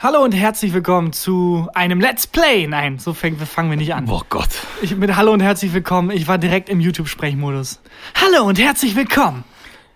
Hallo 0.00 0.22
und 0.22 0.30
herzlich 0.30 0.72
willkommen 0.74 1.12
zu 1.12 1.66
einem 1.74 2.00
Let's 2.00 2.28
Play. 2.28 2.68
Nein, 2.68 3.00
so 3.00 3.14
fängt, 3.14 3.42
fangen 3.42 3.68
wir 3.68 3.76
nicht 3.76 3.94
an. 3.94 4.08
Oh 4.08 4.22
Gott. 4.28 4.48
Ich 4.80 4.94
mit 4.94 5.16
Hallo 5.16 5.32
und 5.32 5.40
herzlich 5.40 5.72
willkommen. 5.72 6.12
Ich 6.12 6.28
war 6.28 6.38
direkt 6.38 6.68
im 6.68 6.78
YouTube-Sprechmodus. 6.78 7.80
Hallo 8.14 8.44
und 8.44 8.60
herzlich 8.60 8.94
willkommen. 8.94 9.42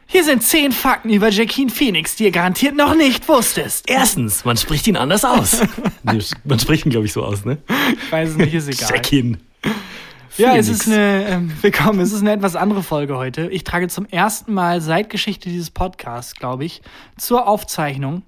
Hier 0.07 0.25
sind 0.25 0.43
zehn 0.43 0.73
Fakten 0.73 1.09
über 1.11 1.29
Jacqueline 1.29 1.71
Phoenix, 1.71 2.17
die 2.17 2.25
ihr 2.25 2.33
garantiert 2.33 2.75
noch 2.75 2.97
nicht 2.97 3.29
wusstest. 3.29 3.89
Erstens, 3.89 4.45
man 4.45 4.57
spricht 4.57 4.89
ihn 4.89 4.97
anders 4.97 5.25
aus. 5.25 5.61
nee, 6.03 6.19
man 6.43 6.59
spricht 6.59 6.85
ihn, 6.85 6.91
glaube 6.91 7.07
ich, 7.07 7.13
so 7.13 7.23
aus, 7.23 7.45
ne? 7.45 7.59
Ich 7.93 8.11
weiß 8.11 8.31
es 8.31 8.37
nicht, 8.37 8.55
ist 8.55 8.71
egal. 8.71 8.97
Jackin. 8.97 9.39
Ja, 10.37 10.57
es 10.57 10.69
ist 10.69 10.89
eine, 10.89 11.29
ähm, 11.29 11.53
willkommen, 11.63 12.01
es 12.01 12.13
ist 12.13 12.23
eine 12.23 12.33
etwas 12.33 12.57
andere 12.57 12.83
Folge 12.83 13.17
heute. 13.17 13.49
Ich 13.51 13.63
trage 13.63 13.87
zum 13.87 14.07
ersten 14.07 14.53
Mal 14.53 14.81
seit 14.81 15.11
Geschichte 15.11 15.49
dieses 15.49 15.71
Podcasts, 15.71 16.35
glaube 16.35 16.65
ich, 16.65 16.83
zur 17.17 17.47
Aufzeichnung 17.47 18.23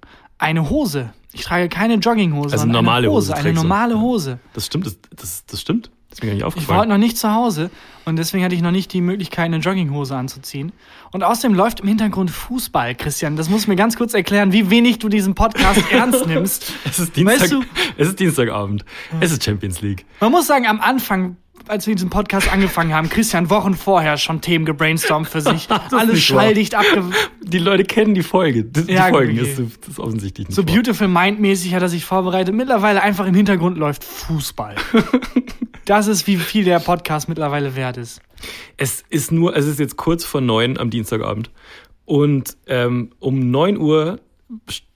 eine 0.45 0.71
Hose. 0.71 1.13
Ich 1.33 1.43
trage 1.43 1.69
keine 1.69 1.95
Jogginghose, 1.95 2.53
Also 2.53 2.59
sondern 2.59 2.85
normale 2.85 3.07
eine 3.09 3.15
Hose 3.17 3.33
Hose, 3.33 3.41
eine 3.41 3.53
normale. 3.53 4.01
Hose. 4.01 4.39
Das 4.53 4.67
stimmt, 4.67 4.87
das, 4.87 4.97
das, 5.17 5.45
das 5.47 5.61
stimmt. 5.61 5.91
Mir 6.23 6.29
gar 6.29 6.35
nicht 6.35 6.37
Ich 6.37 6.43
war 6.43 6.47
heute 6.47 6.59
aufgefallen. 6.61 6.89
noch 6.91 6.99
nicht 6.99 7.19
zu 7.19 7.35
Hause 7.35 7.71
und 8.05 8.15
deswegen 8.15 8.45
hatte 8.45 8.55
ich 8.55 8.63
noch 8.63 8.71
nicht 8.71 8.93
die 8.93 9.01
Möglichkeit, 9.01 9.47
eine 9.47 9.57
Jogginghose 9.57 10.15
anzuziehen. 10.15 10.71
Und 11.11 11.25
außerdem 11.25 11.57
läuft 11.57 11.81
im 11.81 11.89
Hintergrund 11.89 12.31
Fußball, 12.31 12.95
Christian. 12.95 13.35
Das 13.37 13.49
muss 13.49 13.67
mir 13.67 13.75
ganz 13.75 13.97
kurz 13.97 14.15
erklären, 14.15 14.53
wie 14.53 14.71
wenig 14.71 15.01
du 15.01 15.09
diesen 15.09 15.35
Podcast 15.35 15.81
ernst 15.91 16.25
nimmst. 16.29 16.73
Es 16.85 17.01
ist, 17.01 17.17
Dienstag, 17.17 17.41
Weißt 17.41 17.53
du- 17.53 17.63
es 17.97 18.09
ist 18.11 18.21
Dienstagabend. 18.21 18.85
Es 19.19 19.33
ist 19.33 19.43
Champions 19.43 19.81
League. 19.83 20.07
Man 20.21 20.31
muss 20.31 20.47
sagen, 20.47 20.67
am 20.69 20.81
Anfang, 20.81 21.37
als 21.69 21.87
wir 21.87 21.95
diesen 21.95 22.11
Podcast 22.11 22.53
angefangen 22.53 22.93
haben, 22.93 23.09
Christian 23.09 23.49
Wochen 23.51 23.75
vorher 23.75 24.17
schon 24.19 24.41
Themen 24.41 24.65
gebrainstormt 24.65 25.29
für 25.29 25.41
sich. 25.41 25.69
Alles 25.91 26.23
schalldicht 26.23 26.75
abge... 26.75 27.05
Die 27.43 27.59
Leute 27.59 27.85
kennen 27.85 28.15
die 28.15 28.23
Folge. 28.23 28.65
Die, 28.65 28.93
Ja, 28.93 29.07
die 29.07 29.13
Folgen, 29.13 29.39
okay. 29.39 29.51
das, 29.51 29.59
ist- 29.59 29.79
das 29.81 29.89
ist 29.89 29.99
offensichtlich 30.01 30.49
nicht 30.49 30.57
So 30.57 30.67
wahr. 30.67 30.75
Beautiful 30.75 31.09
Mind-mäßig 31.09 31.75
hat 31.75 31.83
er 31.83 31.89
sich 31.89 32.05
vorbereitet. 32.05 32.55
Mittlerweile 32.55 33.03
einfach 33.03 33.27
im 33.27 33.35
Hintergrund 33.35 33.79
läuft 33.79 34.05
Fußball. 34.05 34.75
Das 35.87 36.07
ist, 36.07 36.27
wie 36.27 36.37
viel 36.39 36.65
der 36.65 36.81
Podcast 36.81 37.29
mittlerweile 37.29 37.77
wert 37.77 37.99
ist. 37.99 38.23
Es 38.79 39.05
ist 39.11 39.31
nur, 39.33 39.55
es 39.55 39.67
ist 39.67 39.79
jetzt 39.79 39.99
kurz 39.99 40.25
vor 40.25 40.41
neun 40.41 40.79
am 40.79 40.89
Dienstagabend. 40.89 41.51
Und 42.07 42.57
ähm, 42.69 43.11
um 43.19 43.51
9 43.51 43.77
Uhr 43.77 44.19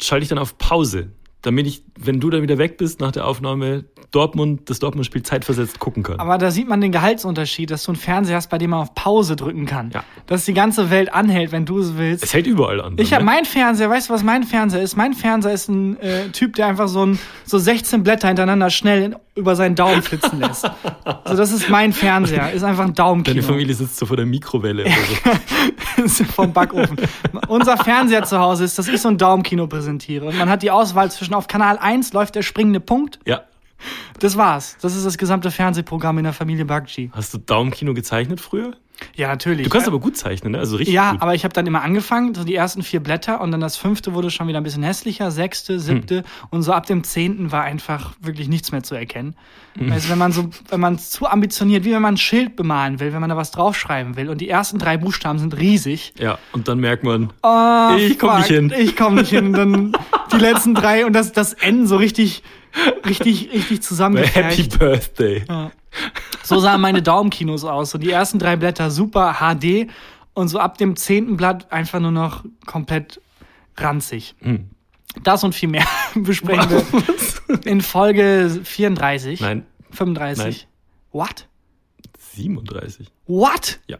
schalte 0.01 0.23
ich 0.23 0.31
dann 0.31 0.39
auf 0.39 0.57
Pause, 0.57 1.11
damit 1.43 1.67
ich, 1.67 1.83
wenn 2.01 2.21
du 2.21 2.31
dann 2.31 2.43
wieder 2.43 2.59
weg 2.59 2.77
bist 2.79 3.01
nach 3.01 3.13
der 3.13 3.27
Aufnahme, 3.27 3.85
Dortmund, 4.11 4.71
das 4.71 4.79
Dortmund-Spiel 4.79 5.23
zeitversetzt 5.23 5.79
gucken 5.79 6.03
kann. 6.03 6.19
Aber 6.19 6.39
da 6.39 6.51
sieht 6.51 6.69
man 6.69 6.81
den 6.81 6.93
Gehaltsunterschied, 6.93 7.71
dass 7.71 7.85
du 7.85 7.93
einen 7.93 8.01
Fernseher 8.01 8.37
hast, 8.37 8.49
bei 8.49 8.57
dem 8.57 8.71
man 8.71 8.81
auf 8.81 8.95
Pause 8.95 9.37
drücken 9.37 9.67
kann. 9.67 9.91
Ja. 9.93 10.05
Dass 10.27 10.45
die 10.45 10.55
ganze 10.55 10.91
Welt 10.91 11.13
anhält, 11.13 11.53
wenn 11.53 11.67
du 11.67 11.79
es 11.79 11.97
willst. 11.97 12.25
es 12.25 12.33
hält 12.33 12.47
überall 12.47 12.81
an. 12.81 12.97
Ich 12.99 13.13
habe 13.13 13.25
ne? 13.25 13.33
mein 13.33 13.45
Fernseher, 13.45 13.91
weißt 13.91 14.09
du, 14.09 14.15
was 14.15 14.23
mein 14.23 14.45
Fernseher 14.45 14.83
ist? 14.83 14.97
Mein 14.97 15.13
Fernseher 15.13 15.53
ist 15.53 15.69
ein 15.69 15.99
äh, 16.01 16.29
Typ, 16.31 16.55
der 16.55 16.69
einfach 16.69 16.89
so, 16.89 17.05
ein, 17.05 17.19
so 17.45 17.59
16 17.59 18.03
Blätter 18.03 18.29
hintereinander 18.29 18.71
schnell 18.71 19.03
in, 19.03 19.17
über 19.35 19.57
seinen 19.57 19.75
Daumen 19.75 20.03
flitzen 20.03 20.41
lässt. 20.41 20.63
so, 21.25 21.37
das 21.37 21.53
ist 21.53 21.69
mein 21.69 21.93
Fernseher. 21.93 22.53
Ist 22.53 22.63
einfach 22.63 22.85
ein 22.85 22.95
Daumenkino. 22.95 23.35
Deine 23.35 23.47
Familie 23.47 23.75
sitzt 23.75 23.99
so 23.99 24.07
vor 24.07 24.17
der 24.17 24.27
Mikrowelle. 24.27 24.85
oder 24.85 26.09
so. 26.09 26.25
vom 26.25 26.53
Backofen. 26.53 26.97
Unser 27.49 27.77
Fernseher 27.77 28.25
zu 28.25 28.39
Hause 28.39 28.65
ist, 28.65 28.79
dass 28.79 28.89
ich 28.89 29.01
so 29.01 29.09
ein 29.09 29.19
Daumenkino 29.19 29.67
präsentiere. 29.67 30.27
Und 30.27 30.39
man 30.39 30.49
hat 30.49 30.63
die 30.63 30.71
Auswahl 30.71 31.11
zwischen 31.11 31.35
auf 31.35 31.47
Kanal 31.47 31.79
1 31.79 31.88
läuft 32.13 32.35
der 32.35 32.43
springende 32.43 32.81
Punkt. 32.81 33.19
ja. 33.25 33.43
Das 34.19 34.37
war's. 34.37 34.77
Das 34.81 34.97
ist 34.97 35.07
das 35.07 35.17
gesamte 35.19 35.53
Fernsehprogramm 35.53 36.19
in 36.19 36.25
der 36.25 36.33
Familie 36.33 36.65
Bakci. 36.65 37.13
Hast 37.15 37.33
du 37.33 37.39
Daumenkino 37.39 37.95
gezeichnet 37.95 38.41
früher? 38.41 38.73
Ja, 39.15 39.29
natürlich. 39.29 39.63
Du 39.63 39.71
kannst 39.71 39.87
aber 39.87 40.01
gut 40.01 40.17
zeichnen, 40.17 40.51
ne? 40.55 40.59
Also 40.59 40.75
richtig 40.79 40.93
Ja, 40.93 41.13
gut. 41.13 41.23
aber 41.23 41.37
ich 41.37 41.45
habe 41.45 41.55
dann 41.55 41.65
immer 41.69 41.83
angefangen, 41.83 42.35
so 42.35 42.43
die 42.43 42.57
ersten 42.57 42.83
vier 42.83 42.99
Blätter 43.01 43.41
und 43.41 43.53
dann 43.53 43.61
das 43.61 43.77
fünfte 43.77 44.15
wurde 44.15 44.33
schon 44.33 44.49
wieder 44.49 44.59
ein 44.59 44.65
bisschen 44.65 44.83
hässlicher, 44.83 45.31
sechste, 45.31 45.79
siebte 45.79 46.25
und 46.51 46.63
so 46.65 46.73
ab 46.73 46.87
dem 46.87 47.05
zehnten 47.05 47.53
war 47.53 47.63
einfach 47.63 48.15
wirklich 48.21 48.49
nichts 48.49 48.73
mehr 48.73 48.83
zu 48.83 48.97
erkennen. 48.97 49.37
Also 49.89 50.09
wenn 50.09 50.19
man 50.19 50.33
so, 50.33 50.51
wenn 50.71 50.81
man 50.81 50.99
zu 50.99 51.29
ambitioniert, 51.29 51.85
wie 51.85 51.93
wenn 51.93 52.03
man 52.03 52.15
ein 52.15 52.19
Schild 52.19 52.57
bemalen 52.57 52.99
will, 52.99 53.13
wenn 53.13 53.21
man 53.21 53.31
da 53.31 53.37
was 53.37 53.53
draufschreiben 53.53 54.17
will 54.17 54.29
und 54.29 54.41
die 54.41 54.49
ersten 54.49 54.81
drei 54.81 54.97
Buchstaben 54.97 55.39
sind 55.39 55.57
riesig. 55.57 56.15
Ja, 56.19 56.37
und 56.51 56.67
dann 56.67 56.81
merkt 56.81 57.05
man, 57.05 57.33
Oh, 57.45 57.91
Ich 57.97 58.19
komm 58.19 58.39
nicht 58.39 58.49
hin. 58.49 58.75
Ich 58.77 58.97
komme 58.97 59.21
nicht 59.21 59.31
hin. 59.31 59.53
Dann 59.53 59.93
die 60.33 60.39
letzten 60.39 60.75
drei 60.75 61.07
und 61.07 61.13
das, 61.13 61.33
das 61.33 61.53
N 61.53 61.87
so 61.87 61.97
richtig, 61.97 62.43
richtig, 63.07 63.53
richtig 63.53 63.79
Happy 63.79 63.81
zusammengefärbt. 63.81 64.79
Birthday. 64.79 65.45
So 66.43 66.59
sahen 66.61 66.81
meine 66.81 67.03
Daumenkinos 67.03 67.65
aus. 67.65 67.91
So 67.91 67.99
die 67.99 68.11
ersten 68.11 68.39
drei 68.39 68.57
Blätter 68.57 68.91
super 68.91 69.37
HD 69.41 69.91
und 70.35 70.49
so 70.49 70.59
ab 70.59 70.79
dem 70.79 70.97
zehnten 70.97 71.37
Blatt 71.37 71.73
einfach 71.73 72.01
nur 72.01 72.13
noch 72.13 72.45
komplett 72.67 73.21
ranzig. 73.77 74.35
Hm. 74.41 74.71
Das 75.23 75.43
und 75.43 75.55
viel 75.55 75.69
mehr 75.69 75.87
besprechen 76.15 76.71
wir 76.71 77.67
in 77.67 77.81
Folge 77.81 78.61
34. 78.63 79.41
Nein, 79.41 79.67
35. 79.91 80.69
What? 81.13 81.49
37. 82.19 83.11
What? 83.27 83.81
Ja. 83.89 83.99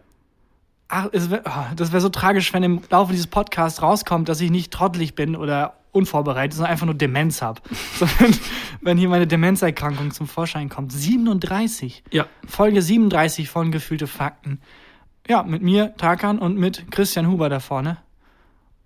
Ach, 0.89 1.09
es 1.13 1.31
wär, 1.31 1.43
oh, 1.45 1.75
das 1.77 1.93
wäre 1.93 2.01
so 2.01 2.09
tragisch, 2.09 2.53
wenn 2.55 2.63
im 2.63 2.81
Laufe 2.89 3.13
dieses 3.13 3.27
Podcasts 3.27 3.83
rauskommt, 3.83 4.29
dass 4.29 4.41
ich 4.41 4.51
nicht 4.51 4.73
trottelig 4.73 5.15
bin 5.15 5.37
oder 5.37 5.78
unvorbereitet, 5.99 6.55
sondern 6.55 6.73
einfach 6.73 6.87
nur 6.87 6.95
Demenz 6.95 7.43
habe. 7.43 7.61
Sondern 7.95 8.35
wenn 8.81 8.97
hier 8.97 9.09
meine 9.09 9.27
Demenzerkrankung 9.27 10.13
zum 10.13 10.27
Vorschein 10.27 10.69
kommt. 10.69 10.93
37. 10.93 12.05
Ja. 12.13 12.27
Folge 12.47 12.81
37 12.81 13.49
von 13.49 13.71
Gefühlte 13.73 14.07
Fakten. 14.07 14.61
Ja, 15.27 15.43
mit 15.43 15.63
mir, 15.63 15.95
Tarkan, 15.97 16.39
und 16.39 16.57
mit 16.57 16.91
Christian 16.91 17.29
Huber 17.29 17.49
da 17.49 17.61
vorne. 17.61 17.99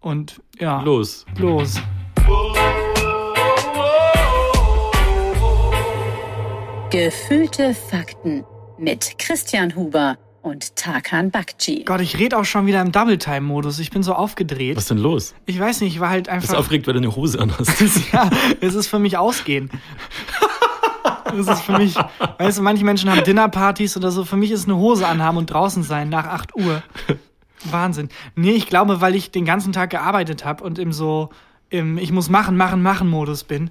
Und 0.00 0.42
ja, 0.58 0.82
Los. 0.82 1.24
los. 1.38 1.80
Gefühlte 6.90 7.74
Fakten 7.74 8.44
mit 8.78 9.18
Christian 9.18 9.76
Huber 9.76 10.18
und 10.42 10.76
Tarkan 10.76 11.30
Bakci. 11.30 11.84
Gott, 11.86 12.00
ich 12.00 12.18
rede 12.18 12.36
auch 12.36 12.44
schon 12.44 12.66
wieder 12.66 12.80
im 12.82 12.92
Double-Time-Modus. 12.92 13.78
Ich 13.78 13.90
bin 13.90 14.02
so 14.02 14.12
aufgedreht. 14.14 14.76
Was 14.76 14.84
ist 14.84 14.90
denn 14.90 14.98
los? 14.98 15.34
Ich 15.46 15.58
weiß 15.58 15.80
nicht, 15.80 15.94
ich 15.94 16.00
war 16.00 16.10
halt 16.10 16.24
Bist 16.24 16.34
einfach. 16.34 16.54
du 16.54 16.58
aufgeregt, 16.58 16.86
weil 16.86 16.94
du 16.94 17.00
eine 17.00 17.14
Hose 17.16 17.40
anhast? 17.40 17.70
Ja, 18.12 18.28
es 18.60 18.74
ist 18.74 18.88
für 18.88 18.98
mich 18.98 19.16
ausgehen. 19.16 19.70
Es 21.34 21.46
ist 21.48 21.62
für 21.62 21.78
mich, 21.78 21.94
weißt 22.38 22.58
du, 22.58 22.62
manche 22.62 22.84
Menschen 22.84 23.10
haben 23.10 23.24
Dinnerpartys 23.24 23.96
oder 23.96 24.10
so. 24.10 24.24
Für 24.26 24.36
mich 24.36 24.50
ist 24.50 24.66
eine 24.68 24.76
Hose 24.76 25.06
anhaben 25.06 25.38
und 25.38 25.46
draußen 25.46 25.82
sein 25.82 26.10
nach 26.10 26.26
8 26.26 26.54
Uhr. 26.56 26.82
Wahnsinn. 27.70 28.10
Nee, 28.36 28.50
ich 28.50 28.66
glaube, 28.66 29.00
weil 29.00 29.14
ich 29.14 29.30
den 29.30 29.46
ganzen 29.46 29.72
Tag 29.72 29.88
gearbeitet 29.90 30.44
habe 30.44 30.62
und 30.62 30.78
im 30.78 30.92
so, 30.92 31.30
im 31.70 31.96
Ich 31.96 32.12
muss 32.12 32.28
machen, 32.28 32.58
machen, 32.58 32.82
machen 32.82 33.08
Modus 33.08 33.44
bin. 33.44 33.70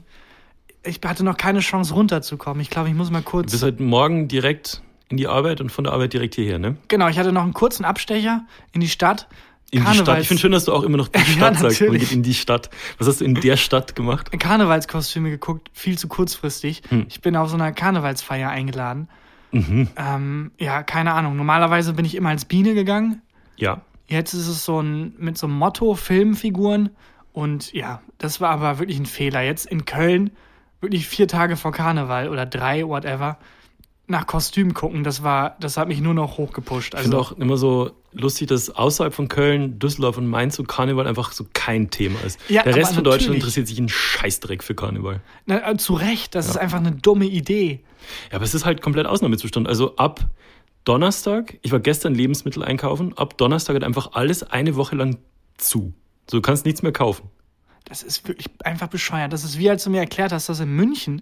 Ich 0.83 0.99
hatte 1.05 1.23
noch 1.23 1.37
keine 1.37 1.59
Chance 1.59 1.93
runterzukommen. 1.93 2.61
Ich 2.61 2.71
glaube, 2.71 2.89
ich 2.89 2.95
muss 2.95 3.11
mal 3.11 3.19
Du 3.21 3.25
kurz. 3.29 3.51
bist 3.51 3.63
heute 3.63 3.83
Morgen 3.83 4.27
direkt 4.27 4.81
in 5.11 5.17
die 5.17 5.27
Arbeit 5.27 5.61
und 5.61 5.71
von 5.71 5.83
der 5.83 5.93
Arbeit 5.93 6.13
direkt 6.13 6.35
hierher, 6.35 6.59
ne? 6.59 6.77
Genau, 6.87 7.07
ich 7.07 7.19
hatte 7.19 7.31
noch 7.31 7.43
einen 7.43 7.53
kurzen 7.53 7.85
Abstecher 7.85 8.45
in 8.71 8.81
die 8.81 8.89
Stadt. 8.89 9.27
In 9.69 9.85
die 9.85 9.97
Stadt. 9.97 10.19
Ich 10.19 10.27
finde 10.27 10.41
schön, 10.41 10.51
dass 10.51 10.65
du 10.65 10.73
auch 10.73 10.83
immer 10.83 10.97
noch 10.97 11.07
die 11.09 11.19
Ja, 11.19 11.25
Stadt 11.25 11.57
sagst. 11.59 11.81
Man 11.81 11.97
geht 11.97 12.11
in 12.11 12.23
die 12.23 12.33
Stadt. 12.33 12.69
Was 12.97 13.07
hast 13.07 13.21
du 13.21 13.25
in 13.25 13.35
der 13.35 13.57
Stadt 13.57 13.95
gemacht? 13.95 14.31
Karnevalskostüme 14.37 15.29
geguckt, 15.29 15.69
viel 15.73 15.97
zu 15.97 16.07
kurzfristig. 16.07 16.81
Hm. 16.89 17.05
Ich 17.09 17.21
bin 17.21 17.35
auf 17.35 17.49
so 17.49 17.55
einer 17.55 17.71
Karnevalsfeier 17.71 18.49
eingeladen. 18.49 19.07
Ähm, 19.53 20.51
ja, 20.57 20.83
keine 20.83 21.13
Ahnung. 21.13 21.35
Normalerweise 21.35 21.93
bin 21.93 22.05
ich 22.05 22.15
immer 22.15 22.29
als 22.29 22.45
Biene 22.45 22.73
gegangen. 22.73 23.21
Ja. 23.57 23.81
Jetzt 24.07 24.33
ist 24.33 24.47
es 24.47 24.65
so 24.65 24.81
ein 24.81 25.13
mit 25.17 25.37
so 25.37 25.47
einem 25.47 25.57
Motto 25.57 25.95
Filmfiguren 25.95 26.89
und 27.33 27.71
ja, 27.73 28.01
das 28.17 28.41
war 28.41 28.49
aber 28.49 28.79
wirklich 28.79 28.99
ein 28.99 29.05
Fehler. 29.05 29.41
Jetzt 29.41 29.65
in 29.65 29.85
Köln 29.85 30.31
wirklich 30.81 31.07
vier 31.07 31.27
Tage 31.27 31.55
vor 31.55 31.71
Karneval 31.71 32.27
oder 32.29 32.45
drei, 32.45 32.85
whatever, 32.85 33.37
nach 34.11 34.27
Kostüm 34.27 34.73
gucken. 34.73 35.03
Das 35.03 35.23
war, 35.23 35.55
das 35.59 35.77
hat 35.77 35.87
mich 35.87 36.01
nur 36.01 36.13
noch 36.13 36.37
hochgepusht. 36.37 36.93
Ich 36.93 37.01
finde 37.01 37.17
Also 37.17 37.33
auch 37.33 37.37
immer 37.37 37.57
so 37.57 37.91
lustig, 38.11 38.47
dass 38.49 38.69
außerhalb 38.69 39.13
von 39.13 39.27
Köln, 39.27 39.79
Düsseldorf 39.79 40.17
und 40.17 40.27
Mainz 40.27 40.55
so 40.55 40.63
Karneval 40.63 41.07
einfach 41.07 41.31
so 41.31 41.45
kein 41.53 41.89
Thema 41.89 42.19
ist. 42.25 42.39
Ja, 42.49 42.63
der 42.63 42.75
Rest 42.75 42.93
von 42.93 43.03
Deutschland 43.03 43.35
interessiert 43.35 43.67
sich 43.67 43.77
einen 43.79 43.89
Scheißdreck 43.89 44.63
für 44.63 44.75
Karneval. 44.75 45.21
na, 45.45 45.71
äh, 45.71 45.77
zu 45.77 45.93
Recht, 45.93 46.35
das 46.35 46.47
ist 46.47 46.57
einfach 46.57 46.77
eine 46.77 46.91
dumme 46.91 47.25
Idee. 47.25 47.79
Ja, 48.29 48.35
aber 48.35 48.45
es 48.45 48.53
ist 48.53 48.65
halt 48.65 48.81
komplett 48.81 49.07
Ausnahmezustand. 49.07 49.67
Also 49.67 49.95
ab 49.95 50.27
Donnerstag, 50.83 51.57
ich 51.61 51.71
war 51.71 51.79
gestern 51.79 52.15
Lebensmittel 52.15 52.63
einkaufen, 52.63 53.17
ab 53.17 53.37
Donnerstag 53.37 53.75
hat 53.75 53.83
einfach 53.83 54.13
alles 54.13 54.43
eine 54.43 54.75
Woche 54.75 54.95
lang 54.95 55.17
zu. 55.57 55.93
So, 56.29 56.37
du 56.37 56.41
kannst 56.41 56.65
nichts 56.65 56.81
mehr 56.81 56.91
kaufen. 56.91 57.29
Das 57.85 58.03
ist 58.03 58.27
wirklich 58.27 58.47
einfach 58.63 58.87
bescheuert. 58.87 59.33
Das 59.33 59.43
ist 59.43 59.57
wie 59.57 59.69
als 59.69 59.83
du 59.83 59.89
mir 59.89 59.99
erklärt 59.99 60.31
hast, 60.31 60.49
dass 60.49 60.59
in 60.59 60.75
München 60.75 61.21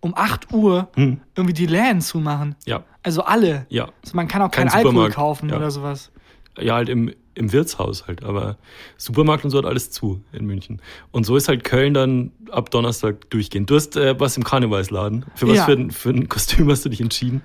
um 0.00 0.14
8 0.16 0.52
Uhr 0.52 0.88
irgendwie 0.96 1.52
die 1.52 1.66
Läden 1.66 2.00
zumachen. 2.00 2.56
Ja, 2.66 2.84
Also 3.02 3.22
alle. 3.22 3.66
ja. 3.68 3.88
Also 4.02 4.14
man 4.16 4.28
kann 4.28 4.42
auch 4.42 4.50
Kein 4.50 4.68
keinen 4.68 4.76
Alkohol 4.78 4.92
Supermarkt. 4.92 5.14
kaufen 5.14 5.48
Ja. 5.50 5.56
oder 5.56 5.70
sowas. 5.70 6.10
Ja, 6.58 6.74
halt 6.74 6.88
im, 6.88 7.12
im 7.34 7.52
Wirtshaus 7.52 8.06
halt, 8.06 8.24
aber 8.24 8.56
Supermarkt 8.96 9.44
und 9.44 9.50
so 9.50 9.58
hat 9.58 9.64
alles 9.66 9.90
zu 9.90 10.22
in 10.32 10.46
München. 10.46 10.80
Und 11.10 11.24
so 11.24 11.36
ist 11.36 11.48
halt 11.48 11.64
Köln 11.64 11.94
dann 11.94 12.32
ab 12.50 12.70
Donnerstag 12.70 13.30
durchgehend. 13.30 13.70
Du 13.70 13.76
hast 13.76 13.96
äh, 13.96 14.18
was 14.18 14.36
im 14.36 14.42
Karnevalsladen. 14.44 15.26
Für 15.36 15.48
was 15.48 15.56
Ja. 15.58 15.64
für, 15.66 15.72
ein- 15.72 15.90
für 15.90 16.10
ein 16.10 16.28
Kostüm 16.28 16.70
hast 16.70 16.84
du 16.84 16.88
dich 16.88 17.00
entschieden? 17.00 17.42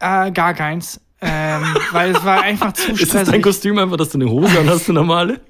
Äh, 0.00 0.30
gar 0.32 0.54
keins. 0.54 1.00
Ähm, 1.20 1.62
weil 1.92 2.10
es 2.16 2.24
war 2.24 2.42
einfach 2.42 2.72
zu 2.72 2.90
Ist 2.92 3.02
es 3.02 3.08
stressig. 3.10 3.32
dein 3.32 3.42
Kostüm 3.42 3.78
einfach, 3.78 3.96
dass 3.96 4.10
du 4.10 4.18
eine 4.18 4.28
Hose 4.28 4.58
an 4.60 4.68
hast, 4.68 4.88
eine 4.88 4.98
normale? 4.98 5.40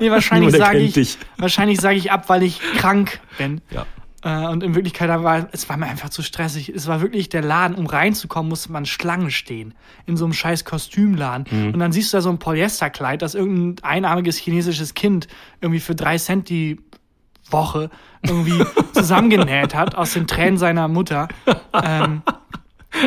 Nee, 0.00 0.10
wahrscheinlich 0.10 0.56
sage 0.56 0.78
ich, 0.78 0.94
dich. 0.94 1.18
wahrscheinlich 1.36 1.78
sage 1.80 1.96
ich 1.96 2.10
ab, 2.10 2.28
weil 2.30 2.42
ich 2.42 2.60
krank 2.78 3.20
bin. 3.36 3.60
Ja. 3.70 3.84
Äh, 4.22 4.46
und 4.46 4.62
in 4.62 4.74
Wirklichkeit 4.74 5.08
war 5.08 5.48
es 5.52 5.68
war 5.68 5.76
mir 5.76 5.86
einfach 5.86 6.10
zu 6.10 6.22
stressig. 6.22 6.68
Es 6.68 6.86
war 6.86 7.00
wirklich 7.00 7.28
der 7.28 7.42
Laden, 7.42 7.76
um 7.76 7.86
reinzukommen, 7.86 8.48
musste 8.48 8.72
man 8.72 8.86
Schlange 8.86 9.30
stehen. 9.30 9.74
In 10.06 10.16
so 10.16 10.24
einem 10.24 10.34
scheiß 10.34 10.64
Kostümladen. 10.64 11.46
Mhm. 11.50 11.74
Und 11.74 11.78
dann 11.78 11.92
siehst 11.92 12.12
du 12.12 12.16
da 12.16 12.20
so 12.20 12.30
ein 12.30 12.38
Polyesterkleid, 12.38 13.22
das 13.22 13.34
irgendein 13.34 13.84
einarmiges 13.84 14.36
chinesisches 14.36 14.94
Kind 14.94 15.28
irgendwie 15.60 15.80
für 15.80 15.94
drei 15.94 16.18
Cent 16.18 16.48
die 16.48 16.80
Woche 17.50 17.90
irgendwie 18.22 18.64
zusammengenäht 18.92 19.74
hat 19.74 19.94
aus 19.94 20.14
den 20.14 20.26
Tränen 20.26 20.58
seiner 20.58 20.88
Mutter. 20.88 21.28
Ähm, 21.72 22.22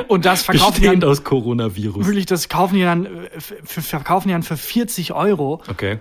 und 0.07 0.25
das 0.25 0.43
verkaufen 0.43 0.75
die 0.75 0.81
Bestehend 0.81 1.03
dann, 1.03 1.09
aus 1.09 1.23
Coronavirus. 1.23 2.05
wirklich, 2.05 2.25
das 2.25 2.49
kaufen 2.49 2.75
die 2.75 2.83
dann, 2.83 3.05
äh, 3.05 3.39
für, 3.39 3.81
verkaufen 3.81 4.29
die 4.29 4.33
dann 4.33 4.43
für 4.43 4.57
40 4.57 5.13
Euro. 5.13 5.61
Okay. 5.67 5.99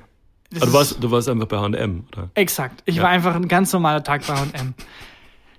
Aber 0.57 0.67
du 0.67 0.73
warst, 0.73 1.03
du 1.03 1.11
warst 1.11 1.29
einfach 1.29 1.47
bei 1.47 1.59
H&M, 1.59 2.05
oder? 2.13 2.31
Exakt. 2.35 2.83
Ich 2.87 2.97
Ja. 2.97 3.03
war 3.05 3.11
einfach 3.11 3.35
ein 3.35 3.47
ganz 3.49 3.73
normaler 3.73 4.03
Tag 4.03 4.27
bei 4.27 4.35
H&M. 4.35 4.75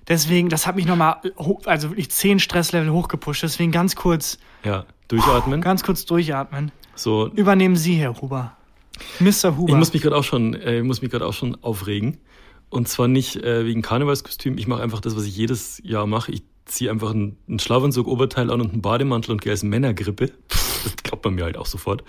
Deswegen, 0.08 0.48
das 0.48 0.66
hat 0.66 0.76
mich 0.76 0.86
nochmal, 0.86 1.16
also 1.64 1.90
wirklich 1.90 2.10
10 2.10 2.40
Stresslevel 2.40 2.90
hochgepusht. 2.92 3.42
Deswegen 3.42 3.70
ganz 3.72 3.94
kurz, 3.96 4.38
Ja. 4.64 4.84
Durchatmen. 5.08 5.60
ganz 5.60 5.82
kurz 5.84 6.04
durchatmen. 6.04 6.72
So. 6.94 7.28
Übernehmen 7.28 7.76
Sie, 7.76 7.94
Herr 7.94 8.20
Huber. 8.20 8.56
Mr. 9.20 9.56
Huber. 9.56 9.72
Ich 9.72 9.78
muss 9.78 9.92
mich 9.92 10.02
gerade 10.02 10.16
auch 10.16 10.24
schon, 10.24 10.54
äh, 10.54 10.78
ich 10.78 10.84
muss 10.84 11.00
mich 11.02 11.10
gerade 11.10 11.24
auch 11.26 11.32
schon 11.32 11.56
aufregen. 11.62 12.18
Und 12.68 12.88
zwar 12.88 13.08
nicht 13.08 13.36
äh, 13.36 13.64
wegen 13.64 13.82
Karnevalskostüm. 13.82 14.58
Ich 14.58 14.66
mache 14.66 14.82
einfach 14.82 15.00
das, 15.00 15.16
was 15.16 15.24
ich 15.24 15.36
jedes 15.36 15.80
Jahr 15.84 16.06
mache. 16.06 16.32
Ich 16.32 16.42
ziehe 16.64 16.90
einfach 16.90 17.10
einen, 17.10 17.36
einen 17.48 17.58
Schlafanzug, 17.58 18.06
Oberteil 18.06 18.50
an 18.50 18.60
und 18.60 18.72
einen 18.72 18.82
Bademantel 18.82 19.32
und 19.32 19.40
gehe 19.42 19.52
als 19.52 19.62
Männergrippe. 19.62 20.32
Das 20.84 20.96
glaubt 21.02 21.24
man 21.24 21.34
mir 21.34 21.44
halt 21.44 21.56
auch 21.56 21.66
sofort. 21.66 22.02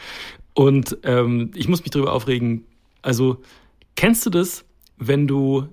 Und 0.54 0.98
ähm, 1.04 1.52
ich 1.54 1.68
muss 1.68 1.82
mich 1.82 1.92
darüber 1.92 2.12
aufregen. 2.14 2.66
Also, 3.04 3.42
kennst 3.96 4.26
du 4.26 4.30
das, 4.32 4.66
wenn 4.98 5.28
du, 5.28 5.68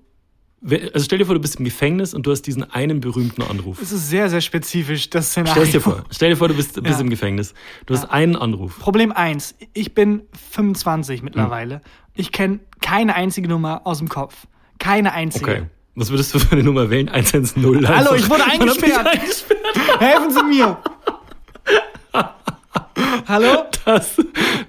also 0.92 1.04
stell 1.04 1.18
dir 1.18 1.24
vor, 1.26 1.34
du 1.34 1.40
bist 1.40 1.56
im 1.56 1.64
Gefängnis 1.64 2.12
und 2.12 2.26
du 2.26 2.30
hast 2.32 2.42
diesen 2.42 2.64
einen 2.70 3.00
berühmten 3.00 3.40
Anruf. 3.42 3.80
es 3.80 3.92
ist 3.92 4.10
sehr, 4.10 4.28
sehr 4.28 4.42
spezifisch, 4.42 5.08
das 5.08 5.30
Szenario. 5.30 5.62
Stell 5.62 5.72
dir 5.72 5.80
vor, 5.80 6.04
stell 6.10 6.30
dir 6.30 6.36
vor, 6.36 6.48
du 6.48 6.54
bist, 6.54 6.74
bist 6.82 6.98
Ja. 6.98 7.00
im 7.00 7.08
Gefängnis. 7.08 7.54
Du 7.86 7.94
hast 7.94 8.04
einen 8.10 8.36
Anruf. 8.36 8.78
Problem 8.78 9.12
eins: 9.12 9.54
Ich 9.72 9.94
bin 9.94 10.22
25 10.50 11.22
mittlerweile. 11.22 11.80
Ich 12.14 12.30
kenne 12.32 12.60
keine 12.82 13.14
einzige 13.14 13.48
Nummer 13.48 13.82
aus 13.86 13.98
dem 13.98 14.08
Kopf. 14.10 14.46
Keine 14.78 15.12
einzige. 15.12 15.44
Okay. 15.50 15.62
Was 15.94 16.10
würdest 16.10 16.32
du 16.34 16.38
für 16.38 16.52
eine 16.52 16.62
Nummer 16.62 16.88
wählen? 16.90 17.08
110 17.08 17.86
Hallo, 17.88 18.14
ich 18.14 18.28
wurde 18.30 18.44
eingesperrt. 18.44 19.06
eingesperrt. 19.06 19.60
Helfen 19.98 20.30
Sie 20.30 20.42
mir! 20.44 20.78
Hallo? 23.28 23.64
Das, 23.84 24.16
So, 24.16 24.22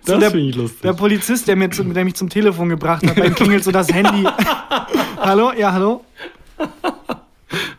das 0.06 0.20
der, 0.20 0.32
finde 0.32 0.50
ich 0.50 0.56
lustig. 0.56 0.82
der 0.82 0.94
Polizist, 0.94 1.48
der, 1.48 1.56
mir 1.56 1.70
zu, 1.70 1.84
der 1.84 2.06
mich 2.06 2.16
zum 2.16 2.30
Telefon 2.30 2.70
gebracht 2.70 3.06
hat, 3.06 3.16
beim 3.16 3.36
klingelt 3.36 3.64
so 3.64 3.72
das 3.72 3.92
Handy. 3.94 4.24
hallo? 5.18 5.52
Ja, 5.58 5.74
hallo? 5.74 6.04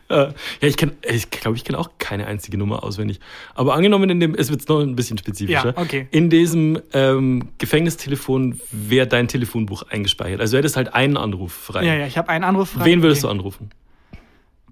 Äh, 0.09 0.15
ja, 0.15 0.33
ich 0.61 0.77
kenne, 0.77 0.91
ich 1.01 1.31
glaube, 1.31 1.57
ich 1.57 1.63
kenne 1.63 1.79
auch 1.79 1.89
keine 1.97 2.27
einzige 2.27 2.57
Nummer 2.57 2.83
auswendig. 2.83 3.19
Aber 3.55 3.73
angenommen, 3.73 4.09
in 4.11 4.19
dem, 4.19 4.35
es 4.35 4.51
wird 4.51 4.67
noch 4.69 4.79
ein 4.81 4.95
bisschen 4.95 5.17
spezifischer. 5.17 5.73
Ja, 5.75 5.81
okay. 5.81 6.07
In 6.11 6.29
diesem 6.29 6.79
ähm, 6.93 7.49
Gefängnistelefon 7.57 8.59
wäre 8.71 9.07
dein 9.07 9.27
Telefonbuch 9.27 9.83
eingespeichert. 9.89 10.39
Also 10.41 10.51
du 10.53 10.57
hättest 10.59 10.77
halt 10.77 10.93
einen 10.93 11.17
Anruf 11.17 11.51
frei. 11.53 11.83
Ja, 11.85 11.95
ja, 11.95 12.05
ich 12.05 12.17
habe 12.19 12.29
einen 12.29 12.43
Anruf 12.43 12.69
frei. 12.69 12.85
Wen 12.85 13.01
würdest 13.01 13.23
du 13.23 13.27
Okay. 13.27 13.37
anrufen? 13.37 13.69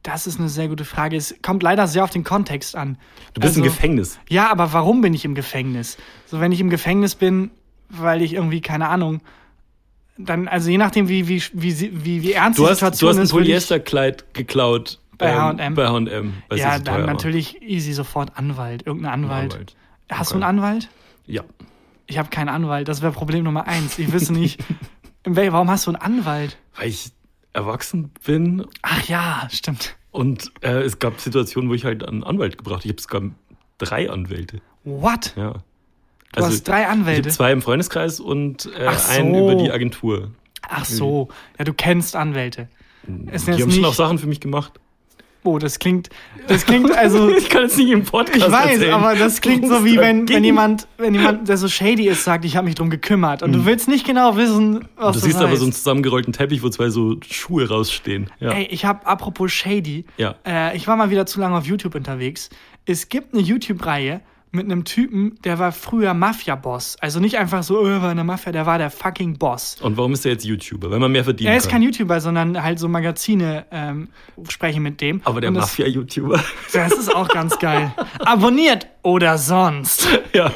Das 0.04 0.26
ist 0.26 0.40
eine 0.40 0.50
sehr 0.50 0.68
gute 0.68 0.84
Frage. 0.86 1.16
Es 1.16 1.36
kommt 1.44 1.62
leider 1.62 1.88
sehr 1.88 2.04
auf 2.04 2.10
den 2.10 2.24
Kontext 2.24 2.76
an. 2.76 2.98
Du 3.34 3.42
bist 3.42 3.56
im 3.58 3.64
Also- 3.64 3.74
Gefängnis. 3.76 4.20
Ja, 4.30 4.50
aber 4.52 4.74
warum 4.74 5.02
bin 5.02 5.14
ich 5.14 5.26
im 5.26 5.36
Gefängnis? 5.36 5.98
So, 6.26 6.40
wenn 6.40 6.52
ich 6.52 6.60
im 6.60 6.70
Gefängnis 6.72 7.14
bin, 7.16 7.52
weil 7.90 8.22
ich 8.22 8.34
irgendwie, 8.34 8.62
keine 8.62 8.88
Ahnung, 8.90 9.22
dann, 10.18 10.48
also 10.48 10.70
je 10.70 10.78
nachdem, 10.78 11.08
wie, 11.08 11.28
wie, 11.28 11.42
wie, 11.54 12.06
wie, 12.06 12.22
wie 12.24 12.32
ernst 12.34 12.58
Du 12.60 12.64
die 12.64 12.70
hast, 12.70 12.80
Situation 12.80 13.08
du 13.08 13.10
hast 13.12 13.18
ein 13.20 13.24
ist, 13.24 13.32
Polyesterkleid 13.32 14.34
geklaut. 14.34 15.00
Bei 15.18 15.32
ähm, 15.32 15.38
H&M. 15.60 15.74
Bei 15.76 15.88
H&M. 15.88 16.34
ja, 16.54 16.78
so 16.78 16.84
dann 16.84 17.02
war. 17.02 17.08
natürlich 17.08 17.62
easy 17.62 17.94
sofort 17.94 18.38
Anwalt, 18.38 18.86
irgendein 18.88 19.14
Anwalt. 19.14 19.54
Anwalt. 19.54 19.76
Hast 20.12 20.32
Okay. 20.32 20.40
du 20.40 20.46
einen 20.46 20.60
Anwalt? 20.60 20.90
Ja. 21.28 21.44
Ich 22.08 22.18
habe 22.18 22.30
keinen 22.30 22.50
Anwalt. 22.50 22.88
Das 22.88 23.02
wäre 23.02 23.12
Problem 23.14 23.44
Nummer 23.44 23.68
eins. 23.68 23.98
Ich 24.00 24.12
wüsste 24.12 24.34
nicht, 24.34 24.60
warum 25.26 25.70
hast 25.70 25.86
du 25.88 25.92
einen 25.92 26.02
Anwalt? 26.02 26.58
Weil 26.76 26.90
ich 26.90 27.12
erwachsen 27.54 28.12
bin 28.26 28.66
Ach 28.82 29.04
ja, 29.08 29.48
stimmt. 29.52 29.96
und 30.12 30.52
äh, 30.62 30.82
es 30.82 31.00
gab 31.00 31.20
Situationen, 31.20 31.70
wo 31.70 31.74
ich 31.74 31.86
halt 31.86 32.08
einen 32.08 32.24
Anwalt 32.24 32.58
gebracht 32.58 32.84
habe. 32.84 32.88
Ich 32.88 32.92
habe 32.94 33.02
sogar 33.02 33.22
drei 33.78 34.10
Anwälte. 34.10 34.62
What? 34.84 35.34
Ja. 35.36 35.56
Du 36.34 36.44
hast 36.44 36.68
drei 36.68 36.82
Ich 36.84 36.88
Anwälte. 36.88 37.30
zwei 37.30 37.52
im 37.52 37.62
Freundeskreis 37.62 38.20
und 38.20 38.66
äh, 38.78 38.90
so. 38.96 39.12
einen 39.12 39.36
über 39.36 39.56
die 39.56 39.70
Agentur. 39.72 40.32
Ach 40.70 40.86
so. 40.86 41.28
Ja, 41.60 41.66
du 41.66 41.74
kennst 41.74 42.16
Anwälte. 42.16 42.70
Es 43.28 43.46
Die 43.46 43.52
haben 43.54 43.72
schon 43.72 43.84
auch 43.86 43.94
Sachen 43.94 44.18
für 44.18 44.28
mich 44.28 44.40
gemacht. 44.40 44.74
Oh, 45.44 45.58
das 45.60 45.80
klingt, 45.80 46.10
das 46.48 46.66
klingt 46.66 46.92
also, 46.98 47.30
Ich 47.30 47.50
kann 47.50 47.64
jetzt 47.64 47.78
nicht 47.78 47.90
im 47.90 48.04
Podcast 48.04 48.38
Ich 48.38 48.52
weiß, 48.52 48.72
erzählen, 48.74 48.94
aber 48.94 49.16
das 49.16 49.42
klingt 49.42 49.68
so 49.68 49.76
es 49.78 49.84
wie 49.84 49.98
wenn, 49.98 50.28
wenn 50.30 50.44
jemand, 50.44 50.88
wenn 50.98 51.14
jemand, 51.14 51.48
der 51.50 51.58
so 51.58 51.68
shady 51.68 52.08
ist, 52.08 52.24
sagt, 52.24 52.46
ich 52.46 52.56
habe 52.56 52.66
mich 52.66 52.76
drum 52.76 52.90
gekümmert. 52.90 53.44
Und 53.44 53.54
du 53.54 53.66
willst 53.66 53.88
nicht 53.88 54.06
genau 54.06 54.36
wissen, 54.38 54.88
was 54.96 55.14
Du 55.16 55.20
das 55.20 55.22
siehst 55.24 55.36
heißt. 55.38 55.46
aber 55.46 55.56
so 55.58 55.64
einen 55.66 55.74
zusammengerollten 55.74 56.34
Teppich, 56.34 56.62
wo 56.64 56.70
zwei 56.70 56.90
so 56.90 57.18
Schuhe 57.30 57.68
rausstehen. 57.68 58.30
Ja. 58.40 58.52
Ey, 58.52 58.66
ich 58.66 58.86
habe 58.86 59.06
apropos 59.06 59.52
shady, 59.52 60.06
Ja. 60.18 60.36
äh, 60.46 60.76
ich 60.76 60.88
war 60.88 60.96
mal 60.96 61.10
wieder 61.10 61.26
zu 61.26 61.40
lange 61.40 61.58
auf 61.58 61.66
YouTube 61.66 61.96
unterwegs. 61.96 62.50
Es 62.86 63.10
gibt 63.10 63.34
eine 63.34 63.42
YouTube-Reihe 63.44 64.22
mit 64.54 64.66
einem 64.66 64.84
Typen, 64.84 65.38
der 65.44 65.60
war 65.60 65.72
früher 65.72 66.14
Mafia-Boss. 66.14 66.98
Also 67.00 67.20
nicht 67.20 67.38
einfach 67.38 67.64
so, 67.64 67.80
oh, 67.80 67.86
er 67.86 68.02
war 68.02 68.12
in 68.12 68.18
der 68.18 68.26
Mafia, 68.26 68.52
der 68.52 68.66
war 68.66 68.78
der 68.78 68.90
fucking 68.92 69.38
Boss. 69.38 69.78
Und 69.82 69.98
warum 69.98 70.14
ist 70.14 70.26
er 70.26 70.34
jetzt 70.34 70.44
YouTuber? 70.44 70.92
Weil 70.92 71.00
man 71.00 71.12
mehr 71.12 71.24
verdienen 71.24 71.52
Er 71.52 71.58
ist 71.58 71.64
kann. 71.70 71.82
kein 71.82 71.84
YouTuber, 71.84 72.20
sondern 72.20 72.62
halt 72.62 72.78
so 72.80 72.88
Magazine 72.90 73.66
ähm, 73.72 74.10
sprechen 74.50 74.84
mit 74.84 75.00
dem. 75.00 75.22
aber 75.24 75.40
der 75.42 75.52
Mafia-YouTuber. 75.52 76.44
Das 76.74 76.92
ist 76.94 77.14
auch 77.16 77.30
ganz 77.30 77.58
geil. 77.60 77.94
Abonniert 78.20 78.88
oder 79.04 79.38
sonst. 79.38 80.08
ja. 80.34 80.52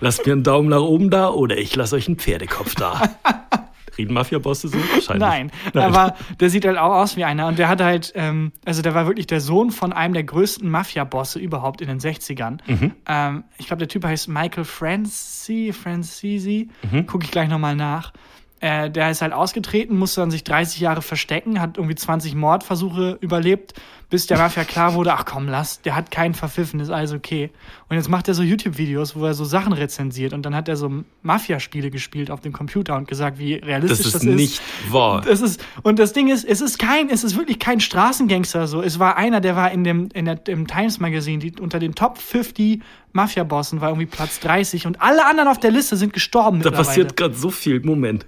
Lasst 0.00 0.24
mir 0.26 0.32
einen 0.32 0.44
Daumen 0.44 0.68
nach 0.68 0.80
oben 0.82 1.10
da 1.10 1.28
oder 1.30 1.58
ich 1.58 1.74
lasse 1.74 1.96
euch 1.96 2.06
einen 2.06 2.18
Pferdekopf 2.18 2.74
da. 2.76 3.02
Reden 3.98 4.14
Mafia-Bosse 4.14 4.68
so? 4.68 4.78
Wahrscheinlich. 4.78 5.18
Nein, 5.18 5.52
aber 5.74 6.14
der 6.40 6.50
sieht 6.50 6.64
halt 6.64 6.78
auch 6.78 6.94
aus 6.94 7.16
wie 7.16 7.24
einer. 7.24 7.46
Und 7.46 7.58
der 7.58 7.68
hat 7.68 7.80
halt, 7.80 8.12
ähm, 8.14 8.52
also 8.64 8.82
der 8.82 8.94
war 8.94 9.06
wirklich 9.06 9.26
der 9.26 9.40
Sohn 9.40 9.70
von 9.70 9.92
einem 9.92 10.14
der 10.14 10.24
größten 10.24 10.68
Mafia-Bosse 10.68 11.38
überhaupt 11.38 11.80
in 11.80 11.88
den 11.88 12.00
60ern. 12.00 12.58
Mhm. 12.66 12.92
Ähm, 13.06 13.44
ich 13.58 13.66
glaube, 13.66 13.78
der 13.78 13.88
Typ 13.88 14.04
heißt 14.04 14.28
Michael 14.28 14.64
Franci, 14.64 15.72
Francisi. 15.72 16.68
Mhm. 16.90 17.06
Gucke 17.06 17.24
ich 17.24 17.30
gleich 17.30 17.48
nochmal 17.48 17.76
nach. 17.76 18.12
Äh, 18.60 18.90
der 18.90 19.10
ist 19.10 19.20
halt 19.20 19.34
ausgetreten, 19.34 19.98
musste 19.98 20.22
dann 20.22 20.30
sich 20.30 20.42
30 20.42 20.80
Jahre 20.80 21.02
verstecken, 21.02 21.60
hat 21.60 21.76
irgendwie 21.76 21.96
20 21.96 22.34
Mordversuche 22.34 23.18
überlebt, 23.20 23.74
bis 24.14 24.28
der 24.28 24.38
Mafia 24.38 24.62
klar 24.62 24.94
wurde, 24.94 25.12
ach 25.12 25.24
komm, 25.24 25.48
lass, 25.48 25.82
der 25.82 25.96
hat 25.96 26.12
keinen 26.12 26.34
verpfiffen, 26.34 26.78
ist 26.78 26.88
alles 26.88 27.12
okay. 27.12 27.50
Und 27.88 27.96
jetzt 27.96 28.08
macht 28.08 28.28
er 28.28 28.34
so 28.34 28.44
YouTube-Videos, 28.44 29.16
wo 29.16 29.24
er 29.24 29.34
so 29.34 29.44
Sachen 29.44 29.72
rezensiert 29.72 30.32
und 30.32 30.46
dann 30.46 30.54
hat 30.54 30.68
er 30.68 30.76
so 30.76 30.88
Mafia-Spiele 31.22 31.90
gespielt 31.90 32.30
auf 32.30 32.38
dem 32.38 32.52
Computer 32.52 32.94
und 32.94 33.08
gesagt, 33.08 33.40
wie 33.40 33.54
realistisch 33.54 34.04
Das 34.04 34.12
das 34.12 34.22
ist 34.22 34.28
nicht 34.36 34.62
wahr. 34.88 35.22
das 35.22 35.40
ist, 35.40 35.60
und 35.82 35.98
das 35.98 36.12
Ding 36.12 36.28
ist, 36.28 36.44
es 36.44 36.60
ist 36.60 36.78
kein, 36.78 37.10
es 37.10 37.24
ist 37.24 37.36
wirklich 37.36 37.58
kein 37.58 37.80
Straßengangster 37.80 38.68
so. 38.68 38.82
Es 38.82 39.00
war 39.00 39.16
einer, 39.16 39.40
der 39.40 39.56
war 39.56 39.72
in 39.72 39.82
dem, 39.82 40.10
in 40.14 40.26
der, 40.26 40.46
im 40.46 40.68
Times 40.68 41.00
Magazine, 41.00 41.40
die, 41.40 41.52
unter 41.60 41.80
den 41.80 41.96
Top 41.96 42.18
50 42.18 42.80
Mafia-Bossen 43.14 43.80
war 43.80 43.88
irgendwie 43.88 44.06
Platz 44.06 44.38
30 44.38 44.86
und 44.86 45.02
alle 45.02 45.26
anderen 45.26 45.48
auf 45.48 45.58
der 45.58 45.72
Liste 45.72 45.96
sind 45.96 46.12
gestorben 46.12 46.62
Da 46.62 46.70
passiert 46.70 47.16
gerade 47.16 47.34
so 47.34 47.50
viel. 47.50 47.80
Moment. 47.80 48.26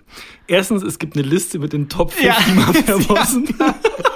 Erstens, 0.49 0.83
es 0.83 0.99
gibt 0.99 1.17
eine 1.17 1.27
Liste 1.27 1.61
mit 1.61 1.73
den 1.73 1.89
Top 1.89 2.11
50 2.11 2.27
Ja. 2.27 2.55
Mafia-Bossen. 2.55 3.55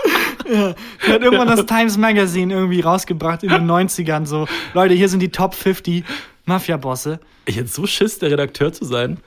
Der 1.07 1.15
hat 1.15 1.23
irgendwann 1.23 1.49
das 1.49 1.67
Times 1.67 1.97
Magazine 1.97 2.53
irgendwie 2.53 2.81
rausgebracht 2.81 3.43
in 3.43 3.51
den 3.51 3.71
90ern 3.71 4.27
so. 4.27 4.47
Leute, 4.75 4.95
hier 4.95 5.09
sind 5.09 5.21
die 5.21 5.31
Top 5.31 5.55
50 5.55 6.05
Mafia-Bosse. 6.47 7.21
Ich 7.47 7.57
hätte 7.57 7.69
so 7.69 7.87
Schiss, 7.87 8.19
der 8.19 8.31
Redakteur 8.31 8.73
zu 8.73 8.85
sein, 8.85 9.19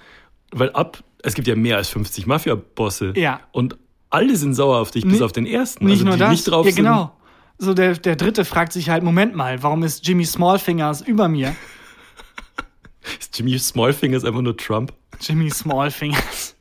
weil 0.51 0.71
ab, 0.71 1.03
es 1.23 1.33
gibt 1.33 1.47
ja 1.47 1.55
mehr 1.55 1.77
als 1.77 1.89
50 1.89 2.27
Mafia-Bosse. 2.27 3.13
Ja. 3.15 3.39
Und 3.51 3.77
alle 4.09 4.35
sind 4.35 4.53
sauer 4.53 4.77
auf 4.79 4.91
dich, 4.91 5.03
bis 5.03 5.19
Ni- 5.19 5.21
auf 5.21 5.31
den 5.31 5.45
ersten. 5.45 5.85
Nicht 5.85 5.99
also, 5.99 6.05
nur 6.05 6.17
das. 6.17 6.31
nicht 6.31 6.43
drauf 6.43 6.65
ja, 6.65 6.71
genau. 6.73 7.15
So, 7.57 7.73
der, 7.73 7.93
der 7.93 8.15
dritte 8.15 8.45
fragt 8.45 8.73
sich 8.73 8.89
halt, 8.89 9.03
Moment 9.03 9.35
mal, 9.35 9.63
warum 9.63 9.83
ist 9.83 10.05
Jimmy 10.07 10.25
Smallfingers 10.25 11.01
über 11.01 11.27
mir? 11.27 11.55
Ist 13.19 13.37
Jimmy 13.37 13.59
Smallfinger 13.59 14.15
ist 14.15 14.25
einfach 14.25 14.41
nur 14.41 14.55
Trump. 14.55 14.93
Jimmy 15.19 15.49
Smallfingers. 15.49 16.52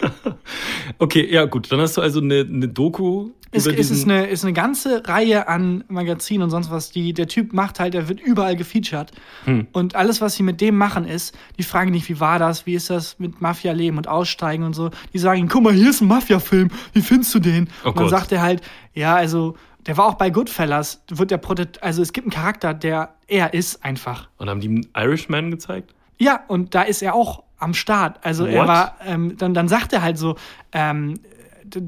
Okay, 0.98 1.26
ja 1.30 1.44
gut, 1.44 1.70
dann 1.70 1.80
hast 1.80 1.96
du 1.96 2.00
also 2.00 2.20
eine, 2.20 2.40
eine 2.40 2.68
Doku 2.68 3.30
Es, 3.52 3.66
es 3.66 3.90
ist, 3.90 4.04
eine, 4.04 4.26
ist 4.26 4.44
eine 4.44 4.52
ganze 4.52 5.06
Reihe 5.06 5.46
an 5.46 5.84
Magazinen 5.88 6.42
und 6.42 6.50
sonst 6.50 6.70
was, 6.70 6.90
die 6.90 7.12
der 7.12 7.28
Typ 7.28 7.52
macht 7.52 7.78
halt, 7.78 7.94
der 7.94 8.08
wird 8.08 8.20
überall 8.20 8.56
gefeatured. 8.56 9.12
Hm. 9.44 9.68
Und 9.72 9.94
alles, 9.94 10.20
was 10.20 10.34
sie 10.34 10.42
mit 10.42 10.60
dem 10.60 10.76
machen, 10.76 11.04
ist, 11.04 11.36
die 11.58 11.62
fragen 11.62 11.90
nicht, 11.92 12.08
wie 12.08 12.20
war 12.20 12.38
das, 12.38 12.66
wie 12.66 12.74
ist 12.74 12.90
das 12.90 13.18
mit 13.18 13.40
Mafia-Leben 13.40 13.96
und 13.96 14.08
Aussteigen 14.08 14.64
und 14.64 14.74
so. 14.74 14.90
Die 15.12 15.18
sagen 15.18 15.40
ihm, 15.40 15.48
guck 15.48 15.62
mal, 15.62 15.72
hier 15.72 15.90
ist 15.90 16.00
ein 16.00 16.08
Mafia-Film, 16.08 16.70
wie 16.92 17.02
findest 17.02 17.34
du 17.34 17.38
den? 17.38 17.68
Oh 17.84 17.88
und 17.88 17.96
dann 17.96 18.04
Gott. 18.04 18.10
sagt 18.10 18.32
er 18.32 18.42
halt, 18.42 18.62
ja, 18.94 19.14
also, 19.14 19.56
der 19.86 19.96
war 19.96 20.06
auch 20.06 20.14
bei 20.14 20.30
Goodfellas, 20.30 21.02
wird 21.08 21.30
der 21.30 21.38
Protot 21.38 21.82
also 21.82 22.02
es 22.02 22.12
gibt 22.12 22.26
einen 22.26 22.32
Charakter, 22.32 22.74
der 22.74 23.14
er 23.26 23.54
ist 23.54 23.84
einfach. 23.84 24.28
Und 24.36 24.50
haben 24.50 24.60
die 24.60 24.68
einen 24.68 24.86
Irishman 24.94 25.50
gezeigt? 25.50 25.94
Ja, 26.18 26.44
und 26.48 26.74
da 26.74 26.82
ist 26.82 27.02
er 27.02 27.14
auch 27.14 27.44
am 27.58 27.74
Start. 27.74 28.18
Also 28.24 28.46
er 28.46 28.60
What? 28.62 28.68
war, 28.68 28.96
ähm, 29.06 29.36
dann, 29.36 29.54
dann 29.54 29.68
sagt 29.68 29.92
er 29.92 30.02
halt 30.02 30.18
so, 30.18 30.36
ähm, 30.72 31.14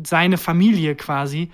seine 0.05 0.37
Familie 0.39 0.95
quasi 0.95 1.50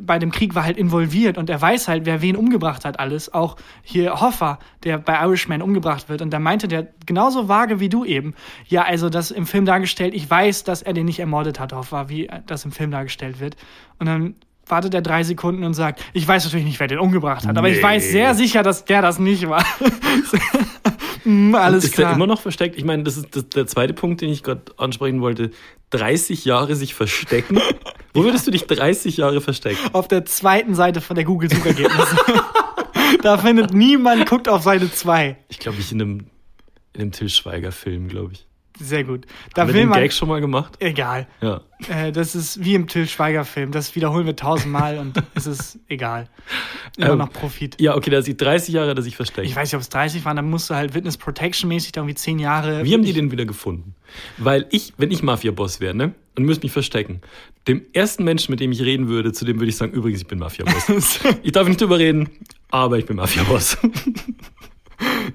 bei 0.00 0.20
dem 0.20 0.30
Krieg 0.30 0.54
war 0.54 0.62
halt 0.64 0.76
involviert 0.76 1.38
und 1.38 1.50
er 1.50 1.60
weiß 1.60 1.88
halt, 1.88 2.06
wer 2.06 2.22
wen 2.22 2.36
umgebracht 2.36 2.84
hat, 2.84 3.00
alles. 3.00 3.32
Auch 3.34 3.56
hier 3.82 4.20
Hoffa, 4.20 4.60
der 4.84 4.98
bei 4.98 5.20
Irishman 5.20 5.60
umgebracht 5.60 6.08
wird. 6.08 6.22
Und 6.22 6.30
da 6.30 6.38
meinte 6.38 6.68
der 6.68 6.86
genauso 7.04 7.48
vage 7.48 7.80
wie 7.80 7.88
du 7.88 8.04
eben. 8.04 8.34
Ja, 8.68 8.82
also 8.84 9.08
das 9.08 9.32
im 9.32 9.44
Film 9.44 9.64
dargestellt, 9.64 10.14
ich 10.14 10.28
weiß, 10.30 10.62
dass 10.62 10.82
er 10.82 10.92
den 10.92 11.06
nicht 11.06 11.18
ermordet 11.18 11.58
hat, 11.58 11.72
Hoffa, 11.72 12.08
wie 12.08 12.30
das 12.46 12.64
im 12.64 12.70
Film 12.70 12.92
dargestellt 12.92 13.40
wird. 13.40 13.56
Und 13.98 14.06
dann 14.06 14.34
wartet 14.66 14.94
er 14.94 15.02
drei 15.02 15.24
Sekunden 15.24 15.64
und 15.64 15.74
sagt, 15.74 16.04
ich 16.12 16.28
weiß 16.28 16.44
natürlich 16.44 16.66
nicht, 16.66 16.78
wer 16.78 16.86
den 16.86 17.00
umgebracht 17.00 17.44
hat, 17.44 17.58
aber 17.58 17.68
ich 17.68 17.78
Nee. 17.78 17.82
weiß 17.82 18.10
sehr 18.12 18.34
sicher, 18.36 18.62
dass 18.62 18.84
der 18.84 19.02
das 19.02 19.18
nicht 19.18 19.48
war. 19.48 19.64
Mm, 21.24 21.54
Alles 21.54 21.84
ist 21.84 21.94
klar. 21.94 22.10
er 22.10 22.16
immer 22.16 22.26
noch 22.26 22.40
versteckt? 22.40 22.76
Ich 22.76 22.84
meine, 22.84 23.02
das 23.02 23.16
ist 23.16 23.34
das, 23.36 23.48
der 23.48 23.66
zweite 23.66 23.94
Punkt, 23.94 24.20
den 24.20 24.30
ich 24.30 24.42
gerade 24.42 24.62
ansprechen 24.76 25.20
wollte. 25.20 25.50
30 25.90 26.44
Jahre 26.44 26.74
sich 26.76 26.94
verstecken. 26.94 27.60
Wo 28.14 28.24
würdest 28.24 28.46
du 28.46 28.50
dich 28.50 28.64
30 28.66 29.16
Jahre 29.18 29.40
verstecken? 29.40 29.78
auf 29.92 30.08
der 30.08 30.24
zweiten 30.24 30.74
Seite 30.74 31.00
von 31.00 31.16
der 31.16 31.24
Google-Suchergebnisse. 31.24 32.16
da 33.22 33.38
findet 33.38 33.72
niemand, 33.74 34.28
guckt 34.28 34.48
auf 34.48 34.62
Seite 34.62 34.90
2. 34.92 35.36
Ich 35.48 35.58
glaube, 35.58 35.78
ich 35.80 35.92
in 35.92 36.00
einem, 36.00 36.26
in 36.94 37.02
einem 37.02 37.12
Till 37.12 37.28
Schweiger-Film, 37.28 38.08
glaube 38.08 38.32
ich. 38.34 38.46
Sehr 38.78 39.04
gut. 39.04 39.26
Da 39.54 39.62
Haben 39.62 39.68
wir 39.68 39.74
will 39.74 39.82
den 39.82 39.88
man. 39.90 40.00
Gag 40.00 40.12
schon 40.12 40.28
mal 40.28 40.40
gemacht? 40.40 40.74
Egal. 40.78 41.26
Ja. 41.40 41.60
Äh, 41.88 42.12
das 42.12 42.34
ist 42.34 42.64
wie 42.64 42.74
im 42.74 42.86
Till 42.86 43.06
Schweiger-Film. 43.06 43.70
Das 43.70 43.94
wiederholen 43.94 44.26
wir 44.26 44.34
tausendmal 44.36 44.98
und 44.98 45.22
es 45.34 45.46
ist 45.46 45.78
egal. 45.88 46.28
Immer 46.96 47.10
Ähm, 47.10 47.18
noch 47.18 47.32
Profit. 47.32 47.80
Ja, 47.80 47.96
okay, 47.96 48.10
da 48.10 48.22
sich 48.22 48.36
30 48.36 48.74
Jahre, 48.74 48.94
da 48.94 49.02
sich 49.02 49.16
versteckt. 49.16 49.46
Ich 49.46 49.56
weiß 49.56 49.68
nicht, 49.68 49.74
ob 49.76 49.82
es 49.82 49.88
30 49.90 50.24
waren, 50.24 50.36
dann 50.36 50.48
musst 50.48 50.70
du 50.70 50.74
halt 50.74 50.94
Witness 50.94 51.16
Protection-mäßig 51.16 51.92
da 51.92 52.00
irgendwie 52.00 52.14
10 52.14 52.38
Jahre. 52.38 52.84
Wie 52.84 52.94
haben 52.94 53.04
die 53.04 53.12
den 53.12 53.30
wieder 53.30 53.44
gefunden? 53.44 53.94
Weil 54.38 54.66
ich, 54.70 54.94
wenn 54.96 55.10
ich 55.10 55.22
Mafia-Boss 55.22 55.80
wäre, 55.80 55.94
ne, 55.94 56.14
und 56.36 56.44
müsste 56.44 56.64
mich 56.64 56.72
verstecken, 56.72 57.20
dem 57.68 57.82
ersten 57.92 58.24
Menschen, 58.24 58.50
mit 58.50 58.60
dem 58.60 58.72
ich 58.72 58.80
reden 58.82 59.08
würde, 59.08 59.32
zu 59.32 59.44
dem 59.44 59.58
würde 59.58 59.68
ich 59.68 59.76
sagen, 59.76 59.92
übrigens, 59.92 60.22
ich 60.22 60.26
bin 60.26 60.38
Mafia-Boss. 60.38 61.20
ich 61.42 61.52
darf 61.52 61.68
nicht 61.68 61.80
drüber 61.80 61.98
reden, 61.98 62.30
aber 62.70 62.98
ich 62.98 63.06
bin 63.06 63.16
Mafia-Boss. 63.16 63.78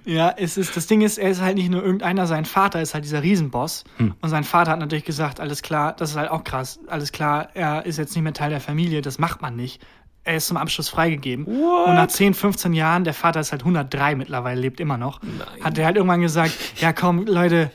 Ja, 0.08 0.34
es 0.38 0.58
ist, 0.58 0.78
das 0.78 0.88
Ding 0.88 1.02
ist, 1.02 1.18
er 1.18 1.30
ist 1.30 1.42
halt 1.42 1.58
nicht 1.58 1.70
nur 1.70 1.84
irgendeiner, 1.84 2.28
sein 2.28 2.46
Vater 2.46 2.82
ist 2.82 2.94
halt 2.94 3.04
dieser 3.04 3.24
Riesenboss. 3.24 3.84
Hm. 3.98 4.16
Und 4.22 4.30
sein 4.30 4.46
Vater 4.46 4.72
hat 4.72 4.80
natürlich 4.80 5.04
gesagt, 5.04 5.42
alles 5.42 5.62
klar, 5.62 5.94
das 5.98 6.12
ist 6.12 6.16
halt 6.16 6.32
auch 6.32 6.46
krass, 6.46 6.80
alles 6.88 7.12
klar, 7.12 7.50
er 7.56 7.86
ist 7.86 7.98
jetzt 7.98 8.16
nicht 8.16 8.24
mehr 8.24 8.34
Teil 8.34 8.50
der 8.50 8.62
Familie, 8.62 9.02
das 9.02 9.20
macht 9.20 9.42
man 9.42 9.58
nicht. 9.58 9.86
Er 10.24 10.38
ist 10.38 10.48
zum 10.48 10.56
Abschluss 10.56 10.88
freigegeben. 10.88 11.46
What? 11.46 11.90
Und 11.90 11.96
nach 11.96 12.08
10, 12.08 12.36
15 12.36 12.72
Jahren, 12.72 13.04
der 13.04 13.14
Vater 13.14 13.42
ist 13.42 13.52
halt 13.52 13.64
103 13.64 14.16
mittlerweile, 14.16 14.62
lebt 14.62 14.80
immer 14.80 14.98
noch, 14.98 15.20
hat 15.62 15.78
er 15.78 15.86
halt 15.86 15.98
irgendwann 15.98 16.22
gesagt, 16.22 16.54
ja 16.78 16.94
komm, 16.94 17.26
Leute, 17.26 17.70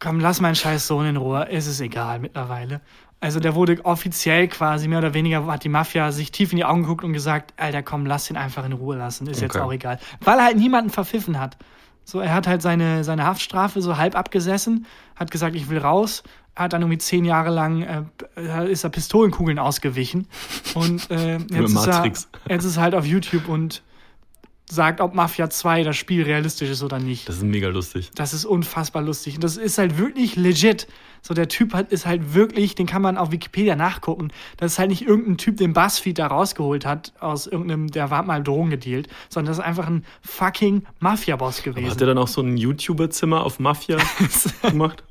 komm, 0.00 0.20
lass 0.20 0.40
meinen 0.40 0.56
scheiß 0.56 0.86
Sohn 0.86 1.04
in 1.04 1.18
Ruhe, 1.18 1.48
es 1.50 1.66
ist 1.66 1.80
egal 1.80 2.18
mittlerweile. 2.18 2.80
Also 3.26 3.40
der 3.40 3.56
wurde 3.56 3.84
offiziell 3.84 4.46
quasi, 4.46 4.86
mehr 4.86 4.98
oder 4.98 5.12
weniger, 5.12 5.44
hat 5.48 5.64
die 5.64 5.68
Mafia 5.68 6.12
sich 6.12 6.30
tief 6.30 6.52
in 6.52 6.58
die 6.58 6.64
Augen 6.64 6.82
geguckt 6.82 7.02
und 7.02 7.12
gesagt, 7.12 7.52
Alter, 7.56 7.82
komm, 7.82 8.06
lass 8.06 8.30
ihn 8.30 8.36
einfach 8.36 8.64
in 8.64 8.72
Ruhe 8.72 8.96
lassen, 8.96 9.26
ist 9.26 9.40
jetzt 9.40 9.56
Okay. 9.56 9.64
auch 9.64 9.72
egal. 9.72 9.98
Weil 10.20 10.38
er 10.38 10.44
halt 10.44 10.56
niemanden 10.56 10.90
verpfiffen 10.90 11.40
hat. 11.40 11.56
So, 12.04 12.20
er 12.20 12.32
hat 12.32 12.46
halt 12.46 12.62
seine, 12.62 13.02
seine 13.02 13.26
Haftstrafe 13.26 13.82
so 13.82 13.96
halb 13.96 14.14
abgesessen, 14.14 14.86
hat 15.16 15.32
gesagt, 15.32 15.56
ich 15.56 15.68
will 15.68 15.78
raus, 15.78 16.22
hat 16.54 16.72
dann 16.72 16.82
irgendwie 16.82 16.98
zehn 16.98 17.24
Jahre 17.24 17.50
lang, 17.50 17.82
äh, 18.36 18.70
ist 18.70 18.84
er 18.84 18.90
Pistolenkugeln 18.90 19.58
ausgewichen 19.58 20.28
und 20.74 21.10
äh, 21.10 21.38
jetzt, 21.38 21.74
ist 21.74 21.86
er, 21.88 22.04
jetzt 22.48 22.64
ist 22.64 22.76
er 22.76 22.82
halt 22.84 22.94
auf 22.94 23.06
YouTube 23.06 23.48
und 23.48 23.82
sagt, 24.68 25.00
ob 25.00 25.14
Mafia 25.14 25.48
2 25.48 25.84
das 25.84 25.96
Spiel 25.96 26.22
realistisch 26.24 26.70
ist 26.70 26.82
oder 26.82 26.98
nicht. 26.98 27.28
Das 27.28 27.36
ist 27.36 27.44
mega 27.44 27.68
lustig. 27.68 28.10
Das 28.14 28.34
ist 28.34 28.44
unfassbar 28.44 29.02
lustig. 29.02 29.36
Und 29.36 29.44
das 29.44 29.56
ist 29.56 29.78
halt 29.78 29.96
wirklich 29.98 30.36
legit. 30.36 30.88
So, 31.22 31.34
der 31.34 31.48
Typ 31.48 31.72
hat, 31.74 31.92
ist 31.92 32.06
halt 32.06 32.34
wirklich, 32.34 32.74
den 32.74 32.86
kann 32.86 33.02
man 33.02 33.16
auf 33.16 33.30
Wikipedia 33.32 33.76
nachgucken. 33.76 34.32
Das 34.56 34.72
ist 34.72 34.78
halt 34.78 34.90
nicht 34.90 35.02
irgendein 35.02 35.38
Typ, 35.38 35.56
den 35.56 35.72
BuzzFeed 35.72 36.18
da 36.18 36.26
rausgeholt 36.28 36.84
hat, 36.86 37.12
aus 37.20 37.46
irgendeinem, 37.46 37.88
der 37.88 38.10
war 38.10 38.22
mal 38.22 38.42
Drogen 38.42 38.70
gedealt, 38.70 39.08
sondern 39.28 39.50
das 39.50 39.58
ist 39.58 39.64
einfach 39.64 39.86
ein 39.86 40.04
fucking 40.22 40.82
Mafia-Boss 41.00 41.58
Hat 41.60 41.66
er 41.66 41.72
gewesen. 41.72 41.98
dann 41.98 42.18
auch 42.18 42.28
so 42.28 42.42
ein 42.42 42.56
YouTuber-Zimmer 42.56 43.44
auf 43.44 43.58
Mafia 43.60 43.98
gemacht? 44.62 45.02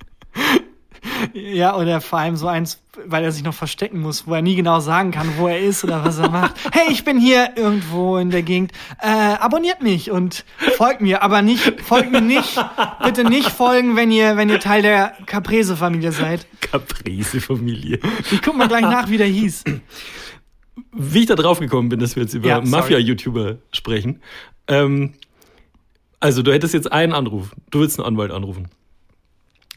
Ja, 1.33 1.75
oder 1.77 2.01
vor 2.01 2.19
allem 2.19 2.35
so 2.35 2.47
eins, 2.47 2.81
weil 3.05 3.23
er 3.23 3.31
sich 3.31 3.43
noch 3.43 3.53
verstecken 3.53 3.99
muss, 3.99 4.27
wo 4.27 4.33
er 4.33 4.41
nie 4.41 4.55
genau 4.55 4.79
sagen 4.79 5.11
kann, 5.11 5.27
wo 5.37 5.47
er 5.47 5.59
ist 5.59 5.83
oder 5.83 6.03
was 6.05 6.17
er 6.17 6.29
macht. 6.29 6.55
Hey, 6.71 6.91
ich 6.91 7.03
bin 7.03 7.19
hier 7.19 7.51
irgendwo 7.55 8.17
in 8.17 8.29
der 8.31 8.41
Gegend. 8.43 8.71
Äh, 9.01 9.07
abonniert 9.07 9.81
mich 9.81 10.11
und 10.11 10.45
folgt 10.77 11.01
mir, 11.01 11.21
aber 11.23 11.41
nicht, 11.41 11.81
folgt 11.81 12.11
mir 12.11 12.21
nicht. 12.21 12.57
Bitte 13.03 13.23
nicht 13.23 13.49
folgen, 13.49 13.95
wenn 13.95 14.11
ihr, 14.11 14.37
wenn 14.37 14.49
ihr 14.49 14.59
Teil 14.59 14.81
der 14.81 15.13
Caprese-Familie 15.25 16.11
seid. 16.11 16.45
Caprese-Familie. 16.61 17.99
Ich 18.31 18.41
guck 18.41 18.55
mal 18.57 18.67
gleich 18.67 18.81
nach, 18.81 19.09
wie 19.09 19.17
der 19.17 19.27
hieß. 19.27 19.63
Wie 20.91 21.19
ich 21.19 21.25
da 21.27 21.35
drauf 21.35 21.59
gekommen 21.59 21.89
bin, 21.89 21.99
dass 21.99 22.15
wir 22.15 22.23
jetzt 22.23 22.33
über 22.33 22.47
Ja. 22.47 22.61
Mafia-YouTuber 22.61 23.57
sprechen. 23.71 24.21
Ähm, 24.67 25.13
also, 26.19 26.41
du 26.41 26.51
hättest 26.51 26.73
jetzt 26.73 26.91
einen 26.91 27.13
Anruf. 27.13 27.51
Du 27.69 27.79
willst 27.79 27.99
einen 27.99 28.07
Anwalt 28.07 28.31
anrufen. 28.31 28.67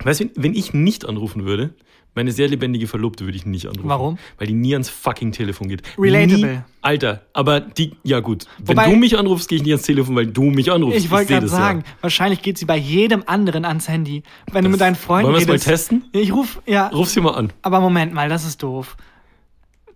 Weißt 0.05 0.21
du, 0.21 0.31
wenn 0.37 0.55
ich 0.55 0.73
nicht 0.75 1.07
anrufen 1.07 1.45
würde, 1.45 1.75
meine 2.15 2.33
sehr 2.33 2.49
lebendige 2.49 2.87
Verlobte 2.89 3.25
würde 3.27 3.37
ich 3.37 3.47
nicht 3.47 3.67
anrufen. 3.67 3.89
Warum? 3.89 4.19
Weil 4.39 4.47
die 4.49 4.55
nie 4.55 4.73
ans 4.75 4.89
fucking 4.89 5.31
Telefon 5.33 5.69
geht. 5.69 5.83
Relatable. 5.99 6.53
Nie, 6.55 6.61
Alter, 6.83 7.23
aber 7.33 7.61
die, 7.61 7.93
ja 8.03 8.21
gut. 8.21 8.47
Wenn 8.59 8.77
Wobei- 8.77 8.91
du 8.91 8.97
mich 8.97 9.17
anrufst, 9.19 9.49
gehe 9.49 9.57
ich 9.57 9.63
nicht 9.63 9.73
ans 9.73 9.85
Telefon, 9.87 10.17
weil 10.17 10.27
du 10.27 10.45
mich 10.45 10.73
anrufst. 10.73 10.99
Ich 10.99 11.11
wollte 11.11 11.33
gerade 11.35 11.49
sagen, 11.49 11.85
wahrscheinlich 12.01 12.43
geht 12.43 12.59
sie 12.59 12.65
bei 12.65 12.77
jedem 12.77 13.23
anderen 13.27 13.65
ans 13.65 13.89
Handy. 13.89 14.23
Wenn 14.51 14.65
du 14.65 14.71
Das- 14.71 14.73
mit 14.73 14.81
deinen 14.81 14.97
Freunden 14.97 15.27
Wollen 15.33 15.47
wir 15.47 15.55
es 15.55 15.65
mal 15.65 15.71
testen? 15.71 16.05
Ich 16.13 16.33
ruf, 16.33 16.61
ja, 16.67 16.89
Ruf 16.89 17.09
sie 17.09 17.21
mal 17.21 17.35
an. 17.35 17.53
aber 17.63 17.81
Moment 17.81 18.15
mal, 18.15 18.29
das 18.29 18.45
ist 18.45 18.63
doof. 18.63 18.97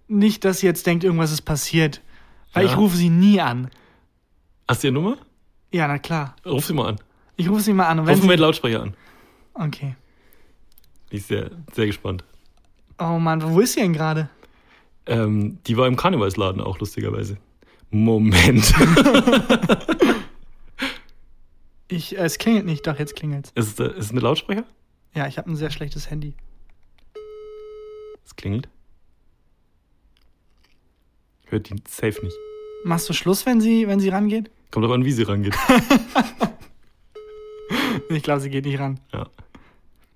Nicht, 0.08 0.44
dass 0.44 0.60
sie 0.60 0.66
jetzt 0.66 0.86
denkt, 0.86 1.04
irgendwas 1.04 1.32
ist 1.32 1.42
passiert. 1.42 2.02
Weil 2.52 2.66
Ja. 2.66 2.70
ich 2.72 2.76
rufe 2.76 2.96
sie 2.96 3.08
nie 3.08 3.40
an. 3.40 3.70
Hast 4.68 4.82
du 4.82 4.88
ihre 4.88 4.94
Nummer? 4.94 5.16
Ja, 5.72 5.88
na 5.88 5.98
klar. 5.98 6.36
Ruf 6.44 6.66
sie 6.66 6.74
mal 6.74 6.88
an. 6.90 6.96
Ich 7.36 7.48
rufe 7.48 7.62
sie 7.62 7.72
mal 7.72 7.86
an. 7.86 8.00
Und 8.00 8.06
wenn 8.06 8.14
Ruf 8.14 8.20
sie, 8.20 8.26
mal 8.26 8.34
mit 8.34 8.40
Lautsprecher 8.40 8.82
an. 8.82 8.94
Okay. 9.54 9.96
Bin 11.10 11.18
ich 11.18 11.26
sehr, 11.26 11.50
sehr 11.72 11.86
gespannt. 11.86 12.24
Oh 12.98 13.18
Mann, 13.18 13.42
wo 13.42 13.60
ist 13.60 13.74
sie 13.74 13.80
denn 13.80 13.92
gerade? 13.92 14.28
Ähm, 15.06 15.58
die 15.66 15.76
war 15.76 15.86
im 15.86 15.96
Karnevalsladen 15.96 16.60
auch, 16.60 16.78
lustigerweise. 16.78 17.38
Moment. 17.90 18.72
Ich, 21.92 22.16
äh, 22.16 22.22
es 22.22 22.38
klingelt 22.38 22.64
nicht, 22.64 22.86
doch, 22.86 22.98
jetzt 22.98 23.16
klingelt's. 23.16 23.52
ist, 23.54 23.78
es, 23.78 23.92
ist 23.92 24.04
es 24.06 24.10
eine 24.12 24.20
Lautsprecher? 24.20 24.64
Ja, 25.14 25.26
ich 25.26 25.36
habe 25.36 25.50
ein 25.50 25.56
sehr 25.56 25.70
schlechtes 25.70 26.08
Handy. 26.08 26.34
Es 28.24 28.34
klingelt. 28.34 28.66
Hört 31.46 31.68
die 31.68 31.74
safe 31.86 32.24
nicht. 32.24 32.36
Machst 32.84 33.10
du 33.10 33.12
Schluss, 33.12 33.44
wenn 33.44 33.60
sie, 33.60 33.86
wenn 33.88 34.00
sie 34.00 34.08
rangeht? 34.08 34.50
Kommt 34.70 34.86
aber 34.86 34.94
an, 34.94 35.04
wie 35.04 35.12
sie 35.12 35.24
rangeht. 35.24 35.54
Ich 38.08 38.22
glaube, 38.22 38.40
sie 38.40 38.50
geht 38.50 38.64
nicht 38.64 38.78
ran. 38.78 39.00
Ja. 39.12 39.26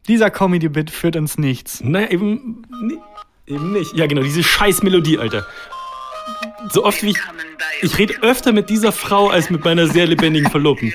Dieser 0.08 0.30
Comedy-Bit 0.30 0.90
führt 0.90 1.16
ins 1.16 1.38
Nichts. 1.38 1.82
Naja, 1.82 2.10
eben, 2.10 2.62
nee, 2.82 2.98
eben 3.46 3.72
nicht. 3.72 3.94
Ja, 3.94 4.06
genau, 4.06 4.22
diese 4.22 4.42
scheiß 4.42 4.82
Melodie, 4.82 5.18
Alter. 5.18 5.46
So 6.70 6.84
oft 6.84 7.02
wie 7.02 7.10
ich. 7.10 7.18
Ich 7.82 7.98
rede 7.98 8.14
öfter 8.22 8.52
mit 8.52 8.70
dieser 8.70 8.92
Frau 8.92 9.28
als 9.28 9.50
mit 9.50 9.64
meiner 9.64 9.86
sehr 9.86 10.06
lebendigen 10.06 10.50
Verlobten. 10.50 10.92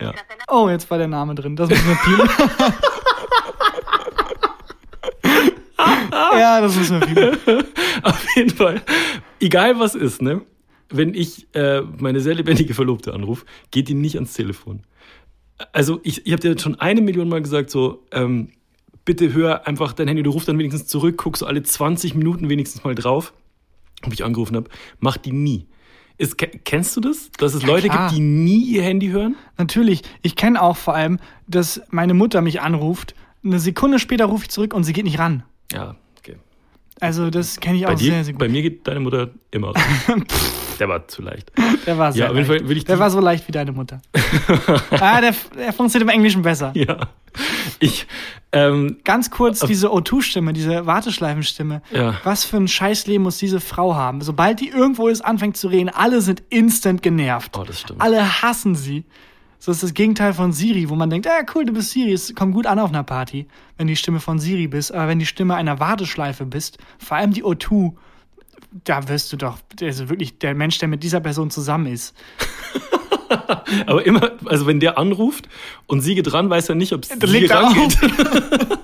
Ja. 0.00 0.14
Oh, 0.48 0.68
jetzt 0.68 0.90
war 0.90 0.98
der 0.98 1.08
Name 1.08 1.34
drin. 1.34 1.56
Das 1.56 1.68
müssen 1.68 1.88
wir 1.88 1.96
piepen. 1.96 2.28
ja, 6.12 6.60
das 6.60 6.76
müssen 6.76 7.00
wir 7.00 7.06
piepen. 7.06 7.64
Auf 8.02 8.36
jeden 8.36 8.50
Fall. 8.50 8.82
Egal 9.40 9.78
was 9.78 9.94
ist, 9.94 10.22
ne? 10.22 10.42
Wenn 10.90 11.14
ich 11.14 11.46
äh, 11.54 11.82
meine 11.82 12.20
sehr 12.20 12.34
lebendige 12.34 12.74
Verlobte 12.74 13.12
anrufe, 13.12 13.44
geht 13.70 13.88
die 13.88 13.94
nicht 13.94 14.14
ans 14.14 14.32
Telefon. 14.32 14.84
Also 15.72 16.00
ich, 16.04 16.26
ich 16.26 16.32
habe 16.32 16.40
dir 16.40 16.58
schon 16.58 16.76
eine 16.80 17.00
Million 17.00 17.28
Mal 17.28 17.42
gesagt, 17.42 17.70
so, 17.70 18.04
ähm, 18.12 18.50
bitte 19.04 19.32
hör 19.32 19.66
einfach 19.66 19.92
dein 19.92 20.06
Handy, 20.08 20.22
du 20.22 20.30
rufst 20.30 20.48
dann 20.48 20.58
wenigstens 20.58 20.86
zurück, 20.86 21.16
guckst 21.18 21.40
so 21.40 21.46
alle 21.46 21.62
20 21.62 22.14
Minuten 22.14 22.48
wenigstens 22.48 22.84
mal 22.84 22.94
drauf, 22.94 23.32
ob 24.04 24.12
ich 24.12 24.24
angerufen 24.24 24.54
habe. 24.56 24.68
Mach 25.00 25.16
die 25.16 25.32
nie. 25.32 25.66
Ist, 26.18 26.36
ke- 26.36 26.50
kennst 26.64 26.96
du 26.96 27.00
das? 27.00 27.30
Dass 27.38 27.54
es 27.54 27.64
Leute 27.64 27.88
klar. 27.88 28.08
gibt, 28.08 28.16
die 28.18 28.22
nie 28.22 28.64
ihr 28.64 28.82
Handy 28.82 29.08
hören? 29.08 29.36
Natürlich, 29.56 30.02
ich 30.22 30.36
kenne 30.36 30.60
auch 30.60 30.76
vor 30.76 30.94
allem, 30.94 31.18
dass 31.46 31.80
meine 31.90 32.12
Mutter 32.14 32.40
mich 32.40 32.60
anruft. 32.60 33.14
Eine 33.44 33.60
Sekunde 33.60 33.98
später 33.98 34.24
rufe 34.26 34.44
ich 34.44 34.50
zurück 34.50 34.74
und 34.74 34.84
sie 34.84 34.92
geht 34.92 35.04
nicht 35.04 35.18
ran. 35.20 35.44
Ja. 35.72 35.96
Also 37.00 37.30
das 37.30 37.60
kenne 37.60 37.76
ich 37.78 37.84
Bei, 37.84 37.92
auch 37.92 37.98
dir, 37.98 38.12
sehr, 38.12 38.24
sehr 38.24 38.32
gut. 38.34 38.40
bei 38.40 38.48
mir 38.48 38.62
geht 38.62 38.86
deine 38.86 39.00
Mutter 39.00 39.30
immer 39.50 39.74
ran. 39.74 40.24
Der 40.80 40.88
war 40.88 41.08
zu 41.08 41.22
leicht. 41.22 41.50
Der 41.86 41.98
war 41.98 42.12
sehr 42.12 42.26
Ja, 42.26 42.32
leicht. 42.32 42.46
Fall 42.46 42.68
will 42.68 42.76
ich 42.76 42.84
der 42.84 42.98
war 43.00 43.10
so 43.10 43.18
leicht 43.18 43.48
wie 43.48 43.52
deine 43.52 43.72
Mutter. 43.72 44.00
ah, 44.92 45.20
der, 45.20 45.34
der 45.56 45.72
funktioniert 45.72 46.08
im 46.08 46.14
Englischen 46.14 46.42
besser. 46.42 46.70
Ja. 46.76 47.08
Ich, 47.80 48.06
ähm, 48.52 48.98
Ganz 49.02 49.30
kurz 49.30 49.58
diese 49.60 49.88
O2-Stimme, 49.88 50.52
diese 50.52 50.86
Warteschleifenstimme. 50.86 51.82
Ja. 51.90 52.14
Was 52.22 52.44
für 52.44 52.58
ein 52.58 52.68
Scheißleben 52.68 53.22
muss 53.24 53.38
diese 53.38 53.58
Frau 53.60 53.96
haben? 53.96 54.20
Sobald 54.22 54.60
die 54.60 54.68
irgendwo 54.68 55.08
ist, 55.08 55.20
anfängt 55.22 55.56
zu 55.56 55.66
reden, 55.66 55.88
alle 55.88 56.20
sind 56.20 56.44
instant 56.48 57.02
genervt. 57.02 57.56
Oh, 57.58 57.64
das 57.64 57.80
stimmt. 57.80 58.00
Alle 58.00 58.42
hassen 58.42 58.76
sie. 58.76 59.04
So 59.60 59.72
ist 59.72 59.82
das 59.82 59.92
Gegenteil 59.92 60.34
von 60.34 60.52
Siri, 60.52 60.88
wo 60.88 60.94
man 60.94 61.10
denkt, 61.10 61.26
ah, 61.26 61.44
cool, 61.54 61.64
du 61.64 61.72
bist 61.72 61.90
Siri, 61.90 62.12
es 62.12 62.32
kommt 62.34 62.54
gut 62.54 62.66
an 62.66 62.78
auf 62.78 62.90
einer 62.90 63.02
Party, 63.02 63.46
wenn 63.76 63.88
die 63.88 63.96
Stimme 63.96 64.20
von 64.20 64.38
Siri 64.38 64.68
bist. 64.68 64.92
Aber 64.94 65.08
wenn 65.08 65.18
die 65.18 65.26
Stimme 65.26 65.56
einer 65.56 65.80
Warteschleife 65.80 66.46
bist, 66.46 66.78
vor 66.98 67.16
allem 67.16 67.32
die 67.32 67.44
O2, 67.44 67.94
da 68.84 69.08
wirst 69.08 69.32
du 69.32 69.36
doch, 69.36 69.58
also 69.80 70.08
wirklich 70.08 70.38
der 70.38 70.54
Mensch, 70.54 70.78
der 70.78 70.88
mit 70.88 71.02
dieser 71.02 71.20
Person 71.20 71.50
zusammen 71.50 71.86
ist. 71.86 72.14
Aber 73.86 74.06
immer, 74.06 74.32
also 74.46 74.66
wenn 74.66 74.80
der 74.80 74.96
anruft 74.96 75.48
und 75.86 76.00
sie 76.00 76.14
geht 76.14 76.32
ran, 76.32 76.48
weiß 76.48 76.68
er 76.70 76.74
nicht, 76.76 76.92
ob 76.92 77.04
sie 77.04 77.14
legt 77.26 77.50
er 77.50 77.62
rangeht. 77.62 77.98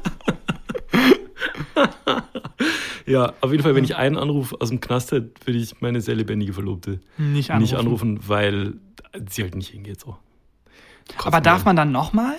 ja, 3.07 3.33
auf 3.41 3.51
jeden 3.53 3.63
Fall, 3.63 3.75
wenn 3.75 3.85
ich 3.85 3.97
einen 3.97 4.19
Anruf 4.19 4.55
aus 4.61 4.69
dem 4.69 4.81
Knast 4.81 5.13
hätte, 5.13 5.31
würde 5.45 5.59
ich 5.59 5.81
meine 5.81 6.01
sehr 6.01 6.15
lebendige 6.15 6.53
Verlobte 6.53 7.01
Nicht 7.17 7.51
anrufen. 7.51 7.63
nicht 7.63 7.75
anrufen, 7.77 8.21
weil 8.27 8.75
sie 9.31 9.43
halt 9.43 9.55
nicht 9.55 9.71
hingeht 9.71 10.01
so. 10.01 10.17
Aber 11.25 11.41
darf 11.41 11.65
man 11.65 11.77
dann 11.77 11.93
nochmal? 11.93 12.35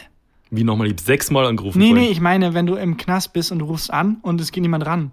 Wie 0.52 0.64
nochmal, 0.64 0.88
ich 0.88 0.94
hab 0.94 1.00
sechsmal 1.02 1.46
angerufen. 1.46 1.80
Nee, 1.80 1.90
vorhin. 1.90 2.06
nee, 2.06 2.12
ich 2.12 2.22
meine, 2.22 2.54
wenn 2.54 2.66
du 2.66 2.76
im 2.76 2.98
Knast 2.98 3.34
bist 3.34 3.52
und 3.52 3.60
du 3.60 3.66
rufst 3.66 3.92
an 3.92 4.18
und 4.22 4.40
es 4.42 4.52
geht 4.52 4.62
niemand 4.62 4.86
ran. 4.86 5.12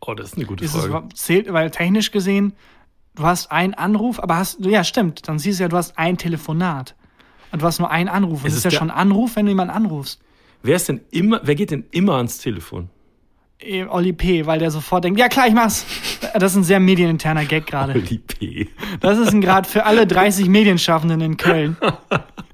Oh, 0.00 0.14
das 0.14 0.28
ist 0.30 0.36
eine 0.36 0.46
gute 0.46 0.64
Ist 0.64 0.74
es, 0.74 0.86
Frage. 0.86 1.08
zählt, 1.14 1.52
weil 1.52 1.70
technisch 1.70 2.10
gesehen, 2.12 2.52
du 3.16 3.24
hast 3.24 3.50
einen 3.50 3.74
Anruf, 3.74 4.20
aber 4.20 4.36
hast, 4.36 4.64
ja, 4.64 4.84
stimmt, 4.84 5.28
dann 5.28 5.38
siehst 5.38 5.58
du 5.58 5.64
ja, 5.64 5.68
du 5.68 5.76
hast 5.76 5.98
ein 5.98 6.16
Telefonat. 6.16 6.94
Und 7.50 7.62
du 7.62 7.66
hast 7.66 7.78
nur 7.78 7.90
einen 7.90 8.08
Anruf. 8.08 8.42
Und 8.42 8.46
Es 8.48 8.52
es 8.54 8.58
ist 8.58 8.64
ja 8.72 8.78
schon 8.78 8.90
ein 8.90 8.96
Anruf, 8.96 9.34
wenn 9.36 9.46
du 9.46 9.50
jemanden 9.50 9.74
anrufst. 9.74 10.20
Wer 10.62 10.76
ist 10.76 10.88
denn 10.88 11.00
immer, 11.10 11.40
wer 11.44 11.54
geht 11.54 11.70
denn 11.70 11.84
immer 11.90 12.14
ans 12.16 12.38
Telefon? 12.38 12.90
Eh, 13.60 13.84
Olli 13.86 14.12
P., 14.12 14.46
weil 14.46 14.58
der 14.60 14.70
sofort 14.70 15.02
denkt, 15.04 15.18
ja 15.18 15.28
klar, 15.28 15.48
ich 15.48 15.54
mach's. 15.54 15.84
Das 16.34 16.52
ist 16.52 16.56
ein 16.58 16.64
sehr 16.64 16.78
medieninterner 16.78 17.44
Gag 17.44 17.66
gerade. 17.66 17.92
Oli 17.94 18.18
P. 18.18 18.68
Das 19.00 19.18
ist 19.18 19.32
ein 19.32 19.40
Grad 19.40 19.66
für 19.66 19.84
alle 19.84 20.06
30 20.06 20.48
Medienschaffenden 20.48 21.20
in 21.20 21.36
Köln. 21.36 21.76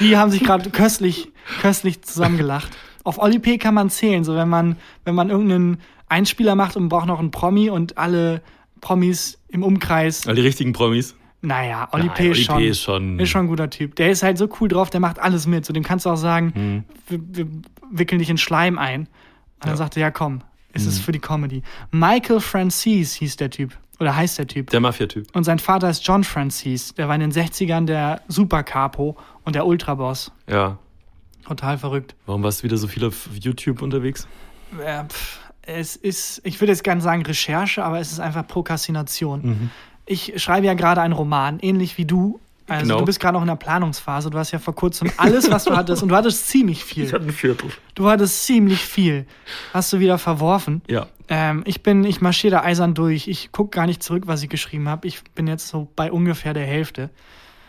Die 0.00 0.16
haben 0.16 0.30
sich 0.30 0.42
gerade 0.42 0.70
köstlich, 0.70 1.28
köstlich 1.60 2.02
zusammengelacht. 2.02 2.70
Auf 3.04 3.18
Oli 3.18 3.38
P. 3.38 3.58
kann 3.58 3.74
man 3.74 3.90
zählen, 3.90 4.24
so 4.24 4.34
wenn 4.36 4.48
man, 4.48 4.76
wenn 5.04 5.14
man 5.14 5.28
irgendeinen 5.30 5.78
Einspieler 6.08 6.54
macht 6.54 6.76
und 6.76 6.88
braucht 6.88 7.06
noch 7.06 7.18
einen 7.18 7.30
Promi 7.30 7.68
und 7.70 7.98
alle 7.98 8.42
Promis 8.80 9.38
im 9.48 9.62
Umkreis. 9.62 10.26
All 10.26 10.34
die 10.34 10.42
richtigen 10.42 10.72
Promis. 10.72 11.14
Naja, 11.40 11.88
Oli 11.92 12.04
Nein, 12.06 12.14
P. 12.14 12.30
ist 12.30 12.36
Oli 12.38 12.44
schon, 12.44 12.56
P. 12.58 12.68
ist 12.68 12.80
schon- 12.82 13.18
ist 13.18 13.28
schon 13.30 13.40
ein 13.46 13.48
guter 13.48 13.68
Typ. 13.70 13.96
Der 13.96 14.10
ist 14.10 14.22
halt 14.22 14.38
so 14.38 14.48
cool 14.60 14.68
drauf, 14.68 14.90
der 14.90 15.00
macht 15.00 15.18
alles 15.18 15.46
mit. 15.48 15.64
So 15.66 15.72
dem 15.72 15.82
kannst 15.82 16.06
du 16.06 16.10
auch 16.10 16.16
sagen, 16.16 16.52
Hm. 16.54 16.84
wir, 17.08 17.20
wir 17.46 17.46
wickeln 17.90 18.20
dich 18.20 18.30
in 18.30 18.38
Schleim 18.38 18.78
ein. 18.78 19.00
Und 19.02 19.08
dann 19.60 19.70
Ja. 19.70 19.76
sagt 19.76 19.96
er, 19.96 20.00
ja 20.02 20.10
komm, 20.12 20.42
ist 20.72 20.82
Hm. 20.82 20.88
es 20.88 20.98
für 21.00 21.10
die 21.12 21.18
Comedy. 21.18 21.62
Michael 21.90 22.38
Francis 22.40 23.14
hieß 23.14 23.36
der 23.36 23.50
Typ. 23.50 23.76
Oder 24.02 24.16
heißt 24.16 24.36
der 24.36 24.48
Typ. 24.48 24.68
Der 24.70 24.80
Mafia-Typ. 24.80 25.28
Und 25.32 25.44
sein 25.44 25.60
Vater 25.60 25.88
ist 25.88 26.04
John 26.04 26.24
Francis. 26.24 26.92
Der 26.94 27.06
war 27.06 27.14
in 27.14 27.20
den 27.20 27.30
60ern 27.30 27.86
der 27.86 28.20
Supercapo 28.26 29.16
und 29.44 29.54
der 29.54 29.64
Ultraboss. 29.64 30.32
Ja. 30.48 30.78
Total 31.46 31.78
verrückt. 31.78 32.16
Warum 32.26 32.42
warst 32.42 32.60
du 32.60 32.64
wieder 32.64 32.78
so 32.78 32.88
viel 32.88 33.04
auf 33.04 33.28
YouTube 33.32 33.80
unterwegs? 33.80 34.26
Äh, 34.84 35.04
pff, 35.04 35.38
es 35.62 35.94
ist, 35.94 36.40
ich 36.42 36.60
würde 36.60 36.72
jetzt 36.72 36.82
gerne 36.82 37.00
sagen 37.00 37.22
Recherche, 37.22 37.84
aber 37.84 38.00
es 38.00 38.10
ist 38.10 38.18
einfach 38.18 38.44
Prokrastination. 38.44 39.40
Mhm. 39.44 39.70
Ich 40.04 40.42
schreibe 40.42 40.66
ja 40.66 40.74
gerade 40.74 41.00
einen 41.00 41.14
Roman, 41.14 41.60
ähnlich 41.60 41.96
wie 41.96 42.04
du. 42.04 42.40
Also 42.72 42.86
Genau. 42.86 42.98
du 43.00 43.04
bist 43.04 43.20
gerade 43.20 43.34
noch 43.34 43.42
in 43.42 43.48
der 43.48 43.56
Planungsphase. 43.56 44.30
Du 44.30 44.38
hast 44.38 44.50
ja 44.52 44.58
vor 44.58 44.74
kurzem 44.74 45.10
alles, 45.16 45.50
was 45.50 45.64
du 45.64 45.76
hattest, 45.76 46.02
und 46.02 46.08
du 46.08 46.16
hattest 46.16 46.48
ziemlich 46.48 46.84
viel. 46.84 47.14
ein 47.14 47.30
Viertel. 47.30 47.70
Du 47.94 48.08
hattest 48.08 48.44
ziemlich 48.46 48.80
viel. 48.80 49.26
Hast 49.72 49.92
du 49.92 49.98
wieder 50.00 50.18
verworfen. 50.18 50.82
Ja. 50.88 51.06
Ähm, 51.28 51.62
ich 51.66 51.82
bin, 51.82 52.04
ich 52.04 52.20
marschiere 52.20 52.56
da 52.56 52.62
eisern 52.62 52.94
durch. 52.94 53.28
Ich 53.28 53.52
gucke 53.52 53.70
gar 53.76 53.86
nicht 53.86 54.02
zurück, 54.02 54.24
was 54.26 54.42
ich 54.42 54.48
geschrieben 54.48 54.88
habe. 54.88 55.06
Ich 55.08 55.22
bin 55.34 55.46
jetzt 55.46 55.68
so 55.68 55.88
bei 55.96 56.10
ungefähr 56.12 56.54
der 56.54 56.66
Hälfte. 56.66 57.10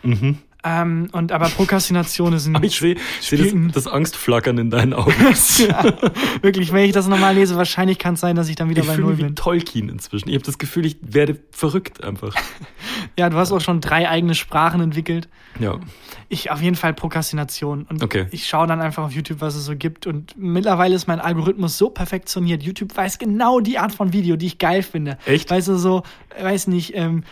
Mhm. 0.02 0.38
Ähm, 0.66 1.08
und 1.12 1.30
aber 1.30 1.48
Prokrastination 1.50 2.32
ist 2.32 2.46
ein 2.46 2.58
Ich 2.64 2.78
sehe 2.78 2.96
seh 3.20 3.36
das, 3.36 3.52
das 3.74 3.86
Angstflackern 3.86 4.56
in 4.56 4.70
deinen 4.70 4.94
Augen. 4.94 5.12
ja, 5.58 5.84
wirklich, 6.40 6.72
wenn 6.72 6.84
ich 6.86 6.92
das 6.92 7.06
nochmal 7.06 7.34
lese, 7.34 7.56
wahrscheinlich 7.56 7.98
kann 7.98 8.14
es 8.14 8.20
sein, 8.20 8.34
dass 8.34 8.48
ich 8.48 8.56
dann 8.56 8.70
wieder 8.70 8.80
Ich 8.82 8.88
bei 8.88 8.96
Null 8.96 9.14
bin. 9.16 9.36
Tolkien 9.36 9.90
inzwischen. 9.90 10.30
Ich 10.30 10.34
habe 10.34 10.44
das 10.44 10.56
Gefühl, 10.56 10.86
ich 10.86 10.96
werde 11.02 11.38
verrückt 11.50 12.02
einfach. 12.02 12.34
Ja, 13.18 13.30
du 13.30 13.36
hast 13.36 13.52
auch 13.52 13.60
schon 13.60 13.80
drei 13.80 14.08
eigene 14.08 14.34
Sprachen 14.34 14.80
entwickelt. 14.80 15.28
Ja. 15.60 15.78
Ich 16.28 16.50
auf 16.50 16.60
jeden 16.60 16.74
Fall 16.74 16.94
Prokrastination. 16.94 17.86
Und 17.88 18.02
Okay. 18.02 18.26
ich 18.32 18.46
schaue 18.46 18.66
dann 18.66 18.80
einfach 18.80 19.04
auf 19.04 19.12
YouTube, 19.12 19.40
was 19.40 19.54
es 19.54 19.64
so 19.66 19.76
gibt. 19.76 20.06
Und 20.06 20.34
mittlerweile 20.36 20.94
ist 20.96 21.06
mein 21.06 21.20
Algorithmus 21.20 21.78
so 21.78 21.90
perfektioniert. 21.90 22.62
YouTube 22.62 22.96
weiß 22.96 23.18
genau 23.18 23.60
die 23.60 23.78
Art 23.78 23.92
von 23.92 24.12
Video, 24.12 24.36
die 24.36 24.46
ich 24.46 24.58
geil 24.58 24.82
finde. 24.82 25.18
Echt? 25.26 25.48
Weißt 25.50 25.68
du, 25.68 25.76
so, 25.76 26.02
weiß 26.40 26.66
nicht, 26.68 26.96
ähm, 26.96 27.22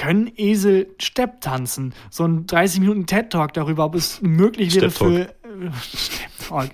können 0.00 0.32
Esel 0.36 0.88
Stepp 0.98 1.42
tanzen? 1.42 1.92
So 2.08 2.24
ein 2.24 2.46
30 2.46 2.80
Minuten 2.80 3.04
TED-Talk 3.04 3.52
darüber, 3.52 3.84
ob 3.84 3.94
es 3.94 4.22
möglich 4.22 4.74
wäre 4.74 4.90
für, 4.90 5.28
äh, 5.28 5.28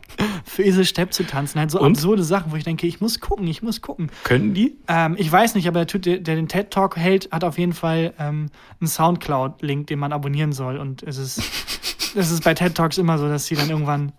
für 0.45 0.62
Esel 0.62 0.85
Stepp 0.85 1.12
zu 1.12 1.25
tanzen. 1.27 1.59
Halt 1.59 1.73
so 1.73 1.81
Und? 1.81 1.97
absurde 1.97 2.23
Sachen, 2.23 2.53
wo 2.53 2.57
ich 2.57 2.62
denke, 2.62 2.87
ich 2.87 3.01
muss 3.01 3.19
gucken, 3.19 3.49
ich 3.49 3.62
muss 3.62 3.83
gucken. 3.83 4.11
Können 4.23 4.55
die? 4.55 4.77
Ähm, 4.87 5.17
ich 5.19 5.31
weiß 5.31 5.57
nicht, 5.57 5.67
aber 5.67 5.81
der 5.81 5.87
Typ, 5.89 6.03
der, 6.03 6.19
der 6.19 6.37
den 6.37 6.47
TED 6.47 6.71
Talk 6.71 6.97
hält, 6.97 7.29
hat 7.33 7.43
auf 7.43 7.59
jeden 7.59 7.73
Fall 7.73 8.15
ähm, 8.21 8.47
einen 8.81 8.87
Soundcloud-Link, 8.89 9.89
den 9.89 9.99
man 9.99 10.12
abonnieren 10.12 10.53
soll. 10.53 10.77
Und 10.79 11.03
es 11.03 11.19
ist, 11.19 11.39
es 12.15 12.31
ist 12.31 12.45
bei 12.45 12.55
TED 12.55 12.77
Talks 12.77 12.97
immer 12.97 13.19
so, 13.19 13.29
dass 13.29 13.47
sie 13.47 13.57
dann 13.57 13.69
irgendwann. 13.71 14.12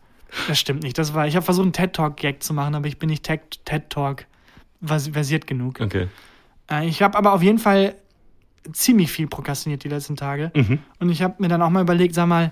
Das 0.50 0.60
stimmt 0.60 0.84
nicht. 0.84 0.98
Das 0.98 1.14
war. 1.14 1.28
Ich 1.28 1.38
habe 1.38 1.46
versucht, 1.46 1.64
einen 1.64 1.72
TED 1.74 1.94
Talk-Gag 1.94 2.44
zu 2.44 2.54
machen, 2.54 2.76
aber 2.76 2.88
ich 2.88 3.00
bin 3.00 3.10
nicht 3.10 3.24
TED, 3.24 3.64
TED 3.64 3.90
Talk 3.90 4.26
vers- 4.84 5.08
versiert 5.14 5.48
genug. 5.48 5.80
Okay. 5.80 6.08
Äh, 6.70 6.88
ich 6.90 7.02
habe 7.02 7.18
aber 7.18 7.32
auf 7.32 7.42
jeden 7.42 7.60
Fall 7.60 7.96
ziemlich 8.74 9.12
viel 9.12 9.28
prokrastiniert 9.28 9.84
die 9.84 9.90
letzten 9.90 10.16
Tage. 10.16 10.52
Mhm. 10.56 10.80
Und 11.00 11.10
ich 11.10 11.22
habe 11.22 11.36
mir 11.40 11.48
dann 11.48 11.62
auch 11.62 11.70
mal 11.70 11.82
überlegt, 11.82 12.14
sag 12.16 12.28
mal, 12.28 12.52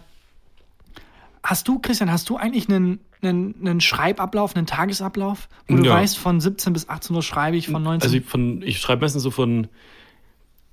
hast 1.44 1.68
du, 1.68 1.80
Christian, 1.80 2.12
hast 2.12 2.30
du 2.30 2.38
eigentlich 2.38 2.68
einen, 2.70 3.00
einen, 3.22 3.56
einen 3.62 3.82
Schreibablauf, 3.82 4.56
einen 4.56 4.66
Tagesablauf, 4.66 5.48
wo 5.68 5.76
du 5.78 5.84
Ja. 5.86 5.94
weißt, 5.94 6.18
von 6.18 6.40
17 6.42 6.74
bis 6.74 6.90
18 6.90 7.16
Uhr 7.16 7.22
schreibe 7.24 7.58
ich, 7.58 7.68
von 7.68 7.84
19 7.84 8.08
Also 8.08 8.18
ich, 8.18 8.26
von- 8.26 8.62
ich 8.62 8.80
schreibe 8.80 9.02
meistens 9.02 9.24
so 9.24 9.32
von 9.32 9.68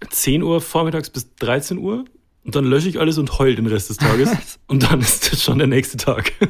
10 0.09 0.42
Uhr 0.42 0.61
vormittags 0.61 1.11
bis 1.11 1.35
13 1.37 1.78
Uhr 1.78 2.05
und 2.44 2.55
dann 2.57 2.64
lösche 2.64 2.88
ich 2.88 2.98
alles 2.98 3.18
und 3.18 3.38
heul 3.38 3.55
den 3.55 3.66
Rest 3.66 3.90
des 3.90 3.98
Tages. 3.98 4.59
und 4.66 4.83
dann 4.90 5.00
ist 5.00 5.31
das 5.33 5.42
schon 5.42 5.59
der 5.59 5.66
nächste 5.68 5.96
Tag. 5.96 6.33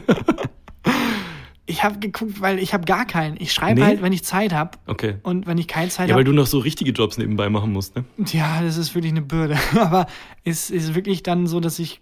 Ich 1.67 1.85
habe 1.85 1.99
geguckt, 2.01 2.41
weil 2.41 2.59
ich 2.59 2.75
habe 2.75 2.85
gar 2.85 3.05
keinen. 3.07 3.37
Ich 3.41 3.53
schreibe 3.53 3.81
Nee? 3.81 3.87
halt, 3.87 4.03
wenn 4.03 4.13
ich 4.13 4.25
Zeit 4.25 4.53
habe. 4.53 4.79
Okay. 4.87 5.17
Und 5.23 5.47
wenn 5.47 5.59
ich 5.59 5.69
keine 5.69 5.89
Zeit 5.91 6.09
Ja, 6.09 6.17
weil 6.17 6.23
habe, 6.25 6.31
du 6.31 6.37
noch 6.37 6.47
so 6.47 6.59
richtige 6.59 6.91
Jobs 6.91 7.19
nebenbei 7.19 7.49
machen 7.51 7.73
musst, 7.73 7.95
ne? 7.95 8.05
ja, 8.33 8.61
das 8.63 8.77
ist 8.77 8.95
wirklich 8.95 9.13
eine 9.13 9.23
Bürde. 9.23 9.57
Aber 9.81 10.07
es 10.45 10.71
ist 10.71 10.95
wirklich 10.95 11.23
dann 11.23 11.47
so, 11.47 11.61
dass 11.61 11.79
ich 11.79 12.01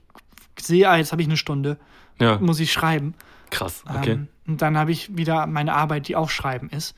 sehe, 0.58 0.88
ah, 0.88 0.96
jetzt 0.96 1.12
habe 1.12 1.20
ich 1.22 1.28
eine 1.28 1.36
Stunde, 1.36 1.78
Ja, 2.18 2.38
muss 2.38 2.58
ich 2.60 2.72
schreiben. 2.72 3.14
krass. 3.50 3.84
Okay. 3.98 4.12
Ähm, 4.12 4.28
und 4.46 4.62
dann 4.62 4.76
habe 4.78 4.92
ich 4.92 5.16
wieder 5.16 5.46
meine 5.46 5.74
Arbeit, 5.74 6.08
die 6.08 6.16
auch 6.16 6.30
Schreiben 6.30 6.70
ist. 6.70 6.94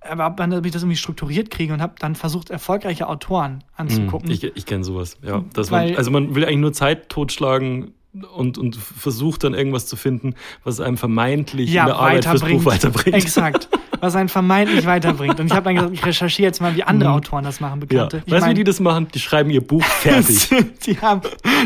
Aber 0.00 0.24
ab 0.24 0.36
dann, 0.36 0.52
ob 0.54 0.64
ich 0.64 0.72
das 0.72 0.82
irgendwie 0.82 0.96
strukturiert 0.96 1.50
kriege 1.50 1.72
und 1.72 1.82
habe 1.82 1.94
dann 1.98 2.14
versucht, 2.14 2.48
erfolgreiche 2.50 3.08
Autoren 3.08 3.62
anzugucken. 3.76 4.28
Hm, 4.28 4.34
Ich, 4.34 4.44
ich 4.44 4.64
kenne 4.66 4.84
sowas. 4.84 5.16
Ja, 5.22 5.44
Weil- 5.54 5.88
man, 5.90 5.96
also 5.98 6.10
man 6.10 6.34
will 6.34 6.44
eigentlich 6.44 6.58
nur 6.58 6.72
Zeit 6.72 7.08
totschlagen 7.08 7.92
und, 8.34 8.58
und 8.58 8.76
versucht 8.76 9.44
dann 9.44 9.54
irgendwas 9.54 9.86
zu 9.86 9.96
finden, 9.96 10.34
was 10.64 10.80
einem 10.80 10.96
vermeintlich 10.96 11.68
in 11.68 11.74
der 11.74 11.96
Arbeit 11.96 12.24
fürs 12.24 12.42
Buch 12.42 12.64
weiterbringt. 12.64 13.16
Exakt. 13.16 13.68
Was 14.00 14.14
einen 14.14 14.28
vermeintlich 14.28 14.84
weiterbringt. 14.86 15.40
Und 15.40 15.46
ich 15.46 15.52
habe 15.52 15.64
dann 15.64 15.74
gesagt, 15.76 15.94
ich 15.94 16.04
recherchiere 16.04 16.46
jetzt 16.48 16.60
mal, 16.60 16.74
wie 16.76 16.82
andere 16.82 17.10
Autoren 17.10 17.44
das 17.44 17.60
machen, 17.60 17.80
Mhm. 17.80 17.86
Ja. 17.90 18.04
Bekannte. 18.04 18.22
Ich 18.26 18.32
Weißt 18.32 18.46
du, 18.46 18.50
wie 18.50 18.54
die 18.54 18.64
das 18.64 18.80
machen? 18.80 19.08
Die 19.14 19.18
schreiben 19.20 19.50
ihr 19.50 19.66
Buch 19.66 19.84
fertig. 20.00 20.48
die, 20.84 20.98
haben, 21.00 21.22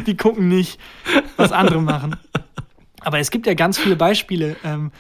die 0.07 0.17
gucken 0.17 0.49
nicht, 0.49 0.79
was 1.37 1.53
andere 1.53 1.81
machen. 1.83 2.17
Aber 3.03 3.19
es 3.19 3.31
gibt 3.31 3.47
ja 3.47 3.55
ganz 3.55 3.79
viele 3.79 3.97
Beispiele. 3.97 4.57
Ähm, 4.63 4.93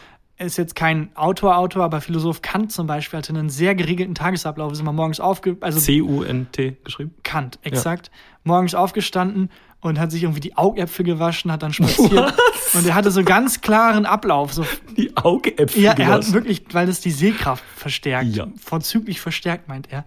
ist 0.46 0.56
jetzt 0.56 0.74
kein 0.74 1.14
Autor, 1.16 1.58
Autor, 1.58 1.84
aber 1.84 2.00
Philosoph 2.00 2.42
Kant 2.42 2.72
zum 2.72 2.86
Beispiel 2.86 3.18
hatte 3.18 3.32
einen 3.32 3.50
sehr 3.50 3.74
geregelten 3.74 4.14
Tagesablauf. 4.14 4.72
Ist 4.72 4.80
immer 4.80 4.92
morgens 4.92 5.20
aufge... 5.20 5.56
Also 5.60 5.78
C-U-N-T 5.80 6.76
geschrieben? 6.84 7.14
Kant, 7.22 7.58
exakt. 7.62 8.10
Morgens 8.44 8.74
aufgestanden 8.74 9.50
und 9.80 9.98
hat 9.98 10.10
sich 10.10 10.22
irgendwie 10.22 10.40
die 10.40 10.56
Augäpfel 10.56 11.04
gewaschen, 11.04 11.50
hat 11.52 11.62
dann 11.62 11.72
spaziert. 11.72 12.34
Und 12.74 12.86
er 12.86 12.94
hatte 12.94 13.10
so 13.10 13.24
ganz 13.24 13.60
klaren 13.60 14.06
Ablauf. 14.06 14.52
So, 14.52 14.64
Die 14.96 15.16
Augäpfel 15.16 15.82
ja, 15.82 15.92
er 15.92 16.06
hat 16.06 16.20
gewaschen. 16.20 16.34
wirklich, 16.34 16.64
weil 16.72 16.86
das 16.86 17.00
die 17.00 17.10
Sehkraft 17.10 17.64
verstärkt. 17.76 18.34
Ja. 18.36 18.46
Vorzüglich 18.62 19.20
verstärkt, 19.20 19.68
meint 19.68 19.90
er. 19.90 20.04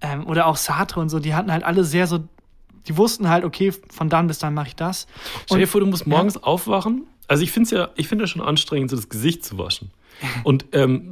Ähm, 0.00 0.26
oder 0.26 0.46
auch 0.46 0.56
Sartre 0.56 1.00
und 1.00 1.08
so, 1.10 1.18
die 1.18 1.34
hatten 1.34 1.52
halt 1.52 1.62
alle 1.64 1.84
sehr 1.84 2.06
so, 2.06 2.20
die 2.88 2.96
wussten 2.96 3.28
halt, 3.28 3.44
okay, 3.44 3.72
von 3.90 4.08
dann 4.08 4.26
bis 4.26 4.38
dann 4.38 4.54
mache 4.54 4.68
ich 4.68 4.76
das. 4.76 5.06
Stell 5.44 5.60
dir 5.60 5.66
vor, 5.68 5.80
du 5.80 5.86
musst 5.86 6.06
morgens 6.06 6.42
aufwachen. 6.42 7.06
Also 7.30 7.44
ich 7.44 7.52
finde 7.52 7.66
es 7.66 7.70
ja, 7.70 7.90
ich 7.94 8.08
finde 8.08 8.24
ja 8.24 8.26
schon 8.26 8.42
anstrengend, 8.42 8.90
so 8.90 8.96
das 8.96 9.08
Gesicht 9.08 9.44
zu 9.44 9.56
waschen. 9.56 9.92
Und 10.42 10.66
ähm, 10.72 11.10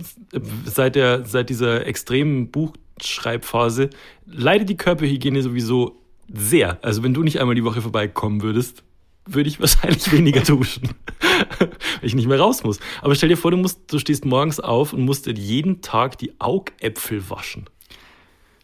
seit 0.64 0.96
der, 0.96 1.24
seit 1.24 1.48
dieser 1.48 1.86
extremen 1.86 2.50
Buchschreibphase 2.50 3.90
leidet 4.26 4.68
die 4.68 4.76
Körperhygiene 4.76 5.42
sowieso 5.42 5.96
sehr. 6.26 6.78
Also 6.82 7.04
wenn 7.04 7.14
du 7.14 7.22
nicht 7.22 7.40
einmal 7.40 7.54
die 7.54 7.62
Woche 7.62 7.82
vorbeikommen 7.82 8.42
würdest, 8.42 8.82
würde 9.26 9.48
ich 9.48 9.60
wahrscheinlich 9.60 10.10
weniger 10.12 10.40
duschen, 10.40 10.88
weil 11.60 11.68
ich 12.02 12.16
nicht 12.16 12.26
mehr 12.26 12.40
raus 12.40 12.64
muss. 12.64 12.80
Aber 13.00 13.14
stell 13.14 13.28
dir 13.28 13.36
vor, 13.36 13.52
du 13.52 13.56
musst, 13.56 13.80
du 13.86 14.00
stehst 14.00 14.24
morgens 14.24 14.58
auf 14.58 14.92
und 14.92 15.04
musst 15.04 15.26
dir 15.26 15.34
jeden 15.34 15.82
Tag 15.82 16.18
die 16.18 16.32
Augäpfel 16.40 17.30
waschen. 17.30 17.66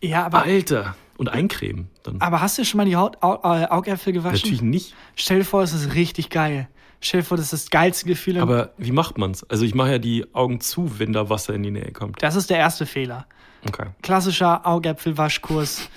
Ja, 0.03 0.27
aber, 0.27 0.43
Alter! 0.43 0.97
Und 1.17 1.29
eincremen 1.29 1.91
dann. 2.03 2.21
aber 2.21 2.41
hast 2.41 2.59
du 2.59 2.65
schon 2.65 2.79
mal 2.79 2.87
die 2.87 2.97
Haut, 2.97 3.23
Au, 3.23 3.35
äh, 3.45 3.67
Augäpfel 3.67 4.13
gewaschen? 4.13 4.35
Natürlich 4.35 4.63
nicht. 4.63 4.97
Stell 5.15 5.39
dir 5.39 5.45
vor, 5.45 5.63
es 5.63 5.73
ist 5.73 5.95
richtig 5.95 6.29
geil. 6.29 6.69
Stell 7.07 7.21
dir 7.21 7.27
vor, 7.27 7.37
das 7.37 7.53
ist 7.53 7.65
das 7.65 7.71
geilste 7.71 8.07
Gefühl. 8.07 8.39
Aber 8.39 8.71
wie 8.79 8.91
macht 8.93 9.19
man's? 9.19 9.45
Also 9.51 9.65
ich 9.65 9.75
mache 9.75 9.91
ja 9.93 9.99
die 9.99 10.25
Augen 10.35 10.61
zu, 10.61 10.99
wenn 10.99 11.13
da 11.13 11.29
Wasser 11.29 11.53
in 11.55 11.63
die 11.63 11.71
Nähe 11.71 11.93
kommt. 11.93 12.23
das 12.23 12.35
ist 12.35 12.49
der 12.49 12.57
erste 12.59 12.87
Fehler. 12.87 13.27
Okay. 13.69 13.87
Klassischer 14.03 14.67
Augäpfelwaschkurs. 14.67 15.89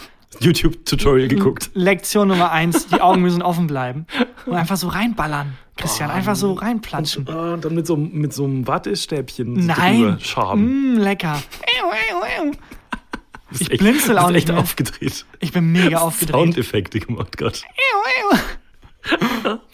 YouTube-Tutorial 0.41 1.29
geguckt. 1.29 1.69
Lektion 1.73 2.27
Nummer 2.27 2.51
eins, 2.51 2.87
die 2.87 2.99
Augen 3.01 3.21
müssen 3.21 3.41
offen 3.41 3.67
bleiben. 3.67 4.05
Und 4.45 4.55
einfach 4.55 4.75
so 4.77 4.89
reinballern. 4.89 5.57
Christian, 5.77 6.09
einfach 6.09 6.35
so 6.35 6.53
reinplatschen. 6.53 7.27
Ah, 7.29 7.53
und 7.53 7.63
dann 7.63 7.75
mit 7.75 7.87
so, 7.87 7.95
mit 7.95 8.33
so 8.33 8.43
einem 8.43 8.67
Wattestäbchen 8.67 9.53
Nein. 9.65 10.17
schaben. 10.21 10.95
Mm, 10.95 10.97
lecker. 10.97 11.41
Ich 13.51 13.71
echt- 13.71 13.79
blinzel 13.79 14.17
auch 14.17 14.27
nicht 14.27 14.37
echt 14.39 14.47
mehr. 14.49 14.57
aufgedreht. 14.59 15.25
Ich 15.39 15.53
bin 15.53 15.71
mega 15.71 15.99
aufgedreht. 15.99 16.35
Soundeffekte 16.35 16.99
gemacht 16.99 17.37
gerade. 17.37 17.57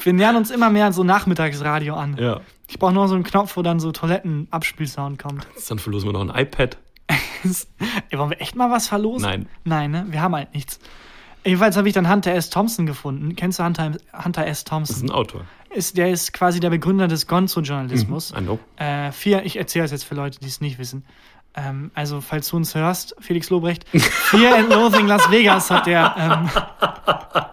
Wir 0.03 0.13
nähern 0.13 0.35
uns 0.35 0.51
immer 0.51 0.69
mehr 0.69 0.91
so 0.93 1.03
Nachmittagsradio 1.03 1.95
an. 1.95 2.17
Ja. 2.17 2.41
Ich 2.67 2.79
brauche 2.79 2.93
nur 2.93 3.07
so 3.07 3.15
einen 3.15 3.23
Knopf, 3.23 3.55
wo 3.57 3.61
dann 3.61 3.79
so 3.79 3.91
Toilettenabspielsound 3.91 5.21
kommt. 5.21 5.47
Dann 5.67 5.79
verlosen 5.79 6.09
wir 6.09 6.13
noch 6.13 6.33
ein 6.33 6.41
iPad. 6.41 6.77
Ey, 8.09 8.17
wollen 8.17 8.29
wir 8.29 8.41
echt 8.41 8.55
mal 8.55 8.71
was 8.71 8.87
verlosen? 8.87 9.27
Nein. 9.29 9.47
Nein, 9.63 9.91
ne? 9.91 10.05
Wir 10.09 10.21
haben 10.21 10.35
halt 10.35 10.53
nichts. 10.53 10.79
Jedenfalls 11.45 11.75
habe 11.75 11.87
ich 11.89 11.93
dann 11.93 12.09
Hunter 12.09 12.33
S. 12.33 12.49
Thompson 12.49 12.85
gefunden. 12.85 13.35
Kennst 13.35 13.59
du 13.59 13.65
Hunter, 13.65 13.91
Hunter 14.23 14.47
S. 14.47 14.47
Das 14.47 14.57
ist 14.59 14.67
Thompson? 14.67 15.09
ein 15.09 15.11
Autor. 15.11 15.41
Ist, 15.69 15.97
der 15.97 16.09
ist 16.09 16.33
quasi 16.33 16.59
der 16.59 16.69
Begründer 16.69 17.07
des 17.07 17.27
Gonzo-Journalismus. 17.27 18.31
I 18.31 18.41
know. 18.41 18.59
Äh, 18.77 19.11
vier, 19.11 19.43
ich 19.43 19.57
erzähle 19.57 19.85
es 19.85 19.91
jetzt 19.91 20.05
für 20.05 20.15
Leute, 20.15 20.39
die 20.39 20.47
es 20.47 20.61
nicht 20.61 20.77
wissen. 20.77 21.03
Ähm, 21.55 21.91
also, 21.93 22.21
falls 22.21 22.47
du 22.49 22.55
uns 22.57 22.73
hörst, 22.75 23.15
Felix 23.19 23.49
Lobrecht, 23.49 23.87
Fear 23.93 24.55
and 24.55 24.69
Loathing 24.69 25.07
Las 25.07 25.29
Vegas 25.29 25.69
hat 25.69 25.85
der 25.85 26.15
ähm, 26.17 26.49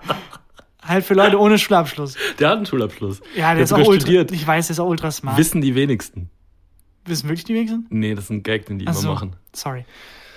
halt 0.91 1.05
für 1.05 1.15
Leute 1.15 1.39
ohne 1.39 1.59
Schulabschluss. 1.59 2.17
Der 2.39 2.51
hat 2.51 2.57
einen 2.59 2.67
Schulabschluss. 2.67 3.21
Ja, 3.35 3.49
der, 3.49 3.55
der 3.57 3.65
ist 3.65 3.73
auch 3.73 3.79
ultra, 3.79 4.01
studiert. 4.01 4.33
ich 4.33 4.47
weiß, 4.47 4.67
der 4.67 4.75
ist 4.75 4.81
auch 4.81 4.89
ultra 4.89 5.11
smart. 5.11 5.39
Wissen 5.39 5.61
die 5.61 5.75
wenigsten. 5.75 6.31
Wissen 7.07 7.29
wirklich 7.29 7.45
die 7.45 7.55
wenigsten? 7.55 7.87
Nee, 7.91 8.15
das 8.15 8.25
ist 8.25 8.31
ein 8.31 8.43
Gag, 8.43 8.67
den 8.67 8.79
die 8.79 8.87
Ach 8.87 8.93
immer 8.93 9.01
so, 9.01 9.09
machen. 9.15 9.37
sorry. 9.55 9.85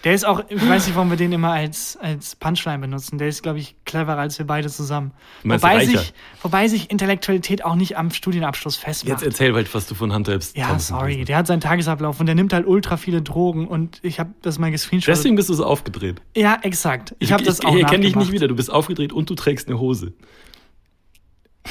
Der 0.03 0.13
ist 0.13 0.25
auch, 0.25 0.43
ich 0.49 0.67
weiß 0.67 0.87
nicht, 0.87 0.95
warum 0.97 1.09
wir 1.11 1.15
den 1.15 1.31
immer 1.31 1.53
als, 1.53 1.97
als 2.01 2.35
Punchline 2.35 2.79
benutzen. 2.79 3.17
Der 3.19 3.29
ist, 3.29 3.41
glaube 3.41 3.59
ich, 3.59 3.77
cleverer 3.85 4.17
als 4.17 4.37
wir 4.37 4.45
beide 4.45 4.69
zusammen. 4.69 5.11
Meinst 5.43 5.63
Wobei 5.63 5.77
reicher? 5.77 5.97
sich, 5.97 6.13
wobei 6.41 6.67
sich 6.67 6.91
Intellektualität 6.91 7.63
auch 7.63 7.75
nicht 7.75 7.97
am 7.97 8.11
Studienabschluss 8.11 8.75
festmacht. 8.75 9.21
Jetzt 9.21 9.25
erzähl 9.25 9.53
halt, 9.53 9.73
was 9.73 9.87
du 9.87 9.95
von 9.95 10.13
Hunter 10.13 10.33
S. 10.33 10.53
ja, 10.57 10.77
sorry. 10.77 11.23
Der 11.23 11.37
hat 11.37 11.47
seinen 11.47 11.61
Tagesablauf 11.61 12.19
und 12.19 12.25
der 12.25 12.35
nimmt 12.35 12.51
halt 12.51 12.67
ultra 12.67 12.97
viele 12.97 13.21
Drogen 13.21 13.65
und 13.65 13.99
ich 14.03 14.19
habe 14.19 14.33
das 14.41 14.59
mal 14.59 14.71
gescreenshottet. 14.71 15.19
Deswegen 15.19 15.37
bist 15.37 15.47
du 15.47 15.53
so 15.53 15.65
aufgedreht. 15.65 16.21
Ja, 16.35 16.59
exakt. 16.63 17.15
Ich 17.19 17.31
habe 17.31 17.43
das 17.45 17.63
auch 17.63 17.73
Ich 17.73 17.83
erkenne 17.83 18.03
dich 18.03 18.17
nicht 18.17 18.33
wieder. 18.33 18.49
Du 18.49 18.55
bist 18.57 18.69
aufgedreht 18.69 19.13
und 19.13 19.29
du 19.29 19.35
trägst 19.35 19.69
eine 19.69 19.79
Hose. 19.79 20.11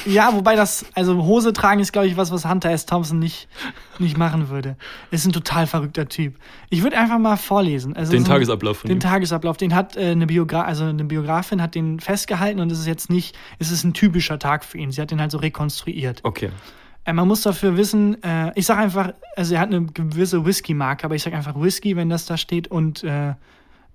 Ja, 0.06 0.32
wobei 0.32 0.56
das, 0.56 0.86
also 0.94 1.24
Hose 1.24 1.52
tragen 1.52 1.80
ist, 1.80 1.92
glaube 1.92 2.08
ich, 2.08 2.16
was, 2.16 2.32
was 2.32 2.48
Hunter 2.48 2.70
S. 2.70 2.86
Thompson 2.86 3.18
nicht, 3.18 3.48
nicht 3.98 4.16
machen 4.16 4.48
würde. 4.48 4.76
Ist 5.10 5.26
ein 5.26 5.32
total 5.32 5.66
verrückter 5.66 6.08
Typ. 6.08 6.36
Ich 6.70 6.82
würde 6.82 6.96
einfach 6.96 7.18
mal 7.18 7.36
vorlesen. 7.36 7.94
Also 7.94 8.12
Den 8.12 8.24
so 8.24 8.30
Tagesablauf 8.30 8.78
von 8.78 8.88
Den 8.88 8.96
ihm. 8.96 9.00
Tagesablauf, 9.00 9.56
den 9.56 9.74
hat 9.74 9.96
äh, 9.96 10.10
eine, 10.12 10.26
Biogra 10.26 10.62
also 10.62 10.84
eine 10.84 11.04
Biografin 11.04 11.60
hat 11.60 11.74
den 11.74 12.00
festgehalten 12.00 12.60
und 12.60 12.72
es 12.72 12.78
ist 12.78 12.86
jetzt 12.86 13.10
nicht, 13.10 13.36
es 13.58 13.70
ist 13.70 13.84
ein 13.84 13.92
typischer 13.92 14.38
Tag 14.38 14.64
für 14.64 14.78
ihn. 14.78 14.90
Sie 14.90 15.00
hat 15.00 15.10
den 15.10 15.20
halt 15.20 15.30
so 15.30 15.38
rekonstruiert. 15.38 16.20
Okay. 16.22 16.50
Äh, 17.04 17.12
man 17.12 17.28
muss 17.28 17.42
dafür 17.42 17.76
wissen, 17.76 18.22
äh, 18.22 18.52
ich 18.54 18.66
sag 18.66 18.78
einfach, 18.78 19.12
also 19.36 19.54
er 19.54 19.60
hat 19.60 19.68
eine 19.68 19.84
gewisse 19.86 20.44
Whisky-Marke, 20.44 21.04
aber 21.04 21.14
ich 21.14 21.22
sag 21.22 21.34
einfach 21.34 21.60
Whisky, 21.60 21.96
wenn 21.96 22.08
das 22.08 22.26
da 22.26 22.36
steht, 22.36 22.68
und 22.68 23.04
äh, 23.04 23.34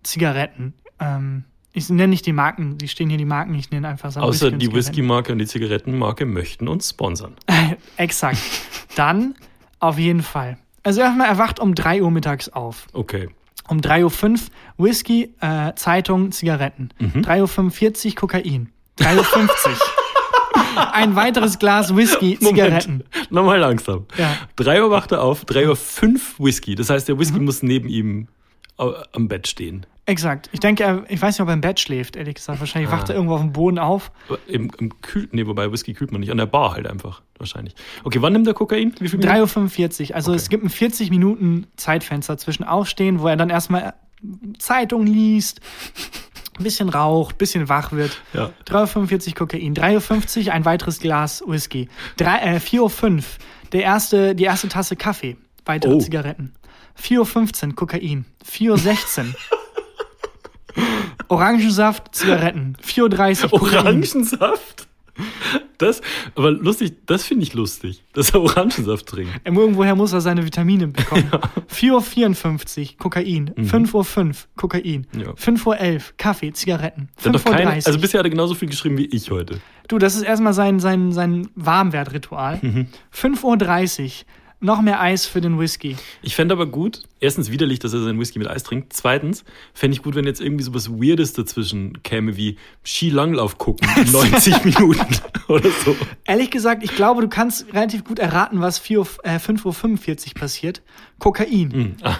Zigaretten. 0.03 0.73
Ähm, 0.99 1.43
ich 1.73 1.89
nenne 1.89 2.07
nicht 2.09 2.25
die 2.25 2.33
Marken, 2.33 2.77
die 2.77 2.87
stehen 2.87 3.09
hier 3.09 3.17
die 3.19 3.25
Marken, 3.25 3.53
ich 3.55 3.69
nenne 3.71 3.87
einfach 3.87 4.11
so 4.11 4.19
Außer 4.19 4.47
und 4.47 4.59
die. 4.59 4.71
Whisky-Marke 4.73 5.31
und 5.31 5.39
die 5.39 5.45
Zigarettenmarke 5.45 6.25
möchten 6.25 6.67
uns 6.67 6.89
sponsern. 6.89 7.33
Exakt. 7.97 8.39
Dann 8.95 9.35
auf 9.79 9.99
jeden 9.99 10.23
Fall. 10.23 10.57
Also 10.83 11.01
erstmal, 11.01 11.27
er 11.27 11.37
wacht 11.37 11.59
um 11.59 11.75
3 11.75 12.01
Uhr 12.01 12.11
mittags 12.11 12.49
auf. 12.49 12.87
Okay. 12.93 13.29
Um 13.67 13.79
3.05 13.81 14.23
Uhr 14.77 14.85
Whisky, 14.85 15.33
äh, 15.41 15.73
Zeitung, 15.75 16.31
Zigaretten. 16.31 16.89
Mhm. 16.99 17.21
3.45 17.21 18.07
Uhr 18.11 18.15
Kokain. 18.15 18.69
3.50 18.99 19.67
Uhr. 19.67 19.77
Ein 20.93 21.15
weiteres 21.15 21.59
Glas 21.59 21.95
Whisky, 21.95 22.39
Zigaretten. 22.39 23.03
Moment. 23.13 23.31
Nochmal 23.31 23.59
langsam. 23.59 24.05
Ja. 24.17 24.37
3 24.55 24.83
Uhr 24.83 24.89
wacht 24.91 25.11
er 25.11 25.21
auf, 25.21 25.43
3 25.45 25.67
Uhr 25.67 25.75
5 25.75 26.39
Whisky. 26.39 26.75
Das 26.75 26.89
heißt, 26.89 27.07
der 27.07 27.15
Mhm. 27.15 27.19
Whisky 27.19 27.39
muss 27.39 27.61
neben 27.61 27.89
ihm 27.89 28.27
am 28.77 29.27
Bett 29.27 29.47
stehen. 29.47 29.85
Exakt. 30.07 30.49
Ich 30.53 30.61
denke, 30.61 30.83
er, 30.83 31.03
ich 31.09 31.21
weiß 31.21 31.35
nicht, 31.35 31.41
ob 31.41 31.49
er 31.49 31.53
im 31.53 31.59
Bett 31.61 31.79
schläft, 31.81 32.15
ehrlich 32.15 32.35
gesagt. 32.35 32.59
Wahrscheinlich 32.61 32.89
wacht 32.89 33.09
er 33.09 33.15
irgendwo 33.15 33.35
auf 33.35 33.41
dem 33.41 33.51
Boden 33.51 33.77
auf. 33.77 34.11
Im, 34.47 34.71
im 34.79 35.01
Kühl, 35.01 35.27
nee, 35.33 35.45
wobei 35.45 35.69
Whisky 35.71 35.93
kühlt 35.93 36.13
man 36.13 36.21
nicht. 36.21 36.31
An 36.31 36.37
der 36.37 36.45
Bar 36.45 36.73
halt 36.73 36.87
einfach. 36.87 37.21
Wahrscheinlich. 37.37 37.75
Okay, 38.05 38.21
wann 38.21 38.31
nimmt 38.33 38.47
er 38.47 38.53
Kokain? 38.53 38.95
Wie 38.99 39.09
viel 39.09 39.19
Minuten? 39.19 39.37
3.45 39.43 40.09
Uhr. 40.09 40.15
Also 40.15 40.31
Okay. 40.31 40.37
es 40.37 40.47
gibt 40.49 40.63
ein 40.63 40.69
40 40.69 41.09
Minuten 41.09 41.67
Zeitfenster 41.75 42.37
zwischen 42.37 42.63
Aufstehen, 42.63 43.19
wo 43.19 43.27
er 43.27 43.35
dann 43.35 43.49
erstmal 43.49 43.95
Zeitung 44.59 45.05
liest, 45.05 45.59
ein 46.57 46.63
bisschen 46.63 46.87
raucht, 46.89 47.35
ein 47.35 47.37
bisschen 47.37 47.67
wach 47.69 47.91
wird. 47.91 48.21
Ja. 48.33 48.51
3.45 48.65 49.27
Uhr 49.27 49.33
Kokain, 49.35 49.75
3.50 49.75 50.47
Uhr 50.47 50.53
ein 50.53 50.63
weiteres 50.65 50.99
Glas 50.99 51.43
Whisky, 51.45 51.89
Drei- 52.15 52.39
äh, 52.55 52.59
4.05 52.59 53.03
Uhr 53.17 53.23
der 53.73 53.81
erste, 53.83 54.35
die 54.35 54.45
erste 54.45 54.69
Tasse 54.69 54.95
Kaffee, 54.95 55.35
weitere 55.65 55.95
Oh. 55.95 55.99
Zigaretten. 55.99 56.53
4.15 56.99 57.67
Uhr 57.67 57.75
Kokain, 57.75 58.25
4.16 58.49 59.25
Uhr 59.27 59.35
Orangensaft, 61.27 62.13
Zigaretten, 62.15 62.75
4.30 62.85 63.45
Uhr. 63.51 63.53
Orangensaft? 63.61 64.87
Das, 65.79 66.01
aber 66.35 66.51
lustig, 66.51 66.93
das 67.07 67.23
finde 67.23 67.41
ich 67.43 67.53
lustig, 67.55 68.03
dass 68.13 68.31
er 68.31 68.41
Orangensaft 68.41 69.07
trinkt. 69.07 69.31
Irgendwoher 69.45 69.95
muss 69.95 70.13
er 70.13 70.21
seine 70.21 70.45
Vitamine 70.45 70.87
bekommen. 70.87 71.29
4.54 71.73 72.91
Uhr 72.91 72.97
Kokain, 72.99 73.49
5.05 73.55 73.95
Uhr 74.27 74.33
Kokain, 74.55 75.07
Mhm. 75.13 75.19
Ja. 75.19 75.31
5.11 75.31 75.65
Uhr 75.65 76.01
Kaffee, 76.17 76.53
Zigaretten, 76.53 77.09
Der 77.23 77.33
hat 77.33 77.35
doch 77.39 77.51
keine, 77.51 77.71
5.30 77.71 77.77
Uhr. 77.81 77.87
also 77.87 77.99
bisher 77.99 78.19
hat 78.19 78.25
er 78.27 78.29
genauso 78.29 78.53
viel 78.53 78.69
geschrieben 78.69 78.97
wie 78.99 79.05
ich 79.05 79.31
heute. 79.31 79.59
Du, 79.87 79.97
das 79.97 80.15
ist 80.15 80.21
erstmal 80.23 80.53
sein, 80.53 80.79
sein, 80.79 81.11
sein 81.11 81.47
Warmwertritual. 81.55 82.59
Mhm. 82.61 82.87
5.30 83.15 84.03
Uhr, 84.03 84.11
noch 84.59 84.81
mehr 84.81 84.99
Eis 85.01 85.25
für 85.25 85.41
den 85.41 85.59
Whisky. 85.59 85.95
Ich 86.21 86.35
fände 86.35 86.53
aber 86.53 86.65
gut, 86.65 87.03
erstens 87.19 87.51
widerlich, 87.51 87.79
dass 87.79 87.93
er 87.93 88.01
seinen 88.01 88.19
Whisky 88.19 88.39
mit 88.39 88.47
Eis 88.47 88.63
trinkt. 88.63 88.93
Zweitens 88.93 89.43
fände 89.73 89.95
ich 89.95 90.01
gut, 90.03 90.15
wenn 90.15 90.25
jetzt 90.25 90.41
irgendwie 90.41 90.63
so 90.63 90.73
was 90.73 90.89
Weirdes 90.89 91.33
dazwischen 91.33 92.01
käme, 92.03 92.37
wie 92.37 92.57
Skilanglauf 92.83 93.57
gucken, 93.57 93.87
90 94.11 94.63
Minuten 94.65 95.05
oder 95.47 95.69
so. 95.85 95.95
Ehrlich 96.25 96.49
gesagt, 96.49 96.83
ich 96.83 96.95
glaube, 96.95 97.21
du 97.21 97.27
kannst 97.29 97.71
relativ 97.73 98.03
gut 98.03 98.19
erraten, 98.19 98.59
was 98.61 98.79
4 98.79 98.99
Uhr, 98.99 99.07
äh, 99.23 99.37
5.45 99.37 100.27
Uhr 100.27 100.33
passiert. 100.33 100.81
Kokain. 101.19 101.95
Ah, 102.01 102.17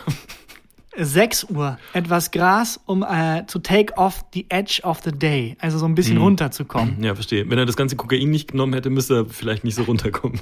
6 1.00 1.52
Uhr, 1.52 1.78
etwas 1.93 2.32
Gras, 2.32 2.80
um 2.86 3.04
äh, 3.04 3.45
to 3.45 3.60
take 3.60 3.95
off 3.97 4.26
the 4.34 4.45
edge 4.50 4.82
of 4.84 5.02
the 5.04 5.12
day. 5.12 5.56
Also 5.60 5.78
so 5.78 5.86
ein 5.86 5.93
bisschen 5.95 6.17
runterzukommen. 6.17 7.04
ja, 7.04 7.13
verstehe. 7.13 7.47
Wenn 7.50 7.60
er 7.60 7.65
das 7.67 7.78
ganze 7.78 7.95
Kokain 7.95 8.30
nicht 8.32 8.52
genommen 8.52 8.73
hätte, 8.73 8.89
müsste 8.89 9.15
er 9.15 9.26
vielleicht 9.26 9.63
nicht 9.63 9.76
so 9.76 9.84
runterkommen. 9.84 10.39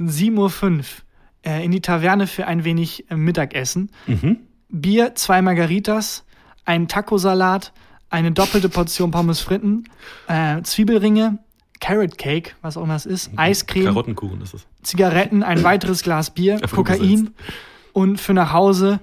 7.05 0.00 0.36
Uhr, 0.38 0.84
äh, 1.44 1.64
in 1.64 1.70
die 1.70 1.80
Taverne 1.80 2.26
für 2.26 2.46
ein 2.46 2.64
wenig 2.64 3.10
äh, 3.10 3.16
Mittagessen. 3.16 3.90
Mhm. 4.06 4.38
Bier, 4.68 5.14
zwei 5.14 5.40
Margaritas, 5.42 6.24
ein 6.64 6.88
Tacosalat, 6.88 7.72
eine 8.10 8.32
doppelte 8.32 8.68
Portion 8.68 9.10
Pommes 9.10 9.40
fritten, 9.40 9.84
äh, 10.28 10.62
Zwiebelringe, 10.62 11.38
Carrot 11.80 12.18
Cake, 12.18 12.52
was 12.62 12.76
auch 12.76 12.84
immer 12.84 12.96
es 12.96 13.06
ist, 13.06 13.30
Eiscreme, 13.36 13.86
Karottenkuchen 13.86 14.40
ist 14.42 14.54
es. 14.54 14.66
Zigaretten, 14.82 15.42
ein 15.42 15.62
weiteres 15.62 16.02
Glas 16.02 16.30
Bier, 16.30 16.60
Kokain 16.60 17.34
und 17.92 18.20
für 18.20 18.34
nach 18.34 18.52
Hause 18.52 19.00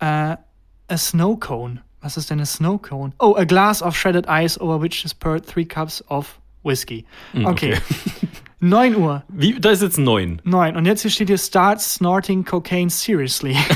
äh, 0.00 0.04
a 0.06 0.96
Snow 0.96 1.38
Cone. 1.38 1.82
Was 2.00 2.16
ist 2.16 2.30
denn 2.30 2.40
a 2.40 2.46
Snow 2.46 2.78
Cone? 2.78 3.12
Oh, 3.18 3.34
a 3.36 3.44
glass 3.44 3.82
of 3.82 3.96
shredded 3.96 4.26
ice 4.28 4.58
over 4.60 4.80
which 4.80 5.04
is 5.04 5.14
poured 5.14 5.46
three 5.46 5.64
cups 5.64 6.02
of 6.08 6.40
whiskey. 6.62 7.04
Okay. 7.34 7.42
Hm, 7.42 7.46
okay. 7.46 7.78
9 8.60 8.96
Uhr. 8.96 9.24
Wie, 9.28 9.58
da 9.58 9.70
ist 9.70 9.82
jetzt 9.82 9.98
neun. 9.98 10.40
9. 10.44 10.76
Und 10.76 10.84
jetzt 10.84 11.02
hier 11.02 11.10
steht 11.10 11.28
hier 11.28 11.38
Start 11.38 11.80
snorting 11.80 12.44
cocaine 12.44 12.90
seriously. 12.90 13.56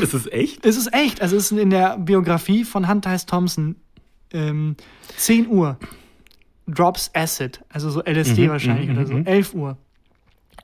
Ist 0.00 0.14
es 0.14 0.26
echt? 0.26 0.66
es 0.66 0.76
ist 0.76 0.92
echt. 0.92 1.22
Also 1.22 1.36
es 1.36 1.52
ist 1.52 1.58
in 1.58 1.70
der 1.70 1.96
Biografie 1.96 2.64
von 2.64 2.88
Hunter 2.88 3.12
S. 3.12 3.24
Thompson 3.24 3.76
ähm, 4.32 4.76
10 5.16 5.46
Uhr. 5.48 5.78
Drops 6.66 7.10
Acid. 7.14 7.60
Also 7.68 7.90
so 7.90 8.02
LSD 8.02 8.48
wahrscheinlich 8.48 8.90
oder 8.90 9.06
so. 9.06 9.14
11 9.14 9.54
Uhr. 9.54 9.76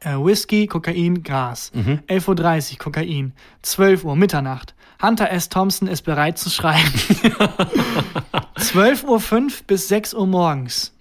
Äh, 0.01 0.17
Whisky, 0.17 0.67
Kokain, 0.67 1.23
Gras. 1.23 1.71
11.30 2.09 2.73
Uhr 2.73 2.79
Kokain. 2.79 3.33
12 3.63 4.05
Uhr 4.05 4.17
Mitternacht. 4.17 4.75
Hunter 5.01 5.31
S. 5.31 5.49
Thompson 5.49 5.87
ist 5.87 6.03
bereit 6.03 6.39
zu 6.39 6.51
schreiben. 6.51 6.83
12.05 8.57 9.05
Uhr 9.07 9.21
bis 9.69 9.89
6 9.89 10.15
Uhr 10.15 10.27
morgens. 10.27 10.93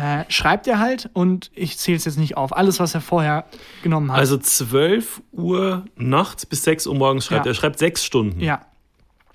Äh, 0.00 0.24
schreibt 0.28 0.68
er 0.68 0.78
halt 0.78 1.10
und 1.12 1.50
ich 1.56 1.76
zähle 1.76 1.96
es 1.96 2.04
jetzt 2.04 2.18
nicht 2.18 2.36
auf. 2.36 2.56
Alles, 2.56 2.78
was 2.78 2.94
er 2.94 3.00
vorher 3.00 3.46
genommen 3.82 4.12
hat. 4.12 4.18
Also 4.20 4.38
12 4.38 5.22
Uhr 5.32 5.86
nachts 5.96 6.46
bis 6.46 6.62
6 6.62 6.86
Uhr 6.86 6.94
morgens 6.94 7.24
schreibt 7.26 7.46
Ja. 7.46 7.50
er. 7.50 7.52
Er 7.52 7.54
schreibt 7.54 7.78
sechs 7.80 8.04
Stunden. 8.04 8.38
ja. 8.40 8.60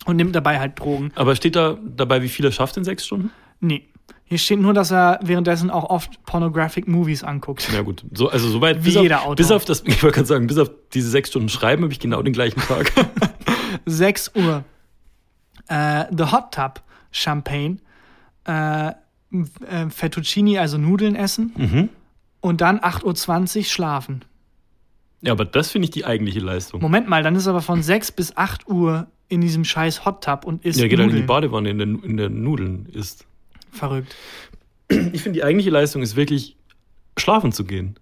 Und 0.05 0.15
nimmt 0.17 0.35
dabei 0.35 0.59
halt 0.59 0.79
Drogen. 0.79 1.11
Aber 1.15 1.33
steht 1.35 1.55
da 1.55 1.77
dabei, 1.81 2.21
wie 2.21 2.27
viel 2.29 2.43
er 2.45 2.51
schafft 2.51 2.75
in 2.77 2.83
sechs 2.83 3.05
Stunden? 3.05 3.31
Nee. 3.61 3.87
Hier 4.25 4.37
steht 4.37 4.59
nur, 4.59 4.73
dass 4.73 4.91
er 4.91 5.19
währenddessen 5.21 5.69
auch 5.69 5.89
oft 5.89 6.23
pornographic 6.25 6.87
Movies 6.87 7.23
anguckt. 7.23 7.69
Ja 7.73 7.81
gut, 7.83 8.03
so, 8.13 8.29
also 8.29 8.49
soweit 8.49 8.79
Wie 8.85 8.91
bis, 8.91 8.95
jeder 9.01 9.17
auf, 9.19 9.23
Autor. 9.23 9.35
bis 9.35 9.51
auf 9.51 9.63
das, 9.65 9.81
ich 9.85 10.01
wollte 10.03 10.15
gerade 10.15 10.27
sagen, 10.27 10.47
bis 10.47 10.57
auf 10.57 10.71
diese 10.93 11.09
sechs 11.09 11.29
Stunden 11.29 11.47
Schreiben 11.49 11.83
habe 11.83 11.91
ich 11.93 11.99
genau 11.99 12.21
den 12.21 12.33
gleichen 12.33 12.59
Tag. 12.61 12.91
6 13.85 14.31
Uhr. 14.35 14.63
Äh, 15.67 16.05
The 16.15 16.23
Hot 16.31 16.53
Tub 16.53 16.81
Champagne. 17.11 17.77
Äh, 18.45 18.91
äh, 19.67 19.89
Fettuccini, 19.89 20.57
also 20.59 20.77
Nudeln 20.77 21.15
essen. 21.15 21.53
Mhm. 21.57 21.89
Und 22.41 22.61
dann 22.61 22.79
8.20 22.79 23.57
Uhr 23.59 23.63
schlafen. 23.65 24.25
ja, 25.21 25.31
aber 25.31 25.45
das 25.45 25.71
finde 25.71 25.85
ich 25.85 25.91
die 25.91 26.05
eigentliche 26.05 26.39
Leistung. 26.41 26.81
Moment 26.81 27.07
mal, 27.07 27.23
dann 27.23 27.35
ist 27.35 27.47
aber 27.47 27.61
von 27.61 27.81
6 27.81 28.11
bis 28.11 28.35
8 28.35 28.67
Uhr 28.67 29.07
in 29.29 29.39
diesem 29.41 29.63
scheiß 29.63 30.05
Hot 30.05 30.23
Tub 30.23 30.45
und 30.45 30.63
isst 30.65 30.79
Ja, 30.79 30.87
geht 30.87 30.99
halt 30.99 31.09
in 31.09 31.15
die 31.15 31.21
Nudeln. 31.21 31.27
Badewanne 31.27 31.69
in 31.69 31.77
der, 31.77 31.87
in 31.87 32.17
der 32.17 32.29
Nudeln 32.29 32.85
ist. 32.91 33.25
Verrückt. 33.71 34.15
Ich 34.89 35.23
finde, 35.23 35.39
die 35.39 35.43
eigentliche 35.43 35.69
Leistung 35.71 36.01
ist 36.03 36.15
wirklich 36.15 36.55
schlafen 37.17 37.51
zu 37.51 37.63
gehen. 37.63 37.95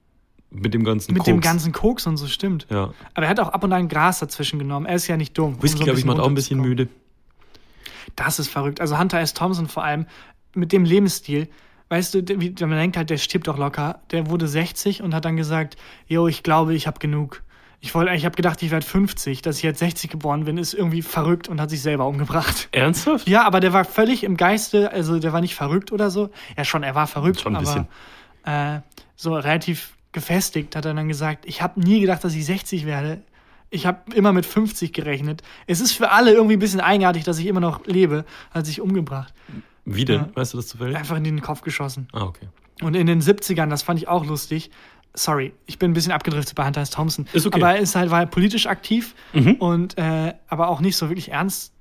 Mit 0.49 0.73
dem 0.73 0.83
ganzen 0.83 1.13
Mit 1.13 1.19
Koks. 1.19 1.27
dem 1.27 1.39
ganzen 1.39 1.71
Koks 1.71 2.07
und 2.07 2.17
so, 2.17 2.27
stimmt. 2.27 2.67
Ja. 2.69 2.93
Aber 3.13 3.25
er 3.25 3.29
hat 3.29 3.39
auch 3.39 3.49
ab 3.49 3.63
und 3.63 3.71
an 3.71 3.87
Gras 3.87 4.19
dazwischen 4.19 4.59
genommen. 4.59 4.85
Er 4.85 4.95
ist 4.95 5.07
ja 5.07 5.15
nicht 5.15 5.37
dumm. 5.37 5.53
um 5.53 5.63
Whisky, 5.63 5.77
so 5.77 5.83
glaube 5.85 5.99
ich, 5.99 6.03
macht 6.05 6.19
auch 6.19 6.27
ein 6.27 6.35
bisschen 6.35 6.59
müde. 6.59 6.89
Das 8.17 8.39
ist 8.39 8.49
verrückt. 8.49 8.81
Also 8.81 8.97
Hunter 8.99 9.19
S. 9.21 9.33
Thompson 9.33 9.67
vor 9.69 9.85
allem 9.85 10.05
mit 10.55 10.71
dem 10.71 10.85
Lebensstil. 10.85 11.47
Weißt 11.89 12.13
du, 12.13 12.25
wie, 12.39 12.53
man 12.61 12.77
denkt 12.77 12.97
halt, 12.97 13.09
der 13.09 13.17
stirbt 13.17 13.47
doch 13.47 13.57
locker. 13.57 14.01
Der 14.11 14.29
wurde 14.29 14.47
60 14.47 15.01
und 15.01 15.13
hat 15.13 15.25
dann 15.25 15.35
gesagt, 15.35 15.75
yo, 16.07 16.27
ich 16.27 16.43
glaube, 16.43 16.73
ich 16.73 16.87
habe 16.87 16.99
genug. 16.99 17.43
Ich 17.83 17.95
wollte, 17.95 18.13
ich 18.13 18.25
habe 18.25 18.35
gedacht, 18.35 18.61
ich 18.61 18.71
werde 18.71 18.85
50. 18.85 19.41
Dass 19.41 19.57
ich 19.57 19.63
jetzt 19.63 19.79
60 19.79 20.09
geboren 20.09 20.45
bin, 20.45 20.57
ist 20.57 20.73
irgendwie 20.73 21.01
verrückt 21.01 21.49
und 21.49 21.59
hat 21.59 21.69
sich 21.69 21.81
selber 21.81 22.05
umgebracht. 22.05 22.69
Ernsthaft? 22.71 23.27
Ja, 23.27 23.43
aber 23.43 23.59
der 23.59 23.73
war 23.73 23.83
völlig 23.83 24.23
im 24.23 24.37
Geiste, 24.37 24.91
also 24.91 25.19
der 25.19 25.33
war 25.33 25.41
nicht 25.41 25.55
verrückt 25.55 25.91
oder 25.91 26.11
so. 26.11 26.29
Ja, 26.55 26.63
schon, 26.63 26.83
er 26.83 26.95
war 26.95 27.07
verrückt, 27.07 27.41
Schon 27.41 27.55
ein 27.55 27.65
aber 27.65 27.87
äh, 28.45 28.81
so 29.15 29.33
relativ 29.33 29.93
gefestigt 30.11 30.75
hat 30.75 30.85
er 30.85 30.93
dann 30.93 31.07
gesagt, 31.07 31.45
ich 31.45 31.61
habe 31.61 31.79
nie 31.79 31.99
gedacht, 31.99 32.23
dass 32.23 32.35
ich 32.35 32.45
60 32.45 32.85
werde. 32.85 33.21
Ich 33.69 33.85
habe 33.85 34.13
immer 34.13 34.33
mit 34.33 34.45
50 34.45 34.91
gerechnet. 34.91 35.43
Es 35.65 35.79
ist 35.79 35.93
für 35.93 36.11
alle 36.11 36.33
irgendwie 36.33 36.57
ein 36.57 36.59
bisschen 36.59 36.81
eigenartig, 36.81 37.23
dass 37.23 37.39
ich 37.39 37.47
immer 37.47 37.61
noch 37.61 37.85
lebe, 37.85 38.25
hat 38.51 38.65
sich 38.65 38.81
umgebracht. 38.81 39.33
Wie 39.85 40.05
denn? 40.05 40.21
Ja. 40.21 40.29
Weißt 40.33 40.53
du 40.53 40.57
das 40.57 40.67
zufällig? 40.67 40.95
Einfach 40.95 41.17
in 41.17 41.23
den 41.23 41.41
Kopf 41.41 41.61
geschossen. 41.61 42.07
Ah, 42.13 42.23
okay. 42.23 42.47
Und 42.81 42.95
in 42.95 43.07
den 43.07 43.21
70ern, 43.21 43.69
das 43.69 43.83
fand 43.83 43.99
ich 43.99 44.07
auch 44.07 44.25
lustig. 44.25 44.71
Sorry, 45.13 45.53
ich 45.65 45.77
bin 45.77 45.91
ein 45.91 45.93
bisschen 45.93 46.13
abgedriftet 46.13 46.55
bei 46.55 46.65
Hunter 46.65 46.81
S. 46.81 46.89
Thompson. 46.89 47.27
Ist 47.33 47.45
okay. 47.45 47.57
Mhm. 47.57 47.63
Aber 47.63 47.75
er 47.75 47.81
ist 47.81 47.95
halt, 47.95 48.11
war 48.11 48.19
halt 48.19 48.31
politisch 48.31 48.65
aktiv 48.65 49.13
und 49.59 49.97
äh, 49.97 50.33
aber 50.47 50.69
auch 50.69 50.79
nicht 50.79 50.95
so 50.95 51.09
wirklich 51.09 51.31
ernst 51.31 51.73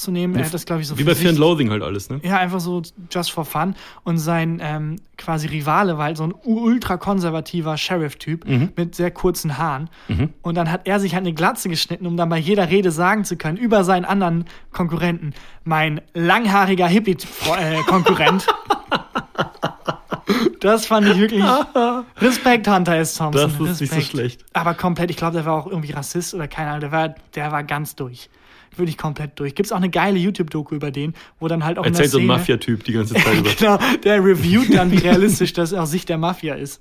zu 0.00 0.10
nehmen. 0.10 0.34
Er 0.34 0.44
hat 0.46 0.54
das, 0.54 0.66
glaube 0.66 0.82
ich, 0.82 0.88
so 0.88 0.98
Wie 0.98 1.04
bei 1.04 1.14
Fear 1.14 1.30
and 1.30 1.38
Loathing 1.38 1.70
halt 1.70 1.82
alles, 1.82 2.08
ne? 2.10 2.20
Ja, 2.22 2.38
einfach 2.38 2.60
so 2.60 2.82
just 3.10 3.30
for 3.32 3.44
fun. 3.44 3.74
Und 4.04 4.18
sein 4.18 4.58
ähm, 4.62 4.96
quasi 5.16 5.46
Rivale 5.46 5.98
war 5.98 6.04
halt 6.06 6.16
so 6.16 6.24
ein 6.24 6.34
ultrakonservativer 6.44 7.76
Sheriff-Typ 7.76 8.46
Mhm. 8.46 8.70
mit 8.76 8.94
sehr 8.94 9.10
kurzen 9.10 9.58
Haaren. 9.58 9.90
Und 10.42 10.54
dann 10.54 10.70
hat 10.70 10.86
er 10.86 10.98
sich 11.00 11.14
halt 11.14 11.24
eine 11.24 11.34
Glatze 11.34 11.68
geschnitten, 11.68 12.06
um 12.06 12.16
dann 12.16 12.28
bei 12.28 12.38
jeder 12.38 12.68
Rede 12.70 12.90
sagen 12.90 13.24
zu 13.24 13.36
können, 13.36 13.56
über 13.58 13.84
seinen 13.84 14.04
anderen 14.04 14.44
Konkurrenten, 14.72 15.34
mein 15.64 16.00
langhaariger 16.14 16.86
Hippie-Konkurrent. 16.86 18.46
das 20.60 20.86
fand 20.86 21.06
ich 21.08 21.18
wirklich. 21.18 21.44
Respekt, 22.18 22.68
Hunter 22.68 22.96
S. 22.96 23.14
Thompson. 23.14 23.42
Das 23.42 23.52
ist 23.52 23.60
nicht 23.60 23.90
so 23.90 23.96
Respekt. 23.96 24.06
schlecht. 24.10 24.44
Aber 24.52 24.74
komplett, 24.74 25.10
ich 25.10 25.16
glaube, 25.16 25.34
der 25.34 25.44
war 25.46 25.54
auch 25.54 25.66
irgendwie 25.66 25.92
Rassist 25.92 26.34
oder 26.34 26.48
keine 26.48 26.68
Ahnung, 26.70 26.80
der 26.80 26.92
war, 26.92 27.14
der 27.34 27.52
war 27.52 27.62
ganz 27.64 27.94
durch. 27.96 28.28
Wirklich 28.76 28.96
komplett 28.96 29.38
durch. 29.38 29.54
Gibt's 29.54 29.72
auch 29.72 29.78
eine 29.78 29.90
geile 29.90 30.18
YouTube-Doku 30.18 30.74
über 30.74 30.90
den, 30.90 31.14
wo 31.38 31.48
dann 31.48 31.64
halt 31.64 31.78
auch 31.78 31.84
Erzählt 31.84 32.10
so 32.10 32.18
ein 32.18 32.26
Mafia-Typ 32.26 32.84
die 32.84 32.92
ganze 32.92 33.14
Zeit 33.14 33.34
über. 33.38 33.50
genau, 33.54 33.78
der 34.04 34.24
reviewt 34.24 34.72
dann, 34.74 34.92
wie 34.92 34.98
realistisch 34.98 35.52
das 35.52 35.74
aus 35.74 35.90
Sicht 35.90 36.08
der 36.08 36.18
Mafia 36.18 36.54
ist. 36.54 36.80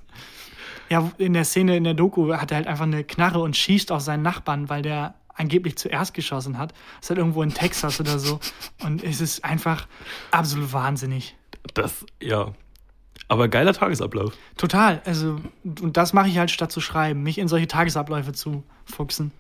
Ja, 0.90 1.12
in 1.18 1.34
der 1.34 1.46
Szene, 1.46 1.78
in 1.78 1.84
der 1.84 1.94
Doku 1.94 2.34
hat 2.34 2.52
er 2.52 2.58
halt 2.58 2.68
einfach 2.68 2.86
eine 2.86 3.04
Knarre 3.04 3.40
und 3.40 3.56
schießt 3.56 3.92
auf 3.92 4.02
seinen 4.02 4.24
Nachbarn, 4.24 4.70
weil 4.70 4.82
der 4.82 5.16
angeblich 5.36 5.78
zuerst 5.78 6.14
geschossen 6.14 6.58
hat. 6.58 6.72
Das 6.72 7.06
ist 7.06 7.10
halt 7.10 7.20
irgendwo 7.20 7.42
in 7.44 7.54
Texas 7.54 8.00
oder 8.00 8.20
so. 8.20 8.40
Und 8.84 9.04
es 9.04 9.22
ist 9.22 9.44
einfach 9.46 9.88
absolut 10.32 10.74
wahnsinnig. 10.74 11.36
Das, 11.74 12.06
ja. 12.22 12.54
Aber 13.28 13.48
geiler 13.48 13.74
Tagesablauf. 13.74 14.34
Total. 14.58 15.02
Also, 15.06 15.40
und 15.64 15.98
das 15.98 16.14
mache 16.14 16.28
ich 16.28 16.38
halt 16.38 16.52
statt 16.52 16.72
zu 16.72 16.82
schreiben, 16.82 17.24
mich 17.24 17.38
in 17.38 17.48
solche 17.48 17.68
Tagesabläufe 17.68 18.34
zu 18.34 18.64
fuchsen. 18.86 19.32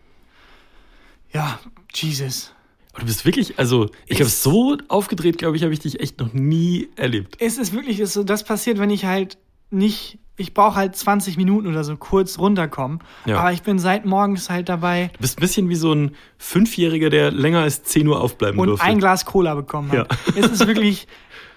Ja, 1.33 1.59
Jesus. 1.93 2.53
Aber 2.91 3.01
du 3.01 3.05
bist 3.05 3.25
wirklich, 3.25 3.59
also, 3.59 3.89
ich 4.07 4.19
habe 4.19 4.29
so 4.29 4.77
aufgedreht, 4.87 5.37
glaube 5.37 5.55
ich, 5.57 5.63
habe 5.63 5.73
ich 5.73 5.79
dich 5.79 5.99
echt 5.99 6.19
noch 6.19 6.33
nie 6.33 6.89
erlebt. 6.95 7.37
Es 7.39 7.57
ist 7.57 7.73
wirklich 7.73 7.99
ist 7.99 8.13
so, 8.13 8.23
das 8.23 8.43
passiert, 8.43 8.79
wenn 8.79 8.89
ich 8.89 9.05
halt 9.05 9.37
nicht, 9.69 10.17
ich 10.37 10.53
brauche 10.53 10.75
halt 10.75 10.95
20 10.95 11.37
Minuten 11.37 11.67
oder 11.67 11.83
so 11.83 11.95
kurz 11.97 12.39
runterkommen. 12.39 12.99
Ja. 13.25 13.39
Aber 13.39 13.51
ich 13.51 13.61
bin 13.61 13.77
seit 13.77 14.05
morgens 14.05 14.49
halt 14.49 14.69
dabei 14.69 15.11
Du 15.13 15.19
bist 15.19 15.37
ein 15.37 15.41
bisschen 15.41 15.69
wie 15.69 15.75
so 15.75 15.93
ein 15.93 16.15
Fünfjähriger, 16.39 17.09
der 17.09 17.29
länger 17.31 17.59
als 17.59 17.83
10 17.83 18.07
Uhr 18.07 18.19
aufbleiben 18.19 18.59
und 18.59 18.67
durfte. 18.67 18.85
ein 18.85 18.97
Glas 18.97 19.25
Cola 19.25 19.53
bekommen 19.53 19.91
habe. 19.91 20.07
Ja. 20.09 20.41
Es 20.41 20.49
ist 20.49 20.67
wirklich 20.67 21.07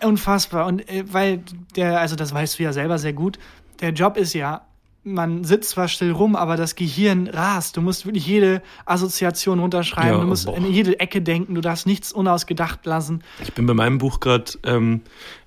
unfassbar. 0.03 0.67
Und 0.67 0.87
äh, 0.91 1.05
weil 1.11 1.43
der, 1.77 2.01
also 2.01 2.15
das 2.17 2.35
weißt 2.35 2.59
du 2.59 2.65
ja 2.65 2.73
selber 2.73 2.99
sehr 2.99 3.15
gut, 3.15 3.39
der 3.81 3.91
Job 3.91 4.17
ist 4.19 4.35
ja, 4.35 4.67
man 5.05 5.45
sitzt 5.45 5.71
zwar 5.71 5.89
still 5.89 6.13
rum, 6.13 6.37
aber 6.37 6.57
das 6.57 6.77
Gehirn 6.77 7.27
rast. 7.27 7.77
Du 7.77 7.81
musst 7.81 8.07
wirklich 8.07 8.27
jede 8.27 8.63
Assoziation 8.85 9.59
runterschreiben, 9.59 10.13
Ja, 10.13 10.21
du 10.21 10.27
musst 10.27 10.47
boah. 10.47 10.57
in 10.57 10.73
jede 10.73 11.01
Ecke 11.01 11.21
denken, 11.21 11.55
du 11.55 11.61
darfst 11.61 11.87
nichts 11.87 12.13
unausgedacht 12.13 12.87
lassen. 12.87 13.23
Ich 13.43 13.53
bin 13.53 13.67
bei 13.67 13.75
meinem 13.75 13.99
Buch 13.99 14.21
gerade, 14.21 14.53
ähm, 14.63 15.01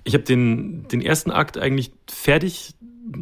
ich 0.04 0.14
habe 0.14 0.24
den, 0.24 0.86
den 0.88 1.00
ersten 1.00 1.30
Akt 1.30 1.56
eigentlich 1.58 1.92
fertig 2.08 2.74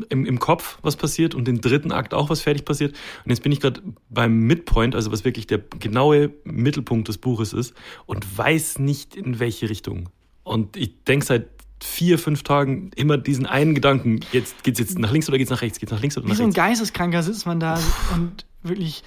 im, 0.09 0.25
im 0.25 0.39
Kopf, 0.39 0.79
was 0.83 0.97
passiert, 0.97 1.35
und 1.35 1.47
den 1.47 1.61
dritten 1.61 1.93
Akt 1.93 2.15
auch, 2.15 2.31
was 2.31 2.41
fertig 2.41 2.65
passiert. 2.65 2.97
Und 3.25 3.31
jetzt 3.31 3.43
bin 3.43 3.53
ich 3.53 3.61
gerade 3.61 3.83
beim 4.09 4.39
Midpoint, 4.39 4.95
also 4.95 5.13
was 5.13 5.25
wirklich 5.25 5.47
der 5.47 5.59
genaue 5.79 6.33
Mittelpunkt 6.45 7.09
des 7.09 7.19
Buches 7.19 7.53
ist, 7.53 7.75
und 8.07 8.37
weiß 8.37 8.79
nicht, 8.79 9.15
in 9.15 9.39
welche 9.39 9.69
Richtung. 9.69 10.09
Und 10.43 10.77
ich 10.77 11.05
denke 11.05 11.25
seit 11.25 11.54
vier, 11.85 12.19
fünf 12.19 12.43
Tagen 12.43 12.91
immer 12.97 13.19
diesen 13.19 13.47
einen 13.47 13.75
Gedanken, 13.75 14.21
jetzt 14.33 14.65
geht's 14.65 14.79
jetzt 14.81 14.99
nach 14.99 15.13
links 15.13 15.29
oder 15.29 15.39
geht's 15.39 15.51
nach 15.51 15.63
rechts, 15.63 15.79
geht's 15.79 15.93
nach 15.93 16.01
links 16.01 16.17
oder 16.17 16.27
Wie 16.27 16.31
nach 16.31 16.37
so 16.37 16.43
ein 16.43 16.47
rechts. 16.47 16.57
Geisteskranker 16.57 17.23
sitzt 17.23 17.47
man 17.47 17.61
da 17.61 17.79
und 18.15 18.47
wirklich, 18.63 19.05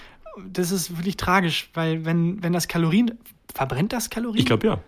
das 0.51 0.71
ist 0.71 0.97
wirklich 0.97 1.17
tragisch, 1.17 1.69
weil 1.73 2.05
wenn, 2.05 2.41
wenn 2.43 2.53
das 2.53 2.67
Kalorien, 2.67 3.11
verbrennt 3.53 3.93
das 3.93 4.09
Kalorien? 4.09 4.39
Ich 4.39 4.45
glaube 4.45 4.67
ja. 4.67 4.79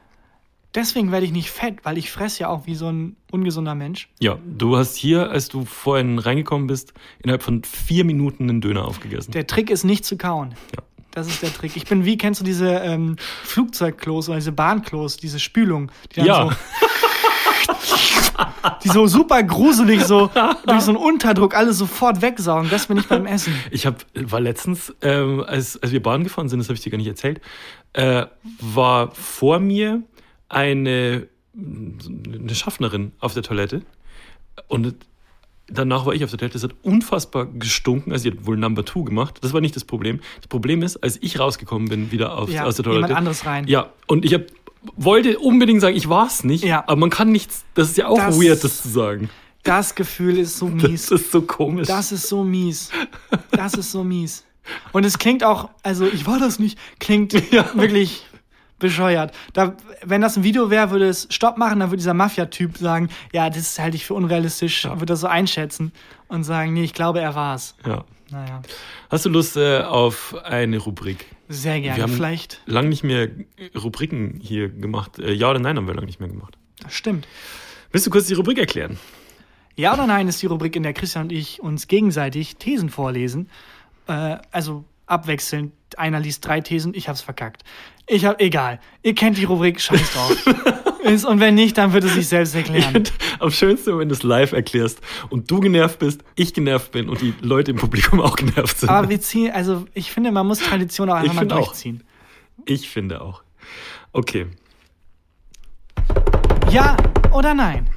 Deswegen 0.75 1.11
werde 1.11 1.25
ich 1.25 1.31
nicht 1.31 1.49
fett, 1.49 1.79
weil 1.83 1.97
ich 1.97 2.11
fresse 2.11 2.41
ja 2.41 2.49
auch 2.49 2.67
wie 2.67 2.75
so 2.75 2.91
ein 2.91 3.15
ungesunder 3.31 3.73
Mensch. 3.73 4.07
Ja, 4.19 4.37
du 4.45 4.77
hast 4.77 4.95
hier, 4.95 5.31
als 5.31 5.49
du 5.49 5.65
vorhin 5.65 6.19
reingekommen 6.19 6.67
bist, 6.67 6.93
innerhalb 7.23 7.41
von 7.41 7.63
vier 7.63 8.05
Minuten 8.05 8.47
einen 8.47 8.61
Döner 8.61 8.85
aufgegessen. 8.85 9.31
Der 9.31 9.47
Trick 9.47 9.71
ist 9.71 9.83
nicht 9.83 10.05
zu 10.05 10.15
kauen. 10.15 10.53
Ja. 10.75 10.83
Das 11.11 11.27
ist 11.27 11.41
der 11.41 11.51
Trick. 11.51 11.75
Ich 11.75 11.85
bin 11.85 12.05
wie, 12.05 12.19
kennst 12.19 12.39
du 12.39 12.45
diese 12.45 12.69
ähm, 12.69 13.15
Flugzeugklos 13.43 14.29
oder 14.29 14.37
diese 14.37 14.51
Bahnklos, 14.51 15.17
diese 15.17 15.39
Spülung, 15.39 15.91
die 16.11 16.17
dann 16.17 16.25
Ja. 16.27 16.49
so, 16.51 16.51
die 18.83 18.89
so 18.89 19.07
super 19.07 19.43
gruselig 19.43 20.03
so 20.03 20.29
durch 20.65 20.81
so 20.81 20.91
einen 20.91 20.97
Unterdruck 20.97 21.55
alles 21.55 21.77
sofort 21.77 22.21
wegsaugen. 22.21 22.69
Das 22.69 22.87
bin 22.87 22.97
ich 22.97 23.07
beim 23.07 23.25
Essen. 23.25 23.53
Ich 23.71 23.85
hab, 23.85 24.05
war 24.15 24.39
letztens, 24.39 24.93
ähm, 25.01 25.43
als, 25.45 25.81
als 25.81 25.91
wir 25.91 26.01
Bahn 26.01 26.23
gefahren 26.23 26.49
sind, 26.49 26.59
das 26.59 26.67
habe 26.67 26.75
ich 26.75 26.81
dir 26.81 26.91
gar 26.91 26.97
nicht 26.97 27.07
erzählt, 27.07 27.41
äh, 27.93 28.25
war 28.59 29.11
vor 29.11 29.59
mir 29.59 30.03
eine, 30.47 31.27
eine 31.55 32.55
Schaffnerin 32.55 33.11
auf 33.19 33.33
der 33.33 33.43
Toilette 33.43 33.81
und 34.67 34.95
danach 35.71 36.05
war 36.05 36.13
ich 36.13 36.23
auf 36.23 36.29
der 36.31 36.39
Toilette. 36.39 36.53
Das 36.53 36.63
hat 36.63 36.75
unfassbar 36.81 37.45
gestunken. 37.45 38.11
Also, 38.11 38.23
sie 38.23 38.31
hat 38.31 38.45
wohl 38.45 38.57
Number 38.57 38.83
Two 38.85 39.03
gemacht. 39.03 39.37
Das 39.41 39.53
war 39.53 39.61
nicht 39.61 39.75
das 39.75 39.85
Problem. 39.85 40.19
Das 40.37 40.47
Problem 40.47 40.81
ist, 40.81 40.97
als 40.97 41.17
ich 41.21 41.39
rausgekommen 41.39 41.87
bin, 41.89 42.11
wieder 42.11 42.37
auf, 42.37 42.49
Ja, 42.49 42.65
aus 42.65 42.75
der 42.77 42.85
Toilette. 42.85 43.07
jemand 43.07 43.17
anderes 43.17 43.45
rein. 43.45 43.67
Ja, 43.67 43.89
und 44.07 44.25
ich 44.25 44.33
hab, 44.33 44.41
wollte 44.95 45.39
unbedingt 45.39 45.81
sagen, 45.81 45.95
ich 45.95 46.09
war 46.09 46.27
es 46.27 46.43
nicht. 46.43 46.63
Ja. 46.63 46.83
Aber 46.87 46.95
man 46.95 47.09
kann 47.09 47.31
nichts, 47.31 47.65
das 47.73 47.89
ist 47.89 47.97
ja 47.97 48.07
auch 48.07 48.17
Das- 48.17 48.39
weird, 48.41 48.63
das 48.63 48.81
zu 48.81 48.89
sagen. 48.89 49.29
Das 49.63 49.93
Gefühl 49.95 50.37
ist 50.37 50.57
so 50.57 50.69
Das 50.79 50.89
mies. 50.89 51.11
ist 51.11 51.31
so 51.31 51.41
komisch. 51.41 51.87
Das 51.87 52.11
ist 52.11 52.27
so 52.29 52.43
mies. 52.43 52.89
Das 53.51 53.73
ist 53.73 53.91
so 53.91 54.03
mies. 54.03 54.45
Und 54.93 55.03
es 55.03 55.17
klingt 55.17 55.43
auch, 55.43 55.69
also 55.83 56.05
ich 56.05 56.25
war 56.27 56.39
das 56.39 56.59
nicht, 56.59 56.77
klingt 56.99 57.33
wirklich 57.73 58.25
bescheuert. 58.77 59.33
Da, 59.51 59.75
wenn 60.05 60.21
das 60.21 60.37
ein 60.37 60.43
Video 60.43 60.69
wäre, 60.69 60.91
würde 60.91 61.09
es 61.09 61.27
Stopp 61.29 61.57
machen, 61.57 61.79
dann 61.81 61.89
würde 61.89 61.97
dieser 61.97 62.13
Mafia-Typ 62.13 62.77
sagen, 62.77 63.09
ja, 63.33 63.49
das 63.49 63.77
halte 63.79 63.97
ich 63.97 64.05
für 64.05 64.13
unrealistisch, 64.13 64.85
würde 64.85 65.07
das 65.07 65.19
so 65.21 65.27
einschätzen 65.27 65.91
und 66.29 66.43
sagen, 66.45 66.71
nee, 66.73 66.83
ich 66.83 66.93
glaube, 66.93 67.19
er 67.19 67.35
war's. 67.35 67.75
ja. 67.85 68.05
Naja, 68.31 68.61
Hast 69.09 69.25
du 69.25 69.29
Lust 69.29 69.57
äh, 69.57 69.79
auf 69.81 70.35
eine 70.43 70.77
Rubrik? 70.77 71.25
sehr 71.47 71.81
gerne. 71.81 71.97
Wir 71.97 72.03
haben 72.03 72.13
Vielleicht, 72.13 72.61
lang 72.65 72.89
nicht 72.89 73.03
mehr 73.03 73.29
Rubriken 73.75 74.39
hier 74.41 74.69
gemacht. 74.69 75.17
Äh, 75.19 75.33
ja 75.33 75.49
oder 75.49 75.59
nein 75.59 75.77
haben 75.77 75.87
wir 75.87 75.95
lang 75.95 76.05
nicht 76.05 76.19
mehr 76.19 76.29
gemacht. 76.29 76.57
das 76.83 76.93
stimmt. 76.93 77.27
Willst 77.91 78.05
du 78.05 78.11
kurz 78.11 78.27
die 78.27 78.35
Rubrik 78.35 78.57
erklären? 78.59 78.99
Ja 79.75 79.93
oder 79.93 80.05
nein 80.05 80.27
ist 80.27 80.41
die 80.41 80.45
Rubrik, 80.45 80.75
in 80.75 80.83
der 80.83 80.93
Christian 80.93 81.23
und 81.25 81.31
ich 81.31 81.59
uns 81.61 81.87
gegenseitig 81.87 82.57
Thesen 82.57 82.89
vorlesen. 82.89 83.49
Äh, 84.07 84.37
also 84.51 84.83
abwechselnd. 85.07 85.73
Einer 85.97 86.19
liest 86.19 86.45
drei 86.45 86.61
Thesen, 86.61 86.93
ich 86.93 87.09
hab's 87.09 87.21
verkackt. 87.21 87.63
Ich 88.05 88.25
hab, 88.25 88.39
egal. 88.39 88.79
Ihr 89.01 89.15
kennt 89.15 89.37
die 89.37 89.45
Rubrik, 89.45 89.81
scheiß 89.81 90.13
drauf. 90.13 90.45
ist 91.03 91.25
und 91.25 91.39
wenn 91.39 91.55
nicht, 91.55 91.77
dann 91.77 91.93
wird 91.93 92.03
es 92.03 92.13
sich 92.13 92.27
selbst 92.27 92.55
erklären. 92.55 93.03
am 93.39 93.51
schönsten, 93.51 93.97
wenn 93.97 94.09
du 94.09 94.15
es 94.15 94.23
live 94.23 94.51
erklärst 94.51 94.99
und 95.29 95.49
du 95.49 95.59
genervt 95.59 95.99
bist, 95.99 96.23
ich 96.35 96.53
genervt 96.53 96.91
bin 96.91 97.09
und 97.09 97.21
die 97.21 97.33
Leute 97.41 97.71
im 97.71 97.77
Publikum 97.77 98.19
auch 98.21 98.35
genervt 98.35 98.79
sind. 98.79 98.89
Aber 98.89 99.09
wir 99.09 99.21
ziehen, 99.21 99.51
also 99.51 99.85
ich 99.93 100.11
finde, 100.11 100.31
man 100.31 100.45
muss 100.47 100.59
Tradition 100.59 101.09
auch 101.09 101.15
einfach 101.15 101.27
Ich 101.27 101.33
mal 101.33 101.39
finde 101.41 101.55
auch. 101.55 101.67
durchziehen. 101.67 102.03
ich 102.65 102.89
finde 102.89 103.21
auch. 103.21 103.43
Okay. 104.11 104.47
Ja 106.71 106.97
oder 107.31 107.53
nein? 107.53 107.89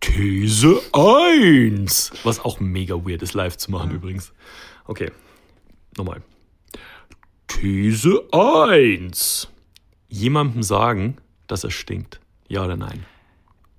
These 0.00 0.80
1. 0.92 2.12
Was 2.24 2.40
auch 2.44 2.60
mega 2.60 2.94
weird 2.94 3.22
ist, 3.22 3.34
live 3.34 3.56
zu 3.56 3.70
machen 3.70 3.90
übrigens. 3.90 4.32
Okay. 4.86 5.10
Nochmal. 5.96 6.22
These 7.48 8.22
1. 8.32 9.48
Jemandem 10.16 10.62
sagen, 10.62 11.16
dass 11.46 11.64
er 11.64 11.70
stinkt. 11.70 12.20
Ja 12.48 12.64
oder 12.64 12.76
nein? 12.76 13.04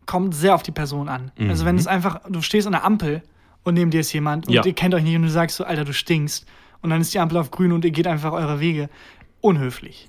Kommt 0.06 0.34
sehr 0.36 0.56
auf 0.56 0.64
die 0.64 0.72
Person 0.72 1.10
an. 1.10 1.32
Also 1.50 1.66
wenn 1.66 1.76
es 1.78 1.88
einfach, 1.88 2.22
du 2.30 2.42
stehst 2.42 2.66
an 2.68 2.74
der 2.74 2.86
Ampel 2.86 3.22
und 3.64 3.74
neben 3.74 3.92
dir 3.92 4.00
ist 4.00 4.14
jemand 4.14 4.48
und 4.48 4.54
Ja. 4.54 4.64
ihr 4.66 4.74
kennt 4.74 4.94
euch 4.94 5.04
nicht 5.04 5.16
und 5.16 5.24
du 5.24 5.30
sagst 5.30 5.58
so, 5.58 5.64
Alter, 5.66 5.84
du 5.86 5.94
stinkst. 5.94 6.46
Und 6.82 6.90
dann 6.92 7.02
ist 7.02 7.14
die 7.14 7.20
Ampel 7.20 7.38
auf 7.38 7.52
grün 7.52 7.72
und 7.72 7.84
ihr 7.84 7.92
geht 7.92 8.08
einfach 8.08 8.32
eure 8.32 8.60
Wege. 8.60 8.90
Unhöflich. 9.42 10.08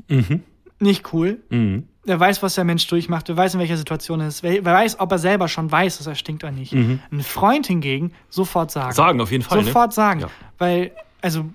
Nicht 0.80 1.12
cool. 1.12 1.38
Mhm. 1.50 1.88
Wer 2.04 2.20
weiß, 2.20 2.42
was 2.42 2.54
der 2.54 2.64
Mensch 2.64 2.86
durchmacht, 2.86 3.28
wer 3.28 3.36
weiß, 3.36 3.54
in 3.54 3.60
welcher 3.60 3.76
Situation 3.76 4.20
er 4.20 4.28
ist, 4.28 4.42
wer, 4.42 4.64
wer 4.64 4.72
weiß, 4.74 5.00
ob 5.00 5.10
er 5.12 5.18
selber 5.18 5.48
schon 5.48 5.70
weiß, 5.70 5.98
dass 5.98 6.06
er 6.06 6.14
stinkt 6.14 6.44
oder 6.44 6.52
nicht. 6.52 6.72
Ein 6.72 7.00
Freund 7.22 7.66
hingegen 7.66 8.12
sofort 8.30 8.70
sagen. 8.70 8.92
Sagen 8.94 9.20
auf 9.20 9.30
jeden 9.32 9.42
Fall. 9.44 9.64
Sofort 9.64 9.88
ne? 9.90 9.94
sagen. 9.94 10.20
Ja. 10.20 10.30
Weil, 10.58 10.92
also, 11.20 11.46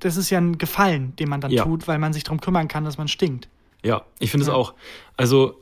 das 0.00 0.16
ist 0.16 0.30
ja 0.30 0.38
ein 0.38 0.58
Gefallen, 0.58 1.14
den 1.16 1.28
man 1.28 1.40
dann 1.40 1.50
Ja. 1.50 1.64
tut, 1.64 1.86
weil 1.86 1.98
man 1.98 2.12
sich 2.12 2.24
darum 2.24 2.40
kümmern 2.40 2.66
kann, 2.68 2.84
dass 2.84 2.96
man 2.98 3.06
stinkt. 3.08 3.48
Ja, 3.84 4.02
ich 4.18 4.30
finde 4.30 4.44
es 4.44 4.48
auch. 4.50 4.74
Also, 5.16 5.56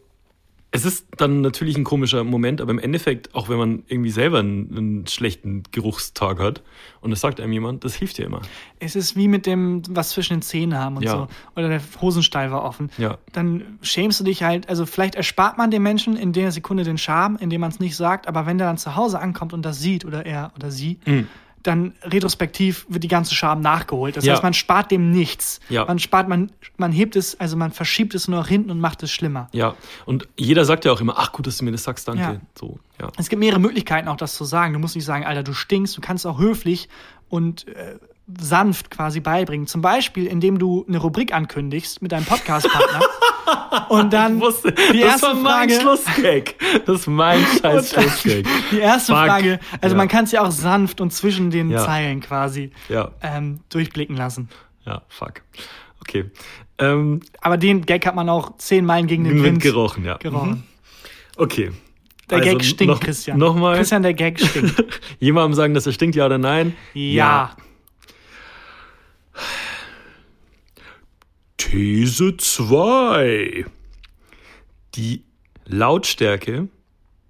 es 0.71 0.85
ist 0.85 1.07
dann 1.17 1.41
natürlich 1.41 1.79
ein 1.79 1.85
komischer 1.85 2.25
Moment, 2.25 2.61
aber 2.61 2.71
im 2.73 2.79
Endeffekt, 2.79 3.35
auch 3.35 3.49
wenn 3.49 3.57
man 3.57 3.85
irgendwie 3.89 4.11
selber 4.11 4.41
einen, 4.41 4.77
einen 4.77 5.07
schlechten 5.07 5.63
Geruchstag 5.71 6.39
hat 6.39 6.63
und 7.01 7.11
das 7.11 7.23
sagt 7.23 7.41
einem 7.41 7.53
jemand, 7.55 7.85
das 7.85 7.95
hilft 7.95 8.19
ja 8.19 8.27
immer. 8.27 8.43
Es 8.79 8.95
ist 8.95 9.17
wie 9.17 9.29
mit 9.29 9.47
dem, 9.47 9.81
was 9.89 10.11
zwischen 10.11 10.35
den 10.35 10.43
Zähnen 10.43 10.79
haben 10.79 10.99
und 10.99 11.05
Ja. 11.05 11.13
so. 11.13 11.29
Oder 11.57 11.71
der 11.71 11.81
Hosenstall 12.03 12.51
war 12.51 12.65
offen. 12.65 12.91
Ja. 12.99 13.17
Dann 13.33 13.79
schämst 13.81 14.21
du 14.21 14.25
dich 14.25 14.43
halt, 14.43 14.69
also 14.69 14.85
vielleicht 14.85 15.15
erspart 15.15 15.57
man 15.57 15.71
dem 15.71 15.83
Menschen 15.83 16.17
in 16.17 16.35
der 16.35 16.53
Sekunde 16.53 16.85
den 16.85 16.99
Charme, 16.99 17.39
indem 17.41 17.63
man 17.63 17.71
es 17.71 17.81
nicht 17.81 17.97
sagt, 17.97 18.29
aber 18.29 18.45
wenn 18.45 18.59
der 18.59 18.67
dann 18.67 18.77
zu 18.77 18.95
Hause 18.95 19.21
ankommt 19.21 19.55
und 19.55 19.63
das 19.63 19.81
sieht 19.81 20.05
oder 20.05 20.27
er 20.27 20.53
oder 20.55 20.71
sie, 20.71 20.99
Mhm. 21.07 21.29
Dann 21.69 21.93
retrospektiv 22.03 22.87
wird 22.89 23.05
die 23.05 23.09
ganze 23.09 23.35
Scham 23.35 23.61
nachgeholt. 23.61 24.17
Das 24.17 24.25
Ja. 24.25 24.33
heißt, 24.33 24.43
man 24.43 24.55
spart 24.55 24.91
dem 24.91 25.11
nichts. 25.11 25.61
Ja. 25.69 25.85
Man 25.85 25.99
spart, 25.99 26.29
man, 26.29 26.51
man 26.77 26.91
hebt 26.91 27.15
es, 27.15 27.39
also 27.39 27.57
man 27.57 27.71
verschiebt 27.71 28.15
es 28.15 28.27
nur 28.27 28.41
nach 28.41 28.49
hinten 28.49 28.71
und 28.71 28.81
macht 28.81 29.03
es 29.03 29.13
schlimmer. 29.13 29.49
Ja, 29.53 29.75
und 30.07 30.29
jeder 30.37 30.65
sagt 30.65 30.85
ja 30.85 30.93
auch 30.93 31.01
immer, 31.01 31.15
ach 31.19 31.33
gut, 31.33 31.47
dass 31.47 31.59
du 31.59 31.65
mir 31.65 31.73
das 31.73 31.85
sagst, 31.85 32.09
danke. 32.09 32.23
Ja. 32.23 32.41
So, 32.59 32.79
ja. 33.01 33.09
Es 33.17 33.29
gibt 33.29 33.39
mehrere 33.41 33.61
Möglichkeiten, 33.61 34.09
auch 34.09 34.17
das 34.17 34.35
zu 34.35 34.45
sagen. 34.45 34.73
Du 34.73 34.79
musst 34.81 34.97
nicht 34.97 35.05
sagen, 35.05 35.25
Alter, 35.25 35.43
du 35.45 35.53
stinkst. 35.53 35.97
Du 35.97 36.01
kannst 36.01 36.27
auch 36.27 36.39
höflich 36.39 36.89
und 37.29 37.69
äh, 37.69 37.99
sanft 38.41 38.91
quasi 38.91 39.21
beibringen. 39.21 39.67
Zum 39.67 39.81
Beispiel, 39.81 40.27
indem 40.27 40.59
du 40.59 40.85
eine 40.89 40.99
Rubrik 40.99 41.33
ankündigst 41.33 42.03
mit 42.03 42.13
deinem 42.13 42.25
Podcast-Partner. 42.27 43.01
und 43.89 44.13
dann 44.13 44.41
wusste, 44.41 44.73
die 44.73 45.01
das 45.01 45.13
erste 45.23 45.27
war 45.29 45.35
mein 45.35 45.71
Frage. 45.71 45.81
Schlussgag. 45.81 46.55
Das 46.87 47.01
ist 47.01 47.07
mein 47.07 47.41
scheiß 47.63 47.91
Schlussgag. 47.93 48.45
Die 48.71 48.79
erste 48.79 49.13
Fuck. 49.15 49.25
Frage, 49.27 49.61
also 49.81 49.95
Ja. 49.95 49.97
man 49.97 50.09
kann 50.09 50.25
es 50.25 50.33
ja 50.33 50.43
auch 50.45 50.51
sanft 50.51 51.01
und 51.01 51.13
zwischen 51.13 51.51
den 51.51 51.71
Ja. 51.71 51.85
Zeilen 51.85 52.21
quasi 52.21 52.71
Ja, 52.89 53.13
ähm, 53.23 53.61
durchblicken 53.71 54.17
lassen. 54.17 54.49
ja, 54.85 55.03
fuck. 55.09 55.43
Okay. 56.03 56.27
Ähm, 56.79 57.21
Aber 57.41 57.57
den 57.57 57.85
Gag 57.87 58.07
hat 58.07 58.15
man 58.15 58.29
auch 58.29 58.57
zehn 58.59 58.85
Meilen 58.85 59.07
gegen 59.07 59.25
den 59.25 59.35
Wind 59.37 59.45
Wind 59.45 59.63
gerochen, 59.63 60.05
ja. 60.05 60.17
gerochen. 60.19 60.51
Mhm. 60.51 60.63
Okay. 61.37 61.71
Der 62.31 62.39
Also 62.39 62.51
Gag 62.51 62.65
stinkt, 62.65 62.93
noch, 62.93 63.01
Christian. 63.01 63.39
Nochmal. 63.39 63.77
Christian, 63.77 64.03
der 64.03 64.13
Gag 64.15 64.39
stinkt. 64.39 65.01
Jemandem 65.19 65.55
sagen, 65.55 65.73
dass 65.75 65.87
er 65.87 65.93
stinkt, 65.93 66.15
ja 66.15 66.27
oder 66.27 66.37
nein? 66.39 66.77
ja. 66.93 67.57
These 71.57 72.37
2. 72.37 73.67
Die 74.95 75.25
Lautstärke 75.67 76.69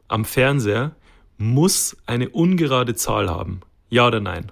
am 0.07 0.25
Fernseher 0.25 0.95
muss 1.39 1.97
eine 2.07 2.29
ungerade 2.29 2.95
Zahl 2.95 3.29
haben. 3.29 3.61
Ja 3.91 4.07
oder 4.07 4.21
nein? 4.21 4.51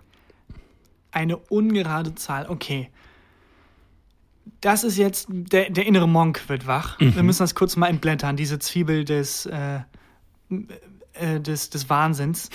Eine 1.11 1.37
ungerade 1.37 2.15
Zahl, 2.15 2.47
okay. 2.49 2.91
Das 4.61 4.85
ist 4.85 4.97
jetzt, 4.97 5.27
der, 5.29 5.71
der 5.71 5.87
innere 5.87 6.09
Monk 6.09 6.49
wird 6.49 6.67
wach. 6.67 6.99
Mhm. 6.99 7.15
Wir 7.17 7.23
müssen 7.23 7.43
das 7.43 7.55
kurz 7.55 7.77
mal 7.77 7.89
entblättern, 7.89 8.37
diese 8.37 8.59
Zwiebel 8.59 9.05
des, 9.05 9.47
äh, 9.47 9.81
äh, 11.15 11.41
des, 11.41 11.71
des 11.71 11.89
Wahnsinns. 11.91 12.51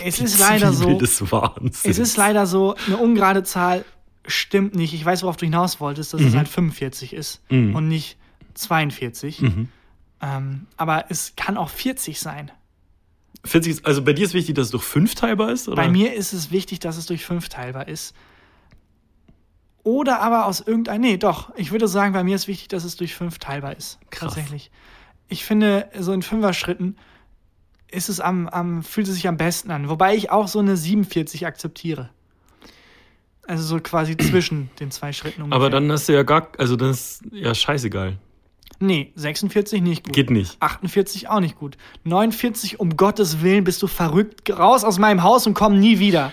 Es 0.00 0.20
ist 0.20 0.38
leider 0.38 0.72
Zwiebel 0.72 0.94
so, 0.94 0.98
Des 0.98 1.32
Wahnsinns. 1.32 1.84
es 1.84 1.98
ist 1.98 2.16
leider 2.16 2.46
so, 2.46 2.74
eine 2.86 2.96
ungerade 2.98 3.42
Zahl 3.42 3.84
stimmt 4.28 4.74
nicht. 4.74 4.94
Ich 4.94 5.04
weiß, 5.04 5.22
worauf 5.22 5.36
du 5.36 5.46
hinaus 5.46 5.80
wolltest, 5.80 6.14
dass 6.14 6.20
es 6.20 6.34
halt 6.36 6.48
45 6.48 7.12
ist 7.12 7.42
Mhm. 7.50 7.74
und 7.74 7.88
nicht 7.88 8.16
42. 8.54 9.40
Mhm. 9.42 9.68
Ähm, 10.20 10.66
aber 10.76 11.06
es 11.10 11.34
kann 11.36 11.56
auch 11.56 11.70
40 11.70 12.18
sein. 12.20 12.50
40 13.44 13.70
ist, 13.72 13.86
also 13.86 14.02
bei 14.02 14.12
dir 14.12 14.24
ist 14.24 14.34
wichtig, 14.34 14.54
dass 14.56 14.66
es 14.66 14.70
durch 14.72 14.82
5 14.84 15.14
teilbar 15.14 15.50
ist? 15.52 15.68
Oder? 15.68 15.76
Bei 15.82 15.88
mir 15.88 16.12
ist 16.14 16.32
es 16.32 16.50
wichtig, 16.50 16.80
dass 16.80 16.96
es 16.96 17.06
durch 17.06 17.24
fünf 17.24 17.48
teilbar 17.48 17.86
ist. 17.88 18.14
Oder 19.84 20.20
aber 20.20 20.46
aus 20.46 20.60
irgendein. 20.60 21.00
Nee, 21.00 21.16
doch. 21.16 21.54
Ich 21.56 21.70
würde 21.70 21.88
sagen, 21.88 22.12
bei 22.12 22.24
mir 22.24 22.34
ist 22.36 22.48
wichtig, 22.48 22.68
dass 22.68 22.84
es 22.84 22.96
durch 22.96 23.14
fünf 23.14 23.38
teilbar 23.38 23.76
ist. 23.76 23.98
Krass. 24.10 24.34
Tatsächlich. 24.34 24.70
Ich 25.28 25.44
finde, 25.44 25.88
so 25.98 26.12
in 26.12 26.22
Fünfer-Schritten 26.22 26.96
ist 27.90 28.08
es 28.08 28.20
am, 28.20 28.48
am, 28.48 28.82
fühlt 28.82 29.06
es 29.08 29.14
sich 29.14 29.28
am 29.28 29.36
besten 29.36 29.70
an. 29.70 29.88
Wobei 29.88 30.14
ich 30.14 30.30
auch 30.30 30.48
so 30.48 30.58
eine 30.58 30.76
47 30.76 31.46
akzeptiere. 31.46 32.10
Also 33.48 33.64
so 33.64 33.80
quasi 33.80 34.14
zwischen 34.16 34.68
den 34.78 34.90
zwei 34.90 35.12
Schritten 35.12 35.42
ungefähr. 35.42 35.56
Aber 35.56 35.70
dann 35.70 35.90
hast 35.90 36.08
du 36.08 36.12
ja 36.12 36.22
gar, 36.22 36.48
also 36.58 36.76
das 36.76 36.90
ist 36.90 37.22
ja 37.32 37.54
scheißegal. 37.54 38.18
Nee, 38.78 39.10
46 39.16 39.80
nicht 39.82 40.04
gut. 40.04 40.12
Geht 40.12 40.30
nicht. 40.30 40.56
48 40.60 41.28
auch 41.30 41.40
nicht 41.40 41.56
gut. 41.56 41.78
49, 42.04 42.78
um 42.78 42.96
Gottes 42.96 43.42
Willen, 43.42 43.64
bist 43.64 43.80
du 43.82 43.86
verrückt. 43.86 44.50
Raus 44.56 44.84
aus 44.84 44.98
meinem 44.98 45.22
Haus 45.22 45.46
und 45.46 45.54
komm 45.54 45.80
nie 45.80 45.98
wieder. 45.98 46.30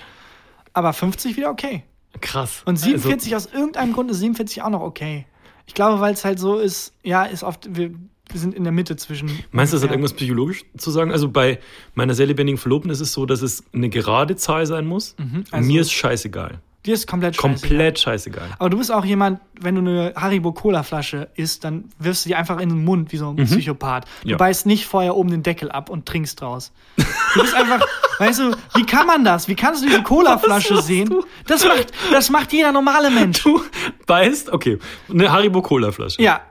Aber 0.74 0.92
50 0.94 1.38
wieder 1.38 1.50
okay. 1.50 1.84
Krass. 2.22 2.62
Und 2.66 2.74
Also, 2.76 2.86
47 2.86 3.36
aus 3.36 3.46
irgendeinem 3.48 3.94
Grund 3.94 4.12
ist 4.12 4.20
47 4.20 4.62
auch 4.62 4.70
noch 4.70 4.82
okay. 4.82 5.26
Ich 5.68 5.74
glaube, 5.74 6.02
weil 6.02 6.14
es 6.14 6.24
halt 6.26 6.38
so 6.38 6.60
ist, 6.60 6.94
ja, 7.02 7.24
ist 7.24 7.44
oft, 7.44 7.76
wir, 7.76 7.92
wir 8.30 8.40
sind 8.40 8.54
in 8.54 8.64
der 8.64 8.74
Mitte 8.74 8.96
zwischen. 8.98 9.30
Meinst 9.52 9.74
du, 9.74 9.78
das 9.78 9.84
hat 9.84 9.92
irgendwas 9.92 10.14
psychologisch 10.14 10.66
zu 10.78 10.92
sagen? 10.92 11.12
Also 11.12 11.30
bei 11.30 11.60
meiner 11.94 12.14
sehr 12.14 12.28
lebendigen 12.28 12.58
Verlobten 12.60 12.92
ist 12.92 13.00
es 13.00 13.14
so, 13.14 13.26
dass 13.26 13.42
es 13.42 13.64
eine 13.74 13.90
gerade 13.90 14.36
Zahl 14.36 14.66
sein 14.66 14.86
muss. 14.86 15.16
Und 15.18 15.46
also- 15.52 15.66
mir 15.66 15.82
ist 15.82 15.92
scheißegal. 15.94 16.60
Dir 16.86 16.94
ist 16.94 17.08
komplett 17.08 17.36
scheißegal. 17.36 17.60
Komplett 17.60 18.00
scheißegal. 18.00 18.50
Aber 18.60 18.70
du 18.70 18.78
bist 18.78 18.92
auch 18.92 19.04
jemand, 19.06 19.40
wenn 19.60 19.76
du 19.76 19.82
eine 19.82 20.14
Haribo 20.16 20.52
Cola 20.54 20.84
Flasche 20.84 21.30
isst, 21.36 21.64
dann 21.64 21.90
wirfst 21.98 22.26
du 22.26 22.30
die 22.30 22.36
einfach 22.36 22.60
in 22.60 22.70
den 22.70 22.84
Mund 22.84 23.12
wie 23.12 23.18
so 23.18 23.30
ein 23.30 23.36
Psychopath. 23.38 24.06
Du 24.22 24.28
Mhm. 24.28 24.32
Ja. 24.32 24.38
beißt 24.38 24.66
nicht 24.68 24.86
vorher 24.86 25.16
oben 25.16 25.30
den 25.32 25.42
Deckel 25.44 25.72
ab 25.72 25.90
und 25.90 26.06
trinkst 26.06 26.42
draus. 26.42 26.72
Du 26.98 27.42
bist 27.42 27.56
einfach, 27.56 27.82
weißt 28.20 28.40
du, 28.40 28.52
wie 28.76 28.86
kann 28.86 29.08
man 29.08 29.24
das? 29.24 29.48
Wie 29.48 29.56
kannst 29.56 29.82
du 29.84 29.88
diese 29.88 30.04
Cola 30.04 30.38
Flasche 30.38 30.82
sehen? 30.82 31.14
Das 31.48 31.64
macht, 31.66 31.88
das 32.12 32.30
macht 32.30 32.54
jeder 32.54 32.72
normale 32.72 33.10
Mensch. 33.10 33.42
Du 33.44 33.62
beißt, 34.06 34.52
okay, 34.52 34.78
eine 35.10 35.32
Haribo 35.32 35.62
Cola 35.62 35.92
Flasche. 35.92 36.22
Ja, 36.22 36.42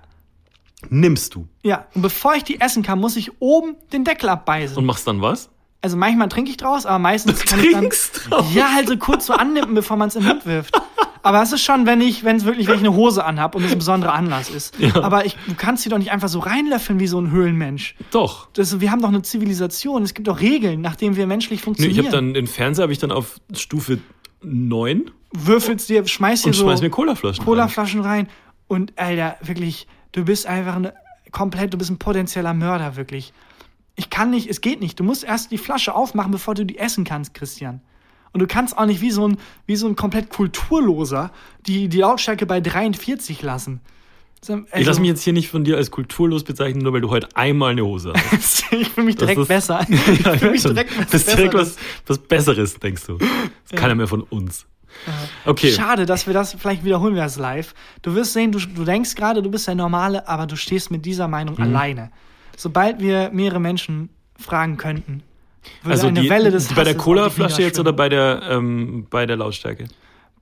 Nimmst 0.90 1.34
du 1.34 1.48
ja. 1.62 1.86
Und 1.94 2.02
bevor 2.02 2.34
ich 2.34 2.44
die 2.44 2.60
essen 2.60 2.82
kann, 2.82 2.98
muss 3.00 3.16
ich 3.16 3.30
oben 3.40 3.76
den 3.94 4.04
Deckel 4.04 4.28
abbeißen. 4.28 4.76
und 4.76 4.84
machst 4.84 5.06
dann 5.06 5.22
was? 5.22 5.48
Also 5.84 5.98
manchmal 5.98 6.30
trinke 6.30 6.50
ich 6.50 6.56
draus, 6.56 6.86
aber 6.86 6.98
meistens 6.98 7.44
kann 7.44 7.60
ich 7.62 7.72
dann. 7.72 7.80
Trinkst 7.82 8.30
draus? 8.30 8.46
Ja, 8.54 8.72
halt 8.72 8.88
so 8.88 8.96
kurz 8.96 9.26
so 9.26 9.34
annippen, 9.34 9.74
bevor 9.74 9.98
man 9.98 10.08
es 10.08 10.16
in 10.16 10.22
den 10.22 10.28
Mund 10.28 10.46
wirft. 10.46 10.74
Aber 11.22 11.42
es 11.42 11.52
ist 11.52 11.62
schon, 11.62 11.84
wenn 11.84 12.00
ich, 12.00 12.24
wenn 12.24 12.36
es 12.36 12.46
wirklich, 12.46 12.68
wenn 12.68 12.76
ich 12.76 12.80
eine 12.80 12.94
Hose 12.94 13.22
anhab 13.24 13.54
und 13.54 13.64
es 13.64 13.72
ein 13.72 13.78
besonderer 13.78 14.14
Anlass 14.14 14.48
ist. 14.48 14.74
Aber 14.94 15.26
ich, 15.26 15.36
du 15.46 15.54
kannst 15.54 15.82
sie 15.82 15.90
doch 15.90 15.98
nicht 15.98 16.10
einfach 16.10 16.28
so 16.28 16.38
reinlöffeln 16.38 17.00
wie 17.00 17.06
so 17.06 17.20
ein 17.20 17.30
Höhlenmensch. 17.30 17.96
Doch. 18.12 18.48
Das, 18.54 18.80
wir 18.80 18.90
haben 18.90 19.02
doch 19.02 19.10
eine 19.10 19.20
Zivilisation. 19.20 20.02
Es 20.02 20.14
gibt 20.14 20.26
doch 20.26 20.40
Regeln, 20.40 20.80
nach 20.80 20.96
denen 20.96 21.16
wir 21.16 21.26
menschlich 21.26 21.50
Nee, 21.50 21.54
ich 21.60 21.64
funktionieren. 21.64 22.06
habe 22.06 22.16
dann 22.16 22.32
den 22.34 22.46
Fernseher 22.46 22.84
habe 22.84 22.92
ich 22.94 22.98
dann 22.98 23.12
auf 23.12 23.38
Stufe 23.54 23.98
9 24.42 25.10
Würfelst 25.36 25.88
dir, 25.90 26.06
schmeißt 26.06 26.44
dir 26.44 26.48
und 26.48 26.54
so 26.54 26.64
schmeiß 26.64 26.80
mir 26.80 26.90
Colaflaschen. 26.90 27.40
rein. 27.42 27.44
Colaflaschen 27.46 28.00
rein. 28.00 28.28
Und 28.68 28.92
Alter, 28.96 29.36
wirklich, 29.42 29.86
du 30.12 30.24
bist 30.24 30.46
einfach 30.46 30.76
eine, 30.76 30.94
komplett, 31.30 31.74
du 31.74 31.78
bist 31.78 31.90
ein 31.90 31.98
potenzieller 31.98 32.54
Mörder, 32.54 32.96
wirklich. 32.96 33.32
Ich 33.96 34.10
kann 34.10 34.30
nicht, 34.30 34.48
es 34.48 34.60
geht 34.60 34.80
nicht. 34.80 34.98
Du 34.98 35.04
musst 35.04 35.22
erst 35.24 35.50
die 35.50 35.58
Flasche 35.58 35.94
aufmachen, 35.94 36.32
bevor 36.32 36.54
du 36.54 36.64
die 36.66 36.78
essen 36.78 37.04
kannst, 37.04 37.34
Christian. 37.34 37.80
Und 38.32 38.40
du 38.40 38.46
kannst 38.48 38.76
auch 38.76 38.86
nicht 38.86 39.00
wie 39.00 39.12
so 39.12 39.28
ein, 39.28 39.36
wie 39.66 39.76
so 39.76 39.86
ein 39.86 39.94
komplett 39.94 40.28
Kulturloser 40.30 41.30
die, 41.66 41.88
die 41.88 41.98
Lautstärke 41.98 42.46
bei 42.46 42.60
43 42.60 43.42
lassen. 43.42 43.80
So, 44.42 44.56
Ich 44.58 44.72
also- 44.74 44.90
lasse 44.90 45.00
mich 45.00 45.08
jetzt 45.10 45.22
hier 45.22 45.32
nicht 45.32 45.48
von 45.48 45.62
dir 45.64 45.76
als 45.76 45.90
kulturlos 45.92 46.42
bezeichnen, 46.42 46.82
nur 46.82 46.92
weil 46.92 47.00
du 47.00 47.10
heute 47.10 47.28
einmal 47.36 47.70
eine 47.70 47.84
Hose 47.84 48.12
hast. 48.32 48.64
ich 48.72 48.88
fühle 48.88 49.06
mich 49.06 49.16
direkt 49.16 49.40
ist- 49.40 49.48
besser. 49.48 49.86
ja, 49.88 50.34
ich 50.34 50.40
fühle 50.40 50.50
mich 50.50 50.62
direkt 50.62 50.98
was 50.98 51.06
das 51.10 51.20
ist 51.22 51.28
direkt 51.38 51.54
was, 51.54 51.68
Besseres. 51.76 51.78
was 52.08 52.18
Besseres, 52.18 52.74
denkst 52.80 53.06
du. 53.06 53.18
Das 53.18 53.28
ist 53.70 53.76
keiner 53.76 53.94
mehr 53.94 54.08
von 54.08 54.22
uns. 54.22 54.66
Okay. 55.44 55.72
Schade, 55.72 56.04
dass 56.06 56.26
wir 56.26 56.34
das, 56.34 56.54
vielleicht 56.54 56.84
wiederholen 56.84 57.14
wir 57.14 57.22
das 57.22 57.36
live. 57.36 57.74
Du 58.02 58.14
wirst 58.14 58.32
sehen, 58.32 58.52
du, 58.52 58.58
du 58.58 58.84
denkst 58.84 59.14
gerade, 59.14 59.42
du 59.42 59.50
bist 59.50 59.66
der 59.66 59.74
Normale, 59.76 60.28
aber 60.28 60.46
du 60.46 60.56
stehst 60.56 60.90
mit 60.90 61.04
dieser 61.06 61.26
Meinung 61.28 61.54
Mhm. 61.56 61.62
alleine. 61.62 62.10
Sobald 62.56 63.00
wir 63.00 63.30
mehrere 63.32 63.60
Menschen 63.60 64.10
fragen 64.38 64.76
könnten, 64.76 65.22
würde 65.82 65.94
Also 65.94 66.08
eine 66.08 66.20
die, 66.22 66.30
Welle 66.30 66.50
des 66.50 66.68
bei 66.68 66.84
der 66.84 66.94
die 66.94 66.98
Cola-Flasche 66.98 67.62
jetzt 67.62 67.78
oder 67.78 67.92
bei 67.92 68.08
der, 68.08 68.42
ähm, 68.50 69.06
bei 69.10 69.26
der 69.26 69.36
Lautstärke? 69.36 69.86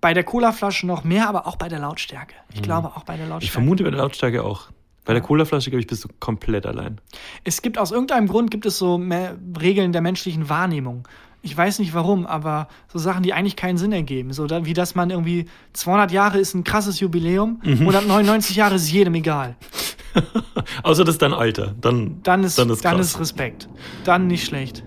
Bei 0.00 0.14
der 0.14 0.24
Colaflasche 0.24 0.84
noch 0.86 1.04
mehr, 1.04 1.28
aber 1.28 1.46
auch 1.46 1.54
bei 1.56 1.68
der 1.68 1.78
Lautstärke. 1.78 2.34
Ich 2.52 2.60
glaube 2.62 2.88
auch 2.88 3.04
bei 3.04 3.16
der 3.16 3.26
Lautstärke. 3.26 3.36
Mhm. 3.36 3.44
Ich 3.44 3.52
vermute 3.52 3.84
bei 3.84 3.90
der 3.90 4.00
Lautstärke 4.00 4.42
auch. 4.42 4.68
Bei 5.04 5.12
der 5.12 5.22
Cola-Flasche, 5.22 5.70
glaube 5.70 5.80
ich, 5.80 5.86
bist 5.86 6.04
du 6.04 6.08
komplett 6.20 6.66
allein. 6.66 7.00
Es 7.44 7.62
gibt 7.62 7.78
aus 7.78 7.92
irgendeinem 7.92 8.26
Grund 8.28 8.50
gibt 8.50 8.66
es 8.66 8.78
so 8.78 8.98
mehr 8.98 9.36
Regeln 9.60 9.92
der 9.92 10.00
menschlichen 10.00 10.48
Wahrnehmung. 10.48 11.06
Ich 11.44 11.56
weiß 11.56 11.80
nicht 11.80 11.92
warum, 11.92 12.24
aber 12.26 12.68
so 12.86 13.00
Sachen, 13.00 13.24
die 13.24 13.32
eigentlich 13.32 13.56
keinen 13.56 13.76
Sinn 13.76 13.92
ergeben. 13.92 14.32
So 14.32 14.46
da, 14.46 14.64
wie 14.64 14.74
dass 14.74 14.94
man 14.94 15.10
irgendwie 15.10 15.46
200 15.72 16.12
Jahre 16.12 16.38
ist 16.38 16.54
ein 16.54 16.62
krasses 16.62 17.00
Jubiläum, 17.00 17.60
Mhm. 17.64 17.80
199 17.80 18.54
Jahre 18.56 18.76
ist 18.76 18.90
jedem 18.90 19.14
egal. 19.14 19.56
Außer 20.82 21.04
das 21.04 21.16
ist 21.16 21.22
dein 21.22 21.32
Alter. 21.32 21.74
Dann, 21.80 22.22
Dann 22.22 22.44
ist, 22.44 22.58
dann 22.58 22.68
dann 22.68 22.72
ist, 22.72 22.80
ist, 22.80 23.12
krass. 23.14 23.20
Respekt. 23.20 23.68
Dann 24.04 24.26
nicht 24.26 24.44
schlecht. 24.44 24.84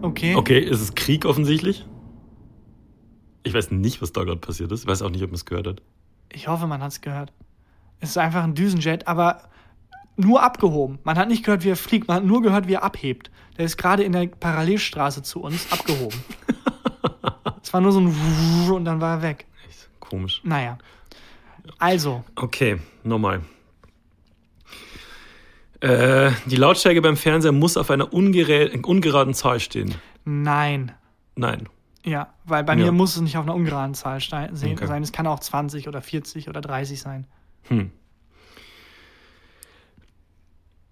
Okay. 0.00 0.34
Okay, 0.34 0.58
ist 0.58 0.80
es 0.80 0.94
Krieg 0.94 1.24
offensichtlich? 1.24 1.86
Ich 3.44 3.54
weiß 3.54 3.70
nicht, 3.70 4.02
was 4.02 4.12
da 4.12 4.24
gerade 4.24 4.40
passiert 4.40 4.72
ist. 4.72 4.82
Ich 4.82 4.86
weiß 4.86 5.02
auch 5.02 5.10
nicht, 5.10 5.22
ob 5.22 5.30
man 5.30 5.36
es 5.36 5.44
gehört 5.44 5.66
hat. 5.66 5.82
Ich 6.32 6.48
hoffe, 6.48 6.66
man 6.66 6.82
hat 6.82 6.92
es 6.92 7.00
gehört. 7.00 7.32
Es 8.00 8.10
ist 8.10 8.18
einfach 8.18 8.42
ein 8.42 8.54
Düsenjet, 8.54 9.06
aber 9.06 9.42
nur 10.16 10.42
abgehoben. 10.42 10.98
Man 11.04 11.16
hat 11.16 11.28
nicht 11.28 11.44
gehört, 11.44 11.64
wie 11.64 11.70
er 11.70 11.76
fliegt, 11.76 12.08
man 12.08 12.18
hat 12.18 12.24
nur 12.24 12.42
gehört, 12.42 12.68
wie 12.68 12.74
er 12.74 12.82
abhebt. 12.82 13.30
Der 13.58 13.64
ist 13.64 13.76
gerade 13.76 14.02
in 14.02 14.12
der 14.12 14.26
Parallelstraße 14.26 15.22
zu 15.22 15.40
uns 15.40 15.70
abgehoben. 15.70 16.18
es 17.62 17.72
war 17.72 17.80
nur 17.80 17.92
so 17.92 18.00
ein 18.00 18.70
und 18.70 18.84
dann 18.84 19.00
war 19.00 19.16
er 19.16 19.22
weg. 19.22 19.46
Echt 19.68 19.88
komisch. 20.00 20.40
Naja. 20.44 20.78
Also, 21.78 22.24
Okay, 22.34 22.78
nochmal. 23.04 23.42
Äh, 25.82 26.30
die 26.46 26.56
Lautstärke 26.56 27.02
beim 27.02 27.16
Fernseher 27.16 27.52
muss 27.52 27.76
auf 27.76 27.90
einer 27.90 28.12
ungeraden 28.12 29.34
Zahl 29.34 29.60
stehen. 29.60 29.94
nein. 30.24 30.92
Nein. 31.34 31.68
Ja, 32.04 32.32
weil 32.44 32.62
bei 32.64 32.74
Ja. 32.74 32.84
mir 32.86 32.92
muss 32.92 33.14
es 33.16 33.22
nicht 33.22 33.36
auf 33.38 33.44
einer 33.44 33.54
ungeraden 33.54 33.94
Zahl 33.94 34.20
sehen- 34.20 34.76
Okay. 34.76 34.86
sein. 34.86 35.02
Es 35.02 35.12
kann 35.12 35.26
auch 35.26 35.40
20 35.40 35.88
oder 35.88 36.02
40 36.02 36.48
oder 36.48 36.60
30 36.60 37.00
sein. 37.00 37.26
Hm. 37.68 37.90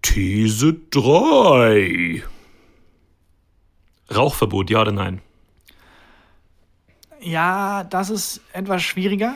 These 0.03 0.75
3. 0.91 2.23
Rauchverbot, 4.15 4.71
ja 4.71 4.81
oder 4.81 4.93
nein? 4.93 5.21
Ja, 7.21 7.85
das 7.85 8.09
ist 8.11 8.41
etwas 8.53 8.83
schwieriger. 8.83 9.35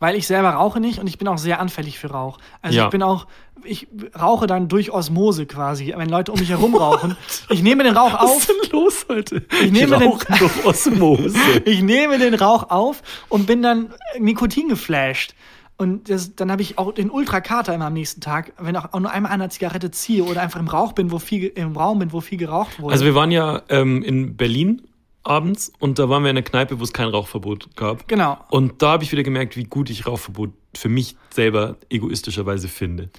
Weil 0.00 0.14
ich 0.14 0.26
selber 0.28 0.50
rauche 0.50 0.78
nicht 0.80 1.00
und 1.00 1.06
ich 1.08 1.18
bin 1.18 1.26
auch 1.28 1.38
sehr 1.38 1.58
anfällig 1.60 1.98
für 1.98 2.10
Rauch. 2.10 2.38
Also 2.62 2.76
Ja. 2.78 2.84
ich 2.84 2.90
bin 2.90 3.02
auch, 3.02 3.26
ich 3.64 3.88
rauche 4.18 4.46
dann 4.46 4.68
durch 4.68 4.92
Osmose 4.92 5.44
quasi, 5.46 5.92
wenn 5.96 6.08
Leute 6.08 6.30
um 6.32 6.38
mich 6.38 6.50
herum 6.50 6.76
rauchen. 6.76 7.16
Ich 7.50 7.62
nehme 7.62 7.82
den 7.82 7.96
Rauch 7.96 8.12
Was 8.14 8.20
auf, 8.20 8.38
ist 8.38 8.48
denn 8.48 8.70
los 8.70 9.06
heute? 9.08 9.44
Ich 9.62 9.72
nehme 9.72 9.98
den- 9.98 10.08
rauche 10.08 10.24
durch 10.38 10.64
Osmose. 10.64 11.36
ich 11.64 11.82
nehme 11.82 12.18
den 12.18 12.34
Rauch 12.34 12.70
auf 12.70 13.02
und 13.28 13.46
bin 13.46 13.60
dann 13.62 13.92
Nikotin 14.18 14.68
geflasht. 14.68 15.34
Und 15.80 16.10
das, 16.10 16.34
dann 16.34 16.50
habe 16.50 16.60
ich 16.62 16.76
auch 16.76 16.92
den 16.92 17.08
Ultrakater 17.10 17.72
immer 17.74 17.86
am 17.86 17.92
nächsten 17.92 18.20
Tag, 18.20 18.52
wenn 18.58 18.74
ich 18.74 18.80
auch 18.80 18.98
nur 19.00 19.10
einmal 19.12 19.30
einer 19.30 19.48
Zigarette 19.48 19.90
ziehe 19.92 20.24
oder 20.24 20.42
einfach 20.42 20.58
im 20.58 20.66
Rauch 20.66 20.92
bin, 20.92 21.12
wo 21.12 21.18
viel, 21.20 21.44
im 21.46 21.76
Raum 21.76 22.00
bin, 22.00 22.12
wo 22.12 22.20
viel 22.20 22.36
geraucht 22.38 22.80
wurde. 22.80 22.92
Also 22.92 23.04
wir 23.04 23.14
waren 23.14 23.30
ja 23.30 23.62
ähm, 23.68 24.02
in 24.02 24.36
Berlin 24.36 24.82
abends 25.22 25.72
und 25.78 25.98
da 25.98 26.08
waren 26.08 26.22
wir 26.22 26.30
in 26.30 26.36
einer 26.36 26.44
Kneipe, 26.44 26.80
wo 26.80 26.84
es 26.84 26.92
kein 26.92 27.08
Rauchverbot 27.08 27.76
gab. 27.76 28.08
genau. 28.08 28.38
Und 28.50 28.82
da 28.82 28.92
habe 28.92 29.04
ich 29.04 29.12
wieder 29.12 29.22
gemerkt, 29.22 29.56
wie 29.56 29.64
gut 29.64 29.90
ich 29.90 30.06
Rauchverbot 30.06 30.50
für 30.74 30.88
mich 30.88 31.16
selber 31.30 31.76
egoistischerweise 31.90 32.68
finde. 32.68 33.10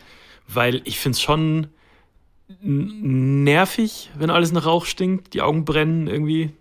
Weil 0.47 0.81
ich 0.85 0.99
finde 0.99 1.15
es 1.15 1.21
schon 1.21 1.67
nervig, 2.61 4.09
wenn 4.17 4.31
alles 4.31 4.51
nach 4.51 4.65
Rauch 4.65 4.85
stinkt, 4.85 5.33
die 5.33 5.41
Augen 5.41 5.65
brennen 5.65 6.07
irgendwie. 6.07 6.51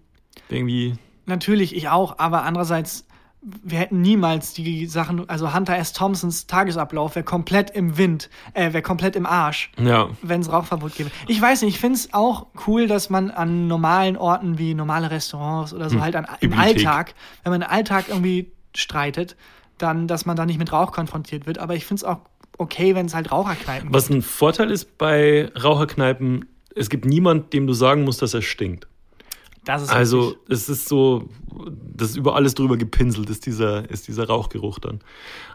Irgendwie. 0.50 0.94
Natürlich, 1.26 1.74
ich 1.74 1.88
auch, 1.88 2.18
aber 2.18 2.42
andererseits, 2.42 3.06
wir 3.40 3.78
hätten 3.78 4.00
niemals 4.00 4.52
die 4.52 4.86
Sachen, 4.86 5.28
also 5.28 5.54
Hunter 5.54 5.76
S. 5.78 5.92
Thompsons 5.92 6.46
Tagesablauf 6.48 7.14
wäre 7.14 7.24
komplett 7.24 7.70
im 7.70 7.96
Wind, 7.96 8.30
äh, 8.52 8.72
wäre 8.72 8.82
komplett 8.82 9.14
im 9.16 9.26
Arsch, 9.26 9.70
Ja. 9.78 10.08
wenn 10.22 10.40
es 10.40 10.50
Rauchverbot 10.50 10.96
gäbe. 10.96 11.10
Ich 11.28 11.40
weiß 11.40 11.62
nicht, 11.62 11.74
ich 11.74 11.80
finde 11.80 11.96
es 11.96 12.12
auch 12.12 12.46
cool, 12.66 12.88
dass 12.88 13.10
man 13.10 13.30
an 13.30 13.68
normalen 13.68 14.16
Orten 14.16 14.58
wie 14.58 14.74
normale 14.74 15.10
Restaurants 15.10 15.72
oder 15.72 15.88
so 15.88 15.96
Hm, 15.96 16.02
halt 16.02 16.16
an, 16.16 16.26
im 16.40 16.50
Bibliothek. 16.50 16.76
Alltag, 16.86 17.14
wenn 17.44 17.52
man 17.52 17.62
im 17.62 17.68
Alltag 17.70 18.06
irgendwie 18.08 18.50
streitet, 18.74 19.36
dann, 19.78 20.08
dass 20.08 20.26
man 20.26 20.36
da 20.36 20.44
nicht 20.44 20.58
mit 20.58 20.72
Rauch 20.72 20.90
konfrontiert 20.92 21.46
wird. 21.46 21.58
Aber 21.58 21.76
ich 21.76 21.86
finde 21.86 22.00
es 22.00 22.04
auch 22.04 22.18
okay, 22.58 22.96
wenn 22.96 23.06
es 23.06 23.14
halt 23.14 23.30
Raucherkneipen 23.30 23.94
Was 23.94 24.10
ein 24.10 24.22
Vorteil 24.22 24.72
ist 24.72 24.98
bei 24.98 25.48
Raucherkneipen, 25.62 26.44
es 26.74 26.90
gibt 26.90 27.04
niemand, 27.04 27.52
dem 27.52 27.68
du 27.68 27.72
sagen 27.72 28.02
musst, 28.02 28.20
dass 28.20 28.34
er 28.34 28.42
stinkt. 28.42 28.88
Das 29.68 29.82
ist 29.82 29.90
Also 29.90 30.28
richtig. 30.28 30.40
es 30.48 30.68
ist 30.70 30.88
so, 30.88 31.28
das 31.94 32.10
ist 32.10 32.16
über 32.16 32.34
alles 32.36 32.54
drüber 32.54 32.78
gepinselt, 32.78 33.28
ist 33.28 33.44
dieser, 33.44 33.88
ist 33.90 34.08
dieser 34.08 34.26
Rauchgeruch 34.26 34.78
dann. 34.78 35.00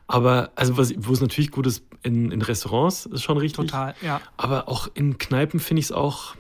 Aber 0.06 0.52
also 0.56 0.78
was, 0.78 0.94
wo 0.98 1.14
es 1.14 1.20
natürlich 1.22 1.50
gut 1.50 1.66
ist, 1.66 1.84
in, 2.04 2.30
in 2.32 2.44
Restaurants 2.44 3.08
ist 3.08 3.24
schon 3.24 3.38
richtig. 3.40 3.66
total, 3.72 3.96
ja. 4.04 4.22
Aber 4.38 4.70
auch 4.70 4.88
in 4.94 5.18
Kneipen 5.18 5.60
finde 5.60 5.80
ich 5.80 5.86
es 5.88 5.92
auch, 5.92 6.36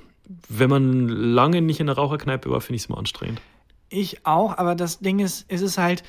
wenn 0.49 0.69
man 0.69 1.07
lange 1.09 1.63
nicht 1.63 1.79
in 1.79 1.89
einer 1.89 1.97
Raucherkneipe 1.97 2.49
war, 2.51 2.61
finde 2.61 2.75
ich 2.75 2.83
es 2.83 2.89
immer 2.89 2.99
anstrengend. 2.99 3.41
Ich 3.89 4.23
auch, 4.25 4.55
aber 4.57 4.75
das 4.75 4.99
Ding 4.99 5.17
ist, 5.17 5.45
es 5.47 5.61
ist 5.61 5.79
halt, 5.79 6.03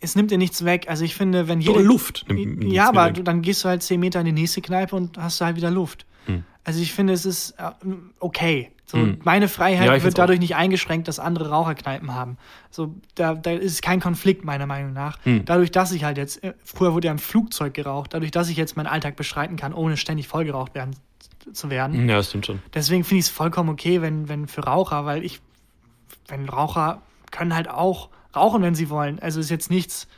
es 0.00 0.14
nimmt 0.14 0.30
dir 0.30 0.38
nichts 0.38 0.64
weg. 0.64 0.86
Also 0.88 1.04
ich 1.04 1.16
finde, 1.16 1.48
wenn 1.48 1.58
Doch, 1.60 1.72
jede 1.74 1.82
Luft 1.82 2.26
nimmt- 2.28 2.46
nimmt's 2.46 2.64
mir 2.66 2.72
ja, 2.74 2.88
aber 2.90 3.06
weg. 3.06 3.14
du, 3.14 3.22
dann 3.24 3.42
gehst 3.42 3.64
du 3.64 3.68
halt 3.68 3.82
zehn 3.82 3.98
Meter 3.98 4.20
in 4.20 4.26
die 4.26 4.32
nächste 4.32 4.60
Kneipe 4.60 4.94
und 4.94 5.18
hast 5.18 5.40
halt 5.40 5.56
wieder 5.56 5.70
Luft. 5.72 6.06
Hm. 6.28 6.44
Also 6.64 6.80
ich 6.80 6.92
finde, 6.92 7.12
es 7.12 7.24
ist 7.24 7.52
äh, 7.58 7.70
okay. 8.20 8.70
So, 8.84 8.96
Hm. 8.96 9.18
Meine 9.22 9.48
Freiheit 9.48 9.86
Ja, 9.86 10.02
wird 10.02 10.16
dadurch 10.16 10.38
nicht 10.38 10.56
eingeschränkt, 10.56 11.08
dass 11.08 11.18
andere 11.18 11.50
Raucherkneipen 11.50 12.14
haben. 12.14 12.38
So, 12.70 12.94
da, 13.16 13.34
da 13.34 13.50
ist 13.50 13.82
kein 13.82 14.00
Konflikt, 14.00 14.44
meiner 14.44 14.66
Meinung 14.66 14.94
nach. 14.94 15.18
Hm. 15.24 15.44
Dadurch, 15.44 15.70
dass 15.70 15.92
ich 15.92 16.04
halt 16.04 16.16
jetzt, 16.16 16.42
äh, 16.42 16.54
früher 16.64 16.94
wurde 16.94 17.08
ja 17.08 17.12
im 17.12 17.18
Flugzeug 17.18 17.74
geraucht, 17.74 18.14
dadurch, 18.14 18.30
dass 18.30 18.48
ich 18.48 18.56
jetzt 18.56 18.76
meinen 18.76 18.86
Alltag 18.86 19.16
bestreiten 19.16 19.56
kann, 19.56 19.74
ohne 19.74 19.98
ständig 19.98 20.26
vollgeraucht 20.26 20.74
werden, 20.74 20.96
zu 21.52 21.68
werden. 21.68 22.08
Ja, 22.08 22.16
das 22.16 22.28
stimmt 22.28 22.46
schon. 22.46 22.62
Deswegen 22.72 23.04
finde 23.04 23.20
ich 23.20 23.26
es 23.26 23.30
vollkommen 23.30 23.68
okay, 23.68 24.00
wenn, 24.00 24.28
wenn 24.28 24.48
für 24.48 24.62
Raucher, 24.62 25.04
weil 25.04 25.24
ich, 25.24 25.40
wenn 26.28 26.48
Raucher 26.48 27.02
können 27.30 27.54
halt 27.54 27.68
auch 27.68 28.08
rauchen, 28.34 28.62
wenn 28.62 28.74
sie 28.74 28.88
wollen. 28.90 29.18
Also 29.18 29.40
ist 29.40 29.50
jetzt 29.50 29.70
nichts, 29.70 30.08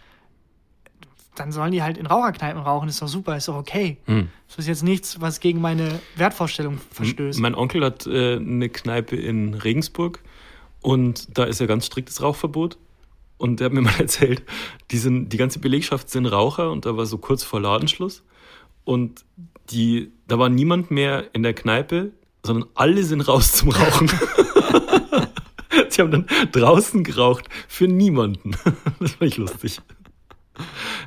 dann 1.34 1.52
sollen 1.52 1.72
die 1.72 1.82
halt 1.82 1.96
in 1.96 2.06
Raucherkneipen 2.06 2.60
rauchen, 2.60 2.88
ist 2.88 3.00
doch 3.00 3.08
super, 3.08 3.36
ist 3.36 3.48
doch 3.48 3.56
okay. 3.56 3.98
Hm. 4.06 4.28
Das 4.48 4.58
ist 4.58 4.66
jetzt 4.66 4.82
nichts, 4.82 5.20
was 5.20 5.40
gegen 5.40 5.60
meine 5.60 6.00
Wertvorstellung 6.16 6.78
verstößt. 6.90 7.38
Mein 7.40 7.54
Onkel 7.54 7.84
hat 7.84 8.06
äh, 8.06 8.36
eine 8.36 8.68
Kneipe 8.68 9.16
in 9.16 9.54
Regensburg 9.54 10.20
und 10.80 11.38
da 11.38 11.44
ist 11.44 11.60
ja 11.60 11.66
ganz 11.66 11.86
striktes 11.86 12.22
Rauchverbot. 12.22 12.78
Und 13.38 13.60
der 13.60 13.66
hat 13.66 13.72
mir 13.72 13.80
mal 13.82 13.98
erzählt, 13.98 14.42
die, 14.90 14.98
sind, 14.98 15.30
die 15.30 15.36
ganze 15.36 15.60
Belegschaft 15.60 16.10
sind 16.10 16.26
Raucher 16.26 16.70
und 16.70 16.84
da 16.84 16.96
war 16.96 17.06
so 17.06 17.18
kurz 17.18 17.42
vor 17.42 17.60
Ladenschluss. 17.60 18.22
Und 18.84 19.24
die, 19.70 20.12
da 20.26 20.38
war 20.38 20.48
niemand 20.48 20.90
mehr 20.90 21.30
in 21.32 21.42
der 21.42 21.54
Kneipe, 21.54 22.12
sondern 22.44 22.68
alle 22.74 23.02
sind 23.02 23.20
raus 23.22 23.52
zum 23.52 23.70
Rauchen. 23.70 24.10
Sie 25.88 26.00
haben 26.00 26.10
dann 26.10 26.26
draußen 26.52 27.04
geraucht 27.04 27.48
für 27.68 27.88
niemanden. 27.88 28.52
Das 29.00 29.12
fand 29.12 29.30
ich 29.30 29.36
lustig. 29.38 29.80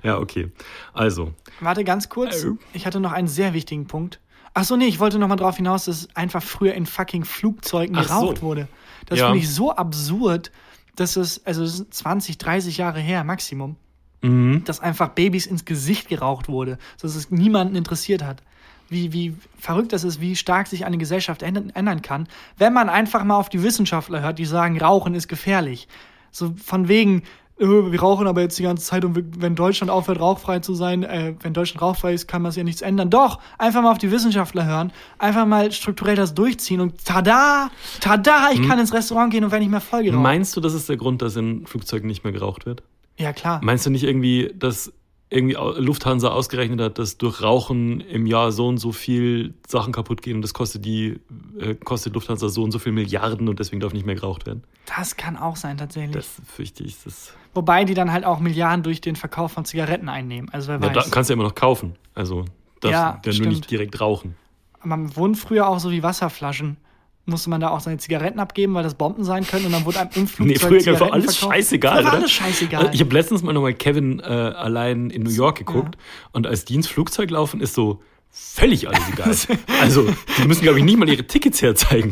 Ja, 0.04 0.18
okay. 0.20 0.52
Also, 0.94 1.34
Warte 1.62 1.84
ganz 1.84 2.10
kurz, 2.10 2.46
ich 2.74 2.86
hatte 2.86 3.00
noch 3.00 3.12
einen 3.14 3.28
sehr 3.28 3.54
wichtigen 3.54 3.88
Punkt. 3.88 4.20
Ach 4.54 4.64
so, 4.66 4.76
nee, 4.76 4.86
ich 4.86 5.00
wollte 5.00 5.18
noch 5.18 5.28
mal 5.28 5.36
drauf 5.36 5.56
hinaus, 5.58 5.86
dass 5.86 6.08
einfach 6.16 6.44
früher 6.44 6.74
in 6.76 6.86
fucking 6.86 7.26
Flugzeugen 7.26 7.96
Ach 7.98 8.08
so. 8.08 8.20
geraucht 8.20 8.42
wurde. 8.42 8.68
Das 9.08 9.20
Ja. 9.20 9.26
finde 9.28 9.40
ich 9.40 9.50
so 9.50 9.76
absurd, 9.76 10.52
dass 10.96 11.16
es, 11.16 11.44
also 11.46 11.64
ist 11.64 11.92
20, 11.94 12.38
30 12.38 12.78
Jahre 12.78 13.00
her, 13.00 13.24
Maximum. 13.24 13.78
mhm. 14.22 14.64
dass 14.66 14.80
einfach 14.80 15.10
Babys 15.10 15.46
ins 15.48 15.66
Gesicht 15.66 16.08
geraucht 16.08 16.48
wurde, 16.48 16.78
dass 17.02 17.16
es 17.16 17.30
niemanden 17.32 17.76
interessiert 17.76 18.24
hat. 18.24 18.42
Wie, 18.90 19.12
wie 19.12 19.36
verrückt 19.58 19.92
das 19.92 20.04
ist, 20.04 20.22
wie 20.22 20.36
stark 20.36 20.68
sich 20.68 20.86
eine 20.86 20.98
Gesellschaft 20.98 21.42
ändern, 21.42 22.02
kann, 22.02 22.28
wenn 22.58 22.74
man 22.74 22.90
einfach 22.90 23.24
mal 23.24 23.36
auf 23.38 23.50
die 23.50 23.64
Wissenschaftler 23.64 24.22
hört, 24.22 24.38
die 24.40 24.46
sagen, 24.46 24.80
Rauchen 24.80 25.16
ist 25.16 25.28
gefährlich. 25.28 25.88
So 26.32 26.54
von 26.64 26.88
wegen, 26.88 27.24
wir 27.58 28.00
rauchen 28.00 28.28
aber 28.28 28.42
jetzt 28.42 28.58
die 28.58 28.64
ganze 28.64 28.84
Zeit 28.84 29.06
und 29.06 29.42
wenn 29.42 29.56
Deutschland 29.56 29.92
aufhört, 29.92 30.20
rauchfrei 30.20 30.60
zu 30.60 30.74
sein, 30.74 31.04
äh, 31.04 31.36
wenn 31.42 31.54
Deutschland 31.54 31.82
rauchfrei 31.82 32.14
ist, 32.14 32.28
kann 32.28 32.42
man 32.42 32.50
es 32.50 32.56
ja 32.56 32.64
nichts 32.64 32.82
ändern. 32.82 33.10
Doch, 33.10 33.40
einfach 33.58 33.82
mal 33.82 33.92
auf 33.92 34.00
die 34.00 34.12
Wissenschaftler 34.12 34.66
hören, 34.66 34.92
einfach 35.20 35.46
mal 35.46 35.72
strukturell 35.72 36.16
das 36.16 36.34
durchziehen 36.34 36.82
und 36.82 37.06
tada, 37.06 37.70
tada, 38.00 38.50
ich 38.52 38.68
kann 38.68 38.80
ins 38.80 38.94
Restaurant 38.94 39.32
gehen 39.32 39.44
und 39.44 39.52
werde 39.52 39.64
nicht 39.64 39.72
mehr 39.72 39.82
voll 39.82 40.04
geraucht. 40.04 40.22
meinst 40.22 40.56
du, 40.56 40.62
das 40.62 40.74
ist 40.74 40.90
der 40.90 40.98
Grund, 40.98 41.22
dass 41.22 41.36
in 41.36 41.66
Flugzeugen 41.68 42.08
nicht 42.08 42.24
mehr 42.24 42.34
geraucht 42.34 42.66
wird? 42.66 42.84
ja, 43.18 43.34
klar. 43.34 43.60
Meinst 43.64 43.86
du 43.86 43.90
nicht 43.90 44.04
irgendwie, 44.04 44.52
dass 44.56 44.92
irgendwie 45.34 45.56
Lufthansa 45.56 46.30
ausgerechnet 46.30 46.80
hat, 46.80 47.00
dass 47.00 47.18
durch 47.18 47.42
Rauchen 47.42 48.02
im 48.02 48.26
Jahr 48.26 48.52
so 48.52 48.68
und 48.68 48.78
so 48.78 48.92
viel 48.92 49.54
Sachen 49.68 49.92
kaputt 49.92 50.22
gehen 50.22 50.36
und 50.36 50.42
das 50.44 50.54
kostet 50.54 50.86
die, 50.86 51.20
äh, 51.60 51.74
kostet 51.76 52.14
Lufthansa 52.14 52.50
so 52.50 52.64
und 52.64 52.72
so 52.72 52.80
viel 52.80 52.92
Milliarden 52.92 53.50
und 53.50 53.60
deswegen 53.60 53.80
darf 53.80 53.94
nicht 53.94 54.06
mehr 54.06 54.16
geraucht 54.16 54.46
werden. 54.46 54.64
Das 54.96 55.18
kann 55.18 55.36
auch 55.36 55.56
sein, 55.56 55.78
tatsächlich. 55.78 56.16
Das 56.16 56.28
fürchte 56.46 56.84
ich. 56.84 56.98
Das, 57.04 57.34
Wobei 57.54 57.84
die 57.84 57.94
dann 57.94 58.12
halt 58.12 58.26
auch 58.26 58.40
Milliarden 58.40 58.84
durch 58.84 59.02
den 59.02 59.16
Verkauf 59.16 59.52
von 59.52 59.66
Zigaretten 59.66 60.08
einnehmen. 60.08 60.50
Also 60.52 60.68
wer 60.70 60.80
ja, 60.80 60.90
da 60.90 61.02
weiß. 61.02 61.12
kannst 61.12 61.30
du 61.30 61.34
ja 61.34 61.36
immer 61.36 61.46
noch 61.48 61.56
kaufen. 61.56 61.96
Also 62.14 62.46
darfst 62.80 62.92
Ja, 62.92 63.22
ja, 63.26 63.40
nur 63.40 63.48
nicht 63.48 63.70
direkt 63.72 64.00
rauchen. 64.00 64.36
man 64.84 65.16
wurden 65.16 65.36
früher 65.36 65.68
auch 65.68 65.80
so 65.80 65.90
wie 65.92 66.04
Wasserflaschen. 66.04 66.78
Musste 67.26 67.50
man 67.50 67.62
da 67.62 67.70
auch 67.70 67.80
seine 67.80 67.98
Zigaretten 67.98 68.40
abgeben, 68.40 68.74
weil 68.74 68.84
das 68.84 68.96
Bomben 68.96 69.24
sein 69.24 69.48
können 69.48 69.66
und 69.68 69.72
dann 69.72 69.86
wurde 69.86 70.02
einem 70.02 70.10
im 70.14 70.28
Flugzeug 70.28 70.48
Nee, 70.48 70.56
früher 70.56 70.72
war 70.72 70.80
Zigaretten 70.82 71.14
alles 71.14 71.38
verkauft. 71.38 71.56
scheißegal. 71.56 71.92
Früher 71.94 72.04
war 72.04 72.12
oder? 72.12 72.20
alles 72.20 72.32
scheißegal. 72.32 72.90
Ich 72.94 73.00
habe 73.00 73.14
letztens 73.14 73.44
mal 73.44 73.54
nochmal 73.54 73.74
Kevin 73.74 74.20
äh, 74.20 74.24
allein 74.24 75.10
in 75.10 75.24
New 75.24 75.30
York 75.32 75.58
geguckt 75.60 75.98
und 76.34 76.48
als 76.48 76.66
die 76.66 76.76
ins 76.76 76.88
Flugzeug 76.88 77.30
laufen, 77.32 77.62
ist 77.62 77.76
so 77.76 78.02
völlig 78.30 78.90
alles 78.90 79.00
egal. 79.14 79.60
also, 79.82 80.08
die 80.38 80.48
müssen, 80.48 80.64
glaube 80.64 80.80
ich, 80.80 80.84
nicht 80.86 80.98
mal 80.98 81.08
ihre 81.08 81.26
Tickets 81.26 81.62
herzeigen. 81.62 82.12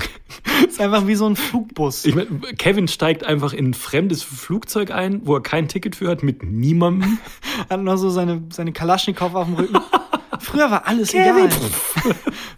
ist 0.68 0.80
einfach 0.80 1.08
wie 1.08 1.16
so 1.16 1.26
ein 1.26 1.36
Flugbus. 1.36 2.06
Ich 2.06 2.14
mein, 2.16 2.42
Kevin 2.58 2.88
steigt 2.88 3.26
einfach 3.26 3.54
in 3.54 3.72
ein 3.72 3.74
fremdes 3.74 4.22
Flugzeug 4.24 4.92
ein, 4.92 5.22
wo 5.26 5.36
er 5.36 5.42
kein 5.42 5.68
Ticket 5.68 5.96
für 5.96 6.10
hat, 6.10 6.22
mit 6.24 6.44
niemandem. 6.44 7.18
Hat 7.70 7.82
noch 7.82 7.98
so 7.98 8.10
seine, 8.12 8.44
seine 8.52 8.72
Kalaschnikow 8.72 9.34
auf 9.34 9.48
dem 9.48 9.56
Rücken. 9.56 9.80
Früher 10.40 10.70
war 10.72 10.88
alles 10.88 11.14
egal. 11.14 11.50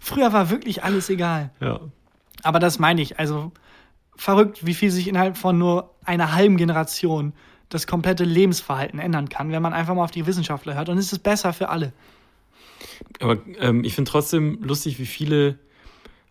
Früher 0.00 0.32
war 0.32 0.50
wirklich 0.50 0.84
alles 0.84 1.08
egal. 1.10 1.50
Ja. 1.60 1.80
Aber 2.44 2.60
das 2.60 2.78
meine 2.78 3.02
ich. 3.02 3.18
Also 3.18 3.52
verrückt, 4.16 4.64
wie 4.64 4.74
viel 4.74 4.90
sich 4.90 5.08
innerhalb 5.08 5.36
von 5.36 5.58
nur 5.58 5.94
einer 6.04 6.32
halben 6.34 6.56
Generation 6.56 7.32
das 7.68 7.86
komplette 7.86 8.24
Lebensverhalten 8.24 9.00
ändern 9.00 9.28
kann, 9.28 9.50
wenn 9.50 9.62
man 9.62 9.72
einfach 9.72 9.94
mal 9.94 10.04
auf 10.04 10.10
die 10.10 10.26
Wissenschaftler 10.26 10.74
hört. 10.74 10.88
Und 10.88 10.98
es 10.98 11.12
ist 11.12 11.22
besser 11.22 11.52
für 11.52 11.68
alle. 11.70 11.92
Aber 13.20 13.38
ähm, 13.58 13.82
ich 13.84 13.94
finde 13.94 14.10
trotzdem 14.10 14.62
lustig, 14.62 14.98
wie 14.98 15.06
viele, 15.06 15.58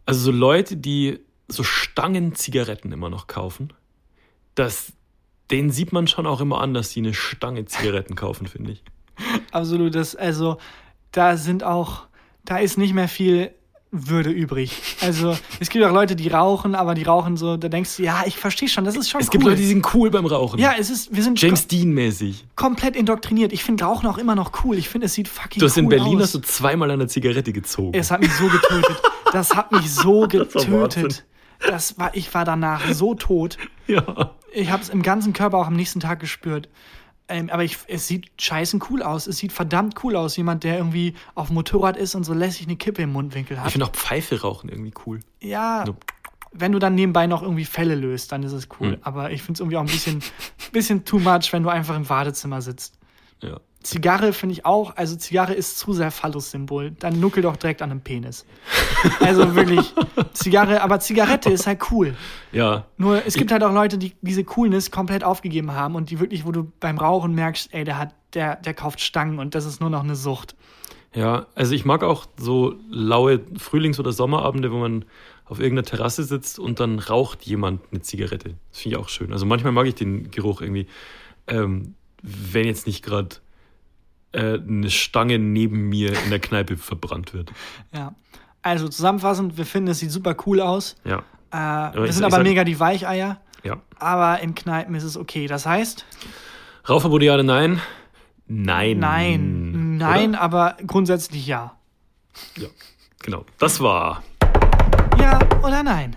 also 0.06 0.20
so 0.20 0.32
Leute, 0.32 0.78
die 0.78 1.20
so 1.48 1.64
Stangen 1.64 2.36
Zigaretten 2.36 2.92
immer 2.92 3.10
noch 3.10 3.28
kaufen, 3.28 3.74
das, 4.56 4.94
denen 5.52 5.72
sieht 5.72 5.92
man 5.92 6.08
schon 6.08 6.28
auch 6.28 6.40
immer 6.40 6.62
an, 6.62 6.74
dass 6.74 6.90
die 6.90 7.00
eine 7.00 7.14
Stange 7.14 7.66
Zigaretten 7.66 8.16
kaufen, 8.16 8.48
finde 8.48 8.72
ich. 8.72 8.84
Absolut. 9.52 9.96
Das, 9.96 10.16
also, 10.16 10.58
da 11.12 11.38
sind 11.38 11.64
auch, 11.64 12.08
da 12.46 12.58
ist 12.58 12.78
nicht 12.78 12.94
mehr 12.94 13.08
viel 13.08 13.52
Würde 13.96 14.32
übrig. 14.32 14.72
Also, 15.02 15.38
es 15.60 15.70
gibt 15.70 15.86
auch 15.86 15.94
Leute, 15.94 16.16
die 16.16 16.28
rauchen, 16.28 16.74
aber 16.74 16.96
die 16.96 17.04
rauchen 17.04 17.38
so, 17.38 17.58
da 17.58 17.70
denkst 17.70 17.98
du, 17.98 18.04
ja, 18.04 18.24
ich 18.26 18.38
verstehe 18.38 18.68
schon, 18.68 18.86
das 18.86 18.96
ist 18.96 19.08
schon 19.08 19.22
Es 19.22 19.28
cool. 19.28 19.32
gibt 19.34 19.44
Leute, 19.44 19.58
die 19.58 19.68
sind 19.68 19.94
cool 19.94 20.10
beim 20.10 20.26
Rauchen. 20.26 20.60
ja, 20.60 20.74
es 20.80 20.90
ist, 20.90 21.16
wir 21.16 21.22
sind 21.22 21.40
James 21.40 21.68
Dean-mäßig. 21.68 22.44
kom 22.56 22.74
komplett 22.74 22.96
indoktriniert. 22.96 23.54
Ich 23.54 23.64
finde 23.64 23.84
Rauchen 23.86 24.08
auch 24.08 24.18
immer 24.18 24.34
noch 24.34 24.64
cool. 24.64 24.80
Ich 24.80 24.90
finde, 24.90 25.06
es 25.06 25.14
sieht 25.14 25.28
fucking 25.28 25.60
Du 25.60 25.68
hast 25.68 25.78
cool 25.78 25.84
in 25.84 25.90
Berlin 25.90 26.16
aus. 26.18 26.24
hast 26.24 26.34
du 26.36 26.40
zweimal 26.40 26.90
an 26.90 26.98
der 27.00 27.08
Zigarette 27.08 27.54
gezogen. 27.54 27.94
Es 27.94 28.10
hat 28.10 28.22
mich 28.22 28.34
so 28.34 28.48
getötet. 28.48 29.00
Das 29.32 29.54
hat 29.56 29.72
mich 29.72 29.92
so 29.94 30.22
getötet. 30.28 31.24
Das 31.68 32.00
war, 32.00 32.16
ich 32.16 32.34
war 32.34 32.46
danach 32.46 32.92
so 32.94 33.14
tot. 33.14 33.58
ja. 33.86 34.32
Ich 34.56 34.70
habe 34.72 34.82
es 34.82 34.90
im 34.90 35.02
ganzen 35.04 35.34
Körper 35.34 35.58
auch 35.58 35.68
am 35.68 35.76
nächsten 35.76 36.00
Tag 36.00 36.20
gespürt. 36.20 36.68
Ähm, 37.34 37.50
aber 37.50 37.64
ich, 37.64 37.78
es 37.88 38.08
sieht 38.08 38.30
scheißen 38.40 38.82
cool 38.90 39.02
aus. 39.02 39.26
Es 39.28 39.38
sieht 39.38 39.52
verdammt 39.52 40.04
cool 40.04 40.16
aus. 40.16 40.38
Jemand, 40.38 40.64
der 40.64 40.78
irgendwie 40.78 41.16
auf 41.36 41.48
dem 41.48 41.56
Motorrad 41.56 41.98
ist 41.98 42.14
und 42.16 42.24
so 42.24 42.34
lässig 42.34 42.68
eine 42.68 42.76
Kippe 42.76 43.02
im 43.02 43.12
Mundwinkel 43.12 43.58
Ich 43.58 43.64
hat. 43.64 43.72
finde 43.72 43.88
auch 43.88 43.92
Pfeife 43.92 44.42
rauchen 44.42 44.70
irgendwie 44.70 44.94
cool. 45.06 45.20
Ja, 45.42 45.84
So. 45.88 45.96
wenn 46.52 46.72
du 46.72 46.80
dann 46.80 46.94
nebenbei 46.96 47.26
noch 47.28 47.42
irgendwie 47.42 47.66
Fälle 47.66 47.96
löst, 47.96 48.32
dann 48.32 48.44
ist 48.44 48.52
es 48.52 48.68
cool. 48.80 48.94
Hm. 48.94 48.98
Aber 49.02 49.32
ich 49.32 49.42
finde 49.42 49.54
es 49.58 49.60
irgendwie 49.62 49.78
auch 49.78 49.82
ein 49.82 49.88
bisschen, 49.88 50.22
bisschen 50.72 51.06
too 51.06 51.18
much, 51.20 51.52
wenn 51.52 51.64
du 51.64 51.70
einfach 51.70 51.96
im 51.96 52.06
Badezimmer 52.06 52.62
sitzt. 52.62 53.00
Ja. 53.42 53.60
Zigarre 53.84 54.34
finde 54.34 54.54
ich 54.54 54.66
auch, 54.66 54.96
also 54.96 55.16
Zigarre 55.16 55.54
ist 55.54 55.78
zu 55.78 55.94
sehr 55.94 56.10
Phallus-Symbol. 56.10 56.92
Dann 57.00 57.20
nuckel 57.20 57.44
doch 57.44 57.58
direkt 57.58 57.82
an 57.82 57.92
einem 57.92 58.02
Penis. 58.02 58.46
Also 59.20 59.54
wirklich, 59.56 59.94
Zigarre, 60.32 60.82
aber 60.82 61.00
Zigarette 61.00 61.50
ist 61.50 61.68
halt 61.68 61.92
cool. 61.92 62.16
Ja. 62.54 62.86
Nur 62.98 63.26
es 63.26 63.36
gibt 63.36 63.52
halt 63.52 63.62
auch 63.64 63.74
Leute, 63.74 63.98
die 63.98 64.14
diese 64.22 64.46
Coolness 64.46 64.92
komplett 64.92 65.26
aufgegeben 65.26 65.74
haben 65.74 65.96
und 65.96 66.10
die 66.10 66.20
wirklich, 66.22 66.46
wo 66.46 66.52
du 66.52 66.72
beim 66.80 66.98
Rauchen 66.98 67.36
merkst, 67.36 67.74
ey, 67.74 67.84
der 67.84 67.98
hat, 67.98 68.16
der, 68.34 68.56
der 68.58 68.74
kauft 68.74 69.02
Stangen 69.02 69.40
und 69.40 69.56
das 69.56 69.66
ist 69.66 69.82
nur 69.82 69.90
noch 69.90 70.04
eine 70.04 70.16
Sucht. 70.16 70.56
Ja, 71.14 71.48
also 71.54 71.76
ich 71.76 71.84
mag 71.86 72.04
auch 72.04 72.26
so 72.38 72.76
laue 72.90 73.42
Frühlings- 73.58 74.00
oder 74.00 74.14
Sommerabende, 74.14 74.72
wo 74.72 74.78
man 74.78 75.06
auf 75.46 75.60
irgendeiner 75.60 75.86
Terrasse 75.86 76.24
sitzt 76.24 76.60
und 76.60 76.80
dann 76.80 77.00
raucht 77.00 77.44
jemand 77.44 77.82
eine 77.92 78.02
Zigarette. 78.02 78.56
Das 78.72 78.80
finde 78.80 78.98
ich 78.98 79.04
auch 79.04 79.10
schön. 79.10 79.34
Also 79.34 79.46
manchmal 79.46 79.74
mag 79.74 79.86
ich 79.86 79.96
den 79.96 80.32
Geruch 80.32 80.62
irgendwie, 80.62 80.88
ähm, 81.48 81.96
wenn 82.22 82.66
jetzt 82.66 82.88
nicht 82.88 83.04
gerade 83.04 83.36
äh, 84.34 84.60
eine 84.60 84.90
Stange 84.90 85.40
neben 85.40 85.90
mir 85.90 86.12
in 86.24 86.30
der 86.30 86.40
Kneipe 86.40 86.78
verbrannt 86.78 87.34
wird. 87.34 87.52
Ja. 87.94 88.14
Also 88.62 88.88
zusammenfassend, 88.88 89.58
wir 89.58 89.66
finden, 89.66 89.90
es 89.92 90.00
sieht 90.00 90.12
super 90.12 90.36
cool 90.46 90.60
aus. 90.62 90.96
Ja, 91.06 91.24
Äh, 91.52 91.96
wir 91.96 92.06
ich- 92.06 92.14
sind 92.14 92.24
aber 92.24 92.38
sag- 92.38 92.44
mega 92.44 92.64
die 92.64 92.80
Weicheier, 92.80 93.40
ja. 93.64 93.82
aber 94.00 94.40
in 94.42 94.56
Kneipen 94.56 94.96
ist 94.96 95.04
es 95.04 95.18
okay. 95.18 95.48
Das 95.48 95.66
heißt, 95.66 96.06
oder 97.34 97.44
nein? 97.44 97.82
Nein. 98.48 99.00
nein, 99.00 99.98
nein, 99.98 100.30
Oder? 100.32 100.42
aber 100.42 100.78
grundsätzlich 100.86 101.48
ja. 101.48 101.78
Ja, 102.58 102.68
genau. 103.22 103.46
Das 103.60 103.80
war, 103.80 104.24
Ja 105.20 105.40
oder 105.64 105.84
nein? 105.84 106.16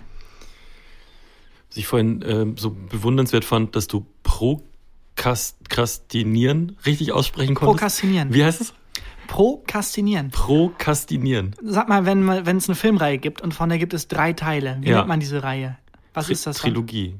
was 1.69 1.77
ich 1.77 1.87
vorhin 1.87 2.23
ähm, 2.27 2.57
so 2.57 2.71
bewundernswert 2.71 3.45
fand, 3.45 3.75
dass 3.75 3.87
du 3.87 4.05
Prokrastinieren 5.17 6.77
richtig 6.85 7.11
aussprechen 7.11 7.55
konntest. 7.55 7.77
Prokrastinieren. 7.79 8.33
Wie 8.33 8.43
heißt 8.43 8.61
es? 8.61 8.73
Prokrastinieren. 9.27 10.31
Prokrastinieren. 10.31 11.55
Sag 11.61 11.89
mal, 11.89 12.05
wenn 12.05 12.27
wenn 12.45 12.57
es 12.57 12.69
eine 12.69 12.75
Filmreihe 12.75 13.17
gibt 13.17 13.41
und 13.41 13.53
von 13.53 13.67
der 13.69 13.77
gibt 13.77 13.93
es 13.93 14.07
drei 14.07 14.33
Teile, 14.33 14.77
wie 14.81 14.89
Ja. 14.89 14.97
nennt 14.97 15.07
man 15.09 15.19
diese 15.19 15.43
Reihe? 15.43 15.77
Was 16.13 16.25
Tri 16.27 16.33
ist 16.33 16.47
das? 16.47 16.57
dann? 16.57 16.71
Trilogie. 16.71 17.15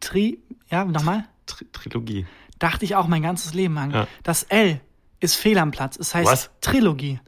Tri 0.00 0.38
ja, 0.70 0.84
nochmal? 0.84 1.24
Tri 1.46 1.66
Trilogie. 1.72 2.26
Dachte 2.58 2.84
ich 2.84 2.96
auch 2.96 3.06
mein 3.06 3.22
ganzes 3.22 3.54
Leben 3.54 3.74
lang. 3.74 3.92
Ja. 3.92 4.06
Das 4.22 4.42
L 4.44 4.80
ist 5.20 5.36
fehl 5.36 5.58
am 5.58 5.70
Platz. 5.70 5.96
Es 5.96 6.14
heißt 6.14 6.30
Was? 6.30 6.50
Trilogie. 6.60 7.20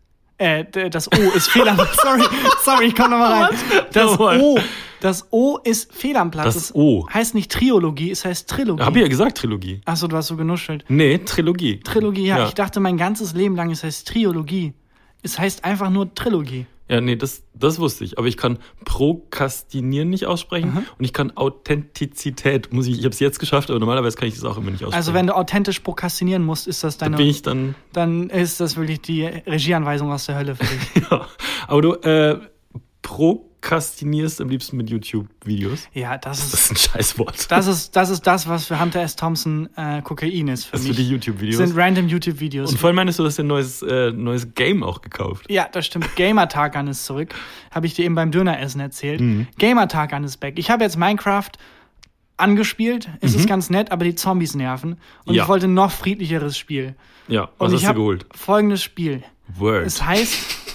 Äh, 0.42 0.90
das 0.90 1.10
O 1.12 1.16
ist 1.36 1.48
fehl 1.50 1.68
am 1.68 1.76
Platz. 1.76 1.96
Sorry, 2.02 2.24
sorry, 2.64 2.86
ich 2.86 2.94
komm 2.96 3.10
nochmal 3.10 3.44
rein. 3.44 3.58
Das. 3.92 4.18
O, 4.18 4.58
das 5.00 5.26
O 5.30 5.58
ist 5.62 5.92
fehl 5.94 6.16
am 6.16 6.30
Platz. 6.30 6.54
Das 6.54 6.74
O. 6.74 7.08
heißt 7.12 7.34
nicht 7.34 7.50
Triologie, 7.50 8.10
es 8.10 8.24
heißt 8.24 8.48
Trilogie. 8.48 8.82
Hab 8.82 8.96
ich 8.96 9.02
ja 9.02 9.08
gesagt, 9.08 9.38
Trilogie. 9.38 9.80
Achso, 9.84 10.08
du 10.08 10.16
hast 10.16 10.28
so 10.28 10.36
genuschelt. 10.36 10.84
Nee, 10.88 11.18
Trilogie. 11.18 11.80
Trilogie, 11.80 12.26
ja, 12.26 12.46
Ich 12.46 12.54
dachte 12.54 12.80
mein 12.80 12.96
ganzes 12.96 13.34
Leben 13.34 13.54
lang, 13.56 13.70
es 13.70 13.84
heißt 13.84 14.08
Triologie. 14.08 14.74
Es 15.22 15.38
heißt 15.38 15.64
einfach 15.64 15.90
nur 15.90 16.12
Trilogie. 16.14 16.66
Ja, 16.92 17.00
nee, 17.00 17.16
das, 17.16 17.42
das 17.54 17.78
wusste 17.78 18.04
ich. 18.04 18.18
Aber 18.18 18.26
ich 18.26 18.36
kann 18.36 18.58
Prokrastinieren 18.84 20.10
nicht 20.10 20.26
aussprechen 20.26 20.86
und 20.98 21.02
ich 21.02 21.14
kann 21.14 21.30
Authentizität, 21.34 22.70
muss 22.70 22.86
ich, 22.86 22.98
ich 22.98 23.04
habe 23.04 23.14
es 23.14 23.18
jetzt 23.18 23.38
geschafft, 23.38 23.70
aber 23.70 23.80
normalerweise 23.80 24.14
kann 24.18 24.28
ich 24.28 24.34
das 24.34 24.44
auch 24.44 24.58
immer 24.58 24.70
nicht 24.70 24.84
aussprechen. 24.84 24.94
Also 24.94 25.14
wenn 25.14 25.26
du 25.26 25.34
authentisch 25.34 25.80
prokrastinieren 25.80 26.44
musst, 26.44 26.68
ist 26.68 26.84
das 26.84 26.98
da 26.98 27.06
deine, 27.06 27.16
bin 27.16 27.28
ich 27.28 27.40
dann, 27.40 27.76
dann 27.94 28.28
ist 28.28 28.60
das 28.60 28.76
wirklich 28.76 29.00
die 29.00 29.24
Regieanweisung 29.24 30.12
aus 30.12 30.26
der 30.26 30.36
Hölle 30.36 30.54
für 30.54 30.66
dich. 30.66 31.10
ja. 31.10 31.26
Aber 31.66 31.80
du 31.80 31.94
äh, 31.94 32.38
prokrastinierst 33.62 34.40
am 34.40 34.48
liebsten 34.48 34.76
mit 34.76 34.90
YouTube-Videos. 34.90 35.88
ja, 35.94 36.18
das 36.18 36.40
Das 36.40 36.54
ist 36.54 36.54
ist 36.54 36.70
ein 36.72 36.76
Scheißwort. 36.76 37.50
das 37.50 37.66
ist 37.66 37.96
das 37.96 38.10
ist 38.10 38.26
das, 38.26 38.48
was 38.48 38.66
für 38.66 38.80
Hunter 38.80 39.00
S. 39.00 39.16
Thompson 39.16 39.68
äh, 39.76 40.02
Kokain 40.02 40.48
ist 40.48 40.64
für 40.66 40.72
Das 40.72 40.80
ist 40.80 40.86
für 40.88 40.92
mich. 40.94 40.96
die 41.06 41.08
YouTube-Videos. 41.08 41.56
sind 41.56 41.76
random 41.76 42.08
YouTube-Videos. 42.08 42.70
Und 42.72 42.78
vorhin 42.78 42.96
meinst 42.96 43.18
du, 43.18 43.22
du 43.22 43.28
hast 43.28 43.38
dir 43.38 43.44
ein 43.44 43.46
neues, 43.46 43.82
äh, 43.82 44.10
neues 44.10 44.54
Game 44.54 44.82
auch 44.82 45.00
gekauft. 45.00 45.46
Ja, 45.50 45.68
das 45.70 45.86
stimmt. 45.86 46.14
Gamer 46.16 46.48
Tarkan 46.48 46.88
ist 46.88 47.04
zurück. 47.06 47.34
Habe 47.70 47.86
ich 47.86 47.94
dir 47.94 48.04
eben 48.04 48.14
beim 48.14 48.30
Döneressen 48.32 48.80
erzählt. 48.80 49.20
Mhm. 49.20 49.46
Gamer 49.58 49.88
Tarkan 49.88 50.24
ist 50.24 50.38
back. 50.38 50.58
Ich 50.58 50.70
habe 50.70 50.82
jetzt 50.84 50.96
Minecraft 50.96 51.50
angespielt. 52.36 53.08
Es 53.20 53.34
ist 53.34 53.46
ganz 53.46 53.70
nett, 53.70 53.92
aber 53.92 54.04
die 54.04 54.14
Zombies 54.16 54.54
nerven. 54.54 54.92
Und 55.24 55.32
Mhm. 55.32 55.34
Ja. 55.34 55.42
ich 55.44 55.48
wollte 55.48 55.66
ein 55.66 55.74
noch 55.74 55.92
friedlicheres 55.92 56.58
Spiel. 56.58 56.94
Ja, 57.28 57.48
was 57.58 57.72
Und 57.72 57.78
hast 57.78 57.88
du 57.90 57.94
geholt? 57.94 58.26
folgendes 58.34 58.82
Spiel. 58.82 59.22
Word. 59.56 59.86
Es 59.86 60.02
heißt 60.04 60.34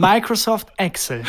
Microsoft 0.00 0.68
Excel. 0.76 1.22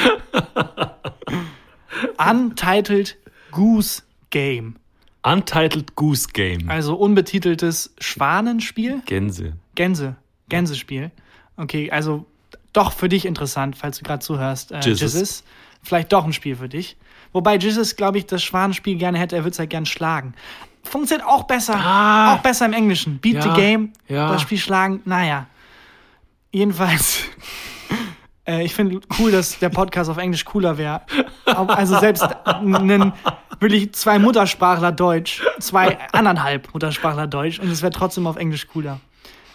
Untitled 2.17 3.17
Goose 3.51 4.03
Game. 4.29 4.75
Untitled 5.23 5.95
Goose 5.95 6.27
Game. 6.33 6.69
Also 6.69 6.95
unbetiteltes 6.95 7.93
Schwanenspiel. 7.99 9.01
Gänse. 9.05 9.53
Gänse. 9.75 10.15
Gänsespiel. 10.49 11.11
Okay, 11.57 11.91
also 11.91 12.25
doch 12.73 12.91
für 12.93 13.09
dich 13.09 13.25
interessant, 13.25 13.75
falls 13.77 13.97
du 13.97 14.03
gerade 14.03 14.21
zuhörst. 14.23 14.71
Äh, 14.71 14.79
Jesus. 14.83 15.13
Jesus. 15.13 15.43
Vielleicht 15.83 16.11
doch 16.13 16.25
ein 16.25 16.33
Spiel 16.33 16.55
für 16.55 16.69
dich. 16.69 16.97
Wobei 17.33 17.57
Jesus, 17.57 17.95
glaube 17.95 18.17
ich, 18.17 18.25
das 18.25 18.43
Schwanenspiel 18.43 18.97
gerne 18.97 19.17
hätte, 19.19 19.35
er 19.35 19.43
würde 19.43 19.51
es 19.53 19.59
halt 19.59 19.69
gern 19.69 19.85
schlagen. 19.85 20.33
Funktioniert 20.83 21.27
auch 21.27 21.43
besser. 21.43 21.75
Ah. 21.75 22.33
Auch 22.35 22.39
besser 22.39 22.65
im 22.65 22.73
Englischen. 22.73 23.19
Beat 23.19 23.35
Ja, 23.35 23.41
the 23.41 23.49
Game, 23.61 23.93
ja. 24.07 24.31
das 24.31 24.41
Spiel 24.41 24.57
schlagen, 24.57 25.01
naja. 25.05 25.47
Jedenfalls, 26.51 27.23
äh, 28.47 28.63
ich 28.63 28.73
finde 28.73 28.99
cool, 29.19 29.31
dass 29.31 29.59
der 29.59 29.69
Podcast 29.69 30.09
auf 30.09 30.17
Englisch 30.17 30.45
cooler 30.45 30.77
wäre. 30.77 31.01
Also 31.45 31.99
selbst 31.99 32.23
einen, 32.45 33.13
wirklich 33.59 33.93
zwei 33.93 34.19
Muttersprachler 34.19 34.91
Deutsch, 34.91 35.41
zwei 35.59 35.97
anderthalb 36.11 36.73
Muttersprachler 36.73 37.27
Deutsch 37.27 37.59
und 37.59 37.69
es 37.69 37.81
wäre 37.81 37.91
trotzdem 37.91 38.27
auf 38.27 38.37
Englisch 38.37 38.67
cooler. 38.67 38.99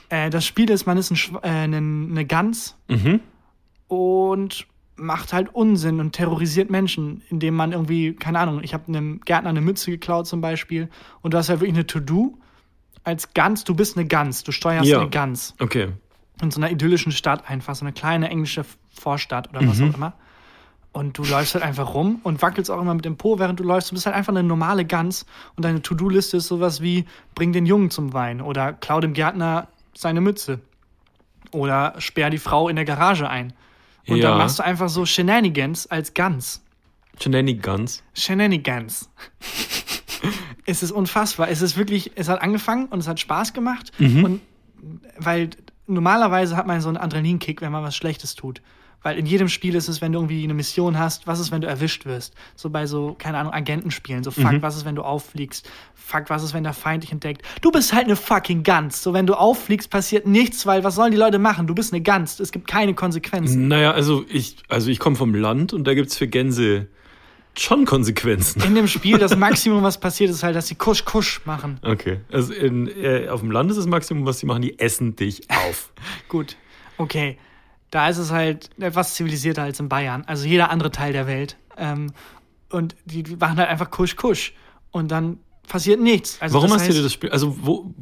Äh, 0.08 0.30
das 0.30 0.44
Spiel 0.44 0.70
ist, 0.70 0.86
man 0.86 0.98
ist 0.98 1.10
ein, 1.10 1.18
äh, 1.42 1.48
eine, 1.48 2.24
Gans 2.26 2.76
Mhm. 2.88 3.20
und 3.88 4.66
macht 4.96 5.32
halt 5.32 5.54
Unsinn 5.54 6.00
und 6.00 6.12
terrorisiert 6.12 6.70
Menschen, 6.70 7.22
indem 7.28 7.54
man 7.54 7.72
irgendwie, 7.72 8.14
keine 8.14 8.38
Ahnung, 8.38 8.60
ich 8.62 8.72
habe 8.72 8.84
einem 8.88 9.20
Gärtner 9.24 9.50
eine 9.50 9.60
Mütze 9.60 9.90
geklaut 9.90 10.26
zum 10.26 10.40
Beispiel 10.40 10.88
und 11.20 11.34
du 11.34 11.38
hast 11.38 11.48
halt 11.50 11.60
wirklich 11.60 11.74
eine 11.76 11.86
To-Do 11.86 12.38
als 13.04 13.34
Gans, 13.34 13.64
du 13.64 13.74
bist 13.74 13.96
eine 13.96 14.06
Gans, 14.06 14.42
du 14.42 14.52
steuerst 14.52 14.88
Ja. 14.88 15.00
eine 15.00 15.10
Gans 15.10 15.54
Okay. 15.60 15.88
In 16.42 16.50
so 16.50 16.60
einer 16.60 16.70
idyllischen 16.70 17.12
Stadt 17.12 17.48
einfach, 17.48 17.74
so 17.74 17.84
eine 17.84 17.92
kleine 17.92 18.28
englische 18.28 18.64
Vorstadt 18.90 19.48
oder 19.50 19.66
was 19.66 19.80
auch 19.80 19.94
immer. 19.94 20.12
Und 20.92 21.18
du 21.18 21.24
läufst 21.24 21.54
halt 21.54 21.62
einfach 21.64 21.92
rum 21.92 22.20
und 22.22 22.40
wackelst 22.40 22.70
auch 22.70 22.80
immer 22.80 22.94
mit 22.94 23.04
dem 23.04 23.16
Po, 23.18 23.38
während 23.38 23.60
du 23.60 23.64
läufst. 23.64 23.90
Du 23.90 23.94
bist 23.94 24.06
halt 24.06 24.16
einfach 24.16 24.32
eine 24.32 24.42
normale 24.42 24.84
Gans 24.86 25.26
und 25.54 25.64
deine 25.64 25.82
To-Do-Liste 25.82 26.38
ist 26.38 26.46
sowas 26.46 26.80
wie, 26.80 27.04
bring 27.34 27.52
den 27.52 27.66
Jungen 27.66 27.90
zum 27.90 28.14
Wein 28.14 28.40
oder 28.40 28.72
klau 28.72 29.00
dem 29.00 29.12
Gärtner 29.12 29.68
seine 29.94 30.20
Mütze 30.22 30.60
oder 31.52 31.94
sperr 31.98 32.30
die 32.30 32.38
Frau 32.38 32.68
in 32.68 32.76
der 32.76 32.84
Garage 32.86 33.28
ein. 33.28 33.52
Und 34.08 34.16
Ja. 34.18 34.30
dann 34.30 34.38
machst 34.38 34.58
du 34.58 34.62
einfach 34.64 34.88
so 34.88 35.04
Shenanigans 35.04 35.86
als 35.86 36.14
Gans. 36.14 36.62
Shenanigans. 37.20 38.02
Shenanigans. 38.14 39.10
es 40.66 40.82
ist 40.82 40.92
unfassbar. 40.92 41.48
Es 41.48 41.62
ist 41.62 41.76
wirklich, 41.76 42.12
es 42.14 42.28
hat 42.28 42.40
angefangen 42.40 42.86
und 42.86 43.00
es 43.00 43.08
hat 43.08 43.20
Spaß 43.20 43.52
gemacht. 43.52 43.92
Mhm. 43.98 44.24
Und 44.24 44.40
weil 45.18 45.50
normalerweise 45.86 46.56
hat 46.56 46.66
man 46.66 46.80
so 46.80 46.88
einen 46.88 46.96
Adrenalinkick, 46.98 47.60
wenn 47.60 47.72
man 47.72 47.82
was 47.82 47.96
Schlechtes 47.96 48.34
tut. 48.34 48.60
Weil 49.02 49.18
in 49.18 49.26
jedem 49.26 49.48
Spiel 49.48 49.76
ist 49.76 49.88
es, 49.88 50.00
wenn 50.00 50.10
du 50.10 50.18
irgendwie 50.18 50.42
eine 50.42 50.54
Mission 50.54 50.98
hast, 50.98 51.28
was 51.28 51.38
ist, 51.38 51.52
wenn 51.52 51.60
du 51.60 51.68
erwischt 51.68 52.06
wirst? 52.06 52.34
So 52.56 52.70
bei 52.70 52.86
so, 52.86 53.14
keine 53.16 53.38
Ahnung, 53.38 53.52
Agentenspielen. 53.52 54.24
So, 54.24 54.30
Mhm. 54.34 54.42
fuck, 54.42 54.62
was 54.62 54.76
ist, 54.76 54.84
wenn 54.84 54.96
du 54.96 55.02
auffliegst? 55.02 55.68
Fuck, 55.94 56.28
was 56.28 56.42
ist, 56.42 56.54
wenn 56.54 56.64
der 56.64 56.72
Feind 56.72 57.04
dich 57.04 57.12
entdeckt? 57.12 57.42
Du 57.60 57.70
bist 57.70 57.92
halt 57.92 58.06
eine 58.06 58.16
fucking 58.16 58.64
Gans. 58.64 59.02
So, 59.02 59.12
wenn 59.12 59.26
du 59.26 59.34
auffliegst, 59.34 59.90
passiert 59.90 60.26
nichts, 60.26 60.66
weil 60.66 60.82
was 60.82 60.96
sollen 60.96 61.12
die 61.12 61.18
Leute 61.18 61.38
machen? 61.38 61.68
Du 61.68 61.74
bist 61.74 61.92
eine 61.92 62.02
Gans. 62.02 62.40
Es 62.40 62.50
gibt 62.50 62.66
keine 62.66 62.94
Konsequenzen. 62.94 63.68
Naja, 63.68 63.92
also 63.92 64.24
ich, 64.28 64.56
also 64.68 64.90
ich 64.90 64.98
komme 64.98 65.14
vom 65.14 65.34
Land 65.34 65.72
und 65.72 65.84
da 65.84 65.94
gibt's 65.94 66.16
für 66.16 66.26
Gänse 66.26 66.88
schon 67.58 67.84
Konsequenzen. 67.84 68.62
In 68.62 68.74
dem 68.74 68.88
Spiel, 68.88 69.18
das 69.18 69.36
Maximum, 69.36 69.82
was 69.82 69.98
passiert, 69.98 70.30
ist 70.30 70.42
halt, 70.42 70.56
dass 70.56 70.68
sie 70.68 70.74
Kusch-Kusch 70.74 71.42
machen. 71.44 71.78
Okay. 71.82 72.20
Also 72.30 72.52
in, 72.52 72.88
äh, 72.88 73.28
auf 73.28 73.40
dem 73.40 73.50
Land 73.50 73.70
ist 73.70 73.76
das 73.76 73.86
Maximum, 73.86 74.26
was 74.26 74.38
sie 74.38 74.46
machen, 74.46 74.62
die 74.62 74.78
essen 74.78 75.16
dich 75.16 75.48
auf. 75.50 75.92
Gut, 76.28 76.56
okay. 76.98 77.38
Da 77.90 78.08
ist 78.08 78.18
es 78.18 78.30
halt 78.30 78.70
etwas 78.78 79.14
zivilisierter 79.14 79.62
als 79.62 79.80
in 79.80 79.88
Bayern. 79.88 80.24
Also 80.26 80.46
jeder 80.46 80.70
andere 80.70 80.90
Teil 80.90 81.12
der 81.12 81.26
Welt. 81.26 81.56
Ähm, 81.76 82.12
und 82.70 82.96
die 83.04 83.22
die 83.22 83.36
machen 83.36 83.58
halt 83.58 83.68
einfach 83.68 83.90
Kusch, 83.90 84.16
Kusch. 84.16 84.52
Und 84.90 85.10
dann 85.10 85.38
passiert 85.66 86.00
nichts. 86.00 86.40
Also 86.40 86.54
Warum 86.54 86.72
hast 86.72 86.86
du 86.86 86.92
dir 86.92 86.96
heißt, 86.96 87.04
das 87.04 87.12
Spiel, 87.12 87.30
also 87.30 87.56
wo, 87.60 87.94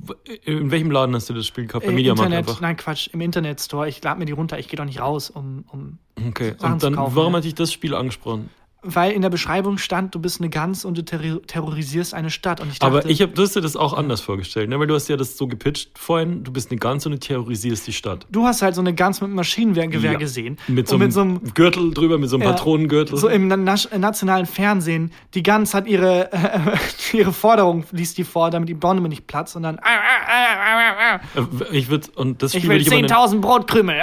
in 0.44 0.70
welchem 0.70 0.90
Laden 0.90 1.14
hast 1.14 1.28
du 1.28 1.34
das 1.34 1.46
Spiel 1.46 1.64
gekauft? 1.64 1.84
Bei 1.84 1.90
Im 1.90 1.96
Mediamarkt 1.96 2.26
Internet, 2.26 2.48
einfach? 2.48 2.60
nein, 2.60 2.76
Quatsch, 2.76 3.08
im 3.12 3.20
Internetstore. 3.20 3.88
Ich 3.88 4.02
lade 4.02 4.18
mir 4.18 4.26
die 4.26 4.32
runter, 4.32 4.58
ich 4.58 4.68
gehe 4.68 4.76
doch 4.76 4.84
nicht 4.84 5.00
raus, 5.00 5.30
um, 5.30 5.64
um. 5.70 5.98
Okay. 6.28 6.54
Sachen 6.58 6.74
Und 6.74 6.80
zu 6.80 6.86
dann, 6.86 6.96
kaufen, 6.96 7.16
warum 7.16 7.32
ja. 7.32 7.38
hat 7.38 7.44
dich 7.44 7.54
das 7.54 7.72
Spiel 7.72 7.94
angesprochen? 7.94 8.50
Weil 8.86 9.12
in 9.12 9.22
der 9.22 9.30
Beschreibung 9.30 9.78
stand, 9.78 10.14
du 10.14 10.18
bist 10.20 10.40
eine 10.40 10.50
Gans 10.50 10.84
und 10.84 10.98
du 10.98 11.04
terrorisierst 11.04 12.12
eine 12.14 12.30
Stadt. 12.30 12.60
Ich 12.70 12.78
dachte, 12.78 12.98
Aber 12.98 13.06
ich 13.08 13.22
habe, 13.22 13.32
du 13.32 13.42
hast 13.42 13.56
dir 13.56 13.60
das 13.62 13.76
auch 13.76 13.92
anders 13.94 14.20
vorgestellt, 14.20 14.68
ne? 14.68 14.78
Weil 14.78 14.86
du 14.86 14.94
hast 14.94 15.08
ja 15.08 15.16
das 15.16 15.36
so 15.36 15.46
gepitcht 15.46 15.98
vorhin, 15.98 16.44
du 16.44 16.52
bist 16.52 16.70
eine 16.70 16.78
Gans 16.78 17.06
und 17.06 17.12
du 17.12 17.18
terrorisierst 17.18 17.86
die 17.86 17.92
Stadt. 17.92 18.26
du 18.30 18.44
hast 18.44 18.62
halt 18.62 18.74
so 18.74 18.80
eine 18.80 18.94
Gans 18.94 19.20
mit 19.20 19.28
einem 19.28 19.36
Maschinengewehr 19.36 20.12
Ja. 20.12 20.18
gesehen. 20.18 20.58
Mit 20.68 20.86
so, 20.88 20.96
einem 20.96 21.04
mit 21.04 21.12
so 21.12 21.20
einem 21.22 21.54
Gürtel 21.54 21.92
drüber, 21.94 22.18
mit 22.18 22.28
so 22.28 22.36
einem 22.36 22.44
Ja. 22.46 22.50
Patronengürtel. 22.52 23.16
So 23.16 23.28
im 23.28 23.48
nationalen 23.48 24.46
Fernsehen. 24.46 25.12
Die 25.34 25.42
Gans 25.42 25.72
hat 25.74 25.86
ihre, 25.86 26.32
äh, 26.32 26.76
ihre 27.16 27.32
Forderung, 27.32 27.84
liest 27.92 28.18
die 28.18 28.24
vor, 28.24 28.50
damit 28.50 28.68
die 28.68 28.74
Bombe 28.74 29.08
nicht 29.08 29.26
platzt 29.26 29.56
und 29.56 29.62
dann. 29.62 29.78
Äh, 29.78 29.80
ich 31.72 31.88
würde 31.88 32.08
und 32.16 32.42
das 32.42 32.52
Spiel 32.54 32.68
will 32.68 32.80
ich 32.80 32.88
dann, 32.88 33.04
10.000 33.06 33.40
Brotkrümel. 33.40 33.96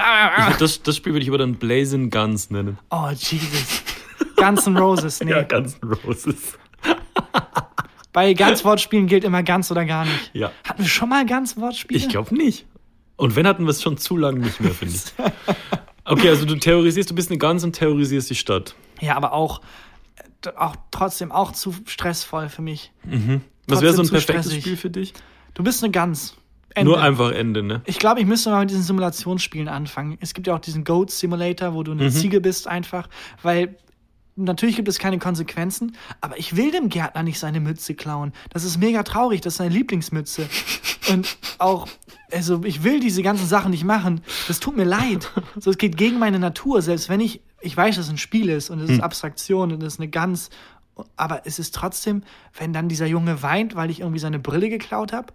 das, 0.59 0.81
das 0.83 0.95
Spiel 0.97 1.13
würde 1.13 1.23
ich 1.23 1.29
aber 1.29 1.37
dann 1.37 1.55
Blazing 1.55 2.09
Guns 2.09 2.49
nennen. 2.49 2.77
Oh, 2.89 3.09
Jesus. 3.09 3.83
Guns 4.35 4.65
N' 4.67 4.77
Roses. 4.77 5.23
Nee. 5.23 5.31
Ja, 5.31 5.43
Guns 5.43 5.77
N' 5.81 5.93
Roses. 6.05 6.57
Bei 8.13 8.33
Guns-Wortspielen 8.33 9.07
gilt 9.07 9.23
immer 9.23 9.41
ganz 9.41 9.71
oder 9.71 9.85
gar 9.85 10.03
nicht. 10.05 10.31
Ja. 10.33 10.51
Hatten 10.67 10.81
wir 10.81 10.89
schon 10.89 11.07
mal 11.09 11.25
Guns-Wortspiele? 11.25 11.97
Ich 11.99 12.09
glaube 12.09 12.35
nicht. 12.35 12.65
Und 13.15 13.35
wenn 13.35 13.47
hatten 13.47 13.63
wir 13.63 13.69
es 13.69 13.81
schon 13.81 13.97
zu 13.97 14.17
lange 14.17 14.39
nicht 14.39 14.59
mehr, 14.59 14.71
finde 14.73 14.95
ich. 14.95 15.03
Okay, 16.03 16.29
also 16.29 16.45
du 16.45 16.55
terrorisierst, 16.55 17.09
du 17.09 17.15
bist 17.15 17.29
eine 17.29 17.37
Gans 17.37 17.63
und 17.63 17.73
terrorisierst 17.73 18.29
die 18.29 18.35
Stadt. 18.35 18.75
Ja, 18.99 19.15
aber 19.15 19.31
auch, 19.31 19.61
äh, 20.45 20.49
auch 20.57 20.75
trotzdem 20.89 21.31
auch 21.31 21.53
zu 21.53 21.73
stressvoll 21.85 22.49
für 22.49 22.61
mich. 22.61 22.91
Was 23.67 23.81
wäre 23.81 23.93
so 23.93 24.01
ein 24.01 24.09
perfektes 24.09 24.45
stressig. 24.47 24.63
Spiel 24.63 24.77
für 24.77 24.89
dich? 24.89 25.13
Du 25.53 25.63
bist 25.63 25.81
eine 25.83 25.91
Gans. 25.91 26.35
Ende. 26.73 26.91
Nur 26.91 27.01
einfach 27.01 27.31
Ende, 27.31 27.63
ne? 27.63 27.81
Ich 27.85 27.99
glaube, 27.99 28.21
ich 28.21 28.25
müsste 28.25 28.49
mal 28.49 28.61
mit 28.61 28.69
diesen 28.71 28.83
Simulationsspielen 28.83 29.67
anfangen. 29.67 30.17
Es 30.21 30.33
gibt 30.33 30.47
ja 30.47 30.55
auch 30.55 30.59
diesen 30.59 30.83
Goat 30.85 31.11
Simulator, 31.11 31.73
wo 31.73 31.83
du 31.83 31.93
Mhm. 31.93 31.99
eine 31.99 32.09
Ziege 32.11 32.39
bist 32.41 32.65
einfach, 32.67 33.07
weil 33.43 33.75
natürlich 34.35 34.75
gibt 34.75 34.87
es 34.87 34.99
keine 34.99 35.19
Konsequenzen, 35.19 35.95
aber 36.21 36.37
ich 36.37 36.55
will 36.55 36.71
dem 36.71 36.89
Gärtner 36.89 37.23
nicht 37.23 37.39
seine 37.39 37.59
Mütze 37.59 37.93
klauen. 37.95 38.33
Das 38.49 38.63
ist 38.63 38.77
mega 38.77 39.03
traurig, 39.03 39.41
das 39.41 39.53
ist 39.53 39.57
seine 39.57 39.73
Lieblingsmütze. 39.73 40.47
Und 41.09 41.37
auch, 41.57 41.87
also 42.31 42.63
ich 42.63 42.83
will 42.83 42.99
diese 42.99 43.23
ganzen 43.23 43.47
Sachen 43.47 43.71
nicht 43.71 43.83
machen. 43.83 44.21
Das 44.47 44.59
tut 44.59 44.77
mir 44.77 44.83
leid. 44.85 45.29
So, 45.59 45.71
es 45.71 45.77
geht 45.77 45.97
gegen 45.97 46.19
meine 46.19 46.39
Natur, 46.39 46.81
selbst 46.81 47.09
wenn 47.09 47.19
ich, 47.19 47.41
ich 47.61 47.75
weiß, 47.75 47.95
dass 47.95 48.05
es 48.05 48.11
ein 48.11 48.17
Spiel 48.17 48.49
ist 48.49 48.69
und 48.69 48.79
es 48.79 48.89
Hm. 48.89 48.95
ist 48.95 49.01
Abstraktion 49.03 49.71
und 49.73 49.83
es 49.83 49.93
ist 49.95 49.99
eine 49.99 50.09
ganz, 50.09 50.49
aber 51.17 51.41
es 51.45 51.59
ist 51.59 51.75
trotzdem, 51.75 52.23
wenn 52.57 52.73
dann 52.73 52.87
dieser 52.89 53.07
Junge 53.07 53.41
weint, 53.43 53.75
weil 53.75 53.89
ich 53.89 53.99
irgendwie 53.99 54.19
seine 54.19 54.39
Brille 54.39 54.69
geklaut 54.69 55.13
habe, 55.13 55.33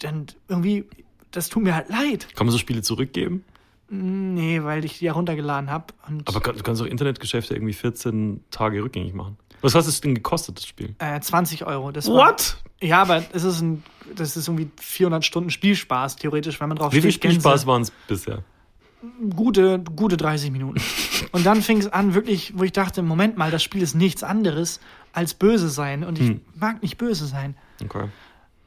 dann 0.00 0.26
irgendwie, 0.48 0.84
das 1.30 1.48
tut 1.48 1.62
mir 1.62 1.74
halt 1.74 1.88
leid. 1.88 2.28
Kann 2.34 2.46
man 2.46 2.52
so 2.52 2.58
Spiele 2.58 2.82
zurückgeben? 2.82 3.44
Nee, 3.88 4.62
weil 4.64 4.84
ich 4.84 4.98
die 4.98 5.04
ja 5.06 5.12
runtergeladen 5.12 5.70
habe. 5.70 5.86
Aber 6.24 6.40
kann- 6.40 6.56
du 6.56 6.62
kannst 6.62 6.80
auch 6.82 6.86
Internetgeschäfte 6.86 7.54
irgendwie 7.54 7.72
14 7.74 8.42
Tage 8.50 8.82
rückgängig 8.82 9.14
machen. 9.14 9.36
Was 9.60 9.74
hat 9.74 9.86
es 9.86 10.00
denn 10.00 10.14
gekostet, 10.14 10.56
das 10.58 10.66
Spiel? 10.66 10.94
äh, 10.98 11.20
20 11.20 11.66
Euro. 11.66 11.90
Das 11.90 12.08
war, 12.08 12.28
What? 12.32 12.56
Ja, 12.80 13.00
aber 13.02 13.24
es 13.32 13.44
ist 13.44 13.60
ein, 13.62 13.82
das 14.14 14.36
ist 14.36 14.48
irgendwie 14.48 14.70
400 14.80 15.24
Stunden 15.24 15.50
Spielspaß, 15.50 16.16
theoretisch, 16.16 16.60
wenn 16.60 16.68
man 16.68 16.76
drauf 16.78 16.92
Wie 16.92 17.00
viel. 17.00 17.12
Spielspaß 17.12 17.66
waren 17.66 17.82
es 17.82 17.90
bisher? 18.08 18.42
Gute, 19.34 19.80
gute 19.96 20.16
30 20.16 20.50
Minuten. 20.50 20.80
Und 21.32 21.44
dann 21.44 21.60
fing 21.62 21.78
es 21.78 21.88
an, 21.88 22.14
wirklich, 22.14 22.52
wo 22.56 22.64
ich 22.64 22.72
dachte, 22.72 23.02
Moment 23.02 23.36
mal, 23.36 23.50
das 23.50 23.62
Spiel 23.62 23.82
ist 23.82 23.94
nichts 23.94 24.22
anderes 24.22 24.80
als 25.12 25.34
böse 25.34 25.68
sein. 25.68 26.04
Und 26.04 26.18
ich 26.18 26.28
Hm. 26.28 26.40
mag 26.58 26.82
nicht 26.82 26.96
böse 26.96 27.26
sein. 27.26 27.54
Okay. 27.82 28.08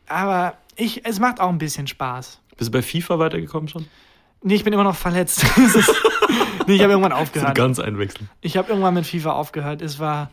Aber 0.08 0.58
ich, 0.76 1.06
es 1.06 1.20
macht 1.20 1.40
auch 1.40 1.50
ein 1.50 1.58
bisschen 1.58 1.88
Spaß. 1.88 2.40
Bist 2.56 2.68
du 2.70 2.72
bei 2.72 2.82
FIFA 2.82 3.20
weitergekommen 3.20 3.68
schon? 3.68 3.88
Nee, 4.42 4.56
ich 4.56 4.64
bin 4.64 4.74
immer 4.74 4.84
noch 4.84 4.96
verletzt. 4.96 5.44
Ist, 5.58 5.92
nee, 6.68 6.76
ich 6.76 6.82
habe 6.82 6.92
irgendwann 6.94 7.12
aufgehört. 7.12 7.56
ganz 7.56 7.80
einwechseln. 7.80 8.30
Ich 8.42 8.56
habe 8.58 8.70
irgendwann 8.70 8.94
mit 8.94 9.06
FIFA 9.06 9.32
aufgehört. 9.34 9.82
Es 9.82 10.00
war, 10.00 10.30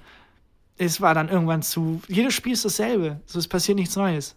es 0.77 1.01
war 1.01 1.15
dann 1.15 1.29
irgendwann 1.29 1.63
zu. 1.63 2.01
Jedes 2.09 2.35
Spiel 2.35 2.53
ist 2.53 2.65
dasselbe. 2.65 3.21
So, 3.27 3.39
es 3.39 3.49
passiert 3.49 3.77
nichts 3.79 3.97
Neues. 3.97 4.35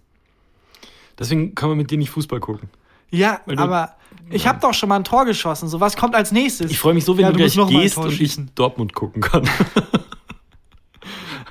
Deswegen 1.20 1.56
kann 1.56 1.70
man 1.70 1.78
mit 1.78 1.90
dir 1.92 1.98
nicht 1.98 2.10
Fußball 2.12 2.40
gucken. 2.40 2.70
Ja, 3.10 3.42
du- 3.48 3.58
aber 3.58 3.96
ich 4.30 4.48
habe 4.48 4.60
doch 4.60 4.74
schon 4.74 4.90
mal 4.90 4.98
ein 4.98 5.04
Tor 5.04 5.26
geschossen. 5.26 5.68
So, 5.70 5.80
was 5.80 5.96
kommt 5.96 6.16
als 6.16 6.32
nächstes? 6.32 6.70
Ich 6.72 6.80
freue 6.80 6.94
mich 6.94 7.06
so, 7.06 7.16
wenn 7.18 7.24
Ja, 7.24 7.32
du, 7.32 7.38
du 7.38 7.44
gleich 7.66 7.70
gehst 7.70 7.98
und 7.98 8.20
ich 8.22 8.38
Dortmund 8.56 8.94
gucken 8.94 9.22
kann. 9.22 9.44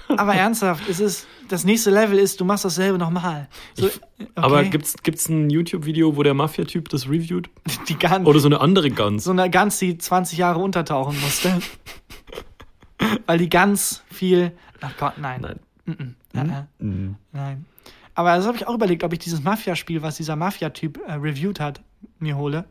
Aber 0.17 0.35
ernsthaft, 0.35 0.89
es 0.89 1.01
ist, 1.01 1.27
das 1.49 1.65
nächste 1.65 1.91
Level 1.91 2.19
ist, 2.19 2.41
du 2.41 2.45
machst 2.45 2.65
dasselbe 2.65 2.99
nochmal. 2.99 3.49
So, 3.75 3.87
Ich- 3.89 4.01
Aber 4.35 4.63
gibt's, 4.65 4.95
gibt's 5.03 5.29
ein 5.29 5.51
YouTube-Video, 5.51 6.17
wo 6.17 6.23
der 6.23 6.35
Mafia-Typ 6.35 6.89
das 6.89 7.09
reviewt? 7.09 7.51
die 7.89 7.99
Gans, 7.99 8.27
Oder 8.27 8.39
so 8.41 8.49
eine 8.49 8.61
andere 8.61 8.91
Gans? 8.91 9.25
so 9.25 9.31
eine 9.33 9.51
Gans, 9.51 9.79
die 9.79 9.99
20 9.99 10.39
Jahre 10.39 10.61
untertauchen 10.61 11.19
musste. 11.21 11.61
Weil 13.27 13.39
die 13.39 13.49
Gans 13.49 14.03
viel. 14.11 14.53
Ach 14.81 14.93
Gott, 14.99 15.19
nein. 15.19 15.41
Nein. 15.43 15.61
Mhm. 15.85 16.15
Äh, 16.35 16.41
äh, 16.41 16.63
Mhm. 16.85 17.17
Nein. 17.33 17.67
Aber 18.15 18.35
das 18.37 18.47
habe 18.47 18.57
ich 18.57 18.67
auch 18.67 18.75
überlegt, 18.75 19.05
ob 19.05 19.13
ich 19.13 19.19
dieses 19.19 19.43
Mafia-Spiel, 19.43 20.03
was 20.03 20.17
dieser 20.17 20.37
Mafia-Typ 20.37 21.01
äh, 21.07 21.13
reviewed 21.15 21.61
hat, 21.61 21.83
mir 22.19 22.37
hole. 22.37 22.65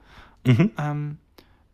Mhm. 0.46 0.72
Ähm, 0.80 1.18